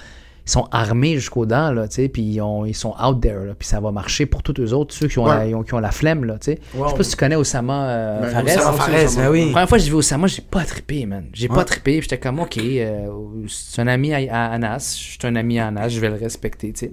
ils 0.48 0.50
sont 0.50 0.66
armés 0.72 1.14
jusqu'aux 1.16 1.44
dents, 1.44 1.72
là, 1.72 1.86
tu 1.88 1.96
sais, 1.96 2.08
puis 2.08 2.22
ils, 2.22 2.40
ont- 2.40 2.64
ils 2.64 2.74
sont 2.74 2.94
out 3.04 3.20
there, 3.20 3.44
là, 3.44 3.54
puis 3.54 3.68
ça 3.68 3.80
va 3.80 3.92
marcher 3.92 4.24
pour 4.24 4.42
tous 4.42 4.58
eux 4.58 4.72
autres, 4.72 4.94
ceux 4.94 5.06
qui 5.06 5.18
ont, 5.18 5.24
Ouais. 5.26 5.36
la, 5.36 5.46
ils 5.46 5.54
ont- 5.54 5.62
qui 5.62 5.74
ont 5.74 5.78
la 5.78 5.90
flemme. 5.90 6.24
Là, 6.24 6.38
tu 6.38 6.52
sais. 6.52 6.60
Ouais, 6.74 6.84
je 6.86 6.90
sais 6.90 6.96
pas 6.96 7.02
si 7.04 7.10
tu 7.10 7.16
connais 7.16 7.36
Osama 7.36 7.88
euh, 7.90 8.20
Ben, 8.22 8.30
Fares. 8.30 8.44
Osama 8.44 8.72
Fares, 8.72 8.86
Fares, 8.88 9.04
Osama. 9.04 9.22
ben 9.26 9.30
oui. 9.30 9.38
La 9.44 9.50
première 9.50 9.68
fois 9.68 9.76
que 9.78 9.84
j'ai 9.84 9.90
vu 9.90 9.96
Osama, 9.96 10.26
j'ai 10.26 10.40
pas 10.42 10.64
trippé, 10.64 11.04
man. 11.04 11.26
J'ai 11.34 11.48
pas 11.48 11.58
Ouais. 11.58 11.64
trippé. 11.66 11.92
puis 11.98 12.02
J'étais 12.02 12.18
comme, 12.18 12.40
OK, 12.40 12.56
euh, 12.56 13.08
c'est 13.46 13.82
un 13.82 13.88
ami 13.88 14.14
à, 14.14 14.18
à 14.48 14.52
Anas. 14.54 14.96
Je 14.98 15.10
suis 15.10 15.18
un 15.24 15.36
ami 15.36 15.58
à 15.58 15.66
Anas, 15.66 15.88
je 15.90 16.00
vais 16.00 16.08
le 16.08 16.14
respecter, 16.16 16.72
tu 16.72 16.86
sais. 16.86 16.92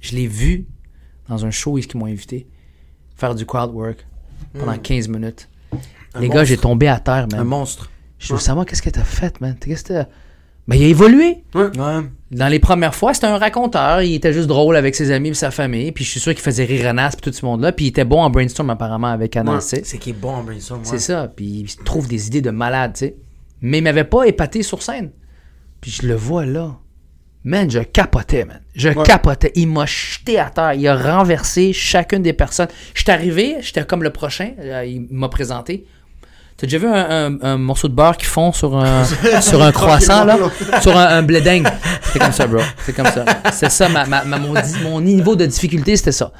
Je 0.00 0.16
l'ai 0.16 0.26
vu 0.26 0.66
dans 1.28 1.46
un 1.46 1.50
show 1.52 1.72
où 1.72 1.78
ils 1.78 1.86
m'ont 1.94 2.06
invité 2.06 2.48
faire 3.16 3.34
du 3.36 3.46
crowd 3.46 3.70
work 3.72 4.04
pendant 4.58 4.76
15 4.78 5.06
minutes. 5.08 5.48
Un 6.14 6.20
Les 6.20 6.28
gars, 6.28 6.42
j'ai 6.44 6.56
tombé 6.56 6.88
à 6.88 6.98
terre, 6.98 7.26
Un 7.32 7.36
man. 7.38 7.44
monstre. 7.46 7.90
Je 8.18 8.32
veux 8.32 8.40
savoir 8.40 8.66
qu'est-ce 8.66 8.82
que 8.82 8.90
t'as 8.90 9.04
fait, 9.04 9.40
man? 9.40 9.56
Qu'est-ce 9.60 9.84
que 9.84 9.92
t'as... 9.92 10.06
Ben, 10.68 10.76
il 10.76 10.84
a 10.84 10.88
évolué. 10.88 11.44
Ouais. 11.54 11.70
Dans 12.30 12.48
les 12.48 12.58
premières 12.58 12.94
fois, 12.94 13.14
c'était 13.14 13.26
un 13.26 13.38
raconteur. 13.38 14.02
Il 14.02 14.14
était 14.14 14.34
juste 14.34 14.48
drôle 14.48 14.76
avec 14.76 14.94
ses 14.94 15.10
amis 15.10 15.30
et 15.30 15.34
sa 15.34 15.50
famille. 15.50 15.92
Puis 15.92 16.04
je 16.04 16.10
suis 16.10 16.20
sûr 16.20 16.32
qu'il 16.34 16.42
faisait 16.42 16.66
rire 16.66 16.86
Anas 16.88 17.14
et 17.16 17.20
tout 17.22 17.32
ce 17.32 17.44
monde-là. 17.46 17.72
Puis 17.72 17.86
il 17.86 17.88
était 17.88 18.04
bon 18.04 18.20
en 18.20 18.28
brainstorm 18.28 18.68
apparemment 18.68 19.06
avec 19.08 19.34
Anas. 19.36 19.70
Ouais. 19.72 19.80
C'est 19.82 19.98
qui 19.98 20.10
est 20.10 20.12
bon 20.12 20.30
en 20.34 20.42
brainstorm. 20.44 20.80
ouais. 20.80 20.86
C'est 20.86 20.98
ça. 20.98 21.32
Puis 21.34 21.46
il 21.46 21.76
trouve 21.84 22.06
des 22.06 22.26
idées 22.26 22.42
de 22.42 22.50
malade, 22.50 22.92
tu 22.94 22.98
sais. 23.06 23.16
Mais 23.62 23.78
il 23.78 23.84
m'avait 23.84 24.04
pas 24.04 24.24
épaté 24.24 24.62
sur 24.62 24.82
scène. 24.82 25.10
Puis 25.80 25.90
je 25.90 26.06
le 26.06 26.14
vois 26.14 26.44
là. 26.44 26.76
Man, 27.44 27.70
je 27.70 27.78
capotais, 27.78 28.44
man. 28.44 28.60
Je 28.74 28.90
capotais. 28.90 29.52
Il 29.54 29.68
m'a 29.68 29.86
jeté 29.86 30.38
à 30.38 30.50
terre. 30.50 30.74
Il 30.74 30.86
a 30.86 30.96
renversé 30.96 31.72
chacune 31.72 32.20
des 32.22 32.34
personnes. 32.34 32.68
Je 32.94 33.00
suis 33.02 33.10
arrivé, 33.10 33.56
j'étais 33.60 33.84
comme 33.86 34.02
le 34.02 34.10
prochain. 34.10 34.50
Euh, 34.60 34.84
Il 34.84 35.06
m'a 35.10 35.28
présenté. 35.30 35.86
T'as 36.60 36.66
déjà 36.66 36.78
vu 36.78 36.86
un, 36.88 36.92
un- 37.26 37.38
un 37.40 37.56
morceau 37.56 37.86
de 37.86 37.94
beurre 37.94 38.16
qui 38.16 38.26
fond 38.26 38.50
sur 38.50 38.76
un, 38.76 39.04
sur 39.40 39.62
un 39.62 39.70
croissant, 39.70 40.24
là? 40.24 40.36
Sur 40.82 40.96
un, 40.96 41.06
un 41.06 41.22
blé 41.22 41.40
dingue. 41.40 41.68
C'est 42.12 42.18
comme 42.18 42.32
ça, 42.32 42.48
bro. 42.48 42.60
C'est 42.84 42.92
comme 42.94 43.06
ça. 43.06 43.24
C'est 43.52 43.70
ça, 43.70 43.88
ma, 43.88 44.04
ma- 44.06 44.24
ma- 44.24 44.38
mon, 44.38 45.00
niveau 45.00 45.36
de 45.36 45.46
difficulté, 45.46 45.96
c'était 45.96 46.10
ça. 46.10 46.32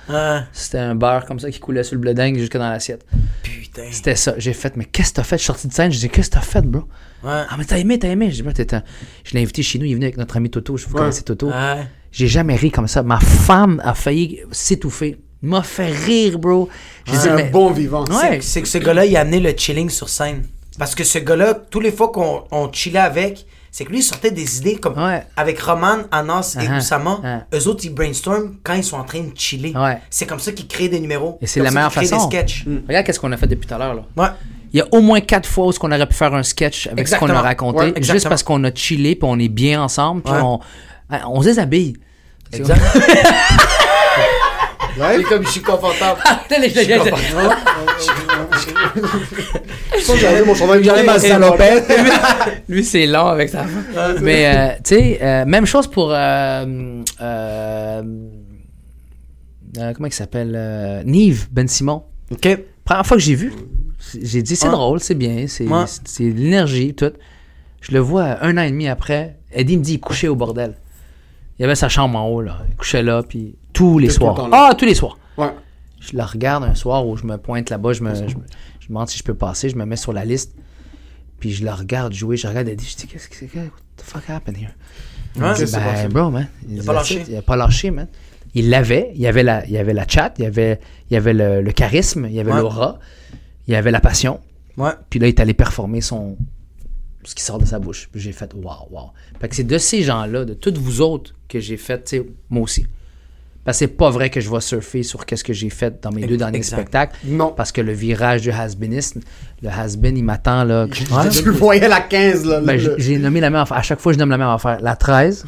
C'était 0.52 0.78
un 0.78 0.96
beurre 0.96 1.24
comme 1.24 1.38
ça 1.38 1.50
qui 1.52 1.60
coulait 1.60 1.84
sur 1.84 1.94
le 1.94 2.00
blé 2.00 2.14
dingue 2.14 2.36
jusque 2.36 2.56
dans 2.56 2.68
l'assiette. 2.68 3.06
Putain. 3.44 3.82
C'était 3.92 4.16
ça. 4.16 4.34
J'ai 4.38 4.54
fait, 4.54 4.76
mais 4.76 4.86
qu'est-ce 4.86 5.10
que 5.10 5.14
t'as 5.16 5.22
fait? 5.22 5.36
Je 5.36 5.42
suis 5.42 5.46
sorti 5.46 5.68
de 5.68 5.72
scène, 5.72 5.92
je 5.92 5.98
dis, 6.00 6.08
qu'est-ce 6.08 6.30
que 6.30 6.34
t'as 6.34 6.40
fait, 6.40 6.62
bro? 6.62 6.80
Ouais. 7.22 7.30
Ah, 7.48 7.54
mais 7.56 7.64
t'as 7.64 7.78
aimé, 7.78 7.98
t'as 8.00 8.08
aimé. 8.08 8.32
Je 8.32 8.42
dis, 8.42 8.48
Je 9.24 9.34
l'ai 9.34 9.42
invité 9.42 9.62
chez 9.62 9.78
nous, 9.78 9.84
il 9.84 9.92
est 9.92 9.94
venu 9.94 10.04
avec 10.06 10.16
notre 10.16 10.36
ami 10.36 10.50
Toto. 10.50 10.76
Je 10.76 10.86
vous 10.86 10.94
Ouais. 10.94 10.98
connaissez 11.00 11.22
Toto. 11.22 11.46
Ouais. 11.48 11.86
J'ai 12.10 12.26
jamais 12.26 12.56
ri 12.56 12.72
comme 12.72 12.88
ça. 12.88 13.04
Ma 13.04 13.20
femme 13.20 13.80
a 13.84 13.94
failli 13.94 14.40
s'étouffer. 14.50 15.16
M'a 15.42 15.62
fait 15.62 15.90
rire, 15.92 16.38
bro. 16.38 16.68
J'ai 17.06 17.12
dit, 17.12 17.18
C'est 17.18 17.28
un 17.30 17.36
mais- 17.36 17.44
bon 17.50 17.70
vivant. 17.70 18.04
Ouais. 18.06 18.40
C'est- 18.40 18.42
C'est 18.42 18.62
que 18.62 18.68
ce 18.68 18.78
gars-là, 18.78 19.04
il 19.06 19.16
a 19.16 19.20
amené 19.20 19.40
le 19.40 19.52
chilling 19.56 19.88
sur 19.90 20.08
scène. 20.08 20.44
Parce 20.78 20.94
que 20.94 21.04
ce 21.04 21.18
gars-là, 21.18 21.54
tous 21.54 21.80
les 21.80 21.92
fois 21.92 22.08
qu'on 22.10 22.44
on 22.50 22.72
chillait 22.72 22.98
avec, 22.98 23.44
c'est 23.70 23.84
que 23.84 23.90
lui, 23.90 23.98
il 23.98 24.02
sortait 24.02 24.30
des 24.30 24.58
idées 24.58 24.76
comme 24.76 24.96
Ouais. 24.96 25.22
avec 25.36 25.60
Roman, 25.60 25.98
Anas 26.10 26.56
et 26.60 26.64
Uh-huh. 26.66 26.78
Oussama. 26.78 27.20
Uh-huh. 27.22 27.58
Eux 27.58 27.68
autres, 27.68 27.84
ils 27.84 27.94
brainstorm 27.94 28.56
quand 28.62 28.74
ils 28.74 28.84
sont 28.84 28.96
en 28.96 29.04
train 29.04 29.20
de 29.20 29.32
chiller. 29.36 29.72
Ouais. 29.76 29.98
C'est 30.10 30.26
comme 30.26 30.40
ça 30.40 30.52
qu'ils 30.52 30.66
créent 30.66 30.88
des 30.88 31.00
numéros. 31.00 31.38
Et 31.40 31.46
c'est 31.46 31.60
la 31.60 31.70
meilleure 31.70 31.92
façon. 31.92 32.16
des 32.28 32.36
sketchs. 32.36 32.64
Regarde 32.88 33.06
qu'est-ce 33.06 33.20
qu'on 33.20 33.32
a 33.32 33.36
fait 33.36 33.46
depuis 33.46 33.66
tout 33.68 33.74
à 33.74 33.78
l'heure, 33.78 33.94
là. 33.94 34.02
Ouais. 34.16 34.28
Il 34.72 34.78
y 34.78 34.80
a 34.82 34.86
au 34.92 35.00
moins 35.00 35.20
quatre 35.20 35.48
fois 35.48 35.66
où 35.66 35.72
on 35.82 35.90
aurait 35.92 36.06
pu 36.06 36.14
faire 36.14 36.34
un 36.34 36.42
sketch 36.42 36.88
avec 36.88 37.08
ce 37.08 37.14
qu'on 37.16 37.26
a 37.26 37.28
Exactement. 37.30 37.42
raconté, 37.42 37.78
Ouais, 37.78 37.86
juste 37.86 37.96
exactement. 37.98 38.28
parce 38.30 38.42
qu'on 38.42 38.64
a 38.64 38.74
chillé, 38.74 39.14
puis 39.16 39.28
on 39.30 39.38
est 39.38 39.48
bien 39.48 39.82
ensemble, 39.82 40.22
puis 40.22 40.32
Ouais. 40.34 40.40
on, 40.42 40.60
on 41.28 41.40
se 41.42 41.46
déshabille. 41.48 41.94
Exact. 42.52 42.80
Ouais. 45.00 45.22
comme 45.22 45.44
je 45.44 45.50
suis 45.50 45.62
confortable. 45.62 46.20
Je- 46.50 46.54
je- 46.68 46.70
je- 46.70 46.88
Je 49.98 50.06
pense 50.06 50.14
que 50.14 50.16
j'avais 50.18 50.44
mon 50.44 50.54
chandail. 50.54 50.84
J'enlève 50.84 51.06
ma 51.06 51.18
salopette. 51.18 51.90
Lui, 52.68 52.84
c'est 52.84 53.06
long 53.06 53.26
avec 53.26 53.48
sa. 53.48 53.64
Mais, 54.20 54.46
euh, 54.46 54.68
tu 54.84 54.94
sais, 54.96 55.18
euh, 55.22 55.44
même 55.44 55.66
chose 55.66 55.86
pour. 55.86 56.10
euh, 56.12 57.02
euh, 57.20 58.02
euh, 59.78 59.92
comment 59.94 60.06
il 60.08 60.12
s'appelle 60.12 60.54
euh, 60.56 61.02
Nive 61.04 61.48
Ben 61.50 61.68
Simon. 61.68 62.04
OK. 62.30 62.48
Première 62.84 63.06
fois 63.06 63.16
que 63.18 63.22
j'ai 63.22 63.34
vu, 63.34 63.52
j'ai 64.22 64.42
dit 64.42 64.56
c'est 64.56 64.70
drôle, 64.70 65.00
c'est 65.00 65.14
bien, 65.14 65.44
c'est 65.46 65.64
de 65.64 66.38
l'énergie, 66.38 66.94
tout. 66.94 67.12
Je 67.80 67.92
le 67.92 67.98
vois 68.00 68.42
un 68.42 68.56
an 68.58 68.62
et 68.62 68.70
demi 68.70 68.88
après. 68.88 69.36
Eddie 69.52 69.76
me 69.76 69.82
dit 69.82 69.94
il 69.94 70.00
couchait 70.00 70.28
au 70.28 70.34
bordel. 70.36 70.74
Il 71.58 71.64
avait 71.64 71.74
sa 71.74 71.88
chambre 71.88 72.18
en 72.18 72.26
haut, 72.28 72.40
là. 72.40 72.58
Il 72.70 72.76
couchait 72.76 73.02
là, 73.02 73.22
puis 73.28 73.56
tous 73.78 73.98
les 73.98 74.08
le 74.08 74.12
soirs. 74.12 74.48
Ah, 74.52 74.74
tous 74.76 74.84
les 74.84 74.94
soirs. 74.94 75.18
Ouais. 75.36 75.50
Je 76.00 76.16
la 76.16 76.26
regarde 76.26 76.64
un 76.64 76.74
soir 76.74 77.06
où 77.06 77.16
je 77.16 77.24
me 77.24 77.36
pointe 77.38 77.70
là-bas, 77.70 77.92
je 77.92 78.02
me, 78.02 78.14
je, 78.14 78.22
me- 78.22 78.42
je 78.80 78.88
demande 78.88 79.08
si 79.08 79.18
je 79.18 79.24
peux 79.24 79.34
passer, 79.34 79.68
je 79.68 79.76
me 79.76 79.84
mets 79.84 79.96
sur 79.96 80.12
la 80.12 80.24
liste. 80.24 80.54
Puis 81.40 81.52
je 81.52 81.64
la 81.64 81.74
regarde 81.74 82.12
jouer, 82.12 82.36
je 82.36 82.46
regarde 82.48 82.68
Eddie, 82.68 82.84
je 82.84 82.96
dis 82.96 83.06
qu'est-ce 83.06 83.28
que 83.28 83.36
c'est 83.36 83.46
que 83.46 83.58
what 83.58 83.64
the 83.96 84.02
fuck 84.02 84.28
happened 84.28 84.56
here? 84.58 84.72
Il 85.36 85.42
Ouais, 85.42 85.50
me 85.50 85.64
dit, 85.64 85.72
ben, 85.72 86.08
bro, 86.08 86.30
man. 86.30 86.48
Il, 86.68 86.78
a 86.78 86.80
dit, 86.80 86.86
pas 86.86 86.92
lâché. 86.92 87.24
Il 87.28 87.36
a 87.36 87.42
pas 87.42 87.56
lâché, 87.56 87.90
man. 87.90 88.08
Il 88.54 88.70
l'avait, 88.70 89.12
il 89.14 89.20
y 89.20 89.26
avait 89.26 89.42
la, 89.42 89.64
il 89.66 89.72
y 89.72 89.78
avait 89.78 89.92
la 89.92 90.06
chat, 90.08 90.34
il 90.38 90.44
y 90.44 90.46
avait, 90.46 90.80
il 91.10 91.14
y 91.14 91.16
avait 91.16 91.34
le, 91.34 91.60
le 91.62 91.72
charisme, 91.72 92.26
il 92.28 92.32
y 92.32 92.40
avait 92.40 92.50
Ouais. 92.52 92.60
l'aura, 92.60 92.98
il 93.68 93.74
y 93.74 93.76
avait 93.76 93.90
la 93.90 94.00
passion. 94.00 94.40
Ouais. 94.76 94.90
Puis 95.10 95.20
là, 95.20 95.26
il 95.26 95.30
est 95.30 95.40
allé 95.40 95.54
performer 95.54 96.00
son 96.00 96.36
ce 97.24 97.34
qui 97.34 97.42
sort 97.42 97.58
de 97.58 97.66
sa 97.66 97.78
bouche. 97.78 98.08
Puis 98.10 98.20
j'ai 98.20 98.32
fait 98.32 98.52
waouh, 98.54 98.86
waouh. 98.90 99.10
Fait 99.38 99.48
que 99.48 99.54
c'est 99.54 99.64
de 99.64 99.76
ces 99.78 100.02
gens-là, 100.02 100.44
de 100.44 100.54
toutes 100.54 100.78
vous 100.78 101.02
autres, 101.02 101.34
que 101.48 101.60
j'ai 101.60 101.76
fait, 101.76 102.02
tu 102.04 102.16
sais, 102.18 102.26
moi 102.48 102.62
aussi. 102.62 102.86
Parce 103.68 103.80
que 103.80 103.84
c'est 103.84 103.96
pas 103.98 104.08
vrai 104.08 104.30
que 104.30 104.40
je 104.40 104.48
vais 104.48 104.62
surfer 104.62 105.02
sur 105.02 105.26
qu'est-ce 105.26 105.44
que 105.44 105.52
j'ai 105.52 105.68
fait 105.68 106.00
dans 106.02 106.10
mes 106.10 106.26
deux 106.26 106.38
derniers 106.38 106.56
exact. 106.56 106.78
spectacles. 106.78 107.18
Non. 107.26 107.52
Parce 107.54 107.70
que 107.70 107.82
le 107.82 107.92
virage 107.92 108.40
du 108.40 108.50
has-beenisme, 108.50 109.20
le 109.62 109.68
has-been, 109.70 110.16
il 110.16 110.24
m'attend 110.24 110.62
là. 110.64 110.86
je- 110.92 111.40
Tu 111.42 111.50
voyais 111.50 111.88
la 111.88 112.00
15, 112.00 112.44
là. 112.44 112.60
Ben, 112.62 112.80
le- 112.80 112.94
j'ai- 112.98 113.18
nommé 113.18 113.40
la 113.40 113.50
même 113.50 113.60
affaire. 113.62 113.76
À 113.76 113.82
chaque 113.82 114.00
fois, 114.00 114.12
je 114.12 114.18
nomme 114.18 114.30
la 114.30 114.38
même 114.38 114.48
affaire. 114.48 114.78
La 114.80 114.94
13, 114.94 115.44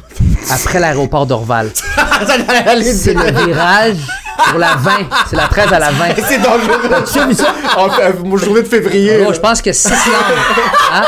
après 0.51 0.79
l'aéroport 0.79 1.25
d'Orval. 1.25 1.69
C'est 2.93 3.13
le 3.13 3.45
virage 3.45 3.95
pour 4.49 4.59
la 4.59 4.75
20. 4.75 4.91
C'est 5.29 5.35
la 5.35 5.47
13 5.47 5.71
à 5.73 5.79
la 5.79 5.91
20. 5.91 6.05
C'est 6.27 6.37
dangereux. 6.39 6.81
Tu 7.11 7.19
as 7.19 7.25
vu 7.27 7.33
ça? 7.33 7.53
En 7.77 7.87
mon 8.27 8.37
journée 8.37 8.61
de 8.63 8.67
février. 8.67 9.23
Je 9.33 9.39
pense 9.39 9.61
que 9.61 9.71
6 9.71 9.89
langues. 9.89 10.37
Hein? 10.93 11.03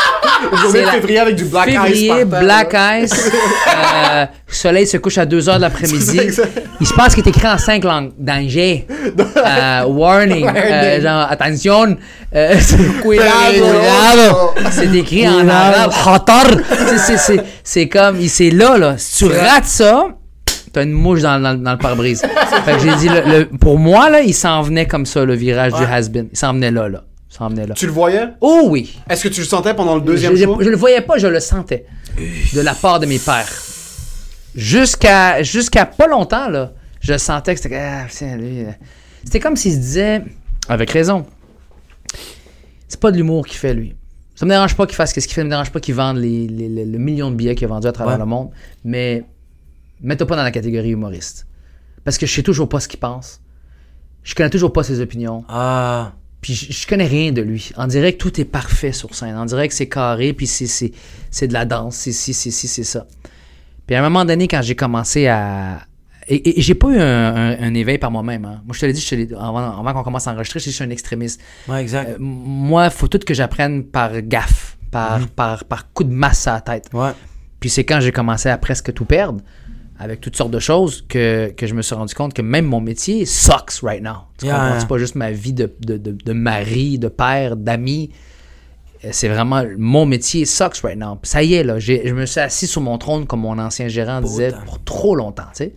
journée 0.62 0.82
de 0.82 0.86
la- 0.86 0.92
février 0.94 1.20
avec 1.20 1.36
du 1.36 1.46
black 1.46 1.68
ice. 1.70 1.74
Février, 1.76 2.08
par 2.10 2.18
terre, 2.18 2.42
Black 2.44 2.74
là. 2.74 3.00
Ice, 3.00 3.32
euh, 4.12 4.26
soleil 4.48 4.88
se 4.88 4.98
couche 4.98 5.18
à 5.18 5.26
2h 5.26 5.56
de 5.58 5.62
l'après-midi. 5.62 6.20
Il 6.80 6.88
se 6.88 6.94
passe 6.94 7.16
qu'il 7.16 7.26
est 7.26 7.30
écrit 7.30 7.48
en 7.48 7.58
cinq 7.58 7.84
langues. 7.84 8.12
Danger, 8.18 8.88
euh, 9.38 9.84
warning, 9.88 10.48
euh, 10.48 11.02
genre, 11.02 11.28
attention, 11.30 11.98
euh, 12.36 12.56
cuidado. 13.02 14.54
C'est 14.72 14.94
écrit 14.96 15.28
en 15.28 15.48
arabe. 15.48 15.92
C'est- 17.64 17.88
comme, 17.90 18.22
c'est 18.28 18.50
là, 18.50 18.78
là. 18.78 18.98
Si 18.98 19.18
tu 19.18 19.26
rates 19.32 19.66
ça, 19.66 20.08
t'as 20.72 20.84
une 20.84 20.92
mouche 20.92 21.22
dans, 21.22 21.40
dans- 21.42 21.54
dans 21.62 21.72
le 21.74 21.78
pare-brise. 21.78 22.22
fait 22.66 22.74
que 22.74 22.80
j'ai 22.80 22.96
dit, 22.96 23.10
le- 23.10 23.40
le- 23.40 23.46
pour 23.58 23.78
moi, 23.78 24.10
là, 24.10 24.22
il 24.22 24.34
s'en 24.34 24.62
venait 24.62 24.88
comme 24.88 25.06
ça, 25.06 25.24
le 25.26 25.36
virage 25.36 25.74
du 25.74 25.84
has-been. 25.84 26.30
Il 26.32 26.38
s'en 26.38 26.54
venait 26.54 26.72
là, 26.72 26.90
là. 26.90 27.04
Il 27.32 27.36
s'en 27.38 27.50
venait 27.50 27.66
là. 27.68 27.74
Tu 27.76 27.86
le 27.88 27.92
voyais? 27.92 28.28
Oh 28.42 28.64
oui. 28.68 28.98
Est-ce 29.10 29.24
que 29.24 29.30
tu 29.30 29.42
le 29.42 29.48
sentais 29.48 29.74
pendant 29.74 29.96
le 29.96 30.02
deuxième 30.02 30.36
je, 30.36 30.44
show? 30.44 30.58
je 30.62 30.70
le 30.70 30.76
voyais 30.78 31.02
pas, 31.02 31.18
je 31.18 31.28
le 31.28 31.40
sentais. 31.40 31.86
De 32.54 32.62
la 32.62 32.74
part 32.76 33.00
de 33.00 33.06
mes 33.08 33.18
pères. 33.20 33.50
Jusqu'à 34.56 35.42
jusqu'à 35.42 35.86
pas 35.88 36.06
longtemps, 36.08 36.48
là, 36.48 36.74
je 37.02 37.18
sentais 37.18 37.56
que 37.56 37.62
c'était. 37.62 37.76
Ah, 37.80 38.06
euh, 38.22 38.66
C'était 39.24 39.40
comme 39.40 39.56
s'il 39.56 39.72
se 39.74 39.78
disait, 39.78 40.22
avec 40.70 40.92
raison, 40.92 41.26
c'est 42.94 43.00
pas 43.00 43.12
de 43.12 43.18
l'humour 43.18 43.46
qu'il 43.46 43.58
fait, 43.58 43.74
lui. 43.74 43.96
Ça 44.36 44.46
me 44.46 44.52
dérange 44.52 44.76
pas 44.76 44.86
qu'il 44.88 44.96
fasse 44.96 45.10
ce 45.10 45.14
qu'il 45.20 45.24
fait, 45.32 45.42
ça 45.42 45.46
me 45.46 45.50
dérange 45.50 45.72
pas 45.72 45.80
qu'il 45.80 45.94
vende 45.96 46.18
les, 46.18 46.48
les- 46.48 46.70
les- 46.70 46.86
le 46.86 46.98
million 46.98 47.30
de 47.30 47.36
billets 47.36 47.56
qu'il 47.56 47.66
a 47.66 47.68
vendu 47.70 47.88
à 47.88 47.92
travers 47.92 48.14
Ouais. 48.14 48.20
le 48.20 48.26
monde, 48.26 48.50
mais 48.84 49.24
mets-toi 50.02 50.26
pas 50.28 50.36
dans 50.36 50.44
la 50.44 50.52
catégorie 50.52 50.90
humoriste. 50.92 51.46
Parce 52.04 52.18
que 52.18 52.26
je 52.26 52.34
sais 52.34 52.44
toujours 52.44 52.68
pas 52.70 52.80
ce 52.80 52.88
qu'il 52.88 53.00
pense. 53.00 53.42
Je 54.24 54.34
connais 54.36 54.50
toujours 54.50 54.74
pas 54.74 54.84
ses 54.84 55.00
opinions. 55.02 55.44
Ah. 55.50 56.14
Puis 56.42 56.54
je, 56.56 56.72
je 56.74 56.88
connais 56.88 57.06
rien 57.08 57.32
de 57.32 57.42
lui. 57.42 57.72
On 57.78 57.88
dirait 57.88 58.14
que 58.14 58.18
tout 58.18 58.40
est 58.42 58.46
parfait 58.46 58.92
sur 58.92 59.14
scène. 59.16 59.36
On 59.38 59.46
dirait 59.46 59.68
que 59.68 59.74
c'est 59.74 59.88
carré, 59.88 60.34
puis 60.34 60.48
c'est, 60.48 60.68
c'est, 60.68 60.92
c'est 61.32 61.48
de 61.48 61.54
la 61.54 61.66
danse, 61.66 61.96
c'est 61.96 62.12
ci, 62.12 62.34
c'est 62.34 62.52
c'est 62.52 62.84
ça. 62.84 63.06
Puis 63.86 63.96
à 63.96 64.00
un 64.00 64.04
moment 64.10 64.26
donné, 64.26 64.48
quand 64.48 64.62
j'ai 64.62 64.76
commencé 64.76 65.28
à... 65.28 65.82
Et, 66.28 66.58
et- 66.60 66.62
j'ai 66.62 66.76
pas 66.76 66.88
eu 66.90 66.98
un, 67.00 67.36
un- 67.36 67.60
un 67.62 67.74
éveil 67.74 67.98
par 67.98 68.12
moi-même. 68.12 68.46
hein. 68.46 68.62
Moi, 68.66 68.74
je 68.74 68.80
te 68.80 68.86
l'ai 68.86 68.94
dit, 68.94 69.02
je 69.02 69.16
te 69.16 69.36
avant, 69.36 69.80
avant 69.80 69.94
qu'on 69.94 70.04
commence 70.04 70.28
à 70.28 70.32
enregistrer, 70.34 70.60
je, 70.60 70.70
suis 70.70 70.84
un 70.84 70.90
extrémiste. 70.90 71.42
Ouais, 71.68 71.82
exact. 71.82 72.10
Euh, 72.12 72.18
moi, 72.20 72.90
faut 72.90 73.08
tout 73.08 73.20
que 73.20 73.34
j'apprenne 73.34 73.84
par 73.84 74.22
gaffe, 74.22 74.78
par, 74.92 75.28
par, 75.30 75.66
par 75.66 75.92
coup 75.92 76.04
de 76.04 76.14
masse 76.14 76.48
à 76.48 76.54
la 76.54 76.62
tête. 76.62 76.90
Ouais. 76.94 77.12
Puis 77.60 77.70
c'est 77.70 77.84
quand 77.84 78.00
j'ai 78.00 78.12
commencé 78.12 78.50
à 78.50 78.58
presque 78.58 78.94
tout 78.94 79.06
perdre, 79.06 79.42
avec 80.00 80.22
toutes 80.22 80.36
sortes 80.36 80.52
de 80.52 80.60
choses, 80.60 81.06
que, 81.08 81.52
que 81.56 81.68
je 81.68 81.74
me 81.74 81.82
suis 81.82 81.96
rendu 81.96 82.14
compte 82.14 82.34
que 82.34 82.42
même 82.42 82.66
mon 82.66 82.82
métier 82.82 83.26
sucks 83.26 83.80
right 83.84 84.02
now. 84.02 84.24
Tu 84.38 84.46
Yeah, 84.46 84.54
comprends? 84.56 84.70
yeah. 84.72 84.80
C'est 84.80 84.88
pas 84.88 84.98
juste 84.98 85.16
ma 85.16 85.32
vie 85.32 85.54
de, 85.54 85.72
de, 85.82 85.98
de, 85.98 86.12
de 86.12 86.34
mari, 86.34 87.00
de 87.00 87.08
père, 87.10 87.56
d'ami. 87.56 88.12
Euh, 89.06 89.10
C'est 89.12 89.28
vraiment 89.30 89.64
mon 89.78 90.06
métier 90.06 90.46
sucks 90.46 90.78
right 90.84 90.98
now. 90.98 91.20
Ça 91.24 91.44
y 91.44 91.54
est, 91.54 91.64
là, 91.64 91.80
je 91.80 92.14
me 92.14 92.26
suis 92.26 92.40
assis 92.42 92.68
sur 92.68 92.82
mon 92.82 92.98
trône, 92.98 93.26
comme 93.28 93.42
mon 93.42 93.58
ancien 93.60 93.88
gérant 93.88 94.20
disait, 94.22 94.52
pour 94.66 94.84
trop 94.84 95.16
longtemps, 95.16 95.44
tu 95.56 95.66
sais. 95.66 95.74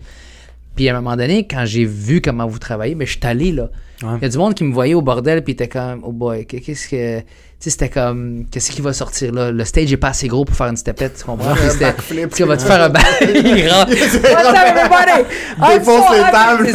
Puis 0.77 0.89
à 0.89 0.97
un 0.97 1.01
moment 1.01 1.17
donné, 1.17 1.47
quand 1.49 1.65
j'ai 1.65 1.85
vu 1.85 2.21
comment 2.21 2.47
vous 2.47 2.59
travaillez, 2.59 2.95
mais 2.95 3.07
je 3.07 3.13
suis 3.13 3.21
allé 3.27 3.51
là. 3.53 3.69
Il 4.03 4.07
Ouais. 4.09 4.19
y 4.21 4.25
a 4.27 4.29
du 4.29 4.37
monde 4.37 4.53
qui 4.55 4.63
me 4.63 4.75
voyait 4.75 4.93
au 4.93 5.01
bordel, 5.01 5.43
puis 5.43 5.55
était 5.55 5.69
comme, 5.69 6.01
oh 6.05 6.13
boy, 6.13 6.45
qu'est-ce 6.45 6.87
que. 6.87 7.21
Tu 7.21 7.25
sais, 7.59 7.71
c'était 7.71 7.89
comme, 7.89 8.45
qu'est-ce 8.51 8.71
qui 8.71 8.83
va 8.83 8.93
sortir 8.93 9.33
là? 9.33 9.51
Le 9.51 9.65
stage 9.65 9.91
est 9.91 9.97
pas 9.97 10.09
assez 10.09 10.29
gros 10.29 10.45
pour 10.45 10.55
faire 10.55 10.67
une 10.67 10.77
stepette, 10.77 11.17
tu 11.17 11.25
comprends? 11.25 11.55
Puis 11.55 11.71
c'était, 11.71 11.87
backflip. 11.87 12.29
tu 12.31 12.37
sais, 12.37 12.45
vas-tu 12.45 12.67
faire 12.67 12.83
un 12.83 12.89
back? 12.91 13.07
Il 13.23 13.69
rentre. 13.71 13.91
What's 13.93 14.15
up, 14.15 14.55
everybody? 14.67 15.25
Défonce 15.79 16.11
les 16.15 16.31
tables. 16.31 16.69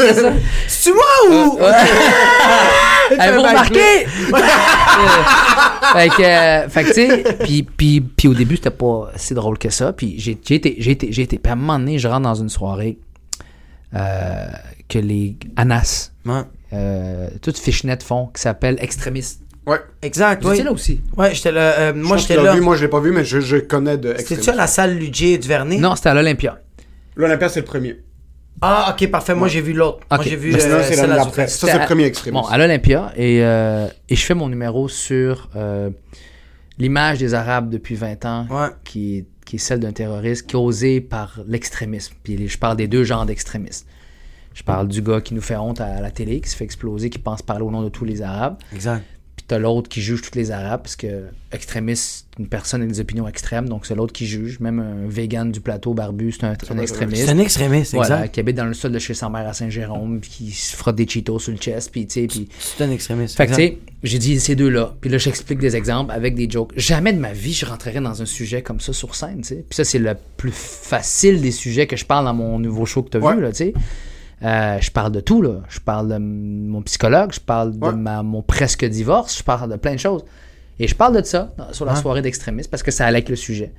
C'est 0.67 0.91
moi 0.91 1.03
ou? 1.29 1.59
Vous 3.11 3.41
remarquez? 3.43 4.07
fait 5.93 6.09
que, 6.09 6.23
euh, 6.23 6.69
fait 6.69 6.83
que, 6.83 6.87
tu 6.87 6.93
sais, 6.93 7.23
puis, 7.43 7.63
puis, 7.63 8.01
puis 8.01 8.27
au 8.27 8.33
début, 8.33 8.55
c'était 8.55 8.69
pas 8.71 9.11
si 9.15 9.33
drôle 9.33 9.57
que 9.57 9.69
ça. 9.69 9.93
Puis 9.93 10.15
j'ai 10.17 10.37
j'ai 10.43 10.55
été, 10.55 10.75
j'ai 10.79 10.91
été, 10.91 11.11
j'ai 11.11 11.21
été. 11.23 11.37
Puis 11.37 11.49
à 11.49 11.53
un 11.53 11.57
moment 11.57 11.77
donné, 11.77 11.99
je 11.99 12.07
rentre 12.07 12.21
dans 12.21 12.35
une 12.35 12.49
soirée 12.49 12.97
euh, 13.95 14.45
que 14.87 14.99
les 14.99 15.37
Anas, 15.55 16.11
Ouais. 16.25 16.41
euh, 16.73 17.29
toutes 17.41 17.57
Fishnet 17.57 17.97
font, 18.03 18.27
qui 18.27 18.41
s'appelle 18.41 18.77
Extrémiste. 18.79 19.41
Ouais. 19.67 19.79
Exact, 20.01 20.41
Vous 20.41 20.49
oui. 20.49 20.55
étiez 20.55 20.65
là 20.65 20.71
aussi? 20.71 21.01
Ouais, 21.15 21.35
j'étais 21.35 21.51
là. 21.51 21.61
euh, 21.79 21.93
Je 21.95 21.99
moi, 22.01 22.17
j'étais 22.17 22.35
là. 22.35 22.55
vu, 22.55 22.61
moi, 22.61 22.75
je 22.75 22.81
l'ai 22.81 22.87
pas 22.89 22.99
vu, 22.99 23.11
mais 23.11 23.23
je, 23.23 23.39
je 23.39 23.57
connais 23.57 23.97
de 23.97 24.15
C'était-tu 24.17 24.49
à 24.49 24.55
la 24.55 24.67
salle 24.67 24.97
Ludier 24.97 25.37
du 25.37 25.47
Vernet? 25.47 25.77
Non, 25.79 25.95
c'était 25.95 26.09
à 26.09 26.13
l'Olympia. 26.15 26.59
L'Olympia, 27.15 27.47
c'est 27.49 27.59
le 27.59 27.65
premier. 27.65 28.01
Ah, 28.63 28.93
ok, 28.95 29.09
parfait. 29.11 29.33
Moi, 29.35 29.47
j'ai 29.47 29.61
vu 29.61 29.73
l'autre. 29.73 29.99
Moi, 30.09 30.19
Ok. 30.19 30.25
j'ai 30.27 30.35
vu 30.35 30.53
euh, 30.55 30.57
c'est. 30.83 30.95
Zoufès. 30.95 31.47
Ça, 31.57 31.67
c'est 31.67 31.79
le 31.79 31.85
premier 31.85 32.05
extrémiste. 32.05 32.41
Bon, 32.43 32.47
à 32.49 32.57
l'Olympia, 32.57 33.11
et, 33.15 33.43
euh, 33.43 33.87
et 34.09 34.15
je 34.15 34.25
fais 34.25 34.33
mon 34.33 34.49
numéro 34.49 34.87
sur 34.89 35.49
euh, 35.55 35.89
l'image 36.77 37.19
des 37.19 37.33
Arabes 37.33 37.69
depuis 37.69 37.95
20 37.95 38.25
ans, 38.25 38.47
Ouais. 38.49 38.67
qui, 38.83 39.17
est, 39.19 39.25
qui 39.51 39.57
est 39.57 39.59
celle 39.59 39.81
d'un 39.81 39.91
terroriste 39.91 40.49
causé 40.49 41.01
par 41.01 41.41
l'extrémisme. 41.45 42.13
Puis 42.23 42.47
je 42.47 42.57
parle 42.57 42.77
des 42.77 42.87
deux 42.87 43.03
genres 43.03 43.25
d'extrémistes. 43.25 43.85
Je 44.53 44.63
parle 44.63 44.87
du 44.87 45.01
gars 45.01 45.19
qui 45.19 45.33
nous 45.33 45.41
fait 45.41 45.57
honte 45.57 45.81
à 45.81 45.99
la 45.99 46.09
télé, 46.09 46.39
qui 46.39 46.49
se 46.49 46.55
fait 46.55 46.63
exploser, 46.63 47.09
qui 47.09 47.19
pense 47.19 47.41
parler 47.41 47.65
au 47.65 47.69
nom 47.69 47.81
de 47.81 47.89
tous 47.89 48.05
les 48.05 48.21
Arabes. 48.21 48.55
Exact. 48.71 49.03
T'as 49.51 49.59
l'autre 49.59 49.89
qui 49.89 50.01
juge 50.01 50.21
tous 50.21 50.33
les 50.37 50.49
Arabes, 50.51 50.83
parce 50.83 50.95
que 50.95 51.25
extrémiste, 51.51 52.25
une 52.39 52.47
personne 52.47 52.81
a 52.83 52.85
des 52.85 53.01
opinions 53.01 53.27
extrêmes, 53.27 53.67
donc 53.67 53.85
c'est 53.85 53.95
l'autre 53.95 54.13
qui 54.13 54.25
juge. 54.25 54.61
Même 54.61 54.79
un 54.79 55.09
vegan 55.09 55.51
du 55.51 55.59
plateau 55.59 55.93
barbu, 55.93 56.31
c'est 56.31 56.45
un, 56.45 56.53
c'est 56.57 56.71
un 56.71 56.77
extrémiste. 56.79 57.25
C'est 57.25 57.31
un 57.31 57.37
extrémiste, 57.37 57.93
Voilà, 57.93 58.19
exact. 58.19 58.33
qui 58.33 58.39
habite 58.39 58.55
dans 58.55 58.63
le 58.63 58.73
sol 58.73 58.93
de 58.93 58.99
chez 58.99 59.13
sa 59.13 59.27
mère 59.27 59.45
à 59.45 59.51
Saint-Jérôme, 59.51 60.21
puis 60.21 60.29
qui 60.29 60.51
se 60.51 60.73
frotte 60.77 60.95
des 60.95 61.05
Cheetos 61.05 61.39
sur 61.39 61.51
le 61.51 61.57
chest, 61.57 61.91
puis 61.91 62.07
tu 62.07 62.21
sais, 62.21 62.27
puis... 62.27 62.47
C'est 62.59 62.81
un 62.85 62.91
extrémiste. 62.91 63.35
Fait 63.35 63.45
que, 63.45 63.51
tu 63.51 63.57
sais, 63.57 63.77
j'ai 64.03 64.19
dit 64.19 64.39
ces 64.39 64.55
deux-là. 64.55 64.95
Puis 65.01 65.09
là, 65.09 65.17
j'explique 65.17 65.59
des 65.59 65.75
exemples 65.75 66.13
avec 66.13 66.33
des 66.33 66.49
jokes. 66.49 66.71
Jamais 66.77 67.11
de 67.11 67.19
ma 67.19 67.33
vie, 67.33 67.51
je 67.53 67.65
rentrerais 67.65 67.99
dans 67.99 68.21
un 68.21 68.25
sujet 68.25 68.61
comme 68.61 68.79
ça 68.79 68.93
sur 68.93 69.15
scène, 69.15 69.41
tu 69.41 69.49
sais. 69.49 69.65
Puis 69.69 69.75
ça, 69.75 69.83
c'est 69.83 69.99
le 69.99 70.13
plus 70.37 70.53
facile 70.53 71.41
des 71.41 71.51
sujets 71.51 71.87
que 71.87 71.97
je 71.97 72.05
parle 72.05 72.23
dans 72.23 72.33
mon 72.33 72.57
nouveau 72.57 72.85
show 72.85 73.03
que 73.03 73.09
tu 73.09 73.17
as 73.17 73.19
Ouais. 73.19 73.35
vu, 73.35 73.41
là, 73.41 73.49
tu 73.51 73.57
sais. 73.57 73.73
Euh, 74.43 74.77
je 74.79 74.89
parle 74.91 75.11
de 75.11 75.19
tout, 75.19 75.41
là. 75.41 75.61
Je 75.69 75.79
parle 75.79 76.07
de 76.09 76.15
m- 76.15 76.67
mon 76.67 76.81
psychologue, 76.81 77.31
je 77.33 77.39
parle 77.39 77.77
de 77.77 77.91
ma, 77.91 78.23
mon 78.23 78.41
presque 78.41 78.83
divorce, 78.85 79.37
je 79.37 79.43
parle 79.43 79.69
de 79.71 79.75
plein 79.75 79.93
de 79.93 79.99
choses. 79.99 80.23
Et 80.79 80.87
je 80.87 80.95
parle 80.95 81.15
de 81.15 81.23
ça 81.25 81.53
dans- 81.57 81.71
sur 81.73 81.85
la 81.85 81.95
soirée 81.95 82.21
d'extrémisme 82.23 82.69
parce 82.71 82.81
que 82.81 82.89
ça 82.91 83.05
allait 83.05 83.17
avec 83.17 83.29
le 83.29 83.35
sujet. 83.35 83.71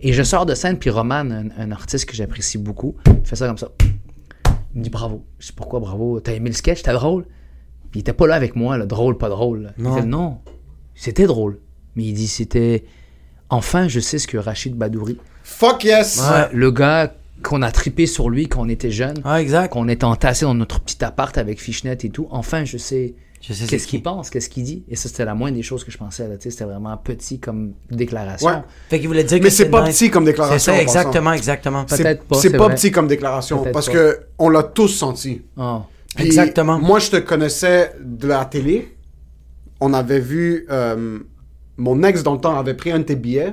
Et 0.00 0.12
je 0.14 0.22
sors 0.22 0.46
de 0.46 0.54
scène, 0.54 0.78
puis 0.78 0.88
Roman, 0.90 1.16
un, 1.30 1.48
un 1.58 1.70
artiste 1.72 2.06
que 2.08 2.14
j'apprécie 2.14 2.56
beaucoup, 2.58 2.94
il 3.06 3.26
fait 3.26 3.36
ça 3.36 3.46
comme 3.46 3.58
ça. 3.58 3.68
Il 4.74 4.78
me 4.78 4.82
dit 4.84 4.90
bravo. 4.90 5.24
Je 5.38 5.48
dis 5.48 5.52
pourquoi 5.52 5.80
bravo? 5.80 6.18
T'as 6.20 6.32
aimé 6.32 6.48
le 6.50 6.54
sketch? 6.56 6.78
C'était 6.78 6.92
drôle? 6.92 7.24
Puis 7.90 7.98
il 7.98 8.00
était 8.00 8.12
pas 8.12 8.26
là 8.26 8.34
avec 8.36 8.56
moi, 8.56 8.76
là, 8.78 8.86
drôle, 8.86 9.16
pas 9.18 9.28
drôle. 9.28 9.62
là. 9.64 9.70
Il 9.78 9.84
Non. 9.84 9.96
fait, 9.96 10.02
non, 10.04 10.38
c'était 10.94 11.26
drôle. 11.26 11.58
Mais 11.94 12.04
il 12.04 12.12
dit 12.14 12.26
c'était. 12.28 12.84
Enfin, 13.48 13.86
je 13.88 14.00
sais 14.00 14.18
ce 14.18 14.26
que 14.26 14.36
Rachid 14.38 14.74
Badouri, 14.76 15.18
Fuck 15.44 15.84
yes! 15.84 16.20
Ouais. 16.28 16.48
le 16.52 16.70
gars 16.72 17.14
qu'on 17.46 17.62
a 17.62 17.70
tripé 17.70 18.06
sur 18.06 18.28
lui 18.30 18.48
quand 18.48 18.60
on 18.62 18.68
était 18.68 18.90
jeune, 18.90 19.16
Ah, 19.24 19.40
exact. 19.40 19.72
qu'on 19.72 19.88
était 19.88 20.04
entassé 20.04 20.44
dans 20.44 20.54
notre 20.54 20.80
petit 20.80 21.02
appart 21.04 21.36
avec 21.38 21.60
Fishnet 21.60 21.96
et 22.02 22.10
tout. 22.10 22.26
Enfin, 22.30 22.64
je 22.64 22.76
sais 22.76 23.14
Je 23.40 23.52
sais 23.52 23.64
c'est 23.64 23.70
qu'est-ce 23.70 23.84
qui. 23.84 23.90
qu'il 23.90 24.02
pense, 24.02 24.30
qu'est-ce 24.30 24.48
qu'il 24.48 24.64
dit. 24.64 24.84
Et 24.88 24.96
ça, 24.96 25.08
c'était 25.08 25.24
la 25.24 25.34
moindre 25.34 25.56
des 25.56 25.62
choses 25.62 25.84
que 25.84 25.90
je 25.92 25.98
pensais. 25.98 26.26
là, 26.26 26.36
tu 26.36 26.42
sais, 26.44 26.50
C'était 26.50 26.64
vraiment 26.64 26.96
petit 26.96 27.38
comme 27.38 27.74
déclaration. 27.90 28.48
Ouais. 28.48 28.54
Fait 28.88 28.98
qu'il 28.98 29.06
voulait 29.08 29.22
dire 29.24 29.38
Mais 29.38 29.44
que 29.44 29.50
c'est 29.50 29.68
pas 29.70 29.86
nice. 29.86 29.96
petit 29.98 30.10
comme 30.10 30.24
C'est 30.24 30.32
déclaration. 30.32 30.58
ça, 30.58 30.72
en 30.72 30.84
passant. 30.84 31.00
exactement, 31.00 31.32
exactement. 31.32 31.84
Peut-être 31.84 31.98
C'est- 32.22 32.28
pas, 32.28 32.36
C'est 32.36 32.48
c'est 32.50 32.56
pas 32.56 32.64
vrai. 32.66 32.74
petit 32.74 32.90
comme 32.90 33.06
déclaration 33.08 33.58
Peut-être 33.62 33.72
parce 33.72 33.86
pas. 33.86 33.92
que 33.92 34.20
on 34.38 34.48
l'a 34.48 34.62
tous 34.64 34.88
senti. 34.88 35.42
Oh. 35.56 35.82
Puis, 36.16 36.26
Exactement. 36.26 36.78
Moi, 36.78 36.98
je 36.98 37.10
te 37.10 37.16
connaissais 37.18 37.92
de 38.02 38.26
la 38.26 38.44
télé. 38.46 38.96
On 39.80 39.92
avait 39.92 40.18
vu. 40.20 40.66
euh, 40.70 41.18
mon 41.76 42.02
ex, 42.02 42.22
dans 42.22 42.32
le 42.34 42.40
temps, 42.40 42.58
avait 42.58 42.72
pris 42.74 42.90
un 42.90 43.00
de 43.00 43.04
tes 43.04 43.16
billets. 43.16 43.52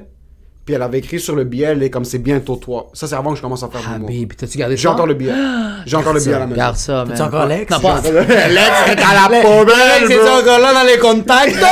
Puis 0.66 0.74
elle 0.76 0.82
avait 0.82 1.00
écrit 1.00 1.20
sur 1.20 1.36
le 1.36 1.44
billet, 1.44 1.66
elle 1.72 1.84
est 1.84 1.90
comme 1.90 2.06
c'est 2.06 2.20
bientôt 2.20 2.56
toi. 2.56 2.88
Ça, 2.94 3.06
c'est 3.06 3.16
avant 3.16 3.32
que 3.32 3.36
je 3.38 3.42
commence 3.42 3.64
à 3.64 3.68
faire 3.68 3.82
Ah, 3.86 4.00
du 4.00 4.06
baby, 4.06 4.30
t'as-tu 4.38 4.58
gardé 4.58 4.78
J'ai 4.78 4.84
ça? 4.84 4.92
encore 4.94 5.08
le 5.08 5.14
billet. 5.14 5.34
J'ai 5.86 5.98
encore 5.98 6.14
le 6.14 6.22
billet 6.22 6.36
à 6.36 6.40
la 6.40 6.46
maison. 6.48 6.58
Garde 6.58 6.78
ça, 6.78 6.94
man. 7.04 7.08
T'as-tu 7.10 7.22
encore 7.22 7.46
l'ex? 7.48 7.70
Non, 7.72 7.80
pas. 7.82 8.02
L'ex 8.04 8.72
est 8.88 9.02
à 9.02 9.30
la 9.30 9.42
poubelle, 9.42 9.76
C'est 10.08 10.18
bro. 10.18 10.28
encore 10.40 10.60
là 10.60 10.74
dans 10.74 10.88
les 10.88 10.98
contacts. 11.00 11.58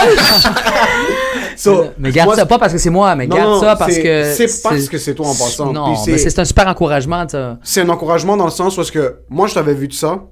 So, 1.57 1.85
mais 1.99 2.11
garde 2.11 2.27
moi, 2.29 2.35
ça 2.35 2.45
pas 2.45 2.57
parce 2.57 2.73
que 2.73 2.79
c'est 2.79 2.89
moi, 2.89 3.15
mais 3.15 3.27
Non, 3.27 3.35
garde 3.35 3.49
non, 3.51 3.59
ça 3.61 3.75
parce 3.75 3.95
que. 3.97 4.33
c'est 4.33 4.63
parce 4.63 4.89
que 4.89 4.97
c'est 4.97 5.13
toi 5.13 5.27
en 5.27 5.35
passant. 5.35 5.71
Non, 5.71 5.93
Puis 5.93 6.01
c'est- 6.05 6.11
mais 6.11 6.17
c'est 6.17 6.39
un 6.39 6.45
super 6.45 6.67
encouragement, 6.67 7.27
ça. 7.29 7.57
c'est 7.61 7.81
un 7.81 7.89
encouragement 7.89 8.35
dans 8.35 8.45
le 8.45 8.51
sens 8.51 8.77
où 8.77 8.81
est-ce 8.81 8.91
que 8.91 9.17
moi 9.29 9.47
je 9.47 9.53
t'avais 9.53 9.73
vu 9.75 9.87
de 9.87 9.93
ça. 9.93 10.23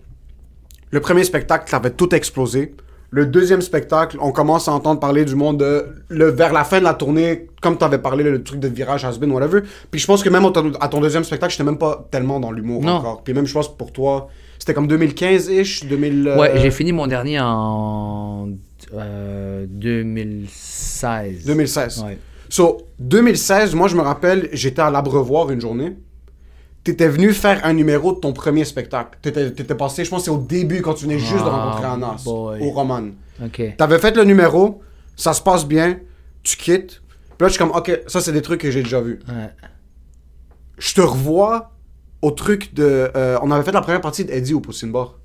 Le 0.91 0.99
premier 1.01 1.23
spectacle, 1.23 1.69
t'avais 1.69 1.91
tout 1.91 2.13
explosé. 2.15 2.73
Le 3.11 3.25
deuxième 3.25 3.61
spectacle, 3.61 4.17
on 4.21 4.31
commence 4.31 4.67
à 4.67 4.71
entendre 4.71 4.99
parler 4.99 5.25
du 5.25 5.33
monde 5.35 5.57
de, 5.57 5.87
le, 6.09 6.29
vers 6.29 6.53
la 6.53 6.63
fin 6.63 6.79
de 6.79 6.83
la 6.83 6.93
tournée, 6.93 7.47
comme 7.61 7.77
t'avais 7.77 7.97
parlé, 7.97 8.23
le 8.23 8.43
truc 8.43 8.59
de 8.59 8.67
virage 8.67 9.03
has 9.03 9.17
been, 9.17 9.31
whatever. 9.31 9.61
Puis 9.89 9.99
je 9.99 10.05
pense 10.05 10.21
que 10.21 10.29
même 10.29 10.45
à 10.79 10.87
ton, 10.87 11.01
deuxième 11.01 11.23
spectacle, 11.23 11.51
j'étais 11.51 11.63
même 11.63 11.79
pas 11.79 12.07
tellement 12.11 12.39
dans 12.39 12.51
l'humour 12.51 12.85
encore. 12.85 13.23
Puis 13.23 13.33
même, 13.33 13.47
je 13.47 13.53
pense 13.53 13.75
pour 13.75 13.91
toi, 13.91 14.27
c'était 14.59 14.73
comme 14.73 14.87
2015-ish, 14.87 15.87
2000... 15.87 16.27
euh, 16.27 16.37
Ouais, 16.37 16.51
j'ai 16.59 16.71
fini 16.71 16.91
mon 16.91 17.07
dernier 17.07 17.39
en 17.39 18.49
euh, 18.93 19.65
2016. 19.67 21.45
2016. 21.45 22.03
Ouais. 22.05 22.17
So, 22.49 22.77
2016, 22.99 23.75
moi 23.75 23.87
je 23.87 23.95
me 23.95 24.01
rappelle, 24.01 24.49
j'étais 24.53 24.81
à 24.81 24.89
l'Abrevoir 24.89 25.49
une 25.51 25.61
journée. 25.61 25.95
T'étais 26.83 27.07
venu 27.09 27.33
faire 27.33 27.59
un 27.65 27.73
numéro 27.73 28.13
de 28.13 28.19
ton 28.19 28.31
premier 28.33 28.63
spectacle. 28.65 29.17
T'étais, 29.21 29.51
t'étais 29.51 29.75
passé, 29.75 30.05
je 30.05 30.09
pense 30.09 30.23
c'est 30.23 30.31
au 30.31 30.37
début 30.37 30.81
quand 30.81 30.93
tu 30.93 31.05
venais 31.05 31.19
juste 31.19 31.43
de 31.43 31.49
rencontrer 31.49 31.85
Anas, 31.85 32.21
boy. 32.23 32.59
au 32.61 32.71
Roman. 32.71 33.09
T'avais 33.77 33.99
fait 33.99 34.15
le 34.15 34.23
numéro, 34.23 34.81
ça 35.15 35.33
se 35.33 35.41
passe 35.41 35.65
bien, 35.65 35.97
tu 36.43 36.55
quittes. 36.57 37.01
Puis 37.37 37.45
là, 37.45 37.47
je 37.47 37.53
suis 37.53 37.59
comme, 37.59 37.71
ok, 37.75 38.01
ça 38.07 38.21
c'est 38.21 38.31
des 38.31 38.41
trucs 38.41 38.61
que 38.61 38.71
j'ai 38.71 38.83
déjà 38.83 39.01
vus. 39.01 39.19
Ouais. 39.27 39.49
Je 40.77 40.93
te 40.93 41.01
revois 41.01 41.71
au 42.21 42.31
truc 42.31 42.73
de. 42.73 43.11
euh, 43.15 43.37
on 43.41 43.51
avait 43.51 43.63
fait 43.63 43.71
la 43.73 43.81
première 43.81 44.01
partie 44.01 44.23
d'Eddie 44.25 44.53
au 44.53 44.59
Poutine 44.61 44.91
Bar. 44.91 45.18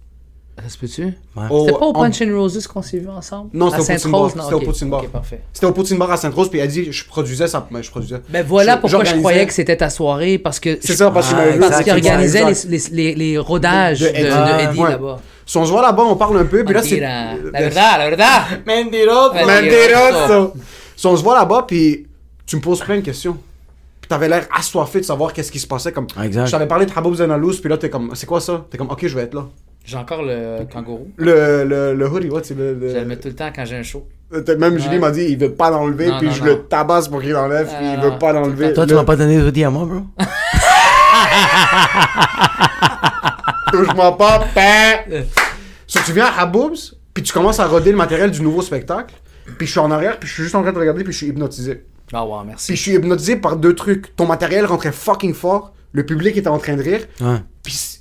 Ça 0.62 0.68
se 0.68 0.78
peut-tu? 0.78 1.02
C'était 1.02 1.72
pas 1.72 1.86
au 1.86 1.92
Punch 1.92 2.22
and 2.22 2.38
Roses 2.38 2.66
qu'on 2.68 2.80
s'est 2.80 2.98
vu 2.98 3.08
ensemble? 3.08 3.50
Non, 3.52 3.70
c'était 3.70 3.82
au 4.06 4.10
Poutine? 4.10 4.10
Bar. 4.12 4.30
C'était 4.30 4.54
au. 4.54 4.60
Poutine 4.60 4.88
Bar. 4.90 5.02
Ok, 5.02 5.08
parfait. 5.10 5.40
C'était 5.52 5.66
au 5.66 5.72
Poutine 5.72 5.98
Bar 5.98 6.10
à 6.12 6.16
Sainte-Rose, 6.16 6.48
puis 6.48 6.60
Eddie, 6.60 6.92
je 6.92 7.04
produisais 7.06 7.48
ça. 7.48 7.66
mais 7.70 7.82
je 7.82 7.90
produisais. 7.90 8.20
Ben 8.28 8.44
voilà 8.46 8.76
Je- 8.76 8.80
pourquoi 8.80 9.04
je 9.04 9.16
croyais 9.16 9.46
que 9.46 9.52
c'était 9.52 9.76
ta 9.76 9.90
soirée, 9.90 10.38
parce 10.38 10.60
que... 10.60 10.78
C'est 10.80 10.94
ça, 10.96 11.10
parce 11.10 11.28
qu'il 11.28 11.36
Ah. 11.38 11.56
Parce 11.68 11.82
qu'il 11.82 11.92
organisait 11.92 12.44
les, 12.44 12.54
les, 12.68 12.82
les, 12.90 13.14
les 13.14 13.38
rodages 13.38 14.00
De- 14.00 14.06
de, 14.06 14.12
de 14.12 14.16
de, 14.18 14.70
Eddie. 14.70 14.80
Ouais. 14.80 14.90
là-bas. 14.90 15.20
Si 15.44 15.56
on 15.58 15.66
se 15.66 15.70
voit 15.72 15.82
là-bas, 15.82 16.04
on 16.04 16.16
parle 16.16 16.38
un 16.38 16.44
peu, 16.44 16.64
puis 16.64 16.72
là 16.72 16.82
c'est. 16.82 17.00
La 17.00 17.34
verdad, 17.52 17.98
la 17.98 18.10
verdad. 18.10 18.42
Mentiroso. 18.66 19.34
Mentiroso. 19.34 20.52
Si 20.96 21.06
on 21.06 21.16
se 21.16 21.22
voit 21.22 21.36
là-bas, 21.36 21.64
puis 21.66 22.06
tu 22.46 22.56
me 22.56 22.60
poses 22.60 22.80
plein 22.80 22.96
de 22.96 23.00
questions. 23.02 23.36
Puis 24.00 24.08
t'avais 24.08 24.28
l'air 24.28 24.46
assoiffé 24.56 25.00
de 25.00 25.04
savoir 25.04 25.32
qu'est-ce 25.32 25.50
qui 25.50 25.58
se 25.58 25.66
passait. 25.66 25.90
Comme, 25.90 26.06
Exact. 26.22 26.46
Je 26.46 26.50
t'avais 26.52 26.68
parlé 26.68 26.86
de 26.86 26.92
Haboub 26.94 27.14
Zenalous, 27.14 27.54
puis 27.60 27.68
là 27.70 27.76
t'es 27.78 27.90
comme, 27.90 28.12
c'est 28.14 28.26
quoi 28.26 28.40
ça? 28.40 28.64
T'es 28.70 28.78
comme, 28.78 28.90
ok, 28.90 29.06
je 29.06 29.14
vais 29.16 29.22
être 29.24 29.34
là. 29.34 29.46
J'ai 29.84 29.96
encore 29.98 30.22
le 30.22 30.64
kangourou. 30.72 31.10
Le, 31.18 31.64
le, 31.64 31.94
le 31.94 32.08
hoodie, 32.08 32.30
ouais, 32.30 32.40
c'est 32.42 32.56
le. 32.56 32.74
le- 32.74 32.88
Je 32.88 32.96
le 32.96 33.04
mets 33.04 33.16
tout 33.16 33.28
le 33.28 33.34
temps 33.34 33.50
quand 33.54 33.64
j'ai 33.66 33.76
un 33.76 33.82
show. 33.82 34.06
Euh, 34.32 34.42
Même 34.58 34.78
Julie 34.78 34.94
Ouais. 34.94 34.98
m'a 34.98 35.10
dit, 35.10 35.26
il 35.28 35.36
veut 35.38 35.52
pas 35.52 35.70
l'enlever, 35.70 36.10
puis 36.18 36.28
non, 36.28 36.32
je 36.32 36.40
non. 36.40 36.46
le 36.46 36.62
tabasse 36.64 37.08
pour 37.08 37.20
qu'il 37.20 37.30
l'enlève, 37.32 37.66
puis 37.68 37.76
il 37.86 37.96
non, 38.00 38.10
veut 38.10 38.18
pas 38.18 38.32
l'enlever. 38.32 38.72
Toi, 38.72 38.84
tu 38.86 38.90
Le- 38.92 38.96
m'as 38.96 39.04
pas 39.04 39.16
donné 39.16 39.38
de 39.38 39.44
hoodie 39.46 39.62
à 39.64 39.70
moi, 39.70 39.84
bro. 39.84 40.00
Touche-moi 43.72 44.16
pas, 44.16 44.44
pain. 44.54 45.22
So, 45.86 46.00
tu 46.04 46.12
viens 46.12 46.26
à 46.26 46.40
Haboubs, 46.42 46.94
puis 47.12 47.22
tu 47.22 47.32
commences 47.32 47.60
à 47.60 47.66
roder 47.66 47.90
le 47.90 47.96
matériel 47.96 48.30
du 48.30 48.40
nouveau 48.42 48.62
spectacle, 48.62 49.14
puis 49.58 49.66
je 49.66 49.72
suis 49.72 49.80
en 49.80 49.90
arrière, 49.90 50.18
puis 50.18 50.28
je 50.28 50.34
suis 50.34 50.42
juste 50.44 50.54
en 50.54 50.62
train 50.62 50.72
de 50.72 50.78
regarder, 50.78 51.04
puis 51.04 51.12
je 51.12 51.18
suis 51.18 51.26
hypnotisé. 51.28 51.84
Ah 52.12 52.24
ouais, 52.24 52.38
merci. 52.46 52.68
Puis 52.68 52.76
je 52.76 52.82
suis 52.82 52.92
hypnotisé 52.92 53.36
par 53.36 53.56
deux 53.56 53.74
trucs. 53.74 54.14
Ton 54.16 54.26
matériel 54.26 54.64
rentrait 54.66 54.92
fucking 54.92 55.34
fort, 55.34 55.72
le 55.92 56.04
public 56.06 56.36
était 56.36 56.48
en 56.48 56.58
train 56.58 56.76
de 56.76 56.82
rire, 56.82 57.00
Ouais. 57.20 57.38
puis 57.62 58.00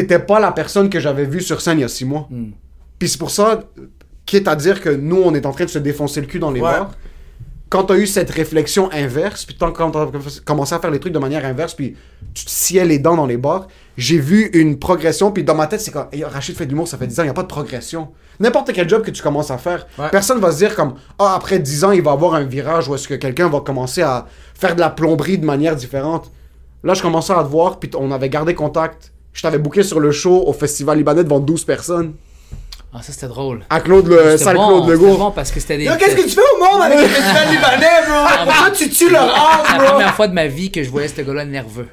t'étais 0.00 0.18
pas 0.18 0.40
la 0.40 0.52
personne 0.52 0.88
que 0.90 1.00
j'avais 1.00 1.24
vue 1.24 1.40
sur 1.40 1.60
scène 1.60 1.78
il 1.78 1.82
y 1.82 1.84
a 1.84 1.88
six 1.88 2.04
mois. 2.04 2.26
Hmm. 2.30 2.50
Puis 2.98 3.08
c'est 3.08 3.18
pour 3.18 3.30
ça, 3.30 3.60
quitte 4.26 4.48
à 4.48 4.56
dire 4.56 4.80
que 4.80 4.90
nous, 4.90 5.20
on 5.24 5.34
est 5.34 5.46
en 5.46 5.52
train 5.52 5.64
de 5.64 5.70
se 5.70 5.78
défoncer 5.78 6.20
le 6.20 6.26
cul 6.26 6.38
dans 6.38 6.50
les 6.50 6.60
Ouais. 6.60 6.70
bars, 6.70 6.90
quand 7.70 7.84
t'as 7.84 7.96
eu 7.96 8.06
cette 8.06 8.30
réflexion 8.30 8.90
inverse, 8.92 9.44
puis 9.44 9.54
quand 9.58 9.90
t'as 9.90 10.06
commencé 10.44 10.74
à 10.74 10.78
faire 10.78 10.90
les 10.90 10.98
trucs 11.00 11.12
de 11.12 11.18
manière 11.18 11.44
inverse, 11.44 11.74
puis 11.74 11.96
tu 12.32 12.44
te 12.46 12.50
sciais 12.50 12.84
les 12.86 12.98
dents 12.98 13.14
dans 13.16 13.26
les 13.26 13.36
bars, 13.36 13.68
j'ai 13.96 14.18
vu 14.18 14.46
une 14.54 14.78
progression, 14.78 15.32
puis 15.32 15.44
dans 15.44 15.54
ma 15.54 15.66
tête, 15.66 15.80
c'est 15.82 15.90
comme, 15.90 16.06
Hey, 16.12 16.24
Rachid 16.24 16.56
fait 16.56 16.64
de 16.64 16.70
l'humour, 16.70 16.88
ça 16.88 16.96
fait 16.96 17.06
10 17.06 17.20
ans, 17.20 17.22
il 17.24 17.26
n'y 17.26 17.30
a 17.30 17.34
pas 17.34 17.42
de 17.42 17.48
progression. 17.48 18.08
N'importe 18.40 18.72
quel 18.72 18.88
job 18.88 19.02
que 19.02 19.10
tu 19.10 19.22
commences 19.22 19.50
à 19.50 19.58
faire, 19.58 19.86
Ouais. 19.98 20.08
personne 20.10 20.38
va 20.40 20.50
se 20.52 20.58
dire 20.58 20.74
comme, 20.74 20.94
ah, 21.18 21.34
après 21.34 21.58
10 21.58 21.84
ans, 21.84 21.90
il 21.90 22.00
va 22.02 22.12
avoir 22.12 22.34
un 22.34 22.44
virage 22.44 22.88
où 22.88 22.94
est-ce 22.94 23.06
que 23.08 23.14
quelqu'un 23.14 23.48
va 23.48 23.60
commencer 23.60 24.00
à 24.02 24.26
faire 24.54 24.74
de 24.74 24.80
la 24.80 24.88
plomberie 24.90 25.36
de 25.38 25.44
manière 25.44 25.76
différente. 25.76 26.30
Là, 26.84 26.94
je 26.94 27.02
commençais 27.02 27.32
à 27.34 27.42
te 27.42 27.48
voir, 27.48 27.78
puis 27.80 27.90
on 27.98 28.10
avait 28.12 28.28
gardé 28.30 28.54
contact. 28.54 29.12
Je 29.32 29.42
t'avais 29.42 29.58
booké 29.58 29.82
sur 29.82 30.00
le 30.00 30.10
show 30.10 30.44
au 30.46 30.52
Festival 30.52 30.98
Libanais 30.98 31.24
devant 31.24 31.38
12 31.40 31.64
personnes. 31.64 32.14
Ah, 32.92 33.02
ça 33.02 33.12
c'était 33.12 33.28
drôle. 33.28 33.64
À 33.68 33.80
Claude, 33.80 34.08
le, 34.08 34.36
salle 34.38 34.56
bon, 34.56 34.66
Claude 34.68 34.84
c'était 34.90 34.92
Legault. 35.04 35.18
bon 35.18 35.30
parce 35.30 35.50
que 35.50 35.60
c'était 35.60 35.76
des. 35.76 35.84
Qu'est-ce 35.84 36.16
que 36.16 36.22
tu 36.22 36.30
fais 36.30 36.40
au 36.56 36.58
monde 36.58 36.82
avec 36.82 36.98
le 37.00 37.06
festival 37.06 37.48
libanais, 37.50 38.06
bro? 38.08 38.44
Pourquoi 38.46 38.70
tu 38.70 38.88
tues 38.88 39.10
le 39.10 39.18
rap, 39.18 39.66
C'est 39.66 39.72
la 39.76 39.78
bro? 39.78 39.90
première 39.92 40.14
fois 40.14 40.28
de 40.28 40.32
ma 40.32 40.46
vie 40.46 40.70
que 40.72 40.82
je 40.82 40.88
voyais 40.90 41.08
ce 41.08 41.20
gars-là 41.20 41.44
nerveux. 41.44 41.88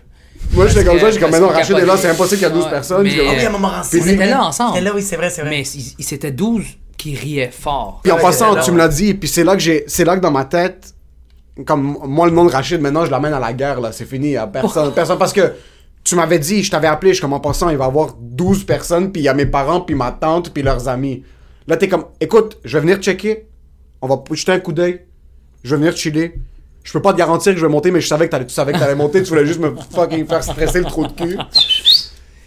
Moi, 0.54 0.68
j'étais 0.68 0.86
comme 0.86 1.00
ça, 1.00 1.12
j'ai 1.12 1.20
comme, 1.20 1.32
parce 1.32 1.42
mais 1.42 1.48
non, 1.48 1.48
qu'il 1.54 1.58
Rachid 1.58 1.78
est 1.78 1.86
là, 1.86 1.98
c'est 1.98 2.10
impossible 2.10 2.38
qu'il 2.40 2.48
y 2.48 2.52
a 2.52 2.54
12 2.54 2.64
Ouais, 2.64 2.70
personnes. 2.70 3.04
mais- 3.04 3.20
ok. 3.20 3.28
Oui, 3.38 3.46
à 3.46 3.48
un 3.48 3.52
moment 3.52 3.72
On 3.94 3.98
était 3.98 4.26
là 4.28 4.44
ensemble. 4.46 4.80
Là, 4.80 4.92
oui, 4.96 5.02
c'est 5.02 5.18
vrai, 5.18 5.30
c'est 5.30 5.42
vrai. 5.42 5.50
Mais 5.50 5.64
c'était 6.00 6.32
12 6.32 6.64
qui 6.98 7.16
riaient 7.16 7.52
fort. 7.52 8.00
Puis 8.02 8.12
en 8.12 8.18
passant, 8.18 8.56
tu 8.62 8.72
me 8.72 8.78
l'as 8.78 8.88
dit, 8.88 9.14
puis 9.16 9.28
c'est 9.28 9.44
là 9.44 9.54
que 9.56 9.62
j'ai, 9.62 9.84
c'est 9.88 10.06
là 10.06 10.16
que 10.16 10.22
dans 10.22 10.32
ma 10.32 10.46
tête, 10.46 10.94
comme 11.66 11.98
moi, 12.06 12.28
le 12.28 12.32
nom 12.32 12.46
de 12.46 12.52
Rachid, 12.52 12.80
maintenant, 12.80 13.04
je 13.06 13.12
l'amène 13.12 13.34
à 13.34 13.40
la 13.40 13.52
guerre, 13.54 13.82
là, 13.82 13.92
c'est 13.92 14.06
fini, 14.06 14.38
a 14.38 14.48
personne, 14.48 14.94
personne, 14.94 15.18
parce 15.18 15.34
que 15.34 15.54
tu 16.06 16.16
m'avais 16.16 16.40
dit, 16.40 16.64
je 16.64 16.72
t'avais 16.72 16.88
appelé, 16.88 17.12
je 17.12 17.16
suis 17.16 17.22
comme 17.22 17.34
en 17.34 17.40
passant, 17.42 17.70
il 17.70 17.78
va 17.78 17.84
y 17.86 17.88
avoir 17.88 18.16
12 18.20 18.64
personnes, 18.64 19.12
puis 19.12 19.22
il 19.22 19.26
y 19.26 19.28
a 19.28 19.34
mes 19.34 19.46
parents, 19.48 19.82
puis 19.82 19.96
ma 19.96 20.12
tante, 20.12 20.52
puis 20.54 20.64
leurs 20.64 20.88
amis. 20.88 21.24
Là, 21.68 21.76
t'es 21.78 21.88
comme, 21.90 22.06
écoute, 22.22 22.60
je 22.64 22.78
vais 22.78 22.82
venir 22.82 22.98
checker, 23.02 23.48
on 24.02 24.08
va 24.08 24.24
jeter 24.32 24.52
un 24.54 24.60
coup 24.60 24.72
d'œil, 24.72 25.02
je 25.64 25.72
vais 25.72 25.78
venir 25.82 25.98
chiller. 25.98 26.36
Je 26.84 26.92
peux 26.94 27.02
pas 27.02 27.12
te 27.14 27.18
garantir 27.18 27.52
que 27.54 27.60
je 27.60 27.66
vais 27.66 27.72
monter, 27.72 27.90
mais 27.90 28.00
je 28.02 28.08
savais 28.08 28.28
que 28.28 28.32
t'allais, 28.32 28.46
tu 28.46 28.54
savais 28.54 28.72
que 28.72 28.78
t'allais 28.78 28.94
monter, 28.94 29.24
tu 29.24 29.30
voulais 29.30 29.48
juste 29.48 29.60
me 29.60 29.74
fucking 29.92 30.28
faire 30.28 30.44
stresser 30.44 30.78
le 30.80 30.86
trou 30.86 31.08
de 31.08 31.12
cul. 31.14 31.38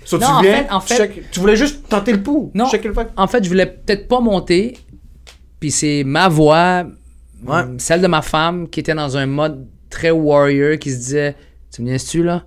So, 0.05 0.17
Non, 0.19 0.27
tu 0.27 0.33
en 0.33 0.41
viens, 0.41 0.55
fait- 0.65 0.71
en 0.71 0.81
tu 0.81 0.87
fait- 0.87 0.97
check- 0.97 1.31
tu 1.33 1.41
voulais 1.41 1.57
juste 1.57 1.89
tenter 1.89 2.13
le 2.13 2.23
pouls, 2.23 2.53
Non. 2.55 2.71
checker 2.71 2.87
le. 2.89 2.95
En 3.17 3.27
fait, 3.27 3.43
je 3.43 3.49
voulais 3.49 3.67
peut-être 3.67 4.07
pas 4.07 4.21
monter. 4.21 4.79
Puis 5.59 5.73
c'est 5.73 6.05
ma 6.07 6.29
voix, 6.29 6.85
Ouais. 7.45 7.63
celle 7.79 8.01
de 8.01 8.07
ma 8.07 8.23
femme, 8.23 8.69
qui 8.69 8.79
était 8.81 8.95
dans 8.95 9.17
un 9.17 9.27
mode 9.27 9.67
très 9.91 10.11
warrior, 10.13 10.79
qui 10.79 10.93
se 10.93 10.97
disait 10.99 11.35
Tu 11.73 11.83
me 11.83 11.89
viens-tu 11.89 12.23
là? 12.23 12.45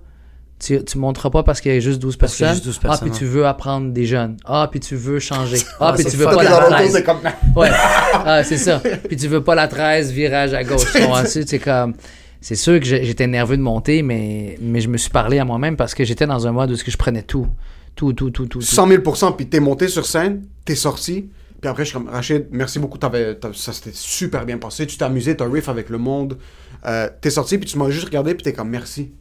Tu, 0.62 0.84
tu 0.84 0.98
monteras 0.98 1.30
pas 1.30 1.42
parce 1.42 1.60
qu'il 1.60 1.72
y 1.72 1.76
a 1.76 1.80
juste 1.80 2.00
12 2.00 2.16
Parce 2.16 2.36
qu'il 2.36 2.44
y 2.44 2.48
a 2.48 2.52
personnes. 2.52 2.64
juste 2.72 2.80
12 2.82 2.90
ah, 2.92 2.98
puis 3.02 3.10
tu 3.10 3.24
veux 3.24 3.46
apprendre 3.46 3.92
des 3.92 4.06
jeunes. 4.06 4.36
Ah, 4.44 4.68
puis 4.70 4.78
tu 4.80 4.94
veux 4.94 5.18
changer. 5.18 5.58
Ah, 5.80 5.88
Ah, 5.88 5.92
puis 5.94 6.04
tu 6.04 6.16
veux 6.16 6.24
pas 6.24 6.42
la 6.42 6.50
dans 6.50 6.60
l'auto, 6.60 6.72
13. 6.74 6.92
c'est 6.92 7.02
comme, 7.02 7.18
Ouais. 7.56 7.68
Ah, 7.72 8.44
c'est 8.44 8.58
ça. 8.58 8.80
Puis 9.08 9.16
tu 9.16 9.26
veux 9.26 9.42
pas 9.42 9.56
la 9.56 9.66
13, 9.66 10.12
virage 10.12 10.54
à 10.54 10.62
gauche. 10.62 10.86
C'est 11.26 11.58
comme. 11.58 11.94
C'est 12.40 12.56
sûr 12.56 12.78
que 12.80 12.86
j'étais 12.86 13.28
nerveux 13.28 13.56
de 13.56 13.62
monter, 13.62 14.02
mais, 14.02 14.58
mais 14.60 14.80
je 14.80 14.88
me 14.88 14.96
suis 14.96 15.10
parlé 15.10 15.38
à 15.38 15.44
moi-même 15.44 15.76
parce 15.76 15.94
que 15.94 16.04
j'étais 16.04 16.26
dans 16.26 16.46
un 16.46 16.52
mode 16.52 16.72
où 16.72 16.76
je 16.76 16.96
prenais 16.96 17.22
tout. 17.22 17.46
Tout, 17.94 18.12
tout, 18.12 18.30
tout, 18.30 18.46
tout. 18.46 18.58
tout. 18.58 18.60
100 18.60 18.88
000 18.88 19.02
puis 19.36 19.46
t'es 19.46 19.60
monté 19.60 19.86
sur 19.86 20.06
scène, 20.06 20.42
t'es 20.64 20.74
sorti, 20.74 21.28
puis 21.60 21.68
après 21.68 21.84
je 21.84 21.90
suis 21.90 21.98
comme 21.98 22.08
Rachid, 22.08 22.46
merci 22.50 22.78
beaucoup, 22.78 22.98
t'avais, 22.98 23.38
ça 23.54 23.72
s'était 23.72 23.92
super 23.92 24.44
bien 24.46 24.58
passé, 24.58 24.86
tu 24.86 24.96
t'es 24.96 25.04
amusé, 25.04 25.36
t'as 25.36 25.48
riff 25.48 25.68
avec 25.68 25.90
le 25.90 25.98
monde, 25.98 26.38
euh, 26.86 27.08
t'es 27.20 27.30
sorti, 27.30 27.58
puis 27.58 27.68
tu 27.68 27.78
m'as 27.78 27.90
juste 27.90 28.06
regardé, 28.06 28.34
puis 28.34 28.42
t'es 28.42 28.52
comme 28.54 28.70
merci. 28.70 29.12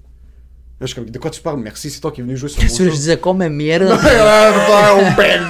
Là, 0.81 0.87
je 0.87 0.93
suis 0.93 0.99
comme, 0.99 1.11
de 1.11 1.19
quoi 1.19 1.29
tu 1.29 1.41
parles? 1.41 1.59
Merci, 1.59 1.91
c'est 1.91 1.99
toi 1.99 2.09
qui 2.11 2.21
es 2.21 2.23
venu 2.23 2.35
jouer 2.35 2.49
sur 2.49 2.59
Qu'est-ce 2.59 2.79
que 2.79 2.85
je 2.85 2.89
disais? 2.89 3.15
Comme 3.17 3.37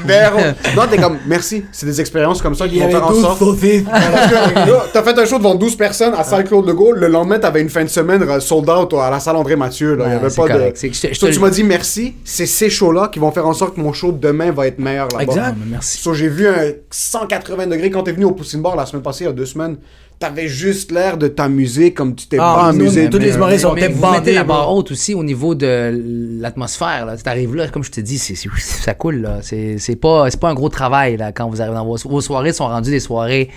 merde. 0.05 0.55
Non, 0.75 0.83
t'es 0.91 0.97
comme, 0.97 1.19
merci, 1.25 1.63
c'est 1.71 1.85
des 1.85 2.01
expériences 2.01 2.41
comme 2.41 2.53
ça 2.53 2.67
qui 2.67 2.79
vont 2.79 2.89
faire 2.89 3.07
en 3.07 3.13
sorte. 3.13 3.39
T'as 4.93 5.03
fait 5.03 5.17
un 5.17 5.25
show 5.25 5.37
devant 5.37 5.55
12 5.55 5.77
personnes 5.77 6.13
à 6.17 6.25
salle 6.25 6.43
Claude 6.43 6.67
Legault. 6.67 6.91
Le 6.91 7.07
lendemain, 7.07 7.39
t'avais 7.39 7.61
une 7.61 7.69
fin 7.69 7.81
de 7.85 7.89
semaine 7.89 8.21
euh, 8.23 8.41
sold 8.41 8.69
out 8.69 8.93
à 8.95 9.09
la 9.09 9.21
salle 9.21 9.37
André 9.37 9.55
Mathieu. 9.55 9.95
Là. 9.95 10.05
Il 10.07 10.11
y 10.11 10.15
avait 10.17 10.29
c'est 10.29 10.35
pas 10.41 10.47
correct. 10.49 10.73
de. 10.73 10.77
C'est 10.77 10.89
que 10.89 10.95
je 10.95 11.01
te- 11.01 11.07
je 11.13 11.13
So, 11.19 11.27
te- 11.27 11.31
tu 11.33 11.39
m'as 11.39 11.49
dit 11.49 11.63
merci. 11.63 12.15
C'est 12.25 12.45
ces 12.45 12.69
shows-là 12.69 13.07
qui 13.09 13.19
vont 13.19 13.31
faire 13.31 13.47
en 13.47 13.53
sorte 13.53 13.75
que 13.75 13.79
mon 13.79 13.93
show 13.93 14.11
de 14.11 14.17
demain 14.17 14.51
va 14.51 14.67
être 14.67 14.79
meilleur 14.79 15.07
là-bas. 15.13 15.23
Exact. 15.23 15.55
Ah, 15.57 15.65
merci. 15.69 15.97
So, 15.99 16.13
j'ai 16.13 16.27
vu 16.27 16.45
un 16.49 16.71
180 16.89 17.67
degrés 17.67 17.89
quand 17.89 18.03
t'es 18.03 18.11
venu 18.11 18.25
au 18.25 18.31
Poussine 18.31 18.61
Bar 18.61 18.75
la 18.75 18.85
semaine 18.85 19.01
passée, 19.03 19.23
il 19.23 19.27
y 19.27 19.29
a 19.29 19.33
deux 19.33 19.45
semaines. 19.45 19.77
T'avais 20.21 20.47
juste 20.47 20.91
l'air 20.91 21.17
de 21.17 21.27
t'amuser 21.27 21.93
comme 21.93 22.15
tu 22.15 22.27
t'es 22.27 22.37
Ah, 22.39 22.55
pas 22.57 22.67
amusé. 22.69 23.09
tous 23.09 23.17
les 23.17 23.35
humoristes 23.35 23.65
ont 23.65 23.75
été 23.75 23.87
vous 23.89 24.01
mettez 24.05 24.17
bandés, 24.19 24.33
la 24.33 24.43
barre 24.45 24.73
haute 24.73 24.91
aussi 24.91 25.13
au 25.13 25.23
niveau 25.23 25.53
de 25.55 26.39
l'atmosphère. 26.39 27.05
là. 27.05 27.17
Tu 27.17 27.27
arrives 27.27 27.55
là, 27.55 27.67
comme 27.67 27.83
je 27.83 27.91
te 27.91 27.99
dis, 27.99 28.17
c'est, 28.17 28.35
c'est- 28.35 28.49
ça 28.57 28.93
coule. 28.93 29.17
Là. 29.17 29.39
C'est, 29.41 29.77
c'est, 29.77 29.95
pas, 29.97 30.29
c'est 30.31 30.39
pas 30.39 30.49
un 30.49 30.53
gros 30.53 30.69
travail 30.69 31.17
là, 31.17 31.31
quand 31.31 31.49
vous 31.49 31.61
arrivez 31.61 31.75
dans 31.75 31.85
vos, 31.85 31.97
vos 31.97 32.21
soirées. 32.21 32.53
sont 32.53 32.67
rendues 32.67 32.91
des 32.91 32.99
soirées 32.99 33.49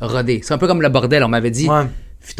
rodées. 0.00 0.40
C'est 0.44 0.52
un 0.54 0.58
peu 0.58 0.66
comme 0.66 0.82
le 0.82 0.88
bordel. 0.90 1.24
On 1.24 1.28
m'avait 1.28 1.50
dit, 1.50 1.68
Ouais. 1.68 1.84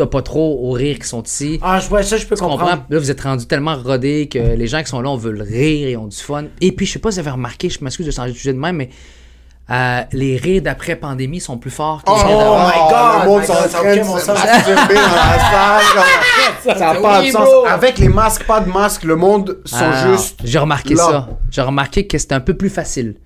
pas 0.07 0.23
trop 0.23 0.61
aux 0.69 0.73
rires 0.73 0.99
qui 0.99 1.07
sont 1.09 1.23
ici. 1.23 1.59
Ah, 1.63 1.81
je 1.81 1.89
vois 1.89 2.03
ça, 2.03 2.17
je 2.17 2.27
peux 2.27 2.35
Tu 2.37 2.43
comprends? 2.43 2.59
comprendre. 2.59 2.85
Là, 2.91 2.99
vous 2.99 3.11
êtes 3.11 3.21
rendu 3.21 3.47
tellement 3.47 3.77
rodés 3.77 4.29
que 4.29 4.39
les 4.39 4.67
gens 4.67 4.81
qui 4.83 4.89
sont 4.89 5.01
là, 5.01 5.09
on 5.11 5.17
veut 5.17 5.33
le 5.33 5.43
rire 5.43 5.89
et 5.89 5.97
ont 5.97 6.07
du 6.07 6.17
fun. 6.17 6.45
Et 6.61 6.73
puis, 6.73 6.85
je 6.87 6.93
sais 6.93 6.99
pas 6.99 7.11
si 7.11 7.17
vous 7.17 7.21
avez 7.21 7.31
remarqué, 7.31 7.69
je 7.71 7.79
m'excuse 7.83 8.07
de 8.07 8.11
changer 8.11 8.33
de 8.33 8.37
sujet 8.37 8.53
de 8.53 8.59
même, 8.59 8.77
mais 8.77 8.91
euh, 9.71 10.01
les 10.13 10.37
rires 10.37 10.63
d'après-pandémie 10.63 11.41
sont 11.41 11.59
plus 11.59 11.71
forts 11.71 12.03
que 12.03 12.11
les 12.11 12.17
Oh, 12.19 12.27
rires 12.27 12.39
d'avant. 12.39 12.67
my 12.67 12.73
God, 12.91 13.23
le 13.25 13.29
monde 13.29 13.41
my 13.41 13.47
sont 13.47 13.53
God, 13.53 13.63
en 13.63 13.69
ça 13.69 13.79
train 13.79 13.89
a 13.91 13.95
de 13.97 14.01
aucun 14.01 14.19
se 14.19 14.25
sens. 14.27 14.45
masturber 14.45 14.95
dans 14.95 15.01
la 15.01 15.39
salle. 15.39 15.83
comme- 15.95 16.75
Ça 16.79 16.95
n'a 16.95 17.01
pas 17.01 17.23
de 17.23 17.31
sens. 17.31 17.49
Avec 17.69 17.99
les 17.99 18.09
masques, 18.09 18.45
pas 18.45 18.61
de 18.61 18.71
masques, 18.71 19.05
le 19.05 19.17
monde 19.17 19.59
sont 19.65 19.77
Ah, 19.81 20.07
juste. 20.11 20.41
J'ai 20.45 20.59
remarqué 20.59 20.95
là. 20.95 21.05
ça. 21.05 21.29
J'ai 21.51 21.63
remarqué 21.63 22.07
que 22.07 22.19
c'est 22.19 22.33
un 22.33 22.41
peu 22.41 22.55
plus 22.55 22.71
facile 22.71 23.17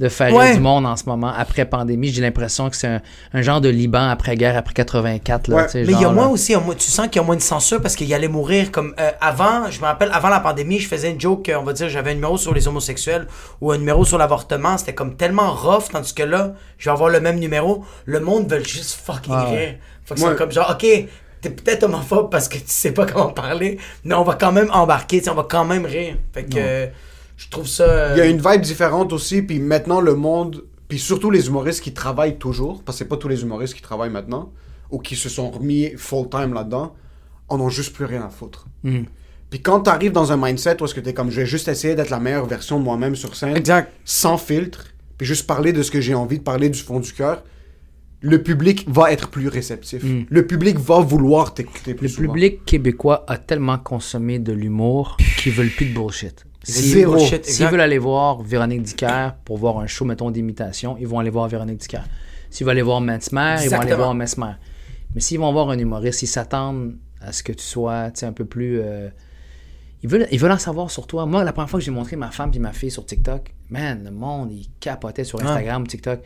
de 0.00 0.08
faire 0.08 0.34
Ouais. 0.34 0.54
du 0.54 0.60
monde 0.60 0.86
en 0.86 0.96
ce 0.96 1.04
moment 1.06 1.32
après 1.36 1.64
pandémie. 1.64 2.08
J'ai 2.08 2.20
l'impression 2.20 2.68
que 2.68 2.76
c'est 2.76 2.88
un, 2.88 3.00
un 3.32 3.42
genre 3.42 3.60
de 3.60 3.68
Liban 3.68 4.08
après-guerre, 4.08 4.56
après 4.56 4.74
84. 4.74 5.48
Là, 5.48 5.56
Ouais. 5.56 5.64
tu 5.66 5.70
sais, 5.70 5.84
Mais 5.84 5.92
il 5.92 6.00
y 6.00 6.04
a 6.04 6.10
moins 6.10 6.24
là. 6.24 6.30
aussi, 6.30 6.54
tu 6.78 6.90
sens 6.90 7.06
qu'il 7.06 7.16
y 7.16 7.18
a 7.20 7.22
moins 7.22 7.36
de 7.36 7.40
censure 7.42 7.80
parce 7.80 7.94
qu'il 7.94 8.12
allait 8.12 8.26
mourir 8.28 8.72
comme 8.72 8.92
euh, 8.98 9.10
avant. 9.20 9.70
Je 9.70 9.80
me 9.80 9.84
rappelle, 9.86 10.10
avant 10.12 10.30
la 10.30 10.40
pandémie, 10.40 10.80
je 10.80 10.88
faisais 10.88 11.10
une 11.10 11.20
joke, 11.20 11.48
euh, 11.48 11.58
on 11.60 11.62
va 11.62 11.72
dire, 11.72 11.88
j'avais 11.88 12.10
un 12.10 12.14
numéro 12.14 12.36
sur 12.36 12.52
les 12.52 12.66
homosexuels 12.66 13.26
ou 13.60 13.70
un 13.70 13.78
numéro 13.78 14.04
sur 14.04 14.18
l'avortement. 14.18 14.76
C'était 14.78 14.94
comme 14.94 15.16
tellement 15.16 15.52
rough, 15.52 15.84
tandis 15.92 16.12
que 16.12 16.24
là, 16.24 16.54
je 16.78 16.86
vais 16.86 16.92
avoir 16.92 17.08
le 17.10 17.20
même 17.20 17.38
numéro. 17.38 17.84
Le 18.04 18.18
monde 18.20 18.50
veut 18.50 18.64
juste 18.64 18.98
fucking 19.04 19.32
Ah 19.36 19.48
ouais. 19.50 19.56
rire. 19.58 19.74
Faut 20.04 20.14
que 20.16 20.20
Ouais. 20.22 20.34
comme 20.34 20.50
genre, 20.50 20.70
ok, 20.72 21.06
t'es 21.40 21.50
peut-être 21.50 21.84
homophobe 21.84 22.30
parce 22.30 22.48
que 22.48 22.56
tu 22.58 22.64
sais 22.66 22.90
pas 22.92 23.06
comment 23.12 23.28
parler, 23.30 23.78
mais 24.02 24.14
on 24.14 24.24
va 24.24 24.34
quand 24.34 24.50
même 24.52 24.70
embarquer, 24.72 25.22
on 25.30 25.34
va 25.34 25.46
quand 25.48 25.64
même 25.64 25.86
rire. 25.86 26.16
Fait 26.32 26.42
que 26.44 26.56
euh, 26.56 26.86
je 27.36 27.48
trouve 27.48 27.66
ça. 27.66 27.84
euh, 27.84 28.12
Il 28.14 28.18
y 28.18 28.22
a 28.22 28.26
une 28.26 28.40
vibe 28.40 28.60
différente 28.62 29.12
aussi, 29.12 29.42
puis 29.42 29.58
maintenant 29.58 30.00
le 30.00 30.14
monde, 30.14 30.64
puis 30.88 30.98
surtout 30.98 31.30
les 31.30 31.46
humoristes 31.48 31.82
qui 31.82 31.92
travaillent 31.92 32.38
toujours, 32.38 32.82
parce 32.82 32.98
que 32.98 33.04
c'est 33.04 33.08
pas 33.08 33.16
tous 33.16 33.28
les 33.28 33.42
humoristes 33.42 33.74
qui 33.74 33.82
travaillent 33.82 34.10
maintenant, 34.10 34.52
ou 34.90 34.98
qui 34.98 35.16
se 35.16 35.28
sont 35.28 35.50
remis 35.50 35.92
full-time 35.96 36.52
là-dedans, 36.54 36.94
en 37.48 37.60
ont 37.60 37.68
juste 37.68 37.92
plus 37.94 38.04
rien 38.04 38.22
à 38.22 38.28
foutre. 38.28 38.66
Mhm. 38.84 39.06
Puis 39.50 39.60
quand 39.60 39.80
t'arrives 39.80 40.12
dans 40.12 40.32
un 40.32 40.36
mindset 40.36 40.80
où 40.80 40.84
est-ce 40.84 40.94
que 40.94 41.00
t'es 41.00 41.14
comme, 41.14 41.30
je 41.30 41.40
vais 41.40 41.46
juste 41.46 41.68
essayer 41.68 41.94
d'être 41.94 42.10
la 42.10 42.18
meilleure 42.20 42.46
version 42.46 42.78
de 42.78 42.84
moi-même 42.84 43.14
sur 43.14 43.36
scène, 43.36 43.56
Exact. 43.56 43.92
sans 44.04 44.36
filtre, 44.38 44.86
puis 45.18 45.26
juste 45.26 45.46
parler 45.46 45.72
de 45.72 45.82
ce 45.82 45.90
que 45.90 46.00
j'ai 46.00 46.14
envie 46.14 46.38
de 46.38 46.42
parler 46.42 46.70
du 46.70 46.80
fond 46.80 46.98
du 47.00 47.12
cœur, 47.12 47.44
le 48.20 48.42
public 48.42 48.86
va 48.88 49.12
être 49.12 49.28
plus 49.28 49.48
réceptif. 49.48 50.02
Le 50.30 50.46
public 50.46 50.78
va 50.78 51.00
vouloir 51.00 51.52
t'écouter 51.52 51.92
plus 51.94 52.06
Le 52.06 52.12
souvent. 52.12 52.32
public 52.32 52.64
québécois 52.64 53.24
a 53.28 53.36
tellement 53.36 53.78
consommé 53.78 54.38
de 54.38 54.52
l'humour 54.52 55.18
qu'ils 55.38 55.52
veulent 55.52 55.68
plus 55.70 55.86
de 55.86 55.94
bullshit. 55.94 56.46
S'ils- 56.64 56.92
Zéro. 56.94 57.18
S'ils 57.44 57.66
veulent 57.70 57.80
aller 57.80 57.98
voir 57.98 58.42
Véronique 58.42 58.82
Dicker 58.82 59.30
pour 59.44 59.58
voir 59.58 59.78
un 59.78 59.86
show, 59.86 60.04
mettons, 60.04 60.30
d'imitation, 60.30 60.96
ils 60.98 61.06
vont 61.06 61.18
aller 61.18 61.30
voir 61.30 61.46
Véronique 61.48 61.78
Dicker. 61.78 62.02
S'ils 62.50 62.64
veulent 62.66 62.72
aller 62.72 62.82
voir 62.82 63.00
Mesmer, 63.00 63.56
ils 63.64 63.70
vont 63.70 63.76
aller 63.82 63.90
voir 63.96 64.14
Mesmer. 64.14 64.52
Mais 65.14 65.20
s'ils 65.20 65.38
vont 65.38 65.52
voir 65.52 65.70
un 65.70 65.78
humoriste, 65.78 66.22
ils 66.22 66.26
s'attendent 66.26 66.96
à 67.20 67.32
ce 67.32 67.42
que 67.42 67.52
tu 67.52 67.62
sois 67.64 68.10
tu 68.10 68.20
sais, 68.20 68.26
un 68.26 68.32
peu 68.32 68.44
plus. 68.44 68.80
euh, 68.80 69.08
Ils, 70.02 70.08
veulent, 70.08 70.26
ils 70.32 70.38
veulent 70.38 70.52
en 70.52 70.58
savoir 70.58 70.90
sur 70.90 71.06
toi. 71.06 71.24
Moi, 71.26 71.44
la 71.44 71.52
première 71.52 71.70
fois 71.70 71.78
que 71.80 71.84
j'ai 71.84 71.90
montré 71.90 72.16
ma 72.16 72.30
femme 72.30 72.50
et 72.54 72.58
ma 72.58 72.72
fille 72.72 72.90
sur 72.90 73.06
TikTok, 73.06 73.54
man, 73.70 74.02
le 74.04 74.10
monde, 74.10 74.52
il 74.52 74.68
capotait 74.80 75.24
sur 75.24 75.38
Instagram, 75.52 75.86
TikTok. 75.86 76.20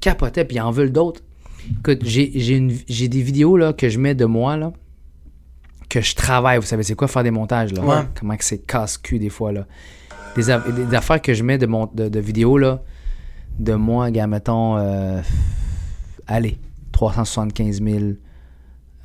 Capotait, 0.00 0.44
puis 0.44 0.56
ils 0.56 0.60
en 0.60 0.70
veulent 0.70 0.92
d'autres. 0.92 1.20
Écoute, 1.80 2.00
j'ai 2.04 2.30
j'ai 2.34 2.56
une- 2.56 2.76
j'ai 2.88 3.08
des 3.08 3.22
vidéos 3.22 3.56
là, 3.56 3.72
que 3.72 3.88
je 3.88 3.98
mets 3.98 4.14
de 4.14 4.24
moi, 4.26 4.56
là, 4.56 4.72
que 5.94 6.00
je 6.00 6.14
travaille. 6.14 6.58
Vous 6.58 6.66
savez, 6.66 6.82
c'est 6.82 6.94
quoi 6.94 7.08
faire 7.08 7.22
des 7.22 7.30
montages, 7.30 7.72
là? 7.72 7.82
Ouais. 7.82 8.02
Comment 8.18 8.36
que 8.36 8.44
c'est 8.44 8.58
casse-cul, 8.58 9.18
des 9.18 9.28
fois, 9.30 9.52
là? 9.52 9.64
Des, 10.36 10.50
aff- 10.50 10.68
des 10.72 10.94
affaires 10.96 11.22
que 11.22 11.32
je 11.34 11.42
mets 11.44 11.58
de, 11.58 11.66
mon, 11.66 11.86
de, 11.94 12.08
de 12.08 12.20
vidéos, 12.20 12.58
là, 12.58 12.80
de 13.58 13.74
moi, 13.74 14.10
gars, 14.10 14.26
mettons, 14.26 14.76
euh, 14.78 15.20
allez, 16.26 16.58
375 16.92 17.80
000, 17.82 17.98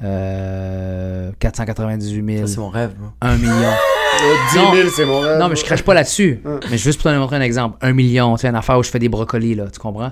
euh, 0.04 1.32
498 1.40 2.36
000, 2.38 2.48
Ça, 2.48 2.54
c'est 2.54 2.60
mon 2.60 2.70
rêve, 2.70 2.92
bro. 2.98 3.10
1 3.22 3.36
million. 3.38 3.54
10 4.52 4.54
000, 4.54 4.66
Non. 4.66 4.90
c'est 4.96 5.06
mon 5.06 5.20
rêve. 5.22 5.40
Non, 5.40 5.48
mais 5.50 5.56
je 5.56 5.64
crache 5.64 5.84
pas 5.84 5.94
là-dessus. 5.94 6.42
Mais 6.72 6.78
juste 6.78 7.02
pour 7.02 7.12
te 7.12 7.16
montrer 7.18 7.36
un 7.38 7.42
exemple. 7.42 7.78
1 7.82 7.94
million, 7.94 8.36
tu 8.36 8.42
sais, 8.42 8.48
une 8.50 8.56
affaire 8.56 8.78
où 8.78 8.84
je 8.84 8.90
fais 8.90 9.00
des 9.00 9.10
brocolis, 9.10 9.56
là, 9.56 9.66
tu 9.72 9.80
comprends? 9.80 10.12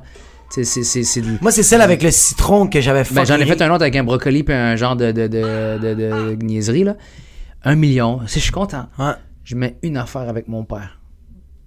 Moi, 1.41 1.51
c'est 1.51 1.63
celle 1.63 1.81
avec 1.81 2.01
le 2.03 2.11
citron 2.11 2.67
que 2.67 2.79
j'avais 2.81 3.03
ben, 3.11 3.25
j'en 3.25 3.35
ai 3.37 3.45
fait 3.45 3.61
un 3.61 3.69
autre 3.69 3.81
avec 3.83 3.95
un 3.95 4.03
brocoli 4.03 4.43
puis 4.43 4.55
un 4.55 4.75
genre 4.75 4.95
de, 4.95 5.11
de, 5.11 5.27
de, 5.27 5.77
de, 5.79 5.93
de 5.95 6.43
niaiserie, 6.43 6.83
là. 6.83 6.95
Un 7.63 7.75
million. 7.75 8.21
Si 8.27 8.39
je 8.39 8.45
suis 8.45 8.51
content. 8.51 8.87
Ouais. 8.97 9.13
Je 9.43 9.55
mets 9.55 9.77
une 9.83 9.97
affaire 9.97 10.29
avec 10.29 10.47
mon 10.47 10.63
père. 10.63 10.99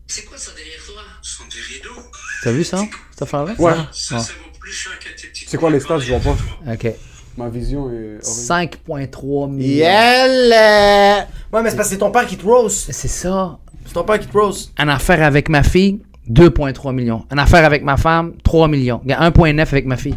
C'est 0.06 0.24
quoi 0.24 0.38
ça 0.38 0.50
derrière 0.56 0.82
toi? 0.86 1.02
Ce 1.22 1.36
sont 1.36 1.44
des 1.44 1.74
rideaux. 1.74 2.00
T'as 2.42 2.52
vu 2.52 2.64
ça, 2.64 2.82
cette 3.10 3.22
affaire-là? 3.22 3.54
Ouais. 3.58 3.72
Ça, 3.92 4.18
ça 4.18 4.32
vaut 4.32 4.58
plus 4.58 4.72
cher 4.72 4.98
qu'un 4.98 5.10
tes 5.16 5.28
petits 5.28 5.44
C'est 5.46 5.56
quoi 5.58 5.70
les 5.70 5.80
stats, 5.80 5.98
je 5.98 6.14
vois 6.14 6.34
pas. 6.34 6.72
OK. 6.72 6.92
Ma 7.36 7.48
vision 7.48 7.90
est... 7.90 8.18
horrible. 8.22 9.10
5,3 9.10 9.50
millions. 9.50 9.76
Yeah! 9.76 11.26
Ouais, 11.52 11.62
mais 11.62 11.70
c'est 11.70 11.76
parce 11.76 11.88
que 11.88 11.94
c'est 11.94 11.98
ton 11.98 12.10
père 12.10 12.26
qui 12.26 12.36
te 12.36 12.44
rose. 12.44 12.86
C'est 12.90 13.08
ça. 13.08 13.58
C'est 13.86 13.92
ton 13.94 14.04
père 14.04 14.18
qui 14.18 14.26
te 14.26 14.36
rose. 14.36 14.72
Une 14.78 14.88
affaire 14.88 15.22
avec 15.22 15.48
ma 15.48 15.62
fille, 15.62 16.00
2,3 16.28 16.92
millions. 16.94 17.24
Une 17.32 17.38
affaire 17.38 17.64
avec 17.64 17.82
ma 17.82 17.96
femme, 17.96 18.34
3 18.44 18.68
millions. 18.68 19.00
Il 19.04 19.10
y 19.10 19.14
a 19.14 19.30
1,9 19.30 19.60
avec 19.60 19.86
ma 19.86 19.96
fille. 19.96 20.16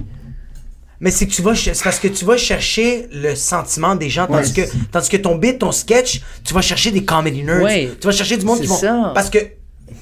Mais 1.00 1.12
c'est 1.12 1.28
que 1.28 1.32
tu 1.34 1.42
vas, 1.42 1.54
c'est 1.56 1.84
parce 1.84 2.00
que 2.00 2.08
tu 2.08 2.24
vas 2.24 2.38
chercher 2.38 3.08
le 3.12 3.36
sentiment 3.36 3.96
des 3.96 4.10
gens, 4.10 4.26
tandis 4.26 4.54
que, 4.54 4.62
tandis 4.92 5.10
que 5.10 5.18
ton 5.18 5.36
bit, 5.36 5.60
ton 5.60 5.72
sketch, 5.74 6.22
tu 6.46 6.54
vas 6.54 6.62
chercher 6.62 6.92
des 6.92 7.04
comedy 7.04 7.44
nerds. 7.44 7.62
Ouais. 7.62 7.92
Tu 8.00 8.08
vas 8.08 8.14
chercher 8.14 8.38
du 8.38 8.46
monde 8.46 8.60
qui 8.62 8.68
C'est 8.68 8.88
vont. 8.88 9.04
ça. 9.04 9.12
Parce 9.14 9.30
que 9.30 9.40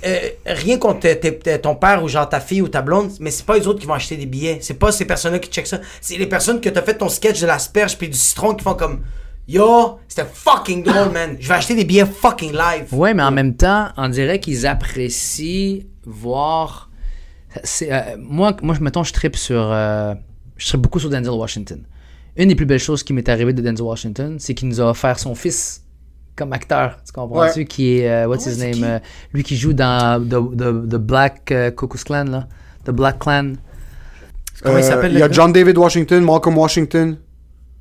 euh, 0.06 0.20
rien 0.46 0.78
contre 0.78 1.08
ton 1.58 1.76
père 1.76 2.04
ou 2.04 2.08
genre 2.08 2.30
ta 2.30 2.40
fille 2.40 2.62
ou 2.62 2.68
ta 2.68 2.84
blonde, 2.84 3.10
mais 3.20 3.32
c'est 3.32 3.46
pas 3.46 3.58
les 3.58 3.66
autres 3.68 3.80
qui 3.80 3.88
vont 3.88 3.96
acheter 3.96 4.16
des 4.16 4.28
billets. 4.28 4.60
C'est 4.62 4.76
pas 4.76 4.92
ces 4.92 5.06
personnes-là 5.06 5.40
qui 5.40 5.50
checkent 5.50 5.68
ça. 5.68 5.80
C'est 6.02 6.18
les 6.18 6.28
personnes 6.28 6.62
que 6.62 6.70
t'as 6.70 6.84
fait 6.84 6.94
ton 6.96 7.10
sketch 7.10 7.42
de 7.42 7.48
l'asperge 7.48 7.98
puis 7.98 8.08
du 8.08 8.18
citron 8.18 8.54
qui 8.54 8.64
font 8.64 8.76
comme 8.76 9.02
Yo, 9.48 9.98
c'était 10.08 10.28
fucking 10.32 10.84
drôle, 10.84 11.12
man. 11.12 11.36
Je 11.40 11.48
vais 11.48 11.56
acheter 11.56 11.74
des 11.74 11.84
billets 11.84 12.06
fucking 12.06 12.52
live. 12.54 12.86
Ouais, 12.94 13.14
mais 13.16 13.24
en 13.24 13.32
même 13.32 13.56
temps, 13.56 13.90
on 13.98 14.08
dirait 14.08 14.40
qu'ils 14.40 14.68
apprécient 14.68 15.80
voir. 16.06 16.90
c'est, 17.64 17.92
euh, 17.92 18.02
moi, 18.20 18.56
moi, 18.62 18.76
je- 18.76 18.82
mettons, 18.82 19.04
je 19.04 19.14
tripe 19.14 19.36
sur. 19.36 19.62
euh, 19.62 20.14
je 20.58 20.68
tripe 20.68 20.82
beaucoup 20.82 21.00
sur 21.00 21.10
Denzel 21.10 21.32
Washington. 21.34 21.84
Une 22.38 22.48
des 22.48 22.56
plus 22.56 22.66
belles 22.66 22.80
choses 22.80 23.04
qui 23.04 23.12
m'est 23.14 23.28
arrivée 23.28 23.52
de 23.54 23.62
Denzel 23.62 23.82
Washington, 23.86 24.38
c'est 24.40 24.54
qu'il 24.54 24.68
nous 24.70 24.80
a 24.80 24.90
offert 24.90 25.20
son 25.20 25.36
fils 25.36 25.84
comme 26.36 26.54
acteur. 26.54 26.98
Tu 27.06 27.12
comprends-tu? 27.12 27.60
Ouais. 27.60 27.66
Qui 27.66 27.98
est. 28.00 28.10
euh, 28.10 28.28
what's 28.28 28.48
Ah 28.48 28.52
his 28.52 28.58
name? 28.60 28.72
qui? 28.74 28.86
euh, 28.86 29.00
lui 29.34 29.44
qui 29.44 29.58
joue 29.58 29.74
dans 29.74 30.22
The, 30.24 30.30
the, 30.58 30.90
the 30.90 30.96
Black 30.98 31.54
Ku 31.76 31.88
Klux 31.88 32.04
Klan, 32.06 32.24
là. 32.26 32.48
The 32.86 32.92
Black 32.92 33.20
Clan. 33.20 33.54
Comment 34.64 34.78
il 34.78 34.84
s'appelle, 34.84 35.12
Il 35.14 35.20
y 35.20 35.24
a? 35.24 35.30
John 35.32 35.52
David 35.52 35.78
Washington, 35.78 36.24
Malcolm 36.24 36.58
Washington. 36.58 37.18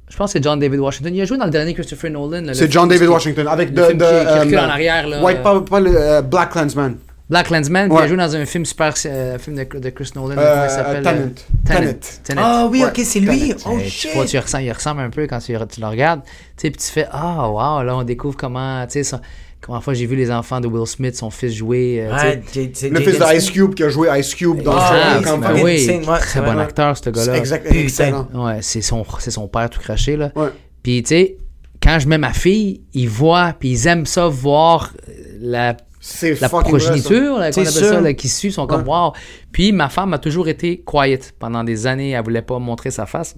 Je 0.09 0.17
pense 0.17 0.33
que 0.33 0.39
c'est 0.39 0.43
John 0.43 0.59
David 0.59 0.81
Washington. 0.81 1.15
Il 1.15 1.21
a 1.21 1.25
joué 1.25 1.39
dans 1.39 1.45
le 1.45 1.51
dernier 1.53 1.73
Christopher 1.75 2.11
Nolan. 2.11 2.53
C'est 2.55 2.73
John 2.73 2.89
David 2.89 3.07
qui- 3.07 3.13
Washington 3.13 3.47
avec 3.47 3.69
le 3.71 3.77
de, 3.77 3.83
film 3.85 3.99
de, 3.99 4.05
qui- 4.05 4.33
qui 4.33 4.39
recule 4.41 4.59
en 4.59 4.63
arrière, 4.69 5.07
là. 5.07 5.23
White, 5.23 5.43
pas, 5.43 5.61
pas 5.61 5.79
le 5.79 5.93
euh, 5.97 6.23
Black 6.23 6.51
Clansman. 6.51 6.97
Black 7.31 7.49
Landsman, 7.51 7.91
Ouais. 7.93 8.03
a 8.03 8.07
joué 8.09 8.17
dans 8.17 8.35
un 8.37 8.45
film 8.45 8.65
super, 8.67 8.93
euh, 9.07 9.39
film 9.39 9.57
de, 9.57 9.79
de 9.79 9.91
Chris 9.91 10.11
Nolan, 10.17 10.35
Euh, 10.37 10.51
comment 10.53 10.65
il 10.65 10.71
s'appelle 10.71 11.03
Tenet. 11.03 11.21
euh, 11.21 11.29
Tenet. 11.65 11.99
Tenet. 12.25 12.41
Ah 12.45 12.69
oui, 12.71 12.83
Ouais. 12.83 12.89
ok, 12.91 13.01
c'est 13.05 13.21
lui. 13.21 13.55
Oh 13.67 13.79
tu 13.83 13.89
shit. 13.89 14.11
vois, 14.15 14.25
tu 14.27 14.37
ressens, 14.39 14.59
il 14.59 14.73
ressemble 14.73 15.01
un 15.03 15.11
peu 15.11 15.27
quand 15.29 15.39
tu, 15.39 15.55
tu 15.73 15.81
le 15.81 15.87
regardes. 15.87 16.23
Tu 16.25 16.31
sais, 16.57 16.71
puis 16.71 16.81
tu 16.81 16.89
fais 16.91 17.07
Ah, 17.13 17.49
wow, 17.49 17.83
là, 17.85 17.97
on 17.97 18.03
découvre 18.03 18.37
comment, 18.37 18.85
tu 18.87 18.95
sais, 18.95 19.03
ça- 19.05 19.21
comment 19.61 19.81
fois 19.81 19.95
j'ai 19.95 20.07
vu 20.07 20.17
les 20.17 20.31
enfants 20.31 20.61
de 20.61 20.67
Will 20.67 20.87
Smith, 20.89 21.15
son 21.15 21.31
fils 21.31 21.55
jouer. 21.55 22.01
euh, 22.05 22.11
tu. 22.53 22.59
Ouais, 22.59 22.73
J- 22.75 22.89
Le 22.91 23.01
fils 23.01 23.19
d'Ice 23.19 23.51
Cube 23.53 23.75
qui 23.75 23.85
a 23.85 23.89
joué 23.91 24.09
Ice 24.19 24.35
Cube 24.35 24.63
dans 24.63 24.73
Ah, 24.77 25.21
Sherlock 25.23 25.45
oui, 25.63 25.87
très 25.87 26.19
c'est 26.27 26.41
bon 26.41 26.59
acteur, 26.59 26.97
ce 26.97 27.11
gars-là. 27.11 27.37
Excellent. 27.71 28.29
Ouais, 28.35 28.59
c'est 28.61 28.81
son, 28.83 29.05
c'est 29.21 29.31
son 29.31 29.47
père 29.47 29.71
tout 29.71 29.79
craché, 29.81 30.17
là. 30.17 30.33
Ouais. 30.35 30.49
Puis, 30.83 31.03
tu 31.05 31.09
sais, 31.11 31.37
quand 31.81 31.99
je 32.01 32.09
mets 32.09 32.19
ma 32.19 32.33
fille, 32.33 32.81
ils 32.93 33.09
voient, 33.09 33.55
puis 33.59 33.71
ils 33.71 33.87
aiment 33.87 34.07
ça 34.07 34.27
voir 34.27 34.93
la 35.41 35.77
la 36.23 36.37
ça. 36.37 36.49
progéniture, 36.49 37.39
là, 37.39 37.51
qu'on 37.53 37.61
appelle 37.61 37.67
sûr. 37.73 37.87
ça, 37.87 38.01
là, 38.01 38.13
qui 38.15 38.29
suit, 38.29 38.53
sont 38.53 38.67
comme 38.67 38.83
Ouais. 38.83 38.89
wow. 38.89 39.13
Puis 39.53 39.73
ma 39.73 39.89
femme 39.89 40.15
a 40.15 40.19
toujours 40.19 40.49
été 40.49 40.83
quiet 40.85 41.21
pendant 41.39 41.63
des 41.65 41.87
années, 41.87 42.11
elle 42.11 42.25
voulait 42.25 42.43
pas 42.43 42.59
montrer 42.59 42.91
sa 42.91 43.07
face. 43.07 43.37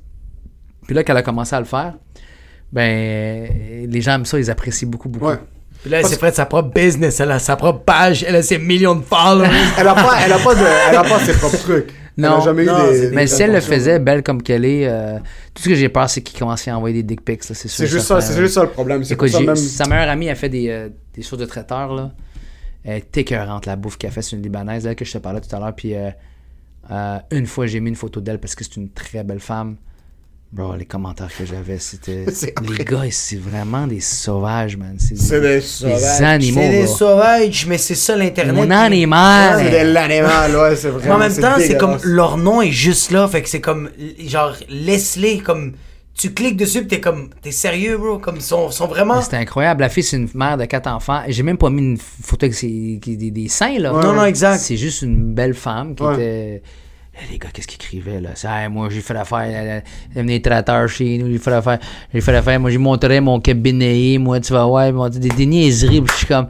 Puis 0.86 0.94
là, 0.94 1.02
qu'elle 1.04 1.16
a 1.16 1.22
commencé 1.22 1.54
à 1.54 1.58
le 1.60 1.66
faire, 1.66 1.94
ben 2.72 3.48
les 3.88 4.00
gens 4.00 4.14
aiment 4.14 4.24
ça, 4.24 4.38
ils 4.38 4.50
apprécient 4.50 4.88
beaucoup, 4.88 5.08
beaucoup. 5.08 5.26
Ouais. 5.26 5.38
Puis 5.82 5.90
là, 5.90 5.98
elle 6.00 6.06
s'est 6.06 6.16
faite 6.16 6.34
sa 6.36 6.46
propre 6.46 6.72
business, 6.72 7.18
elle 7.18 7.32
a 7.32 7.38
sa 7.40 7.56
propre 7.56 7.80
page, 7.80 8.24
elle 8.26 8.36
a 8.36 8.42
ses 8.42 8.58
millions 8.58 8.94
de 8.94 9.02
followers. 9.02 9.48
Elle 9.76 9.88
a 9.88 9.94
pas, 9.94 10.18
elle 10.24 10.32
a 10.32 10.38
pas 10.38 10.54
de, 10.54 10.60
elle 10.90 10.96
a 10.96 11.02
pas 11.02 11.18
ses 11.20 11.32
propres 11.32 11.58
trucs. 11.58 11.92
Elle 12.16 12.24
Non, 12.24 12.40
a 12.40 12.44
jamais 12.44 12.64
non, 12.64 12.86
eu 12.86 12.90
des, 12.92 12.94
c'est- 12.98 13.10
des 13.10 13.16
Mais 13.16 13.26
si 13.26 13.42
elle 13.42 13.52
le 13.52 13.60
faisait, 13.60 13.98
belle 13.98 14.22
comme 14.22 14.42
qu'elle 14.42 14.64
est, 14.64 14.86
euh, 14.86 15.18
tout 15.54 15.62
ce 15.62 15.68
que 15.70 15.74
j'ai 15.74 15.88
peur, 15.88 16.08
c'est 16.08 16.20
qu'il 16.20 16.38
commence 16.38 16.68
à 16.68 16.76
envoyer 16.76 16.96
des 16.96 17.02
dick 17.02 17.24
pics, 17.24 17.48
là, 17.48 17.54
c'est 17.54 17.68
sûr. 17.68 17.70
C'est 17.70 17.86
juste 17.90 18.06
ça, 18.06 18.20
c'est 18.20 18.36
juste 18.38 18.54
ça 18.54 18.62
le 18.62 18.68
problème. 18.68 19.02
Écoute, 19.10 19.28
ça 19.30 19.40
même. 19.40 19.56
sa 19.56 19.86
meilleure 19.88 20.08
amie 20.10 20.28
a 20.30 20.34
fait 20.34 20.48
des, 20.50 20.68
euh, 20.68 20.88
des 21.14 21.22
choses 21.22 21.38
de 21.38 21.46
traiteur, 21.46 21.92
là. 21.94 22.12
Elle 22.84 22.96
est 22.98 23.16
écœurante, 23.16 23.66
la 23.66 23.76
bouffe 23.76 23.96
qu'elle 23.98 24.10
fait. 24.10 24.22
C'est 24.22 24.36
une 24.36 24.42
Libanaise, 24.42 24.84
là, 24.84 24.94
que 24.94 25.04
je 25.04 25.12
te 25.12 25.18
parlais 25.18 25.40
tout 25.40 25.54
à 25.54 25.58
l'heure. 25.60 25.74
Puis 25.74 25.94
euh, 25.94 26.10
euh, 26.90 27.18
une 27.30 27.46
fois, 27.46 27.66
j'ai 27.66 27.80
mis 27.80 27.90
une 27.90 27.96
photo 27.96 28.20
d'elle 28.20 28.38
parce 28.40 28.54
que 28.54 28.64
c'est 28.64 28.76
une 28.76 28.90
très 28.90 29.22
belle 29.24 29.40
femme. 29.40 29.76
Bro, 30.52 30.76
les 30.76 30.84
commentaires 30.84 31.30
que 31.34 31.46
j'avais, 31.46 31.78
c'était. 31.78 32.26
Les 32.76 32.84
gars, 32.84 33.04
c'est 33.10 33.36
vraiment 33.38 33.86
des 33.86 34.00
sauvages, 34.00 34.76
man. 34.76 34.96
C'est 34.98 35.14
des, 35.40 35.54
des 35.54 35.60
sauvages. 35.62 36.20
animaux. 36.20 36.60
C'est 36.60 36.70
des 36.70 36.84
bro. 36.84 36.94
sauvages, 36.96 37.66
mais 37.66 37.78
c'est 37.78 37.94
ça 37.94 38.16
l'internet. 38.16 38.54
Mon 38.54 38.66
qui- 38.66 38.72
animal. 38.72 39.60
C'est 39.64 39.70
de 39.86 39.92
l'animal, 39.94 40.54
ouais, 40.54 40.76
c'est 40.76 40.88
Mais 40.88 40.98
vraiment. 40.98 41.14
en 41.14 41.18
même 41.20 41.36
temps, 41.36 41.54
c'est 41.58 41.78
comme 41.78 41.96
leur 42.04 42.36
nom 42.36 42.60
est 42.60 42.70
juste 42.70 43.12
là, 43.12 43.26
fait 43.28 43.40
que 43.42 43.48
c'est 43.48 43.62
comme 43.62 43.88
genre 44.26 44.54
laisse-les 44.68 45.38
comme 45.38 45.72
tu 46.28 46.34
cliques 46.34 46.56
dessus 46.56 46.82
pis 46.82 46.88
t'es 46.88 47.00
comme 47.00 47.30
t'es 47.42 47.50
sérieux 47.50 47.98
bro, 47.98 48.18
comme 48.18 48.36
ils 48.36 48.42
sont, 48.42 48.70
sont 48.70 48.86
vraiment 48.86 49.20
C'était 49.20 49.36
incroyable. 49.38 49.80
La 49.82 49.88
fille, 49.88 50.02
c'est 50.04 50.16
une 50.16 50.28
mère 50.34 50.56
de 50.56 50.64
quatre 50.66 50.86
enfants. 50.86 51.22
J'ai 51.28 51.42
même 51.42 51.58
pas 51.58 51.68
mis 51.70 51.82
une 51.82 51.98
photo 51.98 52.46
avec 52.46 52.54
ses, 52.54 52.98
qui- 53.02 53.16
des, 53.16 53.30
des 53.30 53.48
seins, 53.48 53.78
là. 53.78 53.90
Non, 53.92 54.12
non, 54.12 54.24
exact. 54.24 54.58
C'est 54.58 54.76
juste 54.76 55.02
une 55.02 55.34
belle 55.34 55.54
femme 55.54 55.94
qui 55.94 56.02
Ouais. 56.02 56.14
était. 56.14 56.62
Eh, 57.14 57.32
Les 57.32 57.38
gars, 57.38 57.48
qu'est-ce 57.52 57.66
qu'ils 57.66 57.76
écrivaient 57.76 58.20
là? 58.20 58.30
C'est, 58.34 58.48
Hey, 58.48 58.68
moi, 58.70 58.88
j'ai 58.90 59.00
fait 59.02 59.12
l'affaire, 59.14 59.82
des 60.16 60.40
traiteurs 60.40 60.88
chez 60.88 61.18
nous, 61.18 61.30
j'ai 61.30 61.38
fait 61.38 61.50
l'affaire, 61.50 61.78
j'ai 62.14 62.20
fait 62.22 62.32
l'affaire, 62.32 62.58
moi, 62.58 62.70
j'ai 62.70 62.78
montré 62.78 63.20
mon 63.20 63.38
cabinet, 63.38 64.16
moi, 64.18 64.40
tu 64.40 64.52
vas 64.52 64.64
voir, 64.64 64.90
moi, 64.92 65.10
des, 65.10 65.28
des 65.28 65.44
niaiseries, 65.46 66.00
puis 66.00 66.10
je 66.12 66.18
suis 66.18 66.26
comme, 66.26 66.46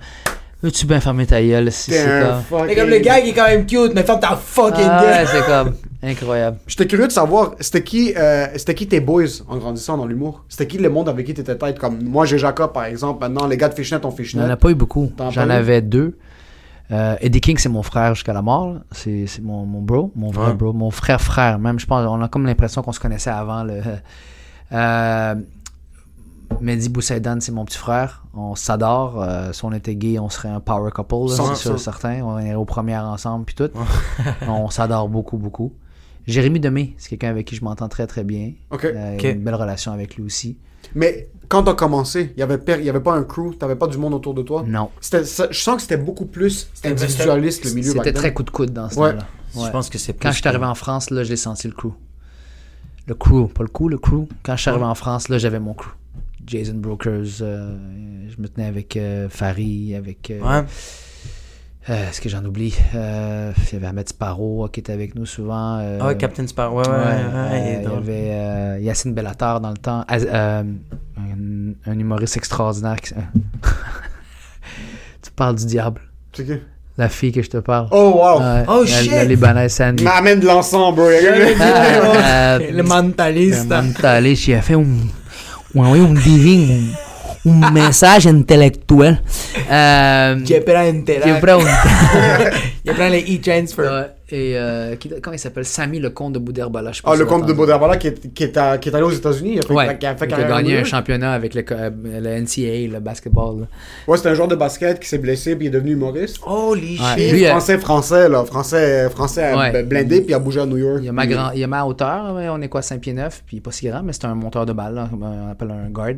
veux-tu 0.62 0.86
bien 0.86 1.01
fermer 1.01 1.27
ta 1.27 1.43
gueule? 1.43 1.73
C'est, 1.73 1.93
c'est 1.93 2.05
comme. 2.20 2.43
fucking- 2.61 2.66
Mais 2.69 2.77
comme 2.77 2.90
le 2.90 2.99
gars 2.99 3.19
il 3.19 3.31
est 3.31 3.32
quand 3.32 3.47
même 3.49 3.66
cute, 3.66 3.93
mais 3.94 4.05
ferme 4.05 4.20
ta 4.20 4.36
fucking 4.36 4.86
Ah, 4.89 5.03
gueule. 5.03 5.24
ouais, 5.27 5.27
c'est 5.32 5.47
comme, 5.47 5.74
incroyable. 6.03 6.59
J'étais 6.66 6.87
curieux 6.87 7.07
de 7.07 7.12
savoir, 7.12 7.53
c'était 7.61 7.83
qui, 7.85 8.15
euh, 8.16 8.47
c'était 8.57 8.74
qui 8.74 8.87
tes 8.89 9.01
boys 9.01 9.24
en 9.49 9.57
grandissant 9.57 9.97
dans 9.97 10.07
l'humour? 10.07 10.45
C'était 10.49 10.66
qui 10.66 10.79
le 10.79 10.89
monde 10.91 11.09
avec 11.09 11.27
qui 11.27 11.35
t'étais 11.35 11.57
tête? 11.57 11.79
Comme 11.79 12.03
moi, 12.03 12.24
j'ai 12.27 12.39
Jacob 12.39 12.73
par 12.73 12.85
exemple, 12.85 13.20
maintenant 13.20 13.47
les 13.47 13.57
gars 13.57 13.69
de 13.69 13.74
Fishnet 13.74 13.99
ont 13.99 14.11
J'en 14.11 14.16
Fishnet. 14.16 14.51
ai 14.53 14.57
pas 14.57 14.70
eu 14.70 14.74
beaucoup. 14.74 15.11
J'en 15.31 15.49
avais 15.51 15.81
deux. 15.83 16.19
Euh, 16.91 17.16
Eddie 17.20 17.41
King, 17.41 17.57
c'est 17.57 17.69
mon 17.70 17.83
frère 17.83 18.15
jusqu'à 18.15 18.33
la 18.35 18.43
mort. 18.43 18.77
C'est 18.91 19.27
mon, 19.41 19.65
mon 19.65 19.81
bro, 19.81 20.12
mon 20.15 20.31
vrai 20.31 20.49
Ouais. 20.49 20.55
bro, 20.55 20.73
mon 20.74 20.91
frère 20.91 21.20
frère. 21.23 21.59
Même, 21.59 21.79
je 21.79 21.87
pense, 21.87 22.05
on 22.07 22.20
a 22.20 22.29
comme 22.29 22.45
l'impression 22.45 22.83
qu'on 22.83 22.93
se 22.93 23.01
connaissait 23.01 23.31
avant. 23.31 23.62
Le, 23.65 23.81
euh, 24.73 25.35
Mehdi 26.61 26.91
Boussaïdan, 26.91 27.39
c'est 27.41 27.53
mon 27.53 27.65
petit 27.65 27.79
frère. 27.79 28.24
On 28.35 28.55
s'adore. 28.57 29.23
Euh, 29.23 29.53
si 29.53 29.65
on 29.65 29.73
était 29.73 29.95
gay, 29.95 30.19
on 30.19 30.29
serait 30.29 30.51
un 30.51 30.61
power 30.61 30.91
couple, 30.91 31.31
c'est 31.31 31.55
sûr, 31.55 31.79
certain. 31.81 32.20
On 32.23 32.39
irait 32.39 32.55
aux 32.57 32.66
premières 32.66 33.05
ensemble, 33.05 33.47
puis 33.47 33.55
tout. 33.55 33.70
on 34.47 34.69
s'adore 34.69 35.09
beaucoup, 35.09 35.39
beaucoup. 35.39 35.73
Jérémy 36.27 36.61
Demé, 36.61 36.94
c'est 36.99 37.09
quelqu'un 37.11 37.31
avec 37.31 37.47
qui 37.47 37.57
je 37.57 37.65
m'entends 37.65 37.89
très, 37.89 38.07
très 38.07 38.24
bien. 38.24 38.53
Ok. 38.70 38.85
Euh, 38.85 39.15
Ok. 39.16 39.24
Une 39.24 39.43
belle 39.43 39.55
relation 39.57 39.93
avec 39.93 40.16
lui 40.16 40.23
aussi. 40.24 40.57
Mais 40.94 41.28
quand 41.49 41.62
t'as 41.65 41.74
commencé, 41.74 42.32
il 42.36 42.40
y 42.40 42.43
avait 42.43 42.59
per- 42.59 42.82
y 42.82 42.89
avait 42.90 43.01
pas 43.01 43.15
un 43.15 43.23
crew, 43.24 43.55
t'avais 43.59 43.77
pas 43.77 43.86
du 43.86 43.99
monde 43.99 44.15
autour 44.15 44.35
de 44.35 44.43
toi? 44.43 44.65
Non. 44.66 44.90
C'était, 45.01 45.24
ça- 45.24 45.49
je 45.51 45.59
sens 45.59 45.77
que 45.77 45.82
c'était 45.82 45.97
beaucoup 45.97 46.27
plus 46.27 46.69
individualiste 46.85 47.65
le 47.65 47.73
milieu. 47.73 47.93
C'était 47.93 48.12
très 48.12 48.32
coup 48.32 48.43
de 48.43 48.51
coude 48.51 48.73
dans 48.73 48.89
ce 48.90 48.99
Ouais. 48.99 49.11
temps-là. 49.12 49.27
Je 49.66 49.70
pense 49.70 49.90
que 49.90 49.99
c'est 49.99 50.12
Quand 50.15 50.32
je 50.32 50.39
suis 50.39 50.49
arrivé 50.49 50.65
en 50.65 50.74
France, 50.74 51.11
là, 51.11 51.24
j'ai 51.24 51.36
senti 51.36 51.69
le 51.69 51.74
crew. 51.74 51.93
Le 53.07 53.15
crew, 53.15 53.49
pas 53.53 53.62
le 53.65 53.69
coup, 53.69 53.89
le 53.89 53.99
crew. 53.99 54.27
Quand 54.43 54.57
je 54.57 54.62
suis 54.62 54.70
arrivé 54.70 54.85
en 54.85 54.94
France, 54.94 55.28
là, 55.28 55.39
j'avais 55.39 55.59
mon 55.61 55.74
crew. 55.74 55.90
Jason 56.47 56.74
Brokers, 56.74 57.40
euh, 57.43 57.77
je 58.28 58.40
me 58.43 58.49
tenais 58.49 58.66
avec 58.66 58.97
euh, 58.97 59.28
Fari, 59.28 59.94
avec. 59.94 60.31
euh, 60.31 60.40
Ouais. 60.40 60.66
Euh, 61.90 62.09
Est-ce 62.09 62.20
que 62.20 62.28
j'en 62.28 62.44
oublie 62.44 62.74
Euh, 62.94 63.52
Il 63.68 63.72
y 63.74 63.76
avait 63.76 63.86
Ahmed 63.86 64.09
Sparrow 64.09 64.68
qui 64.72 64.80
était 64.80 64.92
avec 64.92 65.14
nous 65.14 65.26
souvent. 65.26 65.78
euh, 65.80 65.98
Ah 66.00 66.06
ouais, 66.09 66.16
Captain 66.16 66.46
Sparrow. 66.46 66.80
Ouais, 66.80 66.88
ouais, 66.88 66.94
ouais, 66.94 67.00
ouais, 67.00 67.04
euh, 67.04 67.82
il 67.82 67.82
y 67.82 67.86
avait 67.96 68.30
euh, 68.30 68.78
Yacine 68.80 69.14
Bellatar 69.14 69.60
dans 69.60 69.70
le 69.70 69.76
temps. 69.76 70.04
Euh, 70.10 70.62
un, 71.18 71.72
un 71.90 71.98
humoriste 71.98 72.36
extraordinaire. 72.36 73.00
qui- 73.00 73.14
tu 75.22 75.30
parles 75.36 75.56
du 75.56 75.66
diable. 75.66 76.00
C'est 76.32 76.44
qui 76.46 76.52
La 76.96 77.09
fille 77.09 77.32
que 77.32 77.42
je 77.42 77.50
te 77.50 77.56
parle. 77.59 77.88
Oh 77.90 78.12
wow. 78.16 78.40
Ouais, 78.40 78.64
Oh, 78.68 78.80
la, 78.82 78.86
shit! 78.86 79.10
La 79.12 79.24
Libanaise 79.24 79.72
Sandy. 79.72 80.04
M'amène 80.04 80.40
de 80.40 80.46
l'encens, 80.46 80.94
bro. 80.94 81.06
Ah, 81.09 82.59
Le 82.59 82.78
euh, 82.78 82.82
mentaliste. 82.82 83.64
Le 83.68 83.82
mentaliste, 83.82 84.46
il 84.48 84.54
a 84.54 84.62
fait 84.62 84.74
un, 84.74 84.84
un, 85.76 85.82
un 85.84 86.12
divin, 86.14 86.92
un, 87.47 87.70
message 87.73 88.27
intellectuel. 88.27 89.20
Euh, 89.70 90.36
Qui 90.36 90.44
qui 90.55 90.60
télé. 91.05 91.20
prend 91.40 91.60
un- 91.60 92.51
Il 92.85 92.93
prend 92.94 93.09
les 93.09 93.23
e-transfer. 93.36 93.82
Ouais, 93.82 94.06
et 94.31 94.56
euh, 94.56 94.97
qui- 94.97 95.10
comment 95.20 95.35
il 95.35 95.39
s'appelle 95.39 95.64
Samy, 95.64 95.98
le 96.01 96.10
comte 96.10 96.32
de 96.35 96.39
Bouderbala. 96.39 96.93
je 96.93 97.01
Ah, 97.05 97.14
le 97.14 97.24
comte 97.27 97.47
de. 97.47 97.52
Bauderbala 97.52 97.97
qui 97.97 98.09
est, 98.09 98.32
qui, 98.35 98.44
est 98.44 98.56
à- 98.56 98.78
qui 98.78 98.89
est 98.89 98.94
allé 98.94 99.05
aux 99.05 99.10
États-Unis. 99.10 99.52
Il 99.55 99.59
a 99.59 99.62
fait, 99.62 99.73
Ouais, 99.73 99.98
qui 99.98 100.06
a 100.06 100.16
fait 100.16 100.27
qui 100.27 100.35
a 100.35 100.36
carrière 100.36 100.56
gagné 100.56 100.78
un 100.78 100.85
championnat 100.85 101.32
avec 101.32 101.55
le, 101.55 101.64
euh, 101.70 101.90
le 102.20 102.28
NCAA, 102.40 102.93
le 102.93 103.01
basketball. 103.01 103.60
là. 103.60 103.66
Ouais, 104.09 104.16
c'était 104.16 104.31
un 104.31 104.35
joueur 104.35 104.48
de 104.48 104.56
basket 104.56 104.98
qui 105.01 105.09
s'est 105.09 105.19
blessé 105.19 105.55
puis 105.56 105.66
il 105.66 105.69
est 105.69 105.73
devenu 105.73 105.93
humoriste. 105.93 106.39
Holy 106.47 106.98
Ouais. 106.98 107.05
Puis 107.14 107.23
shit. 107.24 107.32
Lui, 107.32 107.47
euh, 107.47 107.51
français, 107.51 107.78
français, 107.78 108.28
là. 108.28 108.44
Français, 108.44 109.09
français 109.10 109.55
Ouais. 109.55 109.82
blindé 109.82 110.20
puis 110.23 110.35
a 110.35 110.39
bougé 110.39 110.60
à 110.60 110.66
New 110.66 110.78
York. 110.78 111.01
Il 111.02 111.09
a 111.09 111.12
ma, 111.12 111.27
grand, 111.27 111.51
il 111.52 111.62
a 111.62 111.66
ma 111.66 111.85
hauteur, 111.85 112.35
ouais, 112.35 112.48
on 112.51 112.60
est 112.62 112.69
quoi, 112.69 112.82
5 112.82 113.01
pieds 113.01 113.12
9, 113.12 113.43
puis 113.47 113.59
il 113.59 113.60
pas 113.60 113.70
si 113.73 113.86
grand, 113.89 114.02
mais 114.02 114.12
c'est 114.12 114.24
un 114.27 114.35
monteur 114.35 114.64
de 114.66 114.73
balle, 114.73 114.94
là, 114.94 115.09
on 115.12 115.51
appelle 115.51 115.70
un 115.70 115.90
guard. 115.90 116.14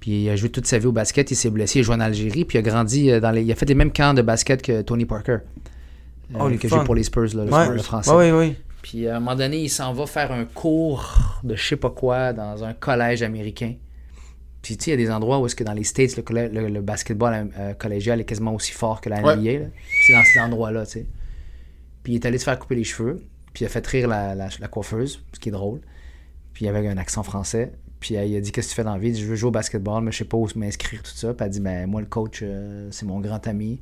Puis 0.00 0.24
il 0.24 0.30
a 0.30 0.36
joué 0.36 0.50
toute 0.50 0.66
sa 0.66 0.78
vie 0.78 0.86
au 0.86 0.92
basket, 0.92 1.30
il 1.30 1.36
s'est 1.36 1.50
blessé, 1.50 1.78
il 1.78 1.82
a 1.82 1.84
joué 1.84 1.94
en 1.96 2.00
Algérie, 2.00 2.44
puis 2.44 2.58
il 2.58 2.60
a 2.60 2.62
grandi 2.62 3.10
euh, 3.10 3.20
dans 3.20 3.30
les. 3.30 3.42
Il 3.42 3.50
a 3.50 3.54
fait 3.54 3.66
les 3.66 3.74
mêmes 3.74 3.92
camps 3.92 4.14
de 4.14 4.22
basket 4.22 4.62
que 4.62 4.82
Tony 4.82 5.04
Parker. 5.06 5.38
euh, 6.34 6.38
Oh, 6.38 6.50
que 6.58 6.68
joue 6.68 6.82
pour 6.84 6.94
les 6.94 7.02
Spurs, 7.04 7.34
là, 7.34 7.44
le, 7.44 7.52
Ouais, 7.52 7.68
le 7.70 7.78
français. 7.82 8.10
ouais, 8.10 8.30
ouais, 8.30 8.38
ouais. 8.38 8.56
Puis 8.82 9.08
à 9.08 9.16
un 9.16 9.20
moment 9.20 9.34
donné, 9.36 9.58
il 9.62 9.68
s'en 9.68 9.92
va 9.92 10.06
faire 10.06 10.30
un 10.32 10.44
cours 10.44 11.14
de 11.42 11.56
je 11.56 11.66
sais 11.68 11.76
pas 11.76 11.90
quoi 11.90 12.32
dans 12.32 12.62
un 12.62 12.72
collège 12.72 13.22
américain. 13.22 13.74
Puis 14.62 14.76
tu 14.76 14.84
sais, 14.84 14.90
il 14.90 15.00
y 15.00 15.02
a 15.02 15.06
des 15.06 15.10
endroits 15.12 15.38
où 15.40 15.46
est-ce 15.46 15.54
que 15.56 15.64
dans 15.64 15.72
les 15.72 15.84
States, 15.84 16.16
le, 16.16 16.48
le, 16.48 16.68
le 16.68 16.80
basketball 16.82 17.50
euh, 17.58 17.72
collégial 17.74 18.20
est 18.20 18.24
quasiment 18.24 18.54
aussi 18.54 18.72
fort 18.72 19.00
que 19.00 19.08
la 19.08 19.20
NBA. 19.20 19.30
Ouais. 19.36 19.70
C'est 20.06 20.12
dans 20.12 20.22
ces 20.24 20.40
endroits-là, 20.40 20.84
tu 20.86 20.92
sais. 20.92 21.06
Puis 22.02 22.12
il 22.12 22.16
est 22.16 22.26
allé 22.26 22.38
se 22.38 22.44
faire 22.44 22.58
couper 22.58 22.74
les 22.76 22.84
cheveux. 22.84 23.22
Puis 23.52 23.64
il 23.64 23.66
a 23.66 23.70
fait 23.70 23.84
rire 23.86 24.08
la, 24.08 24.34
la- 24.34 24.48
la 24.60 24.68
coiffeuse, 24.68 25.22
ce 25.32 25.40
qui 25.40 25.48
est 25.48 25.52
drôle. 25.52 25.80
Puis 26.52 26.64
il 26.64 26.68
avait 26.68 26.86
un 26.88 26.96
accent 26.98 27.22
français. 27.22 27.72
Puis 28.00 28.14
il 28.14 28.36
a 28.36 28.40
dit 28.40 28.52
Qu'est-ce 28.52 28.68
que 28.68 28.72
tu 28.72 28.76
fais 28.76 28.84
dans 28.84 28.92
la 28.92 28.98
vie? 28.98 29.08
Il 29.08 29.16
Je 29.16 29.26
veux 29.26 29.36
jouer 29.36 29.48
au 29.48 29.52
basketball, 29.52 30.02
mais 30.02 30.12
je 30.12 30.18
sais 30.18 30.24
pas 30.24 30.36
où 30.36 30.48
m'inscrire, 30.56 31.02
tout 31.02 31.12
ça. 31.14 31.28
Puis 31.28 31.36
elle 31.40 31.46
a 31.46 31.48
dit 31.48 31.60
Ben, 31.60 31.86
moi, 31.86 32.00
le 32.00 32.06
coach, 32.06 32.40
euh, 32.42 32.88
c'est 32.90 33.06
mon 33.06 33.20
grand 33.20 33.46
ami. 33.46 33.80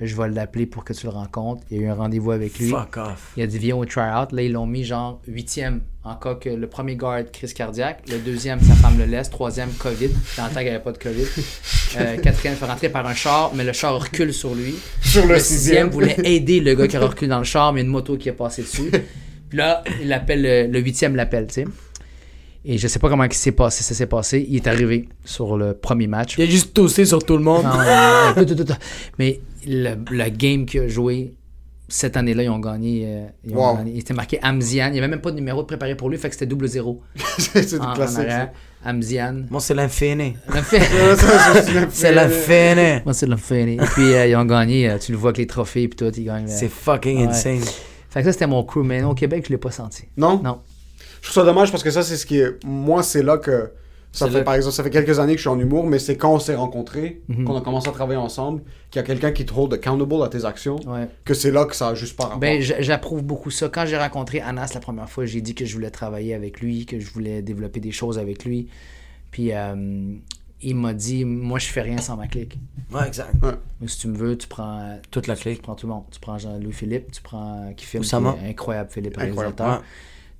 Je 0.00 0.16
vais 0.16 0.28
l'appeler 0.28 0.66
pour 0.66 0.84
que 0.84 0.92
tu 0.92 1.06
le 1.06 1.12
rencontres. 1.12 1.62
Il 1.70 1.76
y 1.76 1.80
a 1.80 1.82
eu 1.84 1.88
un 1.88 1.94
rendez-vous 1.94 2.32
avec 2.32 2.58
lui. 2.58 2.68
Fuck 2.70 2.96
off. 2.96 3.32
Il 3.36 3.44
a 3.44 3.46
dit 3.46 3.58
viens 3.58 3.76
au 3.76 3.84
tryout. 3.84 4.32
Là, 4.32 4.42
ils 4.42 4.50
l'ont 4.52 4.66
mis 4.66 4.82
genre 4.82 5.20
huitième 5.28 5.82
en 6.02 6.16
cas 6.16 6.34
que 6.34 6.48
le 6.48 6.66
premier 6.66 6.96
guard, 6.96 7.22
crise 7.32 7.54
cardiaque. 7.54 8.02
Le 8.10 8.18
deuxième, 8.18 8.60
sa 8.60 8.74
femme 8.74 8.98
le 8.98 9.04
laisse. 9.04 9.30
Troisième, 9.30 9.70
COVID. 9.70 10.08
Dans 10.36 10.46
le 10.46 10.48
temps 10.50 10.54
qu'il 10.56 10.64
n'y 10.64 10.70
avait 10.70 10.82
pas 10.82 10.92
de 10.92 10.98
COVID. 10.98 11.24
Euh, 11.96 12.16
quatrième, 12.16 12.54
il 12.54 12.58
fait 12.58 12.66
rentrer 12.66 12.88
par 12.88 13.06
un 13.06 13.14
char, 13.14 13.52
mais 13.54 13.62
le 13.62 13.72
char 13.72 13.96
recule 13.96 14.34
sur 14.34 14.52
lui. 14.52 14.74
Sur 15.00 15.26
le 15.28 15.34
Le 15.34 15.38
sixième. 15.38 15.58
sixième 15.58 15.90
voulait 15.90 16.16
aider 16.24 16.58
le 16.58 16.74
gars 16.74 16.88
qui 16.88 16.96
a 16.96 17.00
reculé 17.00 17.28
dans 17.28 17.38
le 17.38 17.44
char, 17.44 17.72
mais 17.72 17.82
il 17.82 17.84
une 17.84 17.90
moto 17.92 18.16
qui 18.16 18.28
est 18.28 18.32
passée 18.32 18.62
dessus. 18.62 18.90
Puis 19.48 19.56
là, 19.58 19.84
il 20.00 20.08
l'appelle, 20.08 20.42
le, 20.42 20.66
le 20.66 20.80
huitième 20.80 21.14
l'appelle, 21.14 21.46
tu 21.46 21.54
sais. 21.54 21.64
Et 22.66 22.78
je 22.78 22.88
sais 22.88 22.98
pas 22.98 23.08
comment 23.10 23.24
il 23.24 23.32
s'est 23.34 23.52
passé, 23.52 23.82
ça 23.82 23.94
s'est 23.94 24.06
passé. 24.06 24.46
Il 24.48 24.56
est 24.56 24.66
arrivé 24.66 25.08
sur 25.24 25.56
le 25.58 25.74
premier 25.74 26.06
match. 26.06 26.36
Il 26.38 26.44
a 26.44 26.46
juste 26.46 26.72
tossé 26.72 27.04
sur 27.04 27.22
tout 27.24 27.36
le 27.36 27.42
monde. 27.42 27.62
Non, 27.64 27.70
non, 27.70 28.44
non. 28.46 28.74
Mais 29.18 29.40
le, 29.66 29.96
le 30.10 30.28
game 30.30 30.64
qu'il 30.64 30.80
a 30.80 30.88
joué 30.88 31.34
cette 31.88 32.16
année-là, 32.16 32.42
ils 32.44 32.48
ont 32.48 32.58
gagné. 32.58 33.02
euh, 33.06 33.26
ils 33.44 33.54
ont 33.54 33.58
Wow. 33.70 33.76
gagné. 33.76 33.92
Il 33.92 33.98
était 34.00 34.14
marqué 34.14 34.38
Amzian. 34.42 34.86
Il 34.86 34.92
n'y 34.92 34.98
avait 34.98 35.08
même 35.08 35.20
pas 35.20 35.30
de 35.30 35.36
numéro 35.36 35.62
préparé 35.64 35.94
pour 35.94 36.08
lui, 36.08 36.16
fait 36.16 36.28
que 36.28 36.34
c'était 36.34 36.46
double 36.46 36.66
zéro. 36.66 37.02
c'est 37.38 37.68
du 37.74 37.78
En, 37.80 37.90
en 37.90 37.94
classique. 37.94 38.18
arrière. 38.20 38.50
Amzian. 38.82 39.42
Moi, 39.50 39.60
c'est 39.60 39.74
l'infini. 39.74 40.34
C'est- 41.90 42.12
l'infini. 42.12 43.02
Moi, 43.04 43.12
c'est 43.14 43.26
l'infini. 43.26 43.74
Et 43.74 43.86
puis, 43.92 44.14
euh, 44.14 44.26
ils 44.26 44.36
ont 44.36 44.44
gagné. 44.44 44.88
euh, 44.90 44.98
tu 44.98 45.12
le 45.12 45.18
vois 45.18 45.28
avec 45.30 45.38
les 45.38 45.46
trophées 45.46 45.84
et 45.84 45.88
tout. 45.90 46.06
Ils 46.16 46.24
gagnent. 46.24 46.44
euh. 46.46 46.48
C'est 46.48 46.68
fucking 46.70 47.18
Ouais. 47.18 47.28
insane. 47.28 47.60
Fait 48.10 48.20
que 48.20 48.26
ça, 48.26 48.32
c'était 48.32 48.46
mon 48.46 48.62
crew. 48.64 48.82
Mais 48.84 49.02
non, 49.02 49.10
au 49.10 49.14
Québec, 49.14 49.44
je 49.46 49.52
l'ai 49.52 49.58
pas 49.58 49.70
senti. 49.70 50.04
Non? 50.16 50.40
Non. 50.42 50.60
Je 51.24 51.30
trouve 51.30 51.42
ça 51.42 51.44
dommage 51.46 51.70
parce 51.70 51.82
que 51.82 51.90
ça, 51.90 52.02
c'est 52.02 52.16
ce 52.18 52.26
qui 52.26 52.38
est. 52.38 52.62
Moi, 52.64 53.02
c'est 53.02 53.22
là 53.22 53.38
que. 53.38 53.70
Ça 54.12 54.30
fait, 54.30 54.44
par 54.44 54.54
exemple, 54.54 54.74
ça 54.76 54.84
fait 54.84 54.90
quelques 54.90 55.18
années 55.18 55.32
que 55.32 55.38
je 55.38 55.42
suis 55.42 55.48
en 55.50 55.58
humour, 55.58 55.84
mais 55.88 55.98
c'est 55.98 56.16
quand 56.16 56.32
on 56.34 56.38
s'est 56.38 56.54
rencontrés, 56.54 57.22
Mhm. 57.28 57.44
qu'on 57.46 57.56
a 57.56 57.60
commencé 57.60 57.88
à 57.88 57.92
travailler 57.92 58.16
ensemble, 58.20 58.62
qu'il 58.90 59.00
y 59.00 59.02
a 59.02 59.06
quelqu'un 59.06 59.32
qui 59.32 59.44
te 59.44 59.52
hold 59.52 59.72
accountable 59.72 60.22
à 60.22 60.28
tes 60.28 60.44
actions, 60.44 60.76
Ouais. 60.86 61.08
que 61.24 61.34
c'est 61.34 61.50
là 61.50 61.64
que 61.64 61.74
ça 61.74 61.88
a 61.88 61.94
juste 61.96 62.14
pas 62.16 62.24
rapport. 62.24 62.38
Ben, 62.38 62.60
j'approuve 62.62 63.24
beaucoup 63.24 63.50
ça. 63.50 63.68
Quand 63.68 63.86
j'ai 63.86 63.96
rencontré 63.98 64.40
Anas 64.40 64.70
la 64.72 64.78
première 64.78 65.08
fois, 65.10 65.24
j'ai 65.26 65.40
dit 65.40 65.56
que 65.56 65.64
je 65.64 65.74
voulais 65.74 65.90
travailler 65.90 66.32
avec 66.34 66.60
lui, 66.60 66.86
que 66.86 67.00
je 67.00 67.10
voulais 67.10 67.42
développer 67.42 67.80
des 67.80 67.90
choses 67.90 68.16
avec 68.20 68.44
lui. 68.44 68.68
Puis 69.32 69.52
euh, 69.52 70.14
il 70.62 70.76
m'a 70.76 70.92
dit, 70.94 71.24
moi, 71.24 71.58
je 71.58 71.66
fais 71.66 71.80
rien 71.82 71.98
sans 71.98 72.16
ma 72.16 72.28
clique. 72.28 72.56
Ouais, 72.92 73.08
exact. 73.08 73.34
Mais 73.80 73.88
si 73.88 73.98
tu 73.98 74.06
me 74.06 74.16
veux, 74.16 74.38
tu 74.38 74.46
prends 74.46 74.78
euh, 74.78 74.96
Toute 75.10 75.26
la 75.26 75.34
tu 75.34 75.42
clique. 75.42 75.62
prends 75.62 75.74
tout 75.74 75.88
le 75.88 75.92
monde. 75.92 76.04
Tu 76.12 76.20
prends 76.20 76.38
Jean-Louis 76.38 76.72
Philippe, 76.72 77.10
tu 77.10 77.20
prends 77.20 77.64
euh, 77.68 77.72
qui 77.72 77.84
filme, 77.84 78.02
Oussama. 78.02 78.34
qui 78.38 78.44
est 78.44 78.50
incroyable 78.50 78.90
Philippe, 78.92 79.14
Incroyable, 79.18 79.38
réalisateur. 79.40 79.72
ouais. 79.80 79.84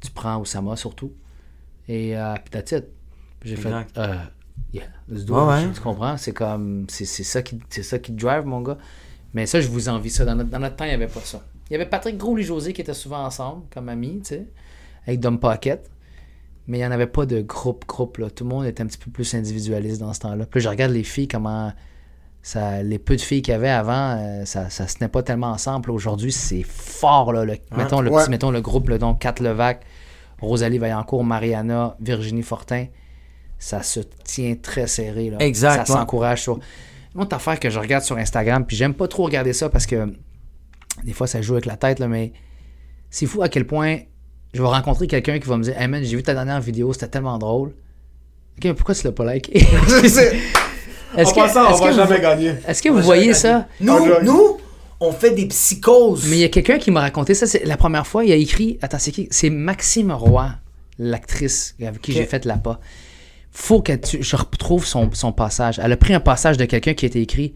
Tu 0.05 0.11
prends 0.11 0.39
Oussama 0.39 0.77
surtout. 0.77 1.13
Et 1.89 2.17
euh, 2.17 2.35
puis 2.35 2.51
that's 2.51 2.73
it. 2.73 2.85
J'ai 3.43 3.57
fait, 3.57 3.69
euh, 3.99 4.17
yeah, 4.73 4.85
Ouais. 5.09 5.73
Tu 5.73 5.81
comprends? 5.81 6.17
C'est 6.17 6.33
comme, 6.33 6.87
c'est 6.89 7.05
ça 7.05 7.43
qui, 7.43 7.61
ça 7.71 7.99
qui 7.99 8.15
te 8.15 8.21
drive, 8.21 8.45
mon 8.45 8.63
gars. 8.63 8.79
Mais 9.35 9.47
ça, 9.47 9.61
je 9.61 9.69
vous 9.69 9.89
envie 9.89 10.11
ça. 10.11 10.25
Dans 10.25 10.35
notre, 10.35 10.51
dans 10.51 10.61
notre 10.61 10.77
temps, 10.77 10.85
il 10.85 10.89
n'y 10.89 10.95
avait 10.95 11.09
pas 11.09 11.21
ça. 11.21 11.43
Il 11.69 11.73
y 11.73 11.77
avait 11.77 11.89
Patrick 11.89 12.17
Gros 12.17 12.39
et 12.39 12.43
José 12.43 12.73
qui 12.73 12.81
étaient 12.81 12.95
souvent 12.95 13.25
ensemble, 13.25 13.65
comme 13.73 13.89
amis, 13.89 14.21
tu 14.21 14.35
sais, 14.35 14.47
avec 15.07 15.21
Dom 15.21 15.39
Pocket. 15.39 15.91
Mais 16.67 16.79
il 16.79 16.81
n'y 16.81 16.87
en 16.87 16.93
avait 16.93 17.07
pas 17.07 17.27
de 17.27 17.41
groupe, 17.41 17.87
groupe, 17.87 18.19
là. 18.19 18.31
Tout 18.31 18.45
le 18.45 18.51
monde 18.51 18.65
était 18.65 18.83
un 18.83 18.87
petit 18.87 18.99
peu 18.99 19.11
plus 19.11 19.35
individualiste 19.35 20.01
dans 20.01 20.13
ce 20.13 20.21
temps-là. 20.21 20.47
Puis 20.47 20.61
là, 20.61 20.65
je 20.65 20.69
regarde 20.69 20.93
les 20.93 21.03
filles, 21.03 21.29
comment 21.29 21.73
ça, 22.47 22.83
les 22.83 22.99
peu 22.99 23.17
de 23.17 23.23
filles 23.23 23.41
qu'il 23.41 23.53
y 23.53 23.55
avait 23.55 23.71
avant, 23.71 24.19
euh, 24.21 24.45
ça, 24.45 24.69
ça 24.69 24.87
se 24.87 24.97
tenait 24.99 25.09
pas 25.09 25.23
tellement 25.23 25.49
ensemble. 25.51 25.91
Aujourd'hui, 25.91 26.31
c'est 26.31 26.63
fort, 26.63 27.33
là. 27.33 27.45
le- 27.47 27.57
mettons, 27.75 28.03
le 28.03 28.11
Ouais. 28.11 28.21
petit, 28.23 28.31
mettons 28.31 28.51
le 28.51 28.61
groupe, 28.61 28.91
là, 28.91 28.99
donc 28.99 29.19
4 29.19 29.41
Levac. 29.41 29.81
Rosalie 30.43 30.77
Vaillancourt, 30.77 31.25
Mariana, 31.25 31.97
Virginie 32.01 32.43
Fortin, 32.43 32.87
ça 33.59 33.83
se 33.83 34.01
tient 34.25 34.57
très 34.61 34.87
serré. 34.87 35.31
Là. 35.31 35.39
Exact, 35.41 35.87
Ça 35.87 35.95
s'encourage 35.95 36.43
sur. 36.43 36.59
Une 37.15 37.23
autre 37.23 37.35
affaire 37.35 37.59
que 37.59 37.71
je 37.71 37.79
regarde 37.79 38.05
sur 38.05 38.19
Instagram, 38.19 38.67
puis 38.67 38.77
j'aime 38.77 38.93
pas 38.93 39.09
trop 39.09 39.23
regarder 39.25 39.55
ça 39.55 39.71
parce 39.71 39.87
que 39.87 40.13
des 41.05 41.13
fois 41.15 41.27
ça 41.27 41.41
joue 41.41 41.55
avec 41.55 41.65
la 41.65 41.77
tête, 41.79 41.99
là, 41.99 42.09
mais 42.09 42.33
c'est 43.09 43.25
fou 43.27 43.41
à 43.43 43.49
quel 43.49 43.67
point 43.67 43.99
je 44.53 44.61
vais 44.61 44.69
rencontrer 44.69 45.07
quelqu'un 45.07 45.39
qui 45.39 45.49
va 45.49 45.57
me 45.57 45.63
dire 45.63 45.81
Hey 45.81 45.89
man, 45.89 46.03
j'ai 46.05 46.15
vu 46.17 46.23
ta 46.23 46.35
dernière 46.35 46.61
vidéo, 46.61 46.93
c'était 46.93 47.09
tellement 47.09 47.39
drôle. 47.39 47.69
Ok, 48.59 48.65
mais 48.65 48.75
pourquoi 48.75 48.95
tu 48.95 49.07
l'as 49.07 49.13
pas 49.13 49.33
liké 49.33 49.65
Passant, 51.15 51.73
on 51.73 51.77
va 51.77 51.91
vous- 51.91 51.97
jamais 51.97 52.21
gagner. 52.21 52.55
Est-ce 52.67 52.83
que 52.83 52.89
vous 52.89 53.01
voyez 53.03 53.35
ça? 53.35 53.67
Nous, 53.81 53.99
nous, 54.23 54.59
on 55.01 55.13
fait 55.13 55.31
des 55.33 55.47
psychoses. 55.47 56.27
Mais 56.29 56.37
il 56.37 56.41
y 56.41 56.45
a 56.45 56.49
quelqu'un 56.49 56.79
qui 56.79 56.91
m'a 56.91 57.01
raconté 57.01 57.35
ça, 57.35 57.47
c'est 57.47 57.65
la 57.65 57.77
première 57.77 58.07
fois, 58.07 58.25
il 58.25 58.33
a 58.33 58.37
écrit, 58.37 58.79
attends, 58.83 58.99
c'est 58.99 59.11
qui? 59.13 59.29
C'est 59.31 59.51
Maxime 59.51 60.11
Roy, 60.13 60.51
l'actrice 60.99 61.75
avec 61.81 62.01
qui 62.01 62.13
j'ai 62.13 62.25
fait 62.25 62.45
la 62.45 62.57
pas. 62.57 62.81
Faut 63.51 63.83
que 63.83 63.93
tu, 63.93 64.23
je 64.23 64.37
retrouve 64.37 64.85
son, 64.85 65.11
son 65.13 65.33
passage. 65.33 65.79
Elle 65.83 65.93
a 65.93 65.97
pris 65.97 66.13
un 66.15 66.21
passage 66.21 66.57
de 66.57 66.65
quelqu'un 66.65 66.95
qui 66.95 67.05
a 67.05 67.09
été 67.09 67.21
écrit. 67.21 67.55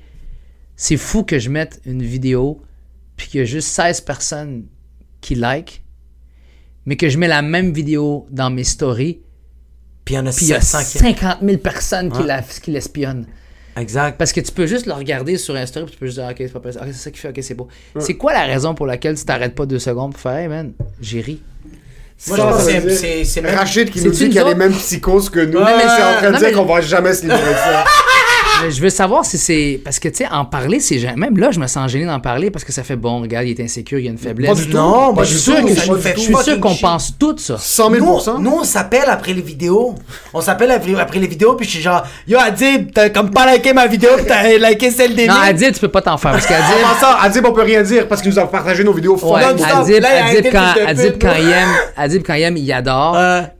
C'est 0.76 0.96
fou 0.96 1.24
que 1.24 1.38
je 1.40 1.50
mette 1.50 1.80
une 1.86 2.02
vidéo, 2.02 2.62
puis 3.16 3.26
qu'il 3.28 3.40
y 3.40 3.42
a 3.42 3.46
juste 3.46 3.68
16 3.68 4.02
personnes 4.02 4.66
qui 5.20 5.34
like, 5.34 5.82
mais 6.86 6.96
que 6.96 7.08
je 7.08 7.18
mets 7.18 7.26
la 7.26 7.42
même 7.42 7.72
vidéo 7.72 8.26
dans 8.30 8.48
mes 8.50 8.62
stories, 8.64 9.20
Puis 10.04 10.14
il 10.14 10.18
y 10.18 10.20
en 10.20 10.26
a 10.26 10.30
puis 10.30 10.46
il 10.46 10.48
y 10.50 10.54
a 10.54 10.60
700 10.60 10.90
qui... 10.92 10.98
50 10.98 11.38
000 11.42 11.58
personnes 11.58 12.12
qui 12.12 12.18
Ouais. 12.20 12.26
la- 12.26 12.42
qui 12.42 12.70
l'espionnent. 12.70 13.26
Exact. 13.78 14.16
Parce 14.18 14.32
que 14.32 14.40
tu 14.40 14.50
peux 14.52 14.66
juste 14.66 14.86
le 14.86 14.92
regarder 14.92 15.36
sur 15.38 15.54
Instagram, 15.54 15.88
tu 15.90 15.96
peux 15.98 16.06
juste 16.06 16.18
dire, 16.18 16.28
ok, 16.28 16.36
c'est 16.38 16.52
pas 16.52 16.60
possible. 16.60 16.84
Ok, 16.84 16.90
c'est 16.92 16.98
ça 17.04 17.10
qu'il 17.10 17.20
fait, 17.20 17.28
ok, 17.28 17.38
c'est 17.42 17.54
beau. 17.54 17.68
C'est 17.98 18.14
quoi 18.14 18.32
la 18.32 18.44
raison 18.44 18.74
pour 18.74 18.86
laquelle 18.86 19.16
tu 19.16 19.24
t'arrêtes 19.24 19.54
pas 19.54 19.66
deux 19.66 19.78
secondes 19.78 20.12
pour 20.12 20.20
faire, 20.20 20.36
hey 20.36 20.48
man, 20.48 20.72
j'ai 21.00 21.20
ri? 21.20 21.40
Moi, 22.26 22.36
je 22.36 22.42
Ça, 22.42 22.48
pense 22.48 22.66
que 22.66 22.72
ça 22.90 23.06
c'est- 23.24 23.40
même... 23.42 23.54
Rachid 23.54 23.90
qui 23.90 24.00
nous 24.02 24.10
dit 24.10 24.24
qu'il 24.24 24.34
y 24.34 24.38
a 24.40 24.44
les 24.44 24.56
mêmes 24.56 24.72
psychoses 24.72 25.30
que 25.30 25.38
nous. 25.40 25.58
Ouais, 25.58 25.64
mais- 25.76 25.82
c'est 25.82 26.02
en 26.02 26.14
train 26.18 26.30
de 26.32 26.36
dire 26.38 26.48
mais- 26.48 26.52
qu'on 26.52 26.64
va 26.64 26.80
jamais 26.80 27.14
se 27.14 27.22
livrer 27.22 27.38
de 27.38 27.54
ça. 27.54 27.84
Mais 28.62 28.70
je 28.70 28.80
veux 28.80 28.90
savoir 28.90 29.24
si 29.24 29.38
c'est. 29.38 29.80
Parce 29.84 29.98
que, 29.98 30.08
tu 30.08 30.16
sais, 30.16 30.26
en 30.30 30.44
parler, 30.44 30.80
c'est. 30.80 30.98
jamais- 30.98 31.16
Même 31.28 31.36
là, 31.38 31.50
je 31.50 31.60
me 31.60 31.66
sens 31.66 31.90
gêné 31.90 32.06
d'en 32.06 32.20
parler 32.20 32.50
parce 32.50 32.64
que 32.64 32.72
ça 32.72 32.82
fait 32.82 32.96
bon, 32.96 33.20
regarde, 33.20 33.46
il 33.46 33.50
est 33.58 33.62
insécure, 33.62 33.98
il 33.98 34.04
y 34.04 34.08
a 34.08 34.10
une 34.10 34.18
faiblesse. 34.18 34.50
Pas 34.50 34.54
du. 34.64 34.72
Non, 34.74 35.14
pas 35.14 35.24
Je 35.24 35.36
suis 36.22 36.34
sûr 36.44 36.60
qu'on 36.60 36.74
pense 36.74 37.14
tout 37.18 37.36
ça. 37.38 37.56
100 37.58 37.90
000 37.90 38.04
Nous, 38.04 38.42
nous, 38.42 38.58
on 38.60 38.64
s'appelle 38.64 39.08
après 39.08 39.32
les 39.32 39.42
vidéos. 39.42 39.94
On 40.34 40.40
s'appelle 40.40 40.70
après, 40.70 40.94
après 40.98 41.18
les 41.18 41.26
vidéos, 41.26 41.54
puis 41.54 41.66
je 41.66 41.72
suis 41.72 41.80
genre, 41.82 42.02
Yo, 42.26 42.38
Adib, 42.38 42.90
t'as 42.92 43.10
comme 43.10 43.30
pas 43.30 43.52
liké 43.54 43.72
ma 43.72 43.86
vidéo, 43.86 44.10
puis 44.16 44.26
t'as 44.26 44.42
liké 44.70 44.90
celle 44.90 45.14
des 45.14 45.26
Non. 45.26 45.34
Adib, 45.34 45.72
tu 45.74 45.80
peux 45.80 45.88
pas 45.88 46.02
t'en 46.02 46.16
faire 46.16 46.32
parce 46.32 46.46
qu'Adib. 46.46 46.64
Adib, 47.22 47.46
on 47.46 47.52
peut 47.52 47.62
rien 47.62 47.82
dire 47.82 48.08
parce 48.08 48.22
qu'il 48.22 48.30
nous 48.30 48.38
a 48.38 48.50
partagé 48.50 48.84
nos 48.84 48.92
vidéos 48.92 49.16
Ouais. 49.34 49.42
Adib, 50.84 51.14
quand, 51.20 51.34
il 51.38 51.50
aime, 51.50 51.68
Adib, 51.96 52.22
quand 52.26 52.34
il 52.34 52.42
aime, 52.42 52.56
il 52.56 52.72
adore. 52.72 53.16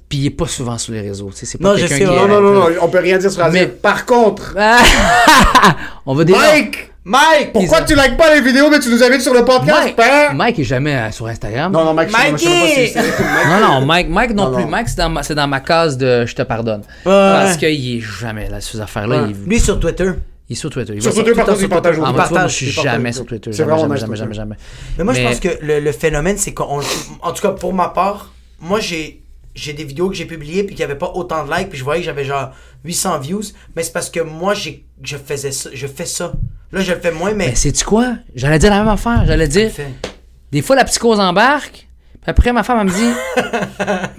Euh, 0.09 0.11
Puis 0.11 0.19
il 0.19 0.27
est 0.27 0.31
pas 0.31 0.47
souvent 0.47 0.79
sur 0.79 0.93
les 0.95 1.03
réseaux. 1.03 1.31
tu 1.31 1.37
sais, 1.39 1.47
C'est 1.47 1.59
pas 1.59 1.69
Non, 1.71 1.77
je 1.77 1.81
quelqu'un 1.87 1.97
sais, 1.97 2.05
qui 2.05 2.09
ouais. 2.11 2.17
est- 2.17 2.29
Non, 2.29 2.29
non, 2.29 2.41
non, 2.41 2.53
non, 2.55 2.67
on 2.81 2.89
peut 2.89 2.99
rien 2.99 3.19
dire 3.19 3.31
sur 3.31 3.43
Adib. 3.45 3.61
Mais- 3.61 3.67
Par 3.67 4.07
contre, 4.07 4.55
On 6.07 6.15
va 6.15 6.25
déjà. 6.25 6.39
Mike, 6.39 6.93
Mike! 7.05 7.53
pourquoi 7.53 7.83
tu 7.83 7.95
likes 7.95 8.17
pas 8.17 8.35
les 8.35 8.41
vidéos 8.41 8.71
mais 8.71 8.79
tu 8.81 8.89
nous 8.91 9.03
invites 9.03 9.21
sur 9.23 9.35
le 9.35 9.45
podcast, 9.45 9.83
Mike, 9.85 9.97
père? 9.97 10.35
Mike 10.35 10.59
est 10.59 10.65
jamais 10.65 10.95
euh, 10.95 11.11
sur 11.11 11.27
Instagram. 11.27 11.73
Non, 11.73 11.85
non, 11.85 11.95
Mike, 11.95 12.11
Non, 12.13 13.61
non, 13.61 13.87
Mike, 13.87 14.09
Mike 14.09 14.35
non, 14.35 14.51
Non, 14.51 14.55
plus. 14.57 14.65
non. 14.65 14.71
Mike, 14.71 14.89
c'est 14.89 14.97
dans, 14.99 15.09
ma- 15.11 15.23
c'est 15.23 15.35
dans 15.35 15.47
ma 15.47 15.61
case 15.61 15.97
de 15.97 16.25
je 16.27 16.35
te 16.35 16.43
pardonne. 16.43 16.81
Ouais. 17.05 17.13
Parce 17.13 17.57
qu'il 17.57 17.97
est 17.99 18.01
jamais 18.01 18.49
là, 18.49 18.61
ces 18.61 18.81
affaires-là. 18.81 19.27
Il, 19.29 19.37
Lui 19.49 19.61
sur 19.61 19.79
Twitter. 19.81 20.11
il 20.49 20.53
est 20.53 20.57
sur 20.57 20.71
Twitter. 20.71 20.93
Il 20.97 21.03
Sur 21.03 21.13
Twitter, 21.15 21.33
par 21.33 21.45
contre, 21.47 21.59
il 21.59 21.61
sur 21.61 21.69
Twitter. 21.69 21.75
partage 21.83 21.97
Ah, 21.99 22.45
Il 22.45 22.49
je 22.49 22.55
suis 22.55 22.67
partage 22.73 22.83
jamais 22.83 23.13
sur 23.13 23.27
Twitter. 23.27 23.51
C'est 23.53 23.59
Jamais, 23.59 23.73
vraiment 23.73 23.95
jamais, 23.97 24.01
jamais, 24.01 24.17
jamais, 24.17 24.35
jamais. 24.35 24.57
Mais 24.97 25.05
moi, 25.05 25.13
je 25.15 25.23
pense 25.23 25.41
que 25.41 25.49
le, 25.63 25.81
le 25.81 25.93
phénomène, 25.93 26.37
c'est 26.39 26.53
qu'on. 26.55 26.81
En 27.23 27.33
tout 27.33 27.43
cas, 27.43 27.51
pour 27.51 27.73
ma 27.75 27.89
part, 27.89 28.33
moi, 28.61 28.81
j'ai 28.81 29.21
j'ai 29.59 29.73
des 29.73 29.85
vidéos 29.85 30.09
que 30.09 30.15
j'ai 30.15 30.25
publiées 30.25 30.63
puis 30.63 30.75
qu'il 30.75 30.85
n'y 30.85 30.91
avait 30.91 30.99
pas 30.99 31.11
autant 31.15 31.45
de 31.45 31.53
likes 31.53 31.69
puis 31.71 31.79
je 31.79 31.85
voyais 31.85 32.01
que 32.01 32.07
j'avais 32.07 32.25
genre 32.25 32.51
800 32.85 33.19
views 33.19 33.43
mais 33.75 33.83
c'est 33.83 33.93
parce 33.93 34.11
que 34.11 34.21
moi 34.21 34.55
j'ai 34.55 34.87
je 35.03 35.17
faisais 35.17 35.53
ça 35.53 35.71
je 35.73 35.87
fais 35.87 36.07
ça 36.07 36.33
là 36.73 36.81
je 36.81 36.93
le 36.93 37.01
fais 37.01 37.11
moins 37.13 37.33
mais 37.33 37.49
Mais 37.49 37.55
sais-tu 37.55 37.85
quoi? 37.85 38.15
J'allais 38.35 38.59
dire 38.59 38.71
la 38.71 38.79
même 38.79 38.89
affaire. 38.89 39.25
J'allais 39.27 39.49
dire, 39.49 39.71
des 40.53 40.63
fois, 40.63 40.77
la 40.77 40.85
psychose 40.85 41.19
embarque. 41.21 41.89
Puis 42.21 42.31
après, 42.31 42.53
ma 42.53 42.63
femme, 42.63 42.79
elle 42.81 42.87
me 42.87 42.93
dit, 42.93 43.15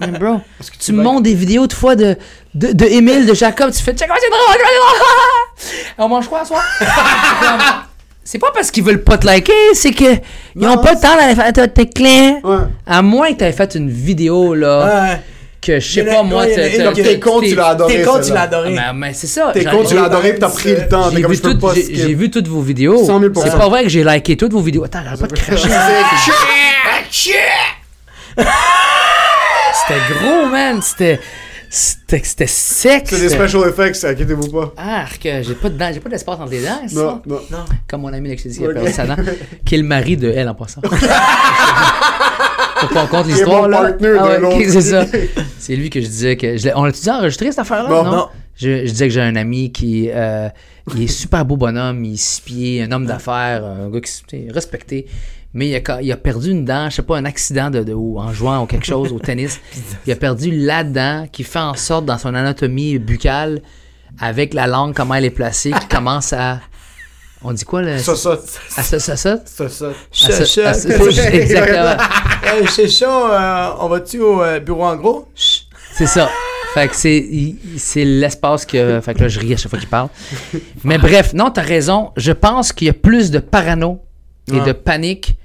mais 0.00 0.18
bro, 0.18 0.40
tu 0.80 0.92
me 0.92 1.02
montres 1.02 1.22
des 1.22 1.34
vidéos 1.34 1.66
de 1.66 1.72
fois 1.72 1.94
de, 1.96 2.16
de, 2.54 2.72
de 2.72 2.84
Émile, 2.86 3.26
de 3.26 3.34
Jacob, 3.34 3.70
tu 3.72 3.82
fais, 3.82 3.92
check, 3.92 4.08
c'est 4.20 4.30
drôle, 4.30 4.40
c'est 4.52 4.58
drôle. 4.58 5.94
On 5.98 6.08
mange 6.08 6.28
quoi, 6.28 6.40
ce 6.42 6.48
soir? 6.48 6.64
C'est 8.32 8.38
pas 8.38 8.52
parce 8.54 8.70
qu'ils 8.70 8.84
veulent 8.84 9.02
pas 9.02 9.18
te 9.18 9.26
liker, 9.26 9.52
c'est 9.74 9.90
que 9.90 10.04
ils 10.54 10.64
ont 10.68 10.78
pas 10.78 10.92
le 10.92 11.00
temps 11.00 11.16
d'aller 11.16 11.34
faire 11.34 11.52
tes. 11.52 12.40
Ouais. 12.44 12.58
À 12.86 13.02
moins 13.02 13.32
que 13.32 13.38
t'aies 13.38 13.50
fait 13.50 13.74
une 13.74 13.90
vidéo, 13.90 14.54
là, 14.54 14.84
Ouais. 14.84 15.20
que 15.60 15.80
je 15.80 15.92
sais 15.94 16.04
pas, 16.04 16.22
moi, 16.22 16.46
Tes 16.46 17.18
comptes, 17.18 17.42
tu 17.42 17.56
l'as 17.56 17.66
adoré. 17.70 17.96
Tes 17.96 18.02
comptes, 18.04 18.22
tu 18.22 18.32
l'as 18.32 18.42
adoré. 18.42 18.70
Mais, 18.70 18.92
mais 18.94 19.14
c'est 19.14 19.26
ça. 19.26 19.50
Tes 19.52 19.64
comptes, 19.64 19.88
tu 19.88 19.96
l'as 19.96 20.04
adoré 20.04 20.36
t'as 20.38 20.48
pris 20.48 20.76
le 20.76 20.86
temps. 20.86 21.10
J'ai 21.10 21.26
vu, 21.26 21.40
toutes- 21.40 21.60
pas 21.60 21.74
j'ai- 21.74 21.82
skip. 21.82 21.96
j'ai 21.96 22.14
vu 22.14 22.30
toutes 22.30 22.46
vos 22.46 22.60
vidéos. 22.60 23.04
100 23.04 23.18
000 23.18 23.32
C'est 23.42 23.50
pas 23.58 23.68
vrai 23.68 23.82
que 23.82 23.88
j'ai 23.88 24.04
liké 24.04 24.36
toutes 24.36 24.52
vos 24.52 24.60
vidéos. 24.60 24.84
Attends, 24.84 25.00
arrête 25.00 25.18
pas 25.18 25.26
de 25.26 25.34
cracher. 25.34 25.68
C'était 29.74 30.00
gros, 30.14 30.46
man. 30.46 30.80
C'était. 30.82 31.18
C'était 31.72 32.20
c'était 32.24 32.48
sec. 32.48 33.04
C'est 33.06 33.20
des 33.20 33.28
special 33.28 33.68
effects, 33.68 34.04
inquiétez-vous 34.04 34.48
pas. 34.48 34.74
Arc, 34.76 35.20
j'ai 35.22 35.54
pas 35.54 35.68
de 35.68 35.78
dents, 35.78 35.90
j'ai 35.94 36.00
pas 36.00 36.08
d'espace 36.08 36.40
entre 36.40 36.50
les 36.50 36.64
dents? 36.64 36.80
Non, 36.92 37.22
non. 37.24 37.40
non 37.48 37.64
Comme 37.86 38.00
mon 38.00 38.12
ami 38.12 38.28
là, 38.28 38.34
que 38.34 38.40
je 38.40 38.48
t'ai 38.48 38.50
dit 38.50 38.58
qui 38.58 38.66
a 38.66 38.72
perdu 38.72 38.90
sa 38.90 39.06
dent, 39.06 39.14
qui 39.64 39.76
est 39.76 39.78
le 39.78 39.84
mari 39.84 40.16
de 40.16 40.28
elle 40.30 40.48
en 40.48 40.54
passant. 40.56 40.80
Faut 42.80 42.88
qu'on 42.88 43.06
compte 43.06 43.26
est 43.26 43.34
l'histoire 43.34 43.62
mon 43.62 43.68
là. 43.68 43.92
Ah 44.18 44.40
ouais, 44.40 44.68
c'est 44.68 44.80
ça. 44.80 45.06
C'est 45.60 45.76
lui 45.76 45.90
que 45.90 46.00
je 46.00 46.06
disais 46.06 46.36
que. 46.36 46.56
je 46.56 46.70
on 46.74 46.82
l'a-tu 46.82 47.02
dit 47.02 47.10
enregistré 47.10 47.50
cette 47.50 47.60
affaire-là? 47.60 47.88
Non. 47.88 48.02
Non. 48.10 48.28
Je, 48.56 48.84
je 48.84 48.90
disais 48.90 49.06
que 49.06 49.14
j'ai 49.14 49.20
un 49.20 49.36
ami 49.36 49.70
qui 49.70 50.10
euh, 50.12 50.48
il 50.96 51.04
est 51.04 51.06
super 51.06 51.44
beau 51.44 51.56
bonhomme, 51.56 52.04
il 52.04 52.14
est 52.14 52.20
six 52.20 52.40
pieds, 52.40 52.82
un 52.82 52.90
homme 52.90 53.06
d'affaires, 53.06 53.64
un 53.64 53.88
gars 53.90 54.00
qui 54.00 54.10
tu 54.10 54.24
sais, 54.28 54.48
respecté. 54.50 55.06
Mais 55.52 55.68
il 55.68 55.74
a, 55.74 55.80
ca- 55.84 56.00
il 56.00 56.10
a 56.12 56.16
perdu 56.16 56.50
une 56.52 56.64
dent, 56.64 56.88
je 56.90 56.96
sais 56.96 57.02
pas, 57.02 57.16
un 57.16 57.24
accident 57.24 57.70
de, 57.70 57.82
de- 57.82 57.92
ou 57.92 58.18
en 58.20 58.32
jouant 58.32 58.62
ou 58.62 58.66
quelque 58.66 58.86
chose 58.86 59.12
au 59.12 59.18
tennis. 59.28 59.60
Il 60.06 60.12
a 60.12 60.16
perdu 60.16 60.50
la 60.52 60.84
dent 60.84 61.26
qui 61.30 61.42
fait 61.42 61.58
en 61.58 61.74
sorte 61.74 62.04
dans 62.06 62.18
son 62.18 62.34
anatomie 62.34 62.98
buccale, 62.98 63.60
avec 64.20 64.54
la 64.54 64.66
langue, 64.66 64.94
comment 64.94 65.14
elle 65.14 65.24
est 65.24 65.30
placée, 65.30 65.72
qui 65.72 65.86
commence 65.88 66.32
à. 66.32 66.60
On 67.42 67.52
dit 67.52 67.64
quoi 67.64 67.80
là? 67.82 67.98
Ça, 67.98 68.14
ça. 68.16 68.38
À 68.76 68.82
ça, 68.82 68.98
ça, 69.00 69.16
ça? 69.16 69.38
Ça, 69.46 69.68
ça. 69.68 69.86
À 69.86 69.92
ça, 70.12 70.44
ça, 70.44 70.68
à 70.68 70.74
ça. 70.74 70.88
ça- 71.12 71.30
Exactement. 71.30 71.96
Hey, 72.44 72.66
c'est 72.68 72.88
ça, 72.88 73.06
euh, 73.08 73.76
on 73.80 73.88
va-tu 73.88 74.20
au 74.20 74.42
euh, 74.42 74.60
bureau 74.60 74.84
en 74.84 74.96
gros? 74.96 75.26
C'est 75.94 76.06
ça. 76.06 76.28
Fait 76.74 76.86
que 76.86 76.94
c'est, 76.94 77.26
c'est 77.78 78.04
l'espace 78.04 78.64
que. 78.66 79.00
Fait 79.00 79.14
que 79.14 79.22
là, 79.22 79.28
je 79.28 79.40
ris 79.40 79.54
à 79.54 79.56
chaque 79.56 79.70
fois 79.70 79.78
qu'il 79.80 79.88
parle. 79.88 80.08
Mais 80.84 80.98
bref, 80.98 81.32
non, 81.32 81.50
t'as 81.50 81.62
raison. 81.62 82.12
Je 82.16 82.30
pense 82.32 82.72
qu'il 82.72 82.86
y 82.86 82.90
a 82.90 82.92
plus 82.94 83.30
de 83.32 83.38
parano 83.40 84.00
et 84.52 84.52
Ouais. 84.60 84.64
de 84.66 84.72
panique 84.72 85.36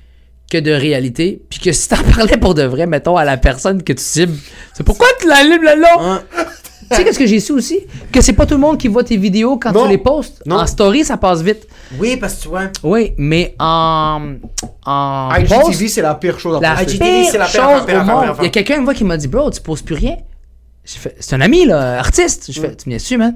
que 0.51 0.57
de 0.57 0.71
réalité. 0.71 1.41
Puis 1.49 1.59
que 1.59 1.71
si 1.71 1.87
t'en 1.89 1.97
parlais 2.15 2.37
pour 2.37 2.53
de 2.55 2.63
vrai, 2.63 2.85
mettons, 2.87 3.17
à 3.17 3.23
la 3.25 3.37
personne 3.37 3.83
que 3.83 3.93
tu 3.93 4.03
cibles, 4.03 4.37
c'est 4.73 4.83
pourquoi 4.83 5.07
tu 5.19 5.27
la 5.27 5.43
libre 5.43 5.65
là? 5.65 5.95
Hein? 5.99 6.23
Tu 6.91 6.97
sais, 6.97 7.03
qu'est-ce 7.03 7.17
que 7.17 7.25
j'ai 7.25 7.39
su 7.39 7.51
aussi? 7.51 7.79
Que 8.11 8.21
c'est 8.21 8.33
pas 8.33 8.45
tout 8.45 8.53
le 8.53 8.59
monde 8.59 8.77
qui 8.77 8.87
voit 8.89 9.03
tes 9.03 9.17
vidéos 9.17 9.57
quand 9.57 9.71
Non. 9.71 9.85
tu 9.85 9.89
les 9.89 9.97
postes. 9.97 10.43
Non. 10.45 10.57
En 10.57 10.67
story, 10.67 11.03
ça 11.03 11.17
passe 11.17 11.41
vite. 11.41 11.67
Oui, 11.97 12.15
parce 12.15 12.35
que 12.35 12.41
tu 12.43 12.47
vois. 12.49 12.65
Oui, 12.83 13.13
mais 13.17 13.55
en. 13.57 14.35
En. 14.85 15.29
IGTV, 15.35 15.87
c'est 15.87 16.03
la 16.03 16.13
pire 16.13 16.39
chose 16.39 16.57
à 16.57 16.59
la 16.59 16.75
poster. 16.75 16.91
IGTV, 16.93 17.21
pire 17.21 17.31
c'est 17.31 17.37
la 17.39 17.45
pire 17.47 17.61
chose 17.63 17.81
au 17.91 18.03
monde. 18.03 18.35
Il 18.39 18.43
y 18.43 18.47
a 18.47 18.49
quelqu'un 18.49 18.77
une 18.77 18.83
fois 18.85 18.93
qui 18.93 19.03
m'a 19.03 19.17
dit, 19.17 19.27
bro, 19.27 19.49
tu 19.49 19.61
poses 19.61 19.81
plus 19.81 19.95
rien. 19.95 20.17
J'ai 20.85 20.99
fait, 20.99 21.15
c'est 21.19 21.35
un 21.35 21.41
ami, 21.41 21.65
là, 21.65 21.97
artiste. 21.97 22.51
Je 22.51 22.61
fais, 22.61 22.75
tu 22.75 22.87
me 22.89 22.93
dessus, 22.95 23.17
man? 23.17 23.35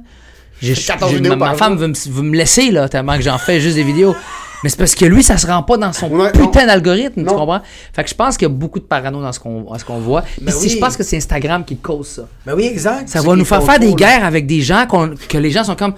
J'ai, 0.61 0.75
14 0.75 1.09
j'ai- 1.09 1.17
vidéos 1.17 1.35
ma, 1.35 1.47
ma 1.49 1.55
femme 1.55 1.75
veut 1.75 1.87
me, 1.87 1.95
veut 2.11 2.21
me 2.21 2.35
laisser, 2.37 2.69
là, 2.69 2.87
tellement 2.87 3.15
que 3.15 3.23
j'en 3.23 3.39
fais 3.39 3.59
juste 3.59 3.77
des 3.77 3.83
vidéos. 3.83 4.15
Mais 4.63 4.69
c'est 4.69 4.77
parce 4.77 4.95
que 4.95 5.05
lui, 5.05 5.23
ça 5.23 5.37
se 5.37 5.47
rend 5.47 5.63
pas 5.63 5.77
dans 5.77 5.93
son 5.93 6.09
Ouais, 6.09 6.31
putain 6.31 6.65
d'algorithme, 6.65 7.23
tu 7.23 7.33
comprends? 7.33 7.61
Fait 7.93 8.03
que 8.03 8.09
je 8.09 8.15
pense 8.15 8.37
qu'il 8.37 8.47
y 8.47 8.51
a 8.51 8.53
beaucoup 8.53 8.79
de 8.79 8.85
parano 8.85 9.21
dans 9.21 9.31
ce 9.31 9.39
qu'on, 9.39 9.63
qu'on 9.63 9.99
voit. 9.99 10.21
Puis 10.23 10.41
Ben 10.41 10.51
si 10.51 10.67
oui. 10.67 10.69
je 10.69 10.77
pense 10.79 10.97
que 10.97 11.03
c'est 11.03 11.17
Instagram 11.17 11.63
qui 11.63 11.77
cause 11.77 12.07
ça. 12.07 12.27
Ben 12.45 12.53
oui, 12.55 12.65
exact. 12.65 13.07
Ça 13.07 13.21
va 13.21 13.35
nous 13.35 13.45
faire 13.45 13.63
faire 13.63 13.79
des 13.79 13.89
là. 13.89 13.95
guerres 13.95 14.25
avec 14.25 14.45
des 14.47 14.61
gens 14.61 14.85
que 15.29 15.37
les 15.37 15.51
gens 15.51 15.63
sont 15.63 15.75
comme. 15.75 15.93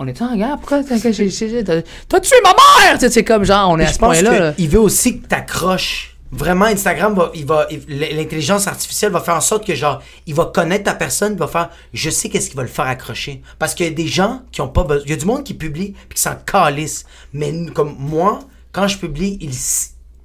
On 0.00 0.06
est 0.06 0.22
en 0.22 0.36
guerre, 0.36 0.56
pourquoi 0.58 0.84
t'as, 0.84 0.96
tué 1.00 2.36
ma 2.44 2.50
mère? 2.50 2.94
Tu 2.94 3.00
sais, 3.00 3.10
C'est 3.10 3.24
comme 3.24 3.42
genre, 3.44 3.70
on 3.70 3.78
est 3.80 3.84
à 3.84 3.92
ce 3.92 3.98
point-là. 3.98 4.38
là. 4.38 4.52
qu'il 4.52 4.68
veut 4.68 4.78
aussi 4.80 5.20
que 5.20 5.26
t'accroches. 5.26 6.17
Vraiment, 6.30 6.66
Instagram 6.66 7.14
va, 7.14 7.30
il 7.34 7.46
va, 7.46 7.66
l'intelligence 7.88 8.66
artificielle 8.66 9.12
va 9.12 9.20
faire 9.20 9.34
en 9.36 9.40
sorte 9.40 9.66
que 9.66 9.74
genre, 9.74 10.02
il 10.26 10.34
va 10.34 10.44
connaître 10.46 10.84
ta 10.84 10.94
personne, 10.94 11.32
il 11.32 11.38
va 11.38 11.46
faire, 11.48 11.70
je 11.94 12.10
sais 12.10 12.28
qu'est-ce 12.28 12.50
qui 12.50 12.56
va 12.56 12.62
le 12.62 12.68
faire 12.68 12.86
accrocher. 12.86 13.40
Parce 13.58 13.74
qu'il 13.74 13.86
y 13.86 13.88
a 13.88 13.92
des 13.92 14.06
gens 14.08 14.42
qui 14.52 14.60
ont 14.60 14.68
pas 14.68 14.84
besoin, 14.84 15.04
il 15.06 15.10
y 15.10 15.14
a 15.14 15.16
du 15.16 15.24
monde 15.24 15.42
qui 15.44 15.54
publie 15.54 15.94
puis 16.08 16.16
qui 16.16 16.22
s'en 16.22 16.36
calisse. 16.44 17.06
Mais 17.32 17.52
comme 17.74 17.96
moi, 17.98 18.40
quand 18.72 18.86
je 18.88 18.98
publie, 18.98 19.38
il, 19.40 19.50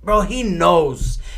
bro, 0.03 0.23
he 0.23 0.43
knows. 0.43 0.97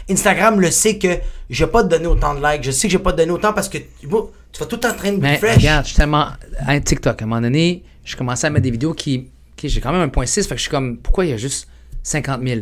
Instagram 0.10 0.60
le 0.60 0.72
sait 0.72 0.98
que 0.98 1.20
je 1.50 1.64
vais 1.66 1.72
pas 1.72 1.84
te 1.84 1.90
donner 1.90 2.08
autant 2.08 2.34
de 2.34 2.44
likes, 2.44 2.64
je 2.64 2.72
sais 2.72 2.88
que 2.88 2.92
je 2.94 2.98
vais 2.98 3.04
pas 3.04 3.12
te 3.14 3.18
donner 3.18 3.32
autant 3.32 3.54
parce 3.54 3.70
que, 3.70 3.78
bro, 4.04 4.32
tu 4.52 4.60
vas 4.60 4.66
tout 4.66 4.84
en 4.86 4.94
train 4.94 5.12
de 5.12 5.18
Mais 5.18 5.36
refresh. 5.36 5.58
regarde, 5.58 5.84
je 5.86 5.90
suis 5.90 5.98
tellement. 5.98 6.28
Un 6.68 6.80
TikTok, 6.80 7.22
à 7.22 7.26
un 7.26 7.28
moment 7.28 7.42
donné, 7.42 7.84
je 8.04 8.16
commençais 8.16 8.48
à 8.48 8.50
mettre 8.50 8.64
des 8.64 8.72
vidéos 8.72 8.94
qui. 8.94 9.28
qui- 9.56 9.70
j'ai 9.70 9.80
quand 9.82 9.92
même 9.92 10.02
un 10.02 10.10
point 10.10 10.26
6, 10.26 10.48
fait 10.48 10.56
que 10.56 10.58
je 10.58 10.62
suis 10.64 10.72
comme, 10.72 10.98
pourquoi 10.98 11.26
il 11.26 11.32
y 11.32 11.34
a 11.34 11.38
juste 11.38 11.68
50 12.04 12.42
000 12.44 12.62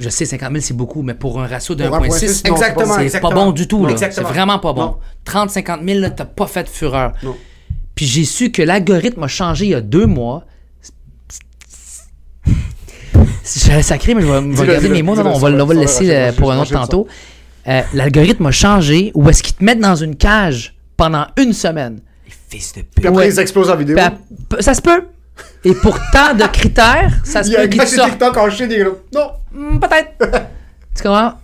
je 0.00 0.08
sais, 0.08 0.24
50 0.24 0.50
000, 0.50 0.60
c'est 0.62 0.76
beaucoup, 0.76 1.02
mais 1.02 1.12
pour 1.12 1.40
un 1.40 1.46
ratio 1.46 1.74
de 1.74 1.86
Pour 1.86 1.96
un 1.96 2.00
1.6, 2.00 2.06
point 2.06 2.18
six, 2.18 2.42
non, 2.48 2.56
c'est 3.08 3.20
pas 3.20 3.30
bon. 3.30 3.52
du 3.52 3.68
tout. 3.68 3.86
C'est 3.96 4.22
vraiment 4.22 4.58
pas 4.58 4.72
bon. 4.72 4.82
Non. 4.82 4.96
30, 5.24 5.50
50 5.50 5.82
000, 5.86 6.00
là, 6.00 6.10
t'as 6.10 6.24
pas 6.24 6.46
fait 6.46 6.66
fureur. 6.68 7.12
Non. 7.22 7.36
Puis 7.94 8.06
j'ai 8.06 8.24
su 8.24 8.50
que 8.50 8.62
l'algorithme 8.62 9.22
a 9.22 9.28
changé 9.28 9.66
il 9.66 9.70
y 9.72 9.74
a 9.74 9.82
deux 9.82 10.06
mois. 10.06 10.44
J'allais 13.44 13.82
sacrer, 13.82 14.14
mais 14.14 14.22
je 14.22 14.26
vais, 14.26 14.56
je 14.56 14.62
vais 14.62 14.72
garder 14.72 14.88
mes 14.88 15.02
mots. 15.02 15.18
On 15.18 15.38
va, 15.38 15.50
le 15.50 15.80
laisser 15.80 16.10
euh, 16.10 16.32
pour 16.32 16.50
un 16.50 16.58
autre 16.60 16.72
tantôt. 16.72 17.06
Euh, 17.68 17.82
l'algorithme 17.92 18.46
a 18.46 18.50
changé 18.52 19.12
où 19.14 19.28
est-ce 19.28 19.42
qu'il 19.42 19.54
te 19.54 19.62
met 19.62 19.76
dans 19.76 19.96
une 19.96 20.16
cage 20.16 20.76
pendant 20.96 21.26
une 21.36 21.52
semaine. 21.52 22.00
Fils 22.48 22.72
de 22.72 22.82
Puis 22.82 23.06
après, 23.06 23.28
ils 23.28 23.38
explosent 23.38 23.68
la 23.68 23.76
vidéo. 23.76 23.98
Ça 24.60 24.72
se 24.72 24.80
peut. 24.80 25.02
Et 25.64 25.74
pour 25.74 25.98
tant 26.10 26.34
de 26.34 26.46
critères, 26.46 27.20
ça 27.24 27.42
se 27.44 27.48
Il 27.48 27.52
y 27.52 27.56
a 27.56 27.68
peut 27.68 27.86
sorte. 27.86 28.10
TikTok 28.10 28.36
en 28.36 28.50
chine, 28.50 28.68
là. 28.68 28.86
Non, 29.14 29.30
Peut-être. 29.52 30.18
tu 30.96 31.02
comprends? 31.02 31.34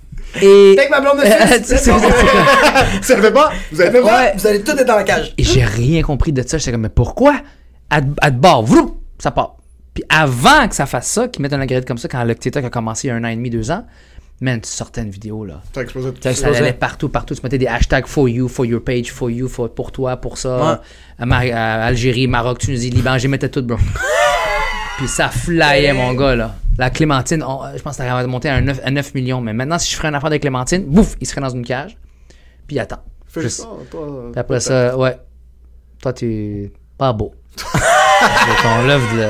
Et. 0.43 0.75
Take 0.77 0.91
ma 0.91 1.01
blonde 1.01 1.19
de 1.19 1.23
Euh, 1.23 1.47
suite. 1.47 1.65
c'est- 1.67 1.77
c'est- 1.79 1.93
c'est- 1.93 3.03
ça 3.03 3.17
le 3.17 3.23
fait 3.23 3.33
pas. 3.33 3.51
Vous 3.73 3.81
avez 3.81 3.91
fait 3.91 4.03
pas. 4.03 4.23
Ouais. 4.23 4.33
Vous 4.37 4.47
allez 4.47 4.63
tous 4.63 4.73
être 4.73 4.87
dans 4.87 4.97
la 4.97 5.05
cage. 5.05 5.33
Et 5.39 5.43
j'ai 5.43 5.65
rien 5.65 6.03
compris 6.03 6.33
de 6.33 6.43
ça. 6.47 6.59
J'étais 6.59 6.73
comme, 6.73 6.83
mais 6.83 6.89
pourquoi? 6.89 7.37
À, 7.91 8.01
à 8.21 8.31
de 8.31 8.39
bord, 8.39 8.65
vroup, 8.65 9.01
ça 9.19 9.31
part. 9.31 9.57
Puis 9.95 10.05
avant 10.11 10.69
que 10.69 10.75
ça 10.75 10.85
fasse 10.85 11.07
ça, 11.09 11.29
qu'ils 11.29 11.41
mettent 11.43 11.55
un 11.55 11.61
algorithme 11.61 11.87
comme 11.87 11.97
ça, 11.99 12.09
quand 12.09 12.23
le 12.25 12.35
TikTok 12.35 12.65
a 12.65 12.71
commencé 12.71 13.07
il 13.09 13.11
y 13.11 13.15
a 13.15 13.17
un 13.17 13.25
an 13.25 13.29
et 13.29 13.37
demi, 13.37 13.49
deux 13.49 13.71
ans, 13.71 13.87
man, 14.43 14.61
tu 14.61 14.69
sortais 14.69 15.01
une 15.01 15.09
vidéo, 15.11 15.47
là. 15.47 15.63
Ça 15.73 15.81
a 15.81 15.83
explosé 15.85 16.11
tout 16.13 16.19
Ça, 16.21 16.35
ça 16.35 16.49
allait 16.49 16.75
partout, 16.75 17.09
partout. 17.09 17.35
Tu 17.35 17.41
mettais 17.43 17.57
des 17.57 17.67
hashtags 17.67 18.07
for 18.07 18.29
you, 18.29 18.49
for 18.49 18.67
your 18.67 18.83
page, 18.85 19.11
for 19.11 19.31
you, 19.31 19.49
for, 19.49 19.73
pour 19.73 19.91
toi, 19.93 20.19
pour 20.19 20.37
ça. 20.37 20.83
À 21.19 21.25
Mar- 21.25 21.41
à 21.51 21.85
Algérie, 21.87 22.27
Maroc, 22.27 22.59
Tunisie, 22.59 22.91
Liban, 22.91 23.17
j'y 23.17 23.29
mettais 23.29 23.49
tout, 23.49 23.63
bro. 23.63 23.79
Puis 24.99 25.09
ça 25.09 25.29
flyait, 25.29 25.93
mon 25.93 26.15
gars, 26.15 26.35
là. 26.35 26.55
La 26.79 26.91
Clémentine, 26.91 27.43
on- 27.43 27.61
je 27.77 27.83
pense 27.83 27.97
que 27.97 28.03
ça 28.05 28.15
avait 28.17 28.27
monté 28.27 28.49
à, 28.49 28.55
un 28.57 28.61
9, 28.63 28.81
à 28.85 28.91
9 28.91 29.15
millions. 29.15 29.41
Mais 29.41 29.53
maintenant, 29.53 29.79
si 29.79 29.91
je 29.91 29.97
ferais 29.97 30.09
une 30.09 30.15
affaire 30.15 30.31
de 30.31 30.37
Clémentine, 30.39 30.85
bouf, 30.87 31.17
il 31.21 31.27
serait 31.27 31.41
dans 31.41 31.49
une 31.51 31.65
cage. 31.65 31.97
Puis 32.67 32.77
il 32.77 32.81
attend. 32.81 32.99
Fais 33.27 33.43
Juste- 33.43 33.61
ça, 33.63 33.69
toi. 33.91 34.07
puis 34.33 34.41
après 34.41 34.61
ça, 34.61 34.97
ouais. 34.97 35.17
Toi, 36.03 36.13
tu 36.13 36.27
es 36.27 36.73
pas 36.99 37.13
beau. 37.13 37.35
De 38.17 38.63
ton 38.63 38.87
love 38.87 39.03
de. 39.17 39.27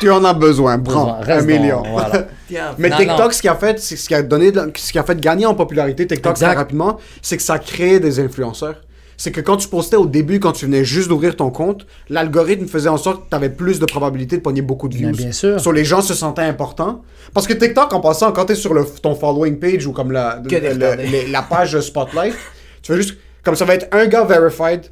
Tu 0.00 0.10
en 0.10 0.24
as 0.24 0.32
besoin, 0.32 0.78
prends 0.78 1.04
Besoin. 1.06 1.14
un 1.20 1.20
Reste 1.24 1.46
million. 1.46 1.82
Mais 2.78 2.88
Non, 2.88 2.96
TikTok, 2.96 3.18
non. 3.18 3.30
ce 3.32 3.40
qui 3.42 3.48
a 3.48 3.56
fait, 3.56 3.80
c'est 3.80 3.96
ce 3.96 4.06
qui 4.08 4.14
a 4.14 4.22
donné, 4.22 4.52
de 4.52 4.56
la- 4.60 4.66
ce 4.76 4.92
qui 4.92 4.98
a 4.98 5.02
fait 5.02 5.18
gagner 5.20 5.44
en 5.44 5.54
popularité 5.54 6.06
TikTok 6.06 6.32
Exact. 6.32 6.46
très 6.46 6.56
rapidement, 6.56 6.98
c'est 7.20 7.36
que 7.36 7.42
ça 7.42 7.58
crée 7.58 7.98
des 7.98 8.20
influenceurs. 8.20 8.76
C'est 9.20 9.32
que 9.32 9.40
quand 9.40 9.56
tu 9.56 9.66
postais 9.68 9.96
au 9.96 10.06
début, 10.06 10.38
quand 10.38 10.52
tu 10.52 10.64
venais 10.66 10.84
juste 10.84 11.08
d'ouvrir 11.08 11.34
ton 11.36 11.50
compte, 11.50 11.86
l'algorithme 12.08 12.66
faisait 12.68 12.88
en 12.88 12.96
sorte 12.96 13.24
que 13.24 13.30
tu 13.30 13.34
avais 13.36 13.50
plus 13.50 13.80
de 13.80 13.84
probabilité 13.84 14.36
de 14.36 14.42
pogner 14.42 14.62
beaucoup 14.62 14.88
de 14.88 14.94
views. 14.96 15.10
bien 15.10 15.32
sûr. 15.32 15.60
Sur 15.60 15.72
les 15.72 15.84
gens 15.84 16.00
se 16.00 16.14
sentaient 16.14 16.42
importants. 16.42 17.02
Parce 17.34 17.46
que 17.48 17.52
TikTok, 17.52 17.92
en 17.92 18.00
passant, 18.00 18.30
quand 18.32 18.46
tu 18.46 18.52
es 18.52 18.54
sur 18.54 18.72
le, 18.74 18.84
ton 19.02 19.14
following 19.16 19.58
page 19.58 19.86
ou 19.86 19.92
comme 19.92 20.12
la, 20.12 20.40
le- 20.74 21.02
le- 21.26 21.32
la 21.32 21.42
page 21.42 21.78
Spotlight, 21.80 22.34
tu 22.82 22.92
fais 22.92 22.96
juste. 22.96 23.16
Comme 23.42 23.56
ça 23.56 23.64
va 23.64 23.74
être 23.74 23.88
un 23.92 24.06
gars 24.06 24.24
verified, 24.24 24.82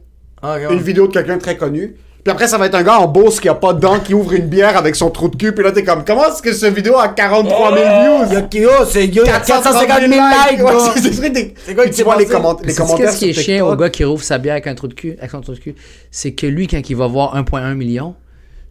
Ah, 0.42 0.58
une 0.70 0.80
vidéo 0.80 1.06
de 1.06 1.12
quelqu'un 1.12 1.38
très 1.38 1.56
connu. 1.56 1.94
Puis 2.26 2.32
après, 2.32 2.48
ça 2.48 2.58
va 2.58 2.66
être 2.66 2.74
un 2.74 2.82
gars 2.82 2.98
en 2.98 3.06
Beauce 3.06 3.38
qui 3.38 3.48
a 3.48 3.54
pas 3.54 3.72
de 3.72 3.78
dents, 3.78 4.00
qui 4.00 4.12
ouvre 4.12 4.32
une 4.32 4.48
bière 4.48 4.76
avec 4.76 4.96
son 4.96 5.10
trou 5.10 5.28
de 5.28 5.36
cul. 5.36 5.54
Puis 5.54 5.62
là, 5.62 5.70
t'es 5.70 5.84
comme, 5.84 6.04
comment 6.04 6.26
est-ce 6.26 6.42
que 6.42 6.52
cette 6.52 6.74
vidéo 6.74 6.98
a 6.98 7.06
43 7.06 7.72
000 7.72 7.86
views? 7.86 8.34
Yo, 8.34 8.40
Kyo, 8.50 8.84
c'est 8.90 9.06
yo, 9.06 9.22
450 9.22 10.00
000 10.00 10.10
likes, 10.10 10.64
Ouais, 10.64 10.72
c'est- 10.92 11.12
c'est 11.12 11.54
C'est 11.64 11.74
quoi 11.76 11.88
tu 11.88 12.02
vois 12.02 12.16
les, 12.16 12.26
comment- 12.26 12.56
commentaires 12.56 12.96
Qu'est-ce 12.96 13.18
qui 13.20 13.30
est 13.30 13.32
chiant 13.32 13.68
au 13.68 13.76
gars 13.76 13.90
qui 13.90 14.02
rouvre 14.02 14.24
sa 14.24 14.38
bière 14.38 14.54
avec 14.54 14.66
un 14.66 14.74
trou 14.74 14.88
de 14.88 14.94
cul, 14.94 15.14
avec 15.20 15.30
son 15.30 15.40
trou 15.40 15.52
de 15.54 15.58
cul, 15.60 15.76
c'est 16.10 16.32
que 16.32 16.48
lui, 16.48 16.66
quand 16.66 16.80
il 16.90 16.96
va 16.96 17.06
voir 17.06 17.36
1,1 17.36 17.74
million 17.76 18.16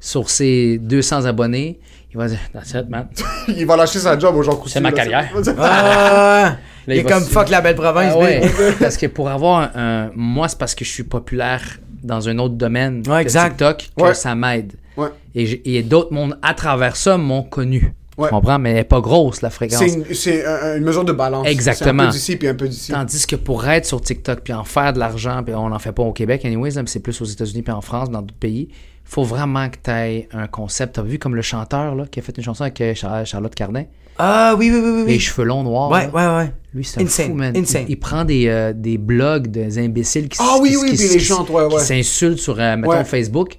sur 0.02 0.30
ses 0.30 0.78
200 0.80 1.24
abonnés, 1.24 1.80
il 2.12 2.18
va 2.18 2.28
dire 2.28 2.40
That's 2.54 2.72
it, 2.72 2.90
man. 2.90 3.08
Il 3.48 3.66
va 3.66 3.78
lâcher 3.78 4.00
sa 4.00 4.20
job 4.20 4.36
aux 4.36 4.44
gens 4.44 4.62
C'est 4.68 4.82
ma 4.82 4.92
carrière. 4.92 5.30
Ah, 5.58 6.58
il 6.88 6.94
est 6.94 6.98
il 6.98 7.06
comme 7.06 7.24
se- 7.24 7.30
fuck 7.30 7.48
la 7.50 7.62
belle 7.62 7.76
province. 7.76 8.12
Ah 8.16 8.20
ouais, 8.20 8.42
parce 8.82 8.98
que 8.98 9.06
pour 9.06 9.30
avoir 9.30 9.60
un, 9.62 9.72
un- 10.08 10.12
Moi, 10.14 10.50
c'est 10.50 10.58
parce 10.58 10.76
que 10.76 10.84
je 10.84 10.90
suis 10.92 11.04
populaire 11.04 11.62
dans 12.06 12.30
un 12.30 12.38
autre 12.40 12.56
domaine 12.56 13.04
Ouais, 13.08 13.22
exact. 13.22 13.52
TikTok 13.58 13.90
que 13.98 14.04
Ouais. 14.04 14.14
ça 14.14 14.36
m'aide. 14.36 14.74
Ouais. 14.98 15.10
Et, 15.34 15.84
d'autres 15.84 16.14
mondes 16.14 16.38
à 16.42 16.54
travers 16.54 16.96
ça 16.96 17.18
m'ont 17.18 17.44
connu. 17.44 17.94
Ouais. 18.18 18.30
Tu 18.30 18.34
comprends? 18.34 18.58
Mais 18.58 18.70
elle 18.70 18.76
n'est 18.78 18.84
pas 18.86 19.02
grosse, 19.02 19.42
la 19.42 19.50
fréquence. 19.50 19.84
C'est 20.14 20.44
une, 20.78 20.84
mesure 20.86 21.04
de 21.04 21.12
balance. 21.12 21.46
Exactement. 21.48 22.04
Un 22.04 22.06
peu 22.08 22.12
d'ici 22.14 22.38
puis 22.38 22.48
un 22.48 22.56
peu 22.56 22.70
d'ici. 22.70 22.94
Tandis 22.94 23.28
que 23.28 23.36
pour 23.36 23.68
être 23.68 23.86
sur 23.86 24.00
TikTok 24.00 24.40
puis 24.40 24.54
en 24.54 24.64
faire 24.64 24.94
de 24.94 25.00
l'argent, 25.00 25.44
puis 25.44 25.54
on 25.54 25.68
n'en 25.68 25.80
fait 25.80 25.92
pas 25.92 26.04
au 26.04 26.14
Québec, 26.14 26.46
anyways, 26.46 26.72
c'est 26.86 27.02
plus 27.02 27.20
aux 27.22 27.26
États-Unis 27.26 27.62
puis 27.62 27.74
en 27.74 27.82
France, 27.82 28.10
dans 28.10 28.22
d'autres 28.22 28.34
pays, 28.40 28.70
il 28.72 28.78
faut 29.12 29.24
vraiment 29.24 29.70
que 29.70 29.76
tu 29.84 29.92
aies 29.92 30.30
un 30.32 30.48
concept. 30.48 30.96
Tu 30.96 31.00
as 31.02 31.04
vu 31.04 31.20
comme 31.20 31.36
le 31.36 31.42
chanteur 31.42 31.94
là, 31.94 32.06
qui 32.10 32.20
a 32.20 32.24
fait 32.24 32.38
une 32.38 32.44
chanson 32.44 32.62
avec 32.62 32.80
euh, 32.80 32.96
Char- 32.96 33.26
Charlotte 33.26 33.54
Cardin, 33.54 33.84
Ah 34.18 34.56
oui, 34.58 34.72
oui, 34.74 34.80
oui, 34.84 34.92
oui. 34.92 35.00
les 35.08 35.14
oui. 35.14 35.20
cheveux 35.20 35.46
longs 35.46 35.64
noirs. 35.64 35.90
Ouais, 35.92 36.08
là. 36.08 36.12
ouais, 36.38 36.44
ouais. 36.44 36.54
Lui, 36.74 36.84
c'est 36.86 37.02
un 37.02 37.06
Insane, 37.06 37.28
fou, 37.28 37.34
man. 37.36 37.54
Il- 37.56 37.62
insane. 37.64 37.86
Il, 37.88 38.00
prend 38.00 38.26
des, 38.26 38.48
euh, 38.48 38.74
des 38.76 38.98
blogs 38.98 39.48
des 39.48 39.78
imbéciles 39.80 40.28
qui, 40.30 40.38
Ah 40.42 40.58
oui, 40.62 40.70
qui- 40.72 40.78
oui, 40.78 40.90
qui- 40.92 40.98
puis 40.98 41.08
qui- 41.08 41.14
les 41.16 41.20
chante, 41.20 41.50
ouais, 41.50 41.68
qui 41.70 41.76
ouais. 41.76 41.82
s'insultent 41.82 42.40
sur, 42.40 42.60
euh, 42.60 42.76
mettons, 42.78 42.90
Ouais. 42.92 43.04
Facebook, 43.06 43.58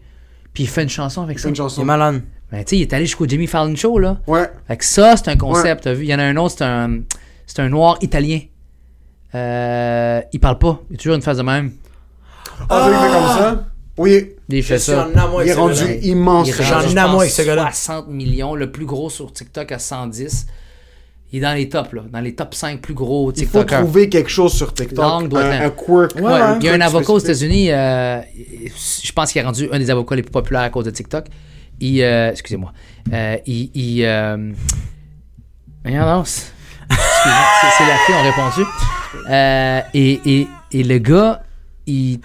puis 0.52 0.64
il 0.64 0.66
fait 0.68 0.82
une 0.82 0.88
chanson 0.88 1.22
avec 1.22 1.38
ça. 1.38 1.48
une 1.48 1.54
Il 1.54 1.58
est 1.58 1.62
chanson. 1.62 1.84
malade. 1.84 2.22
Ben, 2.52 2.58
tu 2.64 2.70
sais, 2.70 2.76
il 2.78 2.82
est 2.82 2.92
allé 2.92 3.06
jusqu'au 3.06 3.26
Jimmy 3.26 3.46
Fallon 3.46 3.74
Show, 3.74 3.98
là. 3.98 4.18
Ouais. 4.26 4.48
Fait 4.68 4.76
que 4.76 4.84
ça, 4.84 5.16
c'est 5.16 5.28
un 5.28 5.36
concept. 5.36 5.82
T'as 5.84 5.92
vu? 5.94 6.04
Il 6.04 6.08
y 6.10 6.14
en 6.14 6.18
a 6.18 6.22
un 6.24 6.36
autre, 6.36 6.54
c'est 6.58 6.64
un, 6.64 7.00
c'est 7.46 7.60
un 7.60 7.68
noir 7.68 7.98
italien. 8.02 8.40
Euh, 9.34 10.20
il 10.32 10.40
parle 10.40 10.58
pas. 10.58 10.80
Il 10.90 10.94
a 10.94 10.96
toujours 10.98 11.16
une 11.16 11.22
face 11.22 11.36
de 11.38 11.42
même. 11.42 11.72
Ah, 12.70 12.88
il 12.88 12.94
fait 12.94 13.12
comme 13.12 13.38
ça? 13.38 13.64
Oui. 13.98 14.32
Il 14.48 14.62
fait 14.62 14.78
ça. 14.78 15.08
Il 15.42 15.48
est 15.48 15.52
rendu 15.54 15.74
gars-là. 15.84 15.94
immense. 16.02 16.48
Il 16.48 16.54
ce 16.54 16.62
est 16.62 16.64
J'en 16.64 16.80
ai 16.80 16.98
amour 16.98 17.12
pense, 17.12 17.20
avec 17.22 17.32
ce 17.32 17.42
gars-là. 17.42 17.62
60 17.72 18.08
millions, 18.08 18.54
le 18.54 18.70
plus 18.70 18.84
gros 18.86 19.10
sur 19.10 19.32
TikTok 19.32 19.72
à 19.72 19.78
110. 19.78 20.46
Il 21.32 21.38
est 21.38 21.42
dans 21.42 21.54
les 21.54 21.68
tops, 21.68 21.92
là. 21.92 22.02
Dans 22.12 22.20
les 22.20 22.34
top 22.34 22.54
5 22.54 22.80
plus 22.80 22.94
gros 22.94 23.32
Il 23.32 23.46
faut 23.46 23.58
TikTokers. 23.60 23.80
trouver 23.80 24.08
quelque 24.08 24.30
chose 24.30 24.52
sur 24.52 24.72
TikTok. 24.72 25.04
Un, 25.34 25.50
un 25.50 25.70
quirk. 25.70 26.14
Ouais, 26.16 26.56
il 26.60 26.64
y 26.64 26.68
a 26.68 26.74
un 26.74 26.80
avocat 26.80 27.12
aux. 27.12 27.18
États-Unis, 27.18 27.72
euh, 27.72 28.20
je 29.02 29.12
pense 29.12 29.32
qu'il 29.32 29.40
est 29.42 29.44
rendu 29.44 29.68
un 29.72 29.78
des 29.78 29.90
avocats 29.90 30.14
les 30.14 30.22
plus 30.22 30.30
populaires 30.30 30.62
à 30.62 30.70
cause 30.70 30.84
de 30.84 30.90
TikTok. 30.90 31.26
Il, 31.80 32.00
euh, 32.02 32.30
excusez-moi, 32.30 32.72
euh, 33.12 33.36
il, 33.46 33.70
il 33.74 34.04
euh, 34.04 34.36
non, 35.84 36.24
c'est 36.24 36.46
excusez-moi, 36.88 37.46
c'est- 37.76 37.86
la 37.86 37.96
fille, 38.06 38.14
on 38.18 38.22
répond-tu. 38.22 39.30
Euh, 39.30 39.80
et, 39.94 40.20
et, 40.24 40.48
et 40.72 40.82
le 40.84 40.98
gars, 40.98 41.42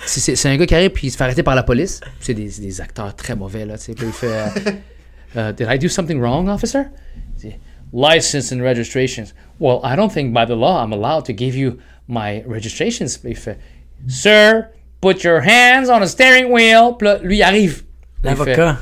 c'est- 0.06 0.46
un 0.50 0.58
gars 0.58 0.66
qui 0.66 0.76
arrive 0.76 0.90
puis 0.92 1.08
il 1.08 1.12
se 1.12 1.18
fait 1.18 1.24
arrêter 1.24 1.44
par 1.44 1.56
la 1.56 1.64
police. 1.64 2.02
C'est 2.20 2.34
des, 2.34 2.50
des 2.50 2.82
acteurs 2.82 3.16
très 3.16 3.36
mauvais 3.36 3.66
là. 3.66 3.76
Puis 3.78 3.94
il 4.02 4.12
fait, 4.12 4.28
euh, 4.28 4.48
euh, 5.38 5.52
Did 5.54 5.68
I 5.70 5.78
do 5.78 5.88
something 5.88 6.20
wrong, 6.20 6.48
officer? 6.50 6.84
Dit, 7.38 7.56
License 7.94 8.52
and 8.54 8.62
registrations. 8.62 9.34
Well, 9.60 9.80
I 9.84 9.96
don't 9.96 10.10
think 10.12 10.34
by 10.34 10.46
the 10.46 10.56
law 10.58 10.84
I'm 10.84 10.94
allowed 10.94 11.26
to 11.26 11.34
give 11.38 11.56
you 11.56 11.78
my 12.08 12.42
registrations. 12.48 13.18
Puis 13.22 13.32
il 13.32 13.38
fait, 13.38 13.58
Sir, 14.08 14.70
put 15.02 15.24
your 15.24 15.42
hands 15.42 15.90
on 15.90 16.00
the 16.02 16.08
steering 16.08 16.52
wheel. 16.52 16.96
Puis 16.98 17.08
là, 17.08 17.20
lui, 17.22 17.38
il 17.38 17.44
arrive. 17.44 17.84
L'avocat. 18.24 18.78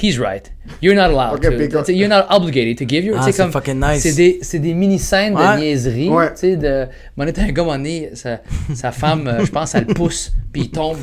He's 0.00 0.18
right. 0.18 0.52
You're 0.80 0.94
not 0.94 1.10
allowed 1.10 1.44
Ok, 1.44 1.84
to. 1.86 1.92
You're 1.92 2.08
not 2.08 2.26
obligated 2.30 2.78
to 2.78 2.84
give 2.88 3.04
you. 3.04 3.14
Ah, 3.18 3.22
c'est 3.24 3.36
comme- 3.36 3.50
fucking 3.50 3.80
nice. 3.80 4.02
C'est 4.02 4.14
des, 4.14 4.38
c'est 4.42 4.60
des 4.60 4.72
mini-scènes 4.72 5.34
Ouais. 5.36 5.56
de 5.56 5.60
niaiserie. 5.60 6.08
Ouais. 6.08 6.30
Tu 6.34 6.36
sais, 6.40 6.56
de. 6.56 6.86
Mon 7.16 7.26
un 7.26 7.32
gars, 7.32 7.64
moment 7.64 7.76
donné, 7.76 8.10
sa, 8.14 8.40
sa 8.74 8.92
femme, 8.92 9.26
euh, 9.26 9.44
je 9.44 9.50
pense, 9.50 9.74
elle 9.74 9.86
le 9.88 9.94
pousse, 9.94 10.32
puis 10.52 10.62
il 10.62 10.70
tombe. 10.70 10.98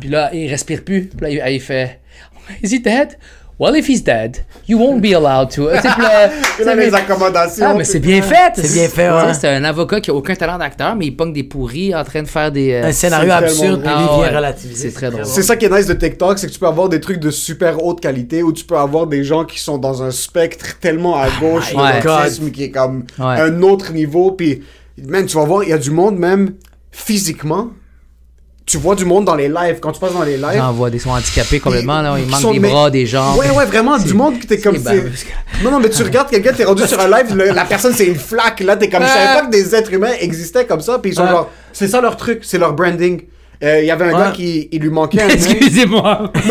Puis 0.00 0.10
là, 0.10 0.30
il 0.34 0.48
respire 0.50 0.84
plus. 0.84 1.06
Puis 1.06 1.20
là, 1.34 1.48
il, 1.48 1.54
il 1.54 1.60
fait 1.60 2.00
Is 2.62 2.74
he 2.74 2.82
dead? 2.82 3.16
Well, 3.60 3.76
if 3.76 3.86
he's 3.88 4.02
dead, 4.02 4.44
you 4.66 4.76
won't 4.78 5.00
be 5.00 5.14
allowed 5.14 5.48
to. 5.50 5.70
Tu 5.70 5.76
sais, 5.80 5.88
puis 5.94 6.02
là, 6.02 6.28
Il 6.28 6.28
a 6.28 6.28
tu 6.56 6.64
sais, 6.64 6.76
les 6.76 6.90
mais- 6.90 6.96
accommodations. 6.96 7.66
ah, 7.68 7.74
mais 7.74 7.84
c'est 7.84 8.00
bien 8.00 8.20
fait. 8.20 8.52
C'est 8.56 8.72
bien 8.72 8.88
fait, 8.88 9.08
ouais. 9.08 9.32
C'est 9.34 9.48
un 9.48 9.62
avocat 9.62 10.00
qui 10.00 10.10
a 10.10 10.14
aucun 10.14 10.34
talent 10.34 10.58
d'acteur, 10.58 10.96
mais 10.96 11.06
il 11.06 11.12
pogne 11.16 11.32
des 11.32 11.44
pourris 11.44 11.94
en 11.94 12.02
train 12.02 12.22
de 12.22 12.26
faire 12.28 12.50
des. 12.50 12.72
euh, 12.72 12.86
Un 12.88 12.92
scénario 12.92 13.30
absurde, 13.30 13.82
puis 13.82 13.92
Ah 13.94 14.08
vient 14.16 14.18
ouais. 14.22 14.36
relativiser. 14.36 14.88
C'est 14.90 14.94
très 14.96 15.10
drôle. 15.10 15.24
C'est 15.24 15.42
ça 15.44 15.54
qui 15.56 15.66
est 15.66 15.70
nice 15.70 15.86
de 15.86 15.94
TikTok, 15.94 16.38
c'est 16.38 16.48
que 16.48 16.52
tu 16.52 16.58
peux 16.58 16.66
avoir 16.66 16.88
des 16.88 16.98
trucs 17.00 17.20
de 17.20 17.30
super 17.30 17.80
haute 17.84 18.00
qualité 18.00 18.42
ou 18.42 18.52
tu 18.52 18.64
peux 18.64 18.76
avoir 18.76 19.06
des 19.06 19.22
gens 19.22 19.44
qui 19.44 19.60
sont 19.60 19.78
dans 19.78 20.02
un 20.02 20.10
spectre 20.10 20.78
tellement 20.80 21.16
à 21.16 21.28
gauche 21.40 21.72
de 21.72 21.78
Ouais. 21.80 22.00
l'autisme 22.02 22.50
qui 22.50 22.64
est 22.64 22.70
comme 22.70 23.04
Ouais. 23.20 23.40
un 23.40 23.62
autre 23.62 23.92
niveau. 23.92 24.32
Puis, 24.32 24.62
man, 25.06 25.26
tu 25.26 25.36
vas 25.36 25.44
voir, 25.44 25.62
il 25.62 25.70
y 25.70 25.72
a 25.72 25.78
du 25.78 25.90
monde 25.92 26.18
même 26.18 26.54
physiquement. 26.90 27.68
Tu 28.66 28.78
vois 28.78 28.94
du 28.94 29.04
monde 29.04 29.26
dans 29.26 29.34
les 29.34 29.48
lives. 29.48 29.78
Quand 29.80 29.92
tu 29.92 30.00
passes 30.00 30.14
dans 30.14 30.22
les 30.22 30.38
lives, 30.38 30.56
J'en 30.56 30.72
vois 30.72 30.88
des 30.88 30.98
sont 30.98 31.10
handicapés 31.10 31.60
complètement, 31.60 32.00
là. 32.00 32.14
Il 32.18 32.26
manque 32.26 32.40
sont- 32.40 32.50
des 32.52 32.58
mais- 32.60 32.70
bras, 32.70 32.90
des 32.90 33.04
jambes. 33.04 33.36
Ouais, 33.38 33.50
ouais, 33.50 33.66
vraiment, 33.66 33.98
du 33.98 34.14
monde 34.14 34.38
qui 34.40 34.46
t'es 34.46 34.58
comme. 34.58 34.76
Non, 35.62 35.70
non, 35.70 35.80
mais 35.80 35.90
tu 35.90 36.02
regardes 36.02 36.30
quelqu'un, 36.30 36.52
t'es 36.54 36.64
rendu 36.64 36.86
sur 36.86 36.98
un 36.98 37.08
live, 37.08 37.34
le- 37.36 37.50
la 37.52 37.64
personne 37.66 37.92
c'est 37.94 38.06
une 38.06 38.16
flaque, 38.18 38.60
là, 38.60 38.76
t'es 38.76 38.88
comme. 38.88 39.02
Je 39.02 39.08
savais 39.08 39.38
pas 39.40 39.46
que 39.46 39.50
des 39.50 39.74
êtres 39.74 39.92
humains 39.92 40.12
existaient 40.18 40.64
comme 40.64 40.80
ça, 40.80 40.98
puis 40.98 41.10
ils 41.10 41.14
sont 41.14 41.26
genre. 41.26 41.50
C'est 41.72 41.88
ça 41.88 42.00
leur 42.00 42.16
truc, 42.16 42.40
c'est 42.42 42.56
leur 42.58 42.72
branding. 42.72 43.20
Euh, 43.62 43.80
Il 43.80 43.86
y 43.86 43.90
avait 43.90 44.06
un 44.06 44.12
gars 44.18 44.30
qui 44.32 44.68
il 44.72 44.80
lui 44.80 44.90
manquait 44.90 45.22
un. 45.22 45.28
Excusez-moi. 45.30 46.32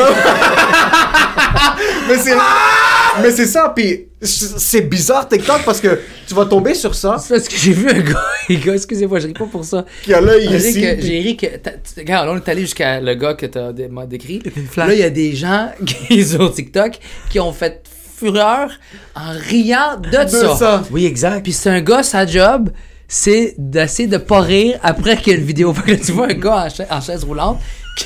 Mais 2.08 2.18
c'est. 2.18 2.34
Mais 3.22 3.32
c'est 3.32 3.46
ça, 3.46 3.72
puis 3.76 4.08
c'est 4.22 4.82
bizarre 4.82 5.28
TikTok 5.28 5.64
parce 5.66 5.80
que 5.82 6.00
tu 6.28 6.34
vas 6.34 6.46
tomber 6.46 6.74
sur 6.74 6.96
ça, 6.96 7.18
C'est 7.20 7.36
parce 7.36 7.48
que 7.48 7.56
j'ai 7.58 7.74
vu 7.74 7.90
un 7.90 8.00
gars, 8.00 8.24
excusez-moi, 8.74 9.20
je 9.20 9.28
ris 9.28 9.34
pas 9.34 9.46
pour 9.46 9.64
ça. 9.66 9.86
qui 10.04 10.14
a 10.14 10.22
l'œil 10.22 10.46
ici. 10.56 10.80
j'ai 11.00 11.20
ri 11.20 11.38
que, 11.38 11.46
tu- 11.46 12.00
regarde, 12.00 12.28
là, 12.28 12.34
on 12.34 12.38
est 12.38 12.50
allé 12.50 12.62
jusqu'à 12.62 13.00
le 13.02 13.16
gars 13.16 13.34
que 13.34 13.46
t'as 13.46 13.72
dé- 13.74 13.88
m'a 13.88 14.06
décrit. 14.06 14.42
Là, 14.78 14.94
il 14.94 15.00
y 15.00 15.04
a 15.04 15.10
des 15.10 15.36
gens 15.36 15.70
qui, 15.86 16.24
sur 16.26 16.54
TikTok 16.54 16.94
qui 17.30 17.40
ont 17.40 17.52
fait 17.54 17.84
fureur 18.18 18.70
en 19.16 19.32
riant 19.32 19.98
de, 20.02 20.10
De 20.24 20.28
ça. 20.30 20.56
ça. 20.56 20.84
Oui, 20.92 21.06
exact. 21.06 21.44
Puis 21.44 21.52
c'est 21.52 21.70
un 21.70 21.82
gars, 21.82 22.04
sa 22.04 22.26
job, 22.26 22.70
c'est 23.08 23.56
d'essayer 23.58 24.08
de 24.08 24.18
pas 24.18 24.40
rire 24.42 24.80
après 24.82 25.18
qu'il 25.18 25.34
y 25.34 25.36
a 25.36 25.40
une 25.40 25.46
vidéo. 25.46 25.74
Fait 25.74 25.98
que 25.98 26.06
tu 26.06 26.14
vois 26.14 26.28
un 26.28 26.34
gars 26.34 26.66
en, 26.66 26.70
cha- 26.70 26.88
en 26.90 27.02
chaise 27.02 27.24
roulante. 27.26 27.60
qui- 27.98 28.06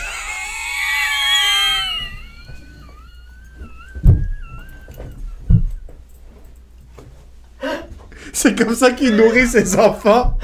C'est 8.39 8.55
comme 8.55 8.75
ça 8.75 8.91
qu'il 8.91 9.15
nourrit 9.15 9.47
ses 9.47 9.79
enfants. 9.79 10.37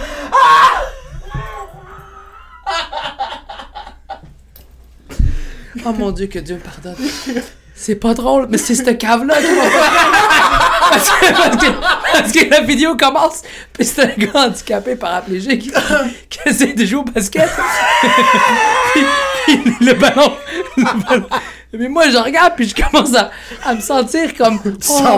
Oh 5.86 5.94
mon 5.94 6.12
Dieu, 6.12 6.26
que 6.26 6.40
Dieu 6.40 6.58
pardonne. 6.58 6.96
C'est 7.86 7.96
pas 7.96 8.14
drôle, 8.14 8.48
mais 8.50 8.58
c'est 8.58 8.76
cette 8.76 8.98
cave-là 8.98 9.36
qui 9.36 9.44
fait- 9.44 9.80
parce, 10.90 11.10
que, 11.10 11.34
parce, 11.34 11.58
que, 11.58 11.72
parce 12.14 12.32
que 12.32 12.50
la 12.50 12.62
vidéo 12.62 12.96
commence, 12.96 13.42
puis 13.74 13.86
c'est 13.86 14.04
un 14.04 14.16
gars 14.18 14.46
handicapé 14.48 14.96
paraplégique 14.96 15.64
qui, 15.64 15.72
qui 16.30 16.40
essaie 16.46 16.72
de 16.72 16.86
jouer 16.86 17.00
au 17.02 17.04
basket. 17.04 17.50
puis, 18.94 19.04
puis 19.46 19.76
le 19.86 19.94
ballon. 19.96 20.32
le 20.78 20.84
ballon- 21.10 21.28
Mais 21.74 21.90
moi, 21.90 22.08
je 22.10 22.16
regarde, 22.18 22.54
puis 22.56 22.70
je 22.70 22.76
commence 22.82 23.14
à, 23.16 23.32
à 23.66 23.74
me 23.76 23.82
sentir 23.82 24.34
comme. 24.36 24.60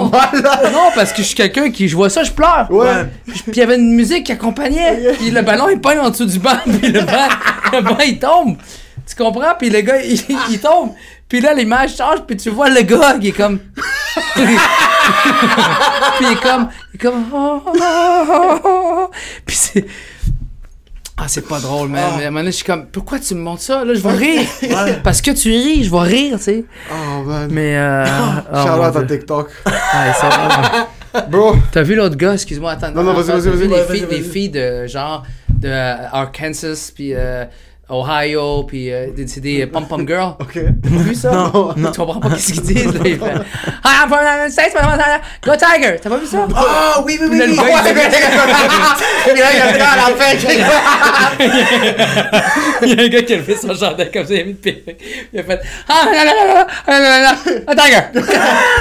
mal, 0.10 0.42
là? 0.42 0.62
Non, 0.72 0.90
parce 0.96 1.12
que 1.12 1.18
je 1.22 1.28
suis 1.28 1.36
quelqu'un 1.36 1.70
qui, 1.70 1.88
je 1.88 1.96
vois 1.96 2.10
ça, 2.10 2.24
je 2.24 2.32
pleure. 2.32 2.66
Ouais. 2.72 3.06
Puis 3.28 3.44
il 3.48 3.58
y 3.58 3.62
avait 3.62 3.76
une 3.76 3.94
musique 3.94 4.26
qui 4.26 4.32
accompagnait. 4.32 5.14
Puis 5.20 5.30
le 5.30 5.42
ballon, 5.44 5.70
il 5.70 5.80
pogne 5.80 6.00
en 6.00 6.10
dessous 6.10 6.26
du 6.26 6.40
banc. 6.40 6.58
Puis 6.64 6.92
le 6.92 7.02
banc, 7.02 7.28
le 7.74 7.82
banc, 7.82 7.98
il 8.08 8.18
tombe. 8.18 8.58
Tu 9.08 9.16
comprends? 9.16 9.54
Puis 9.60 9.70
le 9.70 9.82
gars, 9.82 10.02
il, 10.02 10.20
il 10.50 10.60
tombe. 10.60 10.94
Puis 11.28 11.42
là, 11.42 11.54
l'image 11.54 11.96
change. 11.96 12.20
Puis 12.28 12.38
tu 12.38 12.50
vois 12.50 12.70
le 12.70 12.82
gars 12.82 13.18
qui 13.20 13.30
est 13.30 13.32
comme. 13.32 13.60
puis 14.36 14.56
il 16.22 16.32
est 16.32 16.42
comme. 16.42 16.70
Il 16.94 16.96
est 16.96 17.02
comme. 17.02 17.26
Puis 19.46 19.56
c'est. 19.56 19.86
Ah, 21.18 21.26
c'est 21.28 21.48
pas 21.48 21.60
drôle, 21.60 21.88
man. 21.88 22.02
Mais 22.18 22.26
à 22.26 22.28
un 22.28 22.30
moment 22.30 22.42
donné, 22.42 22.52
je 22.52 22.58
suis 22.58 22.66
comme, 22.66 22.88
pourquoi 22.88 23.20
tu 23.20 23.36
me 23.36 23.40
montres 23.40 23.62
ça? 23.62 23.86
Là, 23.86 23.94
je 23.94 24.02
vais 24.02 24.12
rire. 24.12 24.48
Parce 25.04 25.22
que 25.22 25.32
tu 25.32 25.50
ris, 25.50 25.86
je 25.86 25.90
vais 25.90 26.00
rire, 26.00 26.38
tu 26.38 26.44
sais. 26.44 26.66
Oh 26.92 27.24
man. 27.24 27.50
Mais, 27.52 27.78
euh. 27.78 28.06
oh, 28.54 28.58
out 28.58 28.96
à. 28.98 29.04
TikTok. 29.04 29.50
Ouais, 29.66 30.14
ça 30.20 30.30
va. 30.30 31.22
Bro, 31.30 31.56
T'as 31.72 31.84
vu 31.84 31.96
l'autre 31.96 32.18
gars, 32.18 32.34
excuse-moi, 32.34 32.72
attends. 32.72 32.92
Non, 32.92 33.04
non, 33.04 33.14
vas-y, 33.14 33.40
vas-y, 33.40 33.68
vas-y. 33.68 34.06
des 34.06 34.22
filles 34.22 34.50
de 34.50 34.88
genre 34.88 35.24
de 35.48 35.70
Arkansas 35.70 36.92
puis 36.94 37.14
euh, 37.14 37.46
Ohio, 37.88 38.64
puis 38.64 38.92
euh, 38.92 39.10
c'est 39.28 39.42
des 39.42 39.62
euh, 39.62 39.68
Pom 39.68 39.86
Pom 39.86 40.08
Girl. 40.08 40.34
OK. 40.40 40.54
T'as 40.54 40.90
vu 40.90 41.14
ça? 41.14 41.30
Non, 41.32 41.72
non. 41.78 41.92
Tu 41.92 42.00
comprends 42.00 42.20
pas 42.20 42.32
qu'est-ce 42.32 42.54
qu'ils 42.54 42.64
disent, 42.64 42.92
là. 42.94 43.02
Il 43.06 43.20
fait 43.20 43.26
Hi, 43.26 44.02
I'm 44.02 44.10
from 44.10 44.22
the 44.22 44.24
United 44.24 44.52
States, 44.52 44.74
Go 45.46 45.52
Tiger! 45.52 46.00
T'as 46.02 46.10
pas 46.10 46.18
vu 46.18 46.26
ça? 46.26 46.48
Oh, 46.50 47.04
oui, 47.06 47.20
oui, 47.22 47.28
oui! 47.30 47.32
Puis 47.38 47.40
là, 47.40 47.46
il 47.46 47.54
y 47.54 47.60
a 49.62 49.72
le 49.72 49.78
gars 49.78 49.92
à 49.92 49.98
la 49.98 50.06
fin. 50.16 50.34
Il 52.82 52.90
y 52.90 53.00
a 53.00 53.04
un 53.04 53.08
gars 53.08 53.22
qui 53.22 53.34
a 53.34 53.38
levé 53.38 53.56
son 53.56 53.76
chandail 53.76 54.10
comme 54.12 54.26
ça, 54.26 54.34
il 54.34 54.42
a 54.42 54.46
mis 54.46 54.54
de. 54.54 54.74
Il 55.32 55.40
a 55.40 55.44
fait 55.44 55.62
Ah, 55.88 56.08
là, 56.12 56.26
là, 56.26 56.34
là, 57.22 57.36
Tiger! 57.76 58.02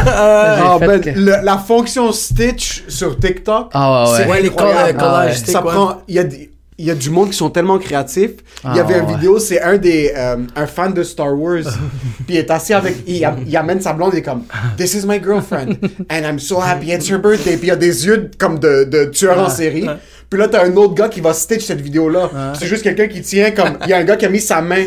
Euh, 0.07 0.59
oh, 0.63 0.79
ah, 0.81 0.81
Tiger! 0.81 1.13
Ben, 1.13 1.43
la 1.43 1.59
fonction 1.59 2.11
Stitch 2.11 2.85
sur 2.89 3.19
TikTok, 3.19 3.69
ah, 3.75 4.05
ouais, 4.05 4.11
ouais. 4.11 4.17
c'est 4.17 4.23
incroyable. 4.49 4.89
les 4.89 4.95
collages. 4.95 5.43
Ah, 5.47 5.51
ça 5.53 5.61
prend... 5.61 6.01
Il 6.09 6.15
y 6.15 6.19
a 6.19 6.25
des 6.25 6.54
il 6.77 6.87
y 6.87 6.91
a 6.91 6.95
du 6.95 7.09
monde 7.11 7.31
qui 7.31 7.37
sont 7.37 7.51
tellement 7.51 7.79
créatifs. 7.79 8.33
il 8.65 8.75
y 8.77 8.81
Ah, 8.81 8.83
avait 8.83 8.99
une 8.99 9.05
ouais. 9.07 9.15
vidéo, 9.15 9.39
c'est 9.39 9.61
un 9.63 9.77
des 9.79 10.13
euh, 10.17 10.37
un 10.57 10.67
fan 10.67 10.93
de 10.93 11.03
Star 11.05 11.39
Wars. 11.39 11.63
puis 12.27 12.35
il 12.35 12.37
est 12.37 12.51
assis 12.51 12.75
avec, 12.75 12.97
il, 13.07 13.25
am- 13.25 13.45
il 13.47 13.57
amène 13.57 13.81
sa 13.81 13.93
blonde 13.93 14.15
et 14.15 14.17
il 14.17 14.21
est 14.21 14.23
comme 14.23 14.43
This 14.77 14.95
is 14.95 15.07
my 15.07 15.21
girlfriend 15.23 15.77
and 16.11 16.23
I'm 16.25 16.39
so 16.41 16.61
happy 16.61 16.91
it's 16.93 17.09
her 17.11 17.19
birthday. 17.19 17.57
Puis 17.57 17.67
il 17.67 17.69
y 17.69 17.71
a 17.71 17.77
des 17.77 18.07
yeux 18.07 18.31
comme 18.39 18.59
de, 18.59 18.85
de 18.85 19.05
tueur 19.05 19.39
en 19.39 19.49
série. 19.49 19.87
Puis 20.29 20.41
là 20.41 20.49
t'as 20.49 20.65
un 20.65 20.75
autre 20.75 20.95
gars 20.95 21.09
qui 21.09 21.21
va 21.21 21.33
stitch 21.33 21.65
cette 21.65 21.81
vidéo 21.81 22.09
là. 22.09 22.29
C'est 22.59 22.67
juste 22.67 22.83
quelqu'un 22.83 23.07
qui 23.07 23.23
tient 23.23 23.53
comme, 23.53 23.79
il 23.85 23.91
y 23.91 23.93
a 23.93 23.99
un 23.99 24.05
gars 24.05 24.17
qui 24.17 24.27
a 24.27 24.31
mis 24.31 24.41
sa 24.41 24.61
main. 24.61 24.85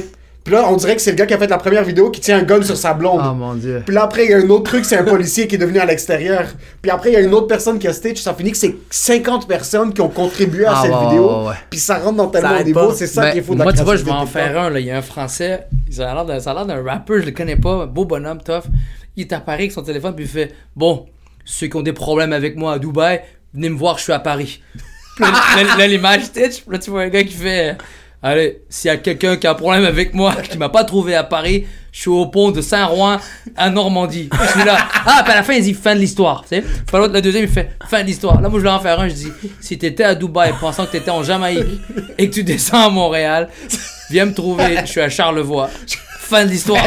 Puis 0.48 0.56
là 0.56 0.66
on 0.70 0.78
dirait 0.78 0.96
que 0.96 1.02
c'est 1.02 1.12
le 1.12 1.18
gars 1.18 1.26
qui 1.26 1.34
a 1.34 1.38
fait 1.38 1.48
la 1.48 1.58
première 1.58 1.84
vidéo 1.84 2.10
qui 2.10 2.22
tient 2.22 2.38
un 2.38 2.44
gun 2.44 2.62
sur 2.62 2.78
sa 2.78 2.94
blonde. 2.94 3.22
Oh 3.22 3.34
mon 3.34 3.54
dieu. 3.54 3.84
Puis 3.86 3.94
là, 3.94 4.04
après, 4.04 4.24
il 4.24 4.32
y 4.32 4.34
a 4.34 4.38
un 4.38 4.50
autre 4.50 4.64
truc, 4.64 4.86
c'est 4.86 4.96
un 4.96 5.04
policier 5.04 5.46
qui 5.46 5.56
est 5.56 5.58
devenu 5.58 5.78
à 5.80 5.86
l'extérieur. 5.86 6.46
Puis 6.82 6.90
après, 6.90 7.10
il 7.10 7.14
y 7.14 7.18
a 7.18 7.20
une 7.20 7.34
autre 7.34 7.48
personne 7.48 7.78
qui 7.80 7.88
a 7.90 7.92
stitch. 7.92 8.22
Ça 8.22 8.34
finit 8.34 8.52
que 8.52 8.58
c'est 8.58 8.74
50 8.90 9.46
personnes 9.46 9.94
qui 9.94 10.00
ont 10.00 10.08
contribué 10.08 10.66
à 10.66 10.72
Ah, 10.78 10.82
cette 10.84 10.94
ouais, 10.94 11.06
vidéo. 11.10 11.28
ouais, 11.42 11.48
ouais. 11.50 11.56
Puis 11.70 11.82
ça 11.82 11.98
rentre 11.98 12.16
dans 12.16 12.28
tellement 12.28 12.48
arrête 12.48 12.62
de 12.62 12.68
niveaux. 12.68 12.88
pas. 12.88 12.96
C'est 12.96 13.08
ça 13.08 13.24
Ben, 13.24 13.34
qu'il 13.34 13.44
faut 13.44 13.56
Moi, 13.56 13.74
tu 13.74 13.84
vois, 13.84 13.98
je 13.98 14.06
vais 14.06 14.12
en 14.12 14.26
faire 14.26 14.58
un. 14.58 14.70
Là. 14.70 14.80
Il 14.80 14.86
y 14.86 14.92
a 14.92 14.98
un 14.98 15.02
Français, 15.02 15.68
ça 15.92 16.10
a 16.12 16.14
l'air 16.24 16.66
d'un, 16.66 16.82
rapper, 16.82 17.20
je 17.20 17.26
le 17.26 17.32
connais 17.32 17.58
pas, 17.58 17.86
beau 17.86 18.06
bonhomme, 18.06 18.40
tough. 18.42 18.64
Il 19.18 19.24
est 19.24 19.34
à 19.34 19.42
Paris 19.42 19.64
avec 19.64 19.74
son 19.74 19.82
téléphone, 19.82 20.16
puis 20.16 20.24
il 20.24 20.32
fait 20.32 20.54
Bon, 20.78 21.08
ceux 21.44 21.68
qui 21.68 21.76
ont 21.76 21.82
des 21.82 21.92
problèmes 21.92 22.32
avec 22.32 22.56
moi 22.56 22.74
à 22.74 22.80
Dubaï, 22.80 23.20
venez 23.54 23.70
me 23.70 23.78
voir, 23.78 23.98
je 23.98 24.04
suis 24.04 24.14
à 24.14 24.20
Paris. 24.20 24.62
Puis 25.18 25.26
là, 25.78 25.88
l'image 25.88 26.24
stitch, 26.24 26.62
puis 26.62 26.72
là, 26.72 26.80
tu 26.80 26.90
vois 26.92 27.02
un 27.02 27.10
gars 27.10 27.24
qui 27.24 27.34
fait 27.34 27.76
Allez, 28.24 28.62
s'il 28.68 28.90
y 28.90 28.92
a 28.92 28.98
quelqu'un 28.98 29.38
qui 29.38 29.46
a 29.46 29.52
un 29.52 29.56
problème 29.56 29.86
avec 29.86 30.14
moi, 30.14 30.36
qui 30.36 30.58
m'a 30.58 30.70
pas 30.70 30.84
trouvé 30.84 31.14
à 31.16 31.24
Paris, 31.24 31.68
je 31.92 32.02
suis 32.02 32.10
au 32.10 32.26
pont 32.26 32.52
de 32.52 32.62
Saint-Rouen 32.62 33.18
à 33.56 33.70
Normandie. 33.70 34.30
Je 34.32 34.48
suis 34.48 34.64
là. 34.64 34.78
Ah, 35.06 35.22
puis 35.24 35.34
à 35.34 35.36
la 35.36 35.44
fin, 35.44 35.54
il 35.54 35.64
dit 35.64 35.74
fin 35.74 35.94
de 35.94 36.00
l'histoire. 36.00 36.42
Tu 36.42 36.50
sais, 36.50 36.64
l'autre, 36.94 37.14
le 37.14 37.22
deuxième, 37.22 37.44
il 37.44 37.50
fait 37.50 37.72
fin 37.88 38.02
de 38.02 38.08
l'histoire. 38.08 38.42
Là, 38.42 38.50
moi, 38.50 38.60
je 38.60 38.64
vais 38.64 38.70
en 38.70 38.80
faire 38.80 39.00
un. 39.00 39.08
Je 39.08 39.14
dis 39.14 39.32
si 39.62 39.78
t'étais 39.78 40.04
à 40.04 40.16
Dubaï 40.16 40.54
pensant 40.60 40.86
que 40.86 40.92
t'étais 40.92 41.12
en 41.12 41.24
Jamaïque 41.24 41.80
et 42.18 42.30
que 42.30 42.34
tu 42.34 42.44
descends 42.44 42.88
à 42.88 42.90
Montréal, 42.90 43.50
viens 44.10 44.26
me 44.26 44.34
trouver. 44.34 44.78
Je 44.82 44.86
suis 44.86 45.02
à 45.02 45.10
Charlevoix. 45.10 45.70
Fin 46.30 46.44
de 46.46 46.50
l'histoire. 46.50 46.84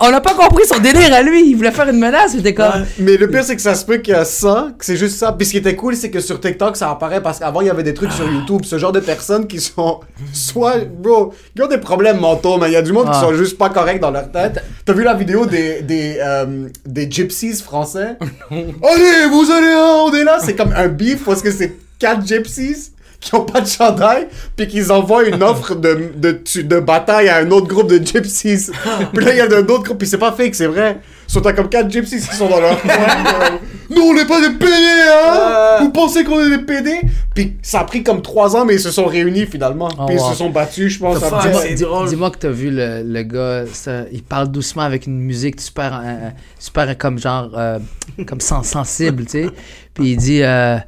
On 0.00 0.10
n'a 0.10 0.20
pas 0.20 0.34
compris 0.34 0.64
son 0.66 0.78
délire 0.80 1.14
à 1.14 1.22
lui. 1.22 1.48
Il 1.50 1.54
voulait 1.56 1.70
faire 1.70 1.88
une 1.88 1.98
menace. 1.98 2.32
C'était 2.32 2.54
comme. 2.54 2.84
Mais 2.98 3.16
le 3.16 3.28
pire, 3.28 3.44
c'est 3.44 3.56
que 3.56 3.62
ça 3.62 3.74
se 3.74 3.84
peut 3.84 3.98
qu'il 3.98 4.12
y 4.12 4.16
a 4.16 4.24
ça, 4.24 4.70
que 4.78 4.84
c'est 4.84 4.96
juste 4.96 5.16
ça. 5.18 5.32
Puis 5.32 5.46
ce 5.46 5.52
qui 5.52 5.56
était 5.58 5.76
cool, 5.76 5.96
c'est 5.96 6.10
que 6.10 6.20
sur 6.20 6.40
TikTok, 6.40 6.76
ça 6.76 6.90
apparaît 6.90 7.22
parce 7.22 7.38
qu'avant, 7.38 7.60
il 7.60 7.68
y 7.68 7.70
avait 7.70 7.82
des 7.82 7.94
trucs 7.94 8.12
sur 8.12 8.26
Ah. 8.28 8.32
YouTube. 8.32 8.62
Ce 8.64 8.78
genre 8.78 8.92
de 8.92 9.00
personnes 9.00 9.46
qui 9.46 9.60
sont 9.60 10.00
soit, 10.32 10.78
bro, 10.84 11.32
qui 11.56 11.62
ont 11.62 11.68
des 11.68 11.78
problèmes 11.78 12.18
mentaux, 12.20 12.58
mais 12.58 12.68
il 12.68 12.72
y 12.72 12.76
a 12.76 12.82
du 12.82 12.92
monde 12.92 13.04
qui 13.06 13.12
Ah. 13.14 13.20
sont 13.20 13.34
juste 13.34 13.56
pas 13.56 13.70
corrects 13.70 14.00
dans 14.00 14.10
leur 14.10 14.30
tête. 14.30 14.62
T'as 14.84 14.92
vu 14.92 15.02
la 15.04 15.14
vidéo 15.14 15.46
des, 15.46 15.82
des, 15.82 16.16
euh, 16.20 16.68
des 16.86 17.10
gypsies 17.10 17.54
français? 17.62 18.16
Allez, 18.50 19.26
vous 19.30 19.50
allez, 19.50 19.72
hein, 19.72 20.04
on 20.06 20.12
est 20.14 20.24
là. 20.24 20.38
C'est 20.44 20.54
comme 20.54 20.72
un 20.76 20.88
beef 20.88 21.24
parce 21.24 21.42
que 21.42 21.50
c'est 21.50 21.76
quatre 21.98 22.26
gypsies 22.26 22.92
qui 23.20 23.34
ont 23.34 23.44
pas 23.44 23.60
de 23.60 23.66
chandail, 23.68 24.28
puis 24.56 24.66
qu'ils 24.66 24.90
envoient 24.90 25.24
une 25.24 25.42
offre 25.42 25.74
de, 25.74 26.10
de, 26.16 26.32
tu- 26.32 26.64
de 26.64 26.80
bataille 26.80 27.28
à 27.28 27.36
un 27.36 27.50
autre 27.50 27.66
groupe 27.66 27.88
de 27.88 28.04
gypsies. 28.04 28.70
puis 29.12 29.24
là, 29.24 29.32
il 29.32 29.36
y 29.36 29.40
a 29.40 29.44
un 29.44 29.66
autre 29.68 29.82
groupe, 29.84 29.98
puis 29.98 30.08
c'est 30.08 30.16
pas 30.18 30.32
fake, 30.32 30.54
c'est 30.54 30.66
vrai. 30.66 30.98
Ils 31.28 31.32
sont 31.32 31.44
à 31.46 31.52
comme 31.52 31.68
quatre 31.68 31.90
gypsies 31.90 32.16
qui 32.18 32.34
sont 32.34 32.48
dans 32.48 32.60
leur 32.60 32.80
coin. 32.80 32.90
euh, 32.96 33.48
Nous, 33.90 34.02
on 34.02 34.14
n'est 34.14 34.24
pas 34.24 34.40
des 34.40 34.54
PD, 34.56 34.72
hein? 34.72 35.76
Vous 35.80 35.90
pensez 35.90 36.24
qu'on 36.24 36.40
est 36.40 36.48
des 36.50 36.64
PD 36.64 36.92
Puis 37.34 37.56
ça 37.62 37.80
a 37.80 37.84
pris 37.84 38.02
comme 38.02 38.22
trois 38.22 38.56
ans, 38.56 38.64
mais 38.64 38.74
ils 38.74 38.80
se 38.80 38.90
sont 38.90 39.04
réunis 39.04 39.46
finalement. 39.46 39.90
Oh, 39.98 40.06
puis 40.06 40.16
ils 40.16 40.20
wow. 40.20 40.30
se 40.30 40.36
sont 40.36 40.50
battus, 40.50 40.94
je 40.94 40.98
pense. 40.98 41.18
The 41.18 41.24
fuck, 41.24 41.44
après. 41.46 41.68
c'est 41.76 41.84
drôle. 41.84 42.08
Dis-moi 42.08 42.30
que 42.30 42.38
t'as 42.38 42.48
vu 42.48 42.70
le, 42.70 43.02
le 43.04 43.22
gars, 43.22 43.64
ça, 43.72 44.04
il 44.10 44.22
parle 44.22 44.48
doucement 44.48 44.82
avec 44.82 45.06
une 45.06 45.20
musique 45.20 45.60
super, 45.60 46.00
euh, 46.02 46.30
super 46.58 46.96
comme 46.96 47.18
genre, 47.18 47.50
euh, 47.56 47.78
comme 48.26 48.40
sens- 48.40 48.66
sensible, 48.66 49.24
tu 49.26 49.42
sais. 49.44 49.50
Puis 49.94 50.12
il 50.12 50.16
dit, 50.16 50.42
euh, 50.42 50.78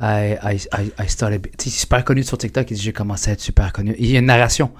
I, 0.00 0.36
I, 0.42 0.58
I, 0.98 1.08
started, 1.08 1.42
tu 1.56 1.70
sais, 1.70 1.70
super 1.70 2.04
connu 2.04 2.22
sur 2.24 2.36
TikTok, 2.36 2.70
il 2.70 2.74
dit, 2.76 2.82
j'ai 2.82 2.92
commencé 2.92 3.30
à 3.30 3.34
être 3.34 3.40
super 3.40 3.72
connu. 3.72 3.94
Il 3.98 4.10
y 4.10 4.16
a 4.16 4.18
une 4.18 4.26
narration. 4.26 4.70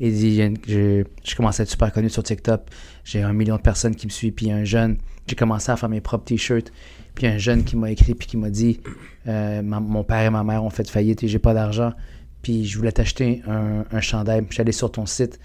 Il 0.00 0.12
dit, 0.12 0.42
j'ai 0.66 1.04
commencé 1.36 1.60
à 1.60 1.64
être 1.64 1.70
super 1.70 1.92
connu 1.92 2.08
sur 2.10 2.22
TikTok, 2.22 2.62
j'ai 3.04 3.22
un 3.22 3.32
million 3.32 3.56
de 3.56 3.60
personnes 3.62 3.94
qui 3.94 4.06
me 4.06 4.10
suivent, 4.10 4.32
puis 4.32 4.50
un 4.50 4.64
jeune, 4.64 4.96
j'ai 5.26 5.36
commencé 5.36 5.70
à 5.70 5.76
faire 5.76 5.88
mes 5.88 6.00
propres 6.00 6.24
t-shirts, 6.24 6.72
puis 7.14 7.26
un 7.28 7.38
jeune 7.38 7.62
qui 7.62 7.76
m'a 7.76 7.90
écrit, 7.92 8.14
puis 8.14 8.26
qui 8.26 8.36
m'a 8.36 8.50
dit, 8.50 8.80
euh, 9.28 9.62
ma- 9.62 9.78
mon 9.80 10.02
père 10.02 10.22
et 10.22 10.30
ma 10.30 10.42
mère 10.42 10.64
ont 10.64 10.70
fait 10.70 10.88
faillite 10.90 11.22
et 11.22 11.28
j'ai 11.28 11.38
pas 11.38 11.54
d'argent, 11.54 11.92
puis 12.42 12.64
je 12.64 12.76
voulais 12.76 12.90
t'acheter 12.90 13.42
un, 13.46 13.84
un 13.92 14.00
chandail, 14.00 14.42
puis 14.42 14.56
j'allais 14.56 14.72
sur 14.72 14.90
ton 14.90 15.06
site, 15.06 15.38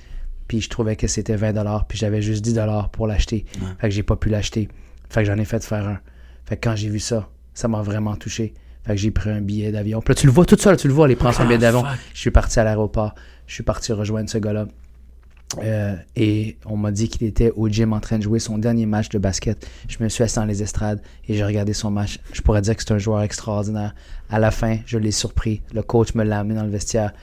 puis 0.47 0.61
je 0.61 0.69
trouvais 0.69 0.95
que 0.95 1.05
c'était 1.05 1.35
20$, 1.35 1.83
puis 1.87 1.97
j'avais 1.99 2.23
juste 2.23 2.43
10$ 2.43 2.89
pour 2.89 3.05
l'acheter. 3.05 3.45
Fait 3.79 3.89
que 3.89 3.93
j'ai 3.93 4.01
pas 4.03 4.15
pu 4.15 4.29
l'acheter. 4.29 4.67
Fait 5.09 5.21
que 5.21 5.27
j'en 5.27 5.37
ai 5.37 5.45
fait 5.45 5.63
faire 5.63 5.87
un. 5.87 5.99
Fait 6.47 6.57
que 6.57 6.67
quand 6.67 6.75
j'ai 6.75 6.89
vu 6.89 6.99
ça, 6.99 7.29
ça 7.53 7.67
m'a 7.67 7.83
vraiment 7.83 8.15
touché. 8.15 8.55
Fait 8.85 8.95
que 8.95 9.01
j'ai 9.01 9.11
pris 9.11 9.29
un 9.29 9.41
billet 9.41 9.71
d'avion. 9.71 10.01
Puis 10.01 10.13
là, 10.13 10.19
tu 10.19 10.25
le 10.25 10.31
vois 10.31 10.45
tout 10.45 10.57
seul, 10.57 10.77
tu 10.77 10.87
le 10.87 10.93
vois, 10.93 11.05
aller 11.05 11.15
prendre 11.15 11.35
son 11.35 11.45
billet 11.45 11.57
d'avion. 11.57 11.83
Je 12.13 12.19
suis 12.19 12.31
parti 12.31 12.59
à 12.59 12.63
l'aéroport. 12.63 13.13
Je 13.47 13.53
suis 13.53 13.63
parti 13.63 13.91
rejoindre 13.93 14.29
ce 14.29 14.37
gars-là. 14.37 14.67
Euh, 15.63 15.95
et 16.15 16.57
on 16.65 16.77
m'a 16.77 16.91
dit 16.91 17.09
qu'il 17.09 17.25
était 17.25 17.51
au 17.55 17.67
gym 17.67 17.93
en 17.93 17.99
train 17.99 18.19
de 18.19 18.23
jouer 18.23 18.39
son 18.39 18.57
dernier 18.57 18.85
match 18.85 19.09
de 19.09 19.17
basket. 19.17 19.67
Je 19.87 19.97
me 20.03 20.09
suis 20.09 20.23
assis 20.23 20.35
dans 20.35 20.45
les 20.45 20.61
estrades 20.61 21.01
et 21.27 21.35
j'ai 21.35 21.43
regardé 21.43 21.73
son 21.73 21.89
match. 21.89 22.19
Je 22.33 22.41
pourrais 22.41 22.61
dire 22.61 22.75
que 22.75 22.83
c'est 22.83 22.93
un 22.93 22.99
joueur 22.99 23.21
extraordinaire. 23.21 23.95
À 24.29 24.37
la 24.37 24.51
fin, 24.51 24.77
je 24.85 24.97
l'ai 24.97 25.11
surpris. 25.11 25.61
Le 25.73 25.81
coach 25.81 26.13
me 26.13 26.23
l'a 26.23 26.39
amené 26.39 26.55
dans 26.55 26.63
le 26.63 26.69
vestiaire. 26.69 27.13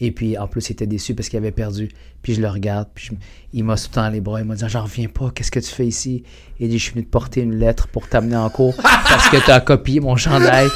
Et 0.00 0.10
puis, 0.10 0.36
en 0.36 0.48
plus, 0.48 0.68
il 0.68 0.72
était 0.72 0.86
déçu 0.86 1.14
parce 1.14 1.28
qu'il 1.28 1.38
avait 1.38 1.52
perdu. 1.52 1.88
Puis 2.22 2.34
je 2.34 2.40
le 2.40 2.48
regarde, 2.48 2.88
puis 2.94 3.08
je- 3.10 3.16
il 3.52 3.64
m'a 3.64 3.76
sauté 3.76 3.96
dans 3.96 4.08
les 4.08 4.20
bras. 4.20 4.40
Il 4.40 4.46
m'a 4.46 4.54
dit 4.54 4.64
J'en 4.66 4.82
reviens 4.82 5.08
pas, 5.08 5.30
qu'est-ce 5.34 5.50
que 5.50 5.60
tu 5.60 5.70
fais 5.70 5.86
ici? 5.86 6.24
Il 6.58 6.68
dit 6.68 6.78
Je 6.78 6.82
suis 6.84 6.92
venu 6.92 7.04
te 7.04 7.10
porter 7.10 7.42
une 7.42 7.54
lettre 7.58 7.86
pour 7.88 8.08
t'amener 8.08 8.36
en 8.36 8.48
cours 8.50 8.74
parce 8.82 9.28
que 9.28 9.36
tu 9.44 9.50
as 9.50 9.60
copié 9.60 10.00
mon 10.00 10.16
chandail. 10.16 10.68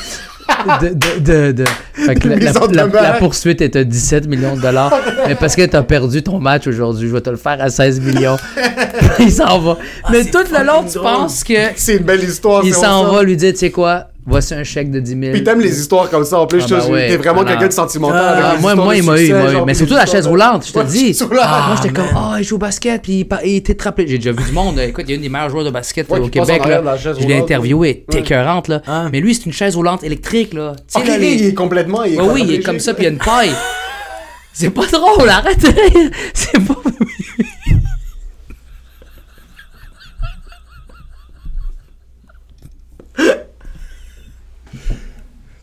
de, 0.80 0.88
de, 0.88 1.18
de, 1.20 1.52
de- 1.52 1.64
Fait 1.92 2.14
que 2.14 2.28
la, 2.28 3.12
poursuite 3.18 3.60
est 3.60 3.76
à 3.76 3.84
17 3.84 4.26
millions 4.28 4.56
de 4.56 4.62
dollars. 4.62 4.92
mais 5.26 5.34
parce 5.34 5.54
que 5.54 5.64
t'as 5.66 5.82
perdu 5.82 6.22
ton 6.22 6.38
match 6.40 6.66
aujourd'hui, 6.66 7.08
je 7.08 7.12
vais 7.14 7.20
te 7.20 7.30
le 7.30 7.36
faire 7.36 7.60
à 7.60 7.68
16 7.70 8.00
millions. 8.00 8.36
il 9.18 9.30
s'en 9.32 9.58
va. 9.58 9.76
mais 10.10 10.22
c'est 10.22 10.30
tout 10.30 10.52
le 10.52 10.64
long, 10.64 10.84
tu 10.90 10.98
penses 10.98 11.44
que 11.44 11.52
C'est 11.76 11.96
une 11.96 12.04
belle 12.04 12.24
histoire. 12.24 12.64
il 12.64 12.74
s'en 12.74 13.04
va 13.12 13.22
lui 13.22 13.36
dire, 13.36 13.52
tu 13.52 13.58
sais 13.58 13.70
quoi, 13.70 14.08
voici 14.28 14.54
un 14.54 14.64
chèque 14.64 14.90
de 14.90 15.00
10 15.00 15.10
000. 15.20 15.32
Puis 15.32 15.44
t'aimes 15.44 15.60
les 15.60 15.78
histoires 15.80 16.08
comme 16.10 16.24
ça. 16.24 16.38
En 16.40 16.46
plus, 16.46 16.62
Ah 16.64 16.80
je 16.86 16.92
ouais. 16.92 17.08
t'es 17.08 17.16
vraiment 17.16 17.42
Ah 17.44 17.50
quelqu'un 17.50 17.68
de 17.68 17.72
sentimental. 17.72 18.20
Ah, 18.22 18.30
avec 18.32 18.44
Ah, 18.44 18.54
les 18.56 18.60
moi, 18.60 18.74
moi, 18.74 18.96
il 18.96 19.02
m'a 19.02 19.20
eu, 19.20 19.26
il 19.26 19.34
m'a 19.34 19.52
eu. 19.52 19.56
Mais 19.66 19.74
surtout 19.74 19.94
la 19.94 20.06
chaise 20.06 20.26
roulante, 20.26 20.66
je 20.66 20.72
te 20.72 20.78
Ouais, 20.78 20.84
dis. 20.84 21.18
Ah, 21.40 21.64
moi, 21.68 21.76
j'étais 21.82 21.94
comme, 21.94 22.08
ah, 22.14 22.36
il 22.38 22.44
joue 22.44 22.56
au 22.56 22.58
basket, 22.58 23.02
puis 23.02 23.26
il, 23.44 23.56
était 23.56 23.74
trappelé. 23.74 24.06
J'ai 24.08 24.18
déjà 24.18 24.32
vu 24.32 24.44
du 24.44 24.52
monde. 24.52 24.78
Écoute, 24.80 25.04
il 25.08 25.10
y 25.10 25.12
a 25.12 25.16
une 25.16 25.22
des 25.22 25.28
meilleurs 25.28 25.50
joueurs 25.50 25.64
de 25.64 25.70
basket 25.70 26.08
Ouais, 26.10 26.20
au 26.20 26.28
Québec. 26.28 26.62
Là. 26.66 26.80
la 26.82 26.96
Je 26.96 27.26
l'ai 27.26 27.36
interviewé. 27.38 28.04
T'es 28.10 28.20
écœurante, 28.20 28.68
là. 28.68 28.82
Ah. 28.86 29.08
Mais 29.12 29.20
lui, 29.20 29.34
c'est 29.34 29.46
une 29.46 29.52
chaise 29.52 29.74
roulante 29.76 30.04
électrique, 30.04 30.54
là. 30.54 30.72
Les- 31.18 31.34
il 31.34 31.46
est 31.46 31.54
complètement. 31.54 32.04
Il 32.04 32.14
est 32.14 32.20
oui, 32.20 32.44
il 32.46 32.54
est 32.54 32.60
comme 32.60 32.78
ça, 32.80 32.94
puis 32.94 33.04
il 33.04 33.06
y 33.06 33.08
a 33.08 33.12
une 33.12 33.18
paille. 33.18 33.50
C'est 34.52 34.70
pas 34.70 34.86
drôle, 34.86 35.28
arrête. 35.28 35.60
C'est 36.34 36.58
pas. 36.66 36.74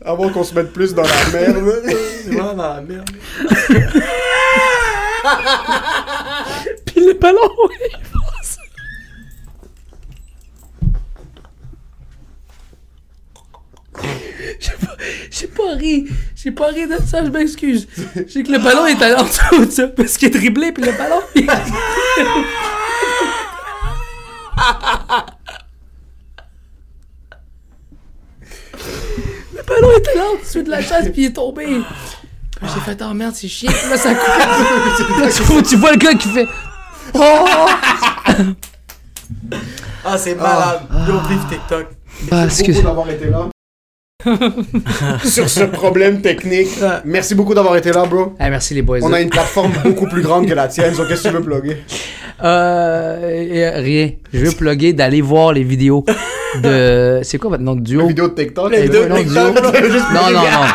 Avant 0.06 0.28
qu'on 0.30 0.44
se 0.44 0.54
mette 0.54 0.72
plus 0.72 0.94
dans 0.94 1.02
la 1.02 1.08
merde. 1.32 1.56
Vraiment 2.26 2.54
dans 2.54 2.74
la 2.74 2.80
merde. 2.80 3.10
Puis 6.86 7.04
le 7.04 7.14
ballon, 7.14 7.40
passe. 8.12 8.58
J'ai 14.60 14.72
pas, 14.72 14.96
j'ai 15.30 15.46
pas 15.48 15.72
ri. 15.74 16.06
J'ai 16.34 16.50
pas 16.52 16.66
ri 16.68 16.86
de 16.86 16.96
ça, 17.04 17.24
je 17.24 17.30
m'excuse. 17.30 17.88
J'ai 18.28 18.42
que 18.42 18.52
le 18.52 18.58
ballon 18.58 18.86
est 18.86 19.00
allé 19.02 19.14
en 19.14 19.24
dessous 19.24 19.64
de 19.64 19.70
ça, 19.70 19.88
parce 19.88 20.16
qu'il 20.16 20.28
est 20.28 20.38
dribblé, 20.38 20.72
puis 20.72 20.84
le 20.84 20.92
ballon. 20.92 21.20
il- 21.34 21.46
le 29.68 29.74
ballon 29.74 29.90
est 29.92 30.08
allé 30.08 30.20
en 30.20 30.40
dessous 30.42 30.62
de 30.62 30.70
la 30.70 30.80
chaise, 30.82 31.10
puis 31.12 31.22
il 31.22 31.26
est 31.26 31.32
tombé. 31.32 31.66
J'ai 32.62 32.80
fait, 32.80 33.02
oh 33.08 33.12
merde, 33.14 33.34
c'est 33.34 33.48
chiant. 33.48 33.70
Là, 33.90 33.96
ça 33.96 34.14
coupe. 34.14 35.18
Là, 35.20 35.28
tu, 35.36 35.42
vois- 35.42 35.62
tu 35.62 35.76
vois 35.76 35.92
le 35.92 35.98
gars 35.98 36.14
qui 36.14 36.28
fait. 36.28 36.46
Oh! 37.14 37.44
Ah, 40.04 40.16
c'est 40.18 40.34
malade. 40.34 40.80
Yo, 41.06 41.14
vive 41.28 41.46
TikTok. 41.50 41.86
Bah, 42.30 42.36
Merci 42.46 42.62
beaucoup 42.64 42.82
d'avoir 42.82 43.10
été 43.10 43.26
là. 43.26 43.48
Sur 45.24 45.48
ce 45.48 45.64
problème 45.64 46.20
technique. 46.22 46.68
Merci 47.04 47.34
beaucoup 47.34 47.54
d'avoir 47.54 47.76
été 47.76 47.92
là, 47.92 48.06
bro. 48.06 48.34
Ah, 48.38 48.48
merci 48.50 48.74
les 48.74 48.82
boys. 48.82 48.98
On 49.02 49.12
a 49.12 49.20
une 49.20 49.30
plateforme 49.30 49.72
beaucoup 49.84 50.06
plus 50.06 50.22
grande 50.22 50.46
que 50.48 50.54
la 50.54 50.68
tienne. 50.68 50.94
Donc, 50.94 51.08
qu'est-ce 51.08 51.24
que 51.24 51.28
tu 51.28 51.34
veux 51.34 51.42
plugger? 51.42 51.84
Euh, 52.42 53.72
rien. 53.76 54.10
Je 54.32 54.44
veux 54.44 54.52
plugger 54.52 54.92
d'aller 54.92 55.20
voir 55.22 55.52
les 55.52 55.62
vidéos 55.62 56.04
de. 56.62 57.20
C'est 57.24 57.38
quoi 57.38 57.50
votre 57.50 57.62
nom 57.62 57.74
de 57.76 57.80
duo? 57.80 58.12
De 58.12 58.26
TikTok. 58.28 58.70
Les 58.72 58.82
vidéos 58.82 59.02
vidéo 59.04 59.16
de 59.16 59.22
TikTok, 59.22 59.62
bro. 59.62 59.90
Juste 59.90 60.06
Non, 60.12 60.30
non, 60.32 60.40
non. 60.40 60.66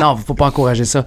Non, 0.00 0.16
faut 0.16 0.34
pas 0.34 0.46
encourager 0.46 0.84
ça. 0.84 1.04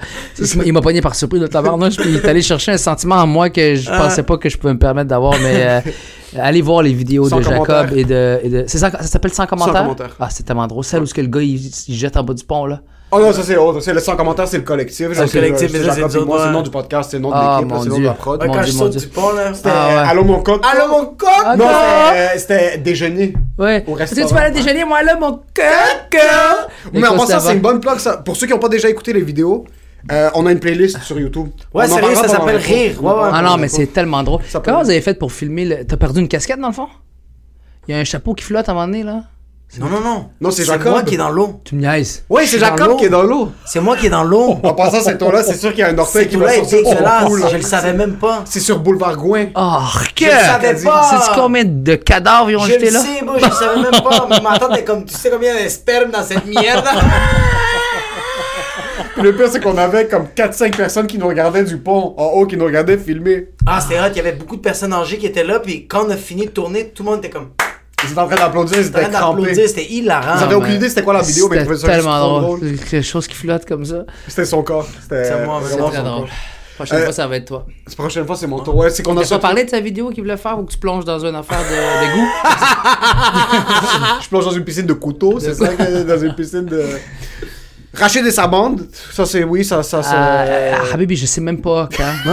Il 0.66 0.74
m'a 0.74 0.82
pogné 0.82 1.02
par 1.02 1.16
surprise 1.16 1.42
de 1.42 1.48
tabarnouche, 1.48 1.98
puis 1.98 2.10
il 2.10 2.16
est 2.18 2.26
allé 2.28 2.42
chercher 2.42 2.72
un 2.72 2.78
sentiment 2.78 3.16
en 3.16 3.28
moi 3.28 3.50
que 3.50 3.76
je 3.76 3.90
pensais 3.90 4.24
pas 4.24 4.38
que 4.38 4.48
je 4.50 4.58
pouvais 4.58 4.74
me 4.74 4.80
permettre 4.80 5.10
d'avoir, 5.10 5.34
mais 5.40 5.64
euh, 5.64 5.82
allez 6.40 6.62
voir 6.62 6.84
les 6.84 6.94
vidéos 6.94 7.28
Sans 7.30 7.38
de 7.38 7.44
Jacob 7.44 7.88
et 7.96 8.04
de. 8.04 8.40
et 8.44 8.50
de- 8.50 8.64
ça, 8.68 8.92
ça 8.92 9.02
s'appelle 9.04 9.34
sans 9.34 9.46
commentaire? 9.48 9.82
commentaire. 9.82 10.16
Ah, 10.20 10.30
c'est 10.30 10.44
tellement 10.44 10.68
drôle. 10.68 10.84
Celle 10.84 11.02
où 11.02 11.06
ce 11.08 11.14
que 11.14 11.22
le 11.22 11.28
gars 11.28 11.42
il, 11.42 11.60
il 11.88 11.96
jette 11.96 12.16
en 12.18 12.24
bas 12.24 12.34
du 12.34 12.44
pont, 12.44 12.66
là. 12.66 12.82
Oh 13.12 13.20
non, 13.20 13.34
ça 13.34 13.42
c'est 13.44 13.58
autre. 13.58 13.80
C'est 13.80 13.94
le 13.94 14.00
sans 14.00 14.16
commentaire, 14.16 14.48
c'est 14.48 14.58
le 14.58 14.64
collectif. 14.64 15.08
Ah, 15.18 15.24
le 15.24 15.28
collectif, 15.30 15.72
mais 15.74 15.80
ça, 15.80 15.94
c'est 15.96 16.02
moi, 16.02 16.10
dur, 16.10 16.38
c'est 16.40 16.46
le 16.48 16.52
nom 16.54 16.62
du 16.62 16.70
podcast, 16.70 17.10
c'est 17.10 17.18
le 17.18 17.24
nom 17.24 17.30
de 17.30 17.36
Ah, 17.36 17.58
l'équipe, 17.60 17.76
c'est 17.80 17.86
le 17.86 17.90
nom 17.92 18.00
de 18.00 18.04
la 18.06 18.14
prod. 18.14 18.40
Quand 18.46 18.64
je 18.64 18.72
saute 18.72 18.98
du 18.98 19.08
pont, 19.08 19.34
là. 19.34 19.54
C'était. 19.54 19.70
Allô 19.70 20.24
mon 20.24 20.42
coq. 20.42 20.64
Allô, 20.66 20.88
mon 20.90 21.06
coq! 21.06 21.28
Ah, 21.46 21.56
Non, 21.58 21.66
non. 21.66 21.72
c'était- 22.38 22.78
déjeuner. 22.78 23.34
Ouais. 23.58 23.84
Au 23.88 23.98
Tu 23.98 24.06
sais, 24.08 24.26
tu 24.26 24.34
aller 24.36 24.52
déjeuner, 24.54 24.86
moi 24.86 25.02
là, 25.04 25.16
mon 25.20 25.40
cœur. 25.54 26.68
Mais 26.94 27.08
en 27.08 27.18
passant, 27.18 27.40
c'est 27.40 27.54
une 27.54 27.62
bonne 27.62 27.80
plug. 27.80 27.98
ça. 27.98 28.18
Pour 28.18 28.36
ceux 28.36 28.46
qui 28.48 28.54
n'ont 28.54 28.60
pas 28.60 28.70
déjà 28.70 28.90
écouté 28.90 29.12
les 29.14 29.22
vidéos, 29.22 29.66
euh, 30.12 30.30
on 30.36 30.46
a 30.46 30.52
une 30.52 30.60
playlist 30.60 31.00
sur 31.02 31.20
YouTube. 31.20 31.50
Ouais, 31.74 31.88
sérieux, 31.88 32.16
ça 32.16 32.28
s'appelle. 32.28 32.58
Rire. 32.58 33.04
Ouais, 33.04 33.12
ouais. 33.12 33.30
Ah 33.34 33.42
non, 33.42 33.58
mais 33.58 33.68
c'est 33.70 33.88
tellement 33.88 34.22
drôle. 34.24 34.42
Comment 34.64 34.84
vous 34.84 34.90
avez 34.90 35.02
fait 35.02 35.16
pour 35.18 35.32
filmer 35.32 35.66
le... 35.66 35.86
T'as 35.86 35.98
perdu 35.98 36.20
une 36.20 36.28
casquette 36.28 36.60
dans 36.60 36.68
le 36.68 36.74
fond? 36.74 36.88
Il 37.88 37.96
y 37.96 37.98
a 37.98 38.02
un 38.02 38.04
chapeau 38.04 38.36
qui 38.36 38.44
flotte 38.44 38.70
à 38.70 38.72
un 38.72 38.76
moment 38.76 38.86
donné, 38.88 39.02
là? 39.04 39.24
Non, 39.78 39.86
non, 39.88 40.00
non. 40.02 40.30
Non, 40.42 40.50
c'est 40.50 40.64
C'est 40.64 40.68
Jacob. 40.70 40.92
moi 40.92 41.04
qui 41.04 41.14
est 41.14 41.18
dans 41.18 41.30
l'eau. 41.30 41.62
Tu 41.64 41.76
me 41.76 41.82
niaises. 41.82 42.24
Oui, 42.28 42.42
Je 42.46 42.50
c'est 42.52 42.60
Jacob 42.60 42.98
qui 42.98 43.06
est 43.06 43.10
dans 43.10 43.22
l'eau. 43.22 43.52
C'est 43.66 43.80
moi 43.80 43.96
qui 43.96 44.08
est 44.08 44.10
dans 44.10 44.24
l'eau. 44.24 44.58
En 44.64 44.74
passant, 44.74 45.00
cet 45.00 45.20
ton-là, 45.20 45.44
c'est 45.44 45.54
sûr 45.56 45.70
qu'il 45.70 45.80
y 45.82 45.84
a 45.84 45.90
un 45.90 45.98
orteil 46.00 46.24
C'est 46.24 46.30
qui 46.30 46.36
va 46.38 46.52
sortir. 46.54 46.80
Oh, 46.86 47.28
cool. 47.28 47.44
Je 47.52 47.56
le 47.58 47.62
savais 47.62 47.94
même 47.94 48.16
pas. 48.16 48.42
C'est 48.46 48.60
sur 48.62 48.80
Boulevard 48.80 49.16
Gouin. 49.16 49.46
Oh, 49.56 49.78
que... 50.16 50.26
Je 50.26 50.30
le 50.32 50.38
savais 50.40 50.84
pas. 50.84 51.04
Sais-tu 51.04 51.40
combien 51.40 51.64
de 51.66 51.96
cadavres 51.96 52.50
ils 52.50 52.56
ont 52.58 52.64
Je 52.64 52.72
jeté 52.74 52.88
le 52.88 52.94
là? 52.94 53.00
sais, 53.00 53.22
moi, 53.24 53.36
je 53.38 53.46
le 53.46 53.52
savais 53.52 53.80
même 53.82 54.02
pas. 54.02 54.28
Mais 54.30 54.42
ma 54.42 54.58
tante 54.58 54.76
est 54.76 54.84
comme, 54.84 55.06
tu 55.06 55.14
sais 55.14 55.30
combien 55.30 55.54
il 55.54 55.58
y 55.60 55.62
a 55.62 55.66
de 55.66 55.70
sperme 55.70 56.10
dans 56.12 56.24
cette 56.24 56.46
merde? 56.48 56.86
Le 59.18 59.36
pire, 59.36 59.48
c'est 59.52 59.60
qu'on 59.62 59.78
avait 59.78 60.08
comme 60.08 60.28
4-5 60.36 60.76
personnes 60.78 61.08
qui 61.08 61.18
nous 61.18 61.28
regardaient 61.28 61.64
du 61.64 61.78
pont 61.78 62.14
en 62.18 62.26
haut, 62.28 62.46
qui 62.46 62.56
nous 62.58 62.66
regardaient 62.66 62.98
filmer. 62.98 63.50
Ah, 63.66 63.80
c'était 63.82 64.00
hot. 64.00 64.04
Il 64.12 64.18
y 64.18 64.20
avait 64.22 64.32
beaucoup 64.34 64.56
de 64.56 64.62
personnes 64.62 64.94
âgées 64.94 65.18
qui 65.18 65.26
étaient 65.26 65.44
là. 65.44 65.60
Puis 65.60 65.88
quand 65.88 66.06
on 66.06 66.10
a 66.10 66.16
fini 66.16 66.46
de 66.46 66.52
tourner, 66.52 66.90
tout 66.90 67.04
le 67.04 67.10
monde 67.10 67.20
était 67.20 67.30
comme. 67.30 67.50
Ils 68.04 68.12
étaient 68.12 68.20
en 68.20 68.28
train 68.28 68.36
d'applaudir, 68.36 68.78
ils 68.80 68.88
en 68.88 68.92
train 68.92 69.02
étaient 69.02 69.12
crampés. 69.12 69.42
d'applaudir. 69.42 69.68
C'était 69.70 69.86
hilarant. 69.92 70.38
Ils 70.40 70.44
avaient 70.44 70.56
aucune 70.56 70.74
idée 70.74 70.90
c'était 70.90 71.04
quoi 71.04 71.14
la 71.14 71.22
vidéo, 71.22 71.48
mais 71.50 71.58
ils 71.58 71.60
C'était 71.60 71.76
trouvaient 71.76 71.94
ça 71.94 71.98
tellement 72.02 72.20
drôle. 72.40 72.60
drôle. 72.62 72.78
Quelque 72.90 73.02
chose 73.06 73.28
qui 73.28 73.36
flotte 73.36 73.66
comme 73.66 73.86
ça. 73.86 74.06
C'était 74.28 74.46
son 74.46 74.64
corps. 74.64 74.88
C'était 75.02 75.26
C'est 75.26 75.46
moi, 75.46 75.60
vraiment 75.60 75.88
c'est 75.88 75.92
Très 75.94 76.04
drôle. 76.04 76.20
corps. 76.22 76.30
Prochaine 76.76 77.00
Euh, 77.00 77.04
fois, 77.04 77.12
ça 77.14 77.28
va 77.28 77.36
être 77.36 77.46
toi. 77.46 77.66
La 77.90 77.94
prochaine 77.94 78.26
fois, 78.26 78.38
c'est 78.38 78.48
mon 78.48 78.60
tour. 78.60 78.74
Ouais, 78.78 78.90
c'est 78.90 79.04
qu'on 79.04 79.18
a 79.18 79.24
Tu 79.26 79.34
as 79.34 79.40
parlé 79.40 79.66
de 79.66 79.70
sa 79.70 79.82
vidéo 79.82 80.12
qu'il 80.12 80.24
voulait 80.24 80.38
faire 80.38 80.58
ou 80.58 80.64
que 80.64 80.72
tu 80.72 80.78
plonges 80.78 81.04
dans 81.04 81.20
une 81.20 81.36
affaire 81.36 81.60
de- 81.60 81.66
d'égout? 82.08 82.28
Je 84.22 84.30
plonge 84.30 84.46
dans 84.46 84.52
une 84.52 84.64
piscine 84.64 84.86
de 84.86 84.94
couteaux, 84.94 85.40
c'est 85.42 85.54
ça, 85.54 85.68
que- 85.68 86.04
dans 86.04 86.18
une 86.22 86.34
piscine 86.36 86.66
de. 86.66 86.84
Rachid 87.94 88.24
et 88.26 88.32
sa 88.32 88.46
bande, 88.46 88.86
ça 89.12 89.26
c'est 89.26 89.44
oui, 89.44 89.66
ça, 89.66 89.82
ça, 89.82 90.04
ça. 90.04 90.16
Euh, 90.16 90.74
ah, 90.76 90.94
Habibi, 90.94 91.16
je 91.16 91.26
sais 91.26 91.42
même 91.42 91.60
pas 91.60 91.90
quand. 91.96 92.04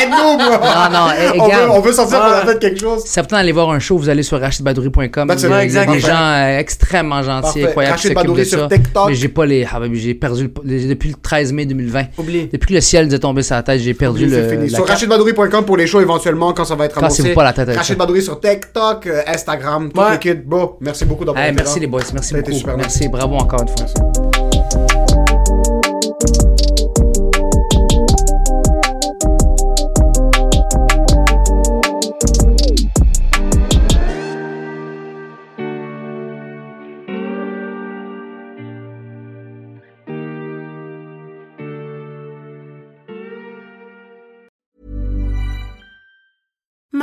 Aide-nous, 0.00 0.36
bro! 0.36 0.50
Non, 0.64 0.90
non, 0.92 1.06
eh, 1.18 1.40
on, 1.40 1.48
veut, 1.48 1.70
on 1.70 1.80
veut 1.80 1.92
sentir 1.92 2.18
qu'on 2.18 2.24
a 2.26 2.40
Ah. 2.42 2.46
fait 2.46 2.58
quelque 2.60 2.78
chose. 2.80 3.02
Si 3.02 3.08
ça 3.08 3.22
vous 3.22 3.28
d'aller 3.28 3.50
voir 3.50 3.70
un 3.70 3.80
show, 3.80 3.98
vous 3.98 4.08
allez 4.08 4.22
sur 4.22 4.40
rachidbadouri.com. 4.40 5.26
Ben, 5.26 5.34
Il 5.34 5.38
c'est 5.40 5.42
y 5.48 5.50
a, 5.50 5.54
vrai, 5.54 5.66
il 5.66 5.72
y 5.72 5.78
a 5.78 5.82
exact. 5.82 5.90
des 5.92 5.98
gens 6.00 6.16
euh, 6.16 6.58
extrêmement 6.58 7.22
gentils, 7.22 7.64
incroyables 7.64 7.96
Rachid 7.96 8.14
Badouri 8.14 8.44
ça. 8.46 8.56
sur 8.58 8.68
TikTok. 8.68 9.08
Mais 9.08 9.14
j'ai 9.14 9.28
pas 9.28 9.46
les. 9.46 9.64
Habibi, 9.64 9.98
j'ai 9.98 10.14
perdu 10.14 10.44
le- 10.44 10.52
les- 10.64 10.86
depuis 10.86 11.08
le 11.08 11.16
13 11.20 11.52
mai 11.52 11.66
2020. 11.66 12.04
Oublie. 12.18 12.48
Depuis 12.52 12.68
que 12.68 12.74
le 12.74 12.80
ciel 12.80 13.06
nous 13.08 13.14
est 13.14 13.18
tombé 13.18 13.42
sur 13.42 13.56
la 13.56 13.62
tête, 13.64 13.80
j'ai 13.80 13.94
perdu 13.94 14.30
C'est 14.30 14.42
le. 14.42 14.48
fini. 14.48 14.70
Sur 14.70 14.86
rachidbadouri.com 14.86 15.64
pour 15.64 15.76
les 15.76 15.88
shows 15.88 16.00
éventuellement 16.00 16.52
quand 16.52 16.64
ça 16.64 16.76
va 16.76 16.84
être 16.84 16.98
annoncé. 16.98 17.34
pas 17.34 17.42
la 17.44 17.52
tête 17.52 17.68
Rachid 17.74 17.94
ça. 17.96 17.98
Badouri 17.98 18.22
sur 18.22 18.38
TikTok, 18.40 19.06
euh, 19.08 19.22
Instagram, 19.26 19.90
toute 19.92 20.00
Ouais. 20.00 20.12
l'équipe. 20.12 20.44
Bon, 20.46 20.76
merci 20.80 21.04
beaucoup 21.04 21.24
d'avoir 21.24 21.42
été 21.44 21.52
merci 21.54 21.80
les 21.80 21.86
boys, 21.88 22.02
merci 22.12 22.30
Ça 22.30 22.36
a 22.36 22.40
beaucoup. 22.42 22.76
Merci, 22.76 23.08
bravo 23.08 23.34
encore 23.36 23.62
une 23.62 23.68
fois. 23.68 23.87
Gracias. 23.94 24.27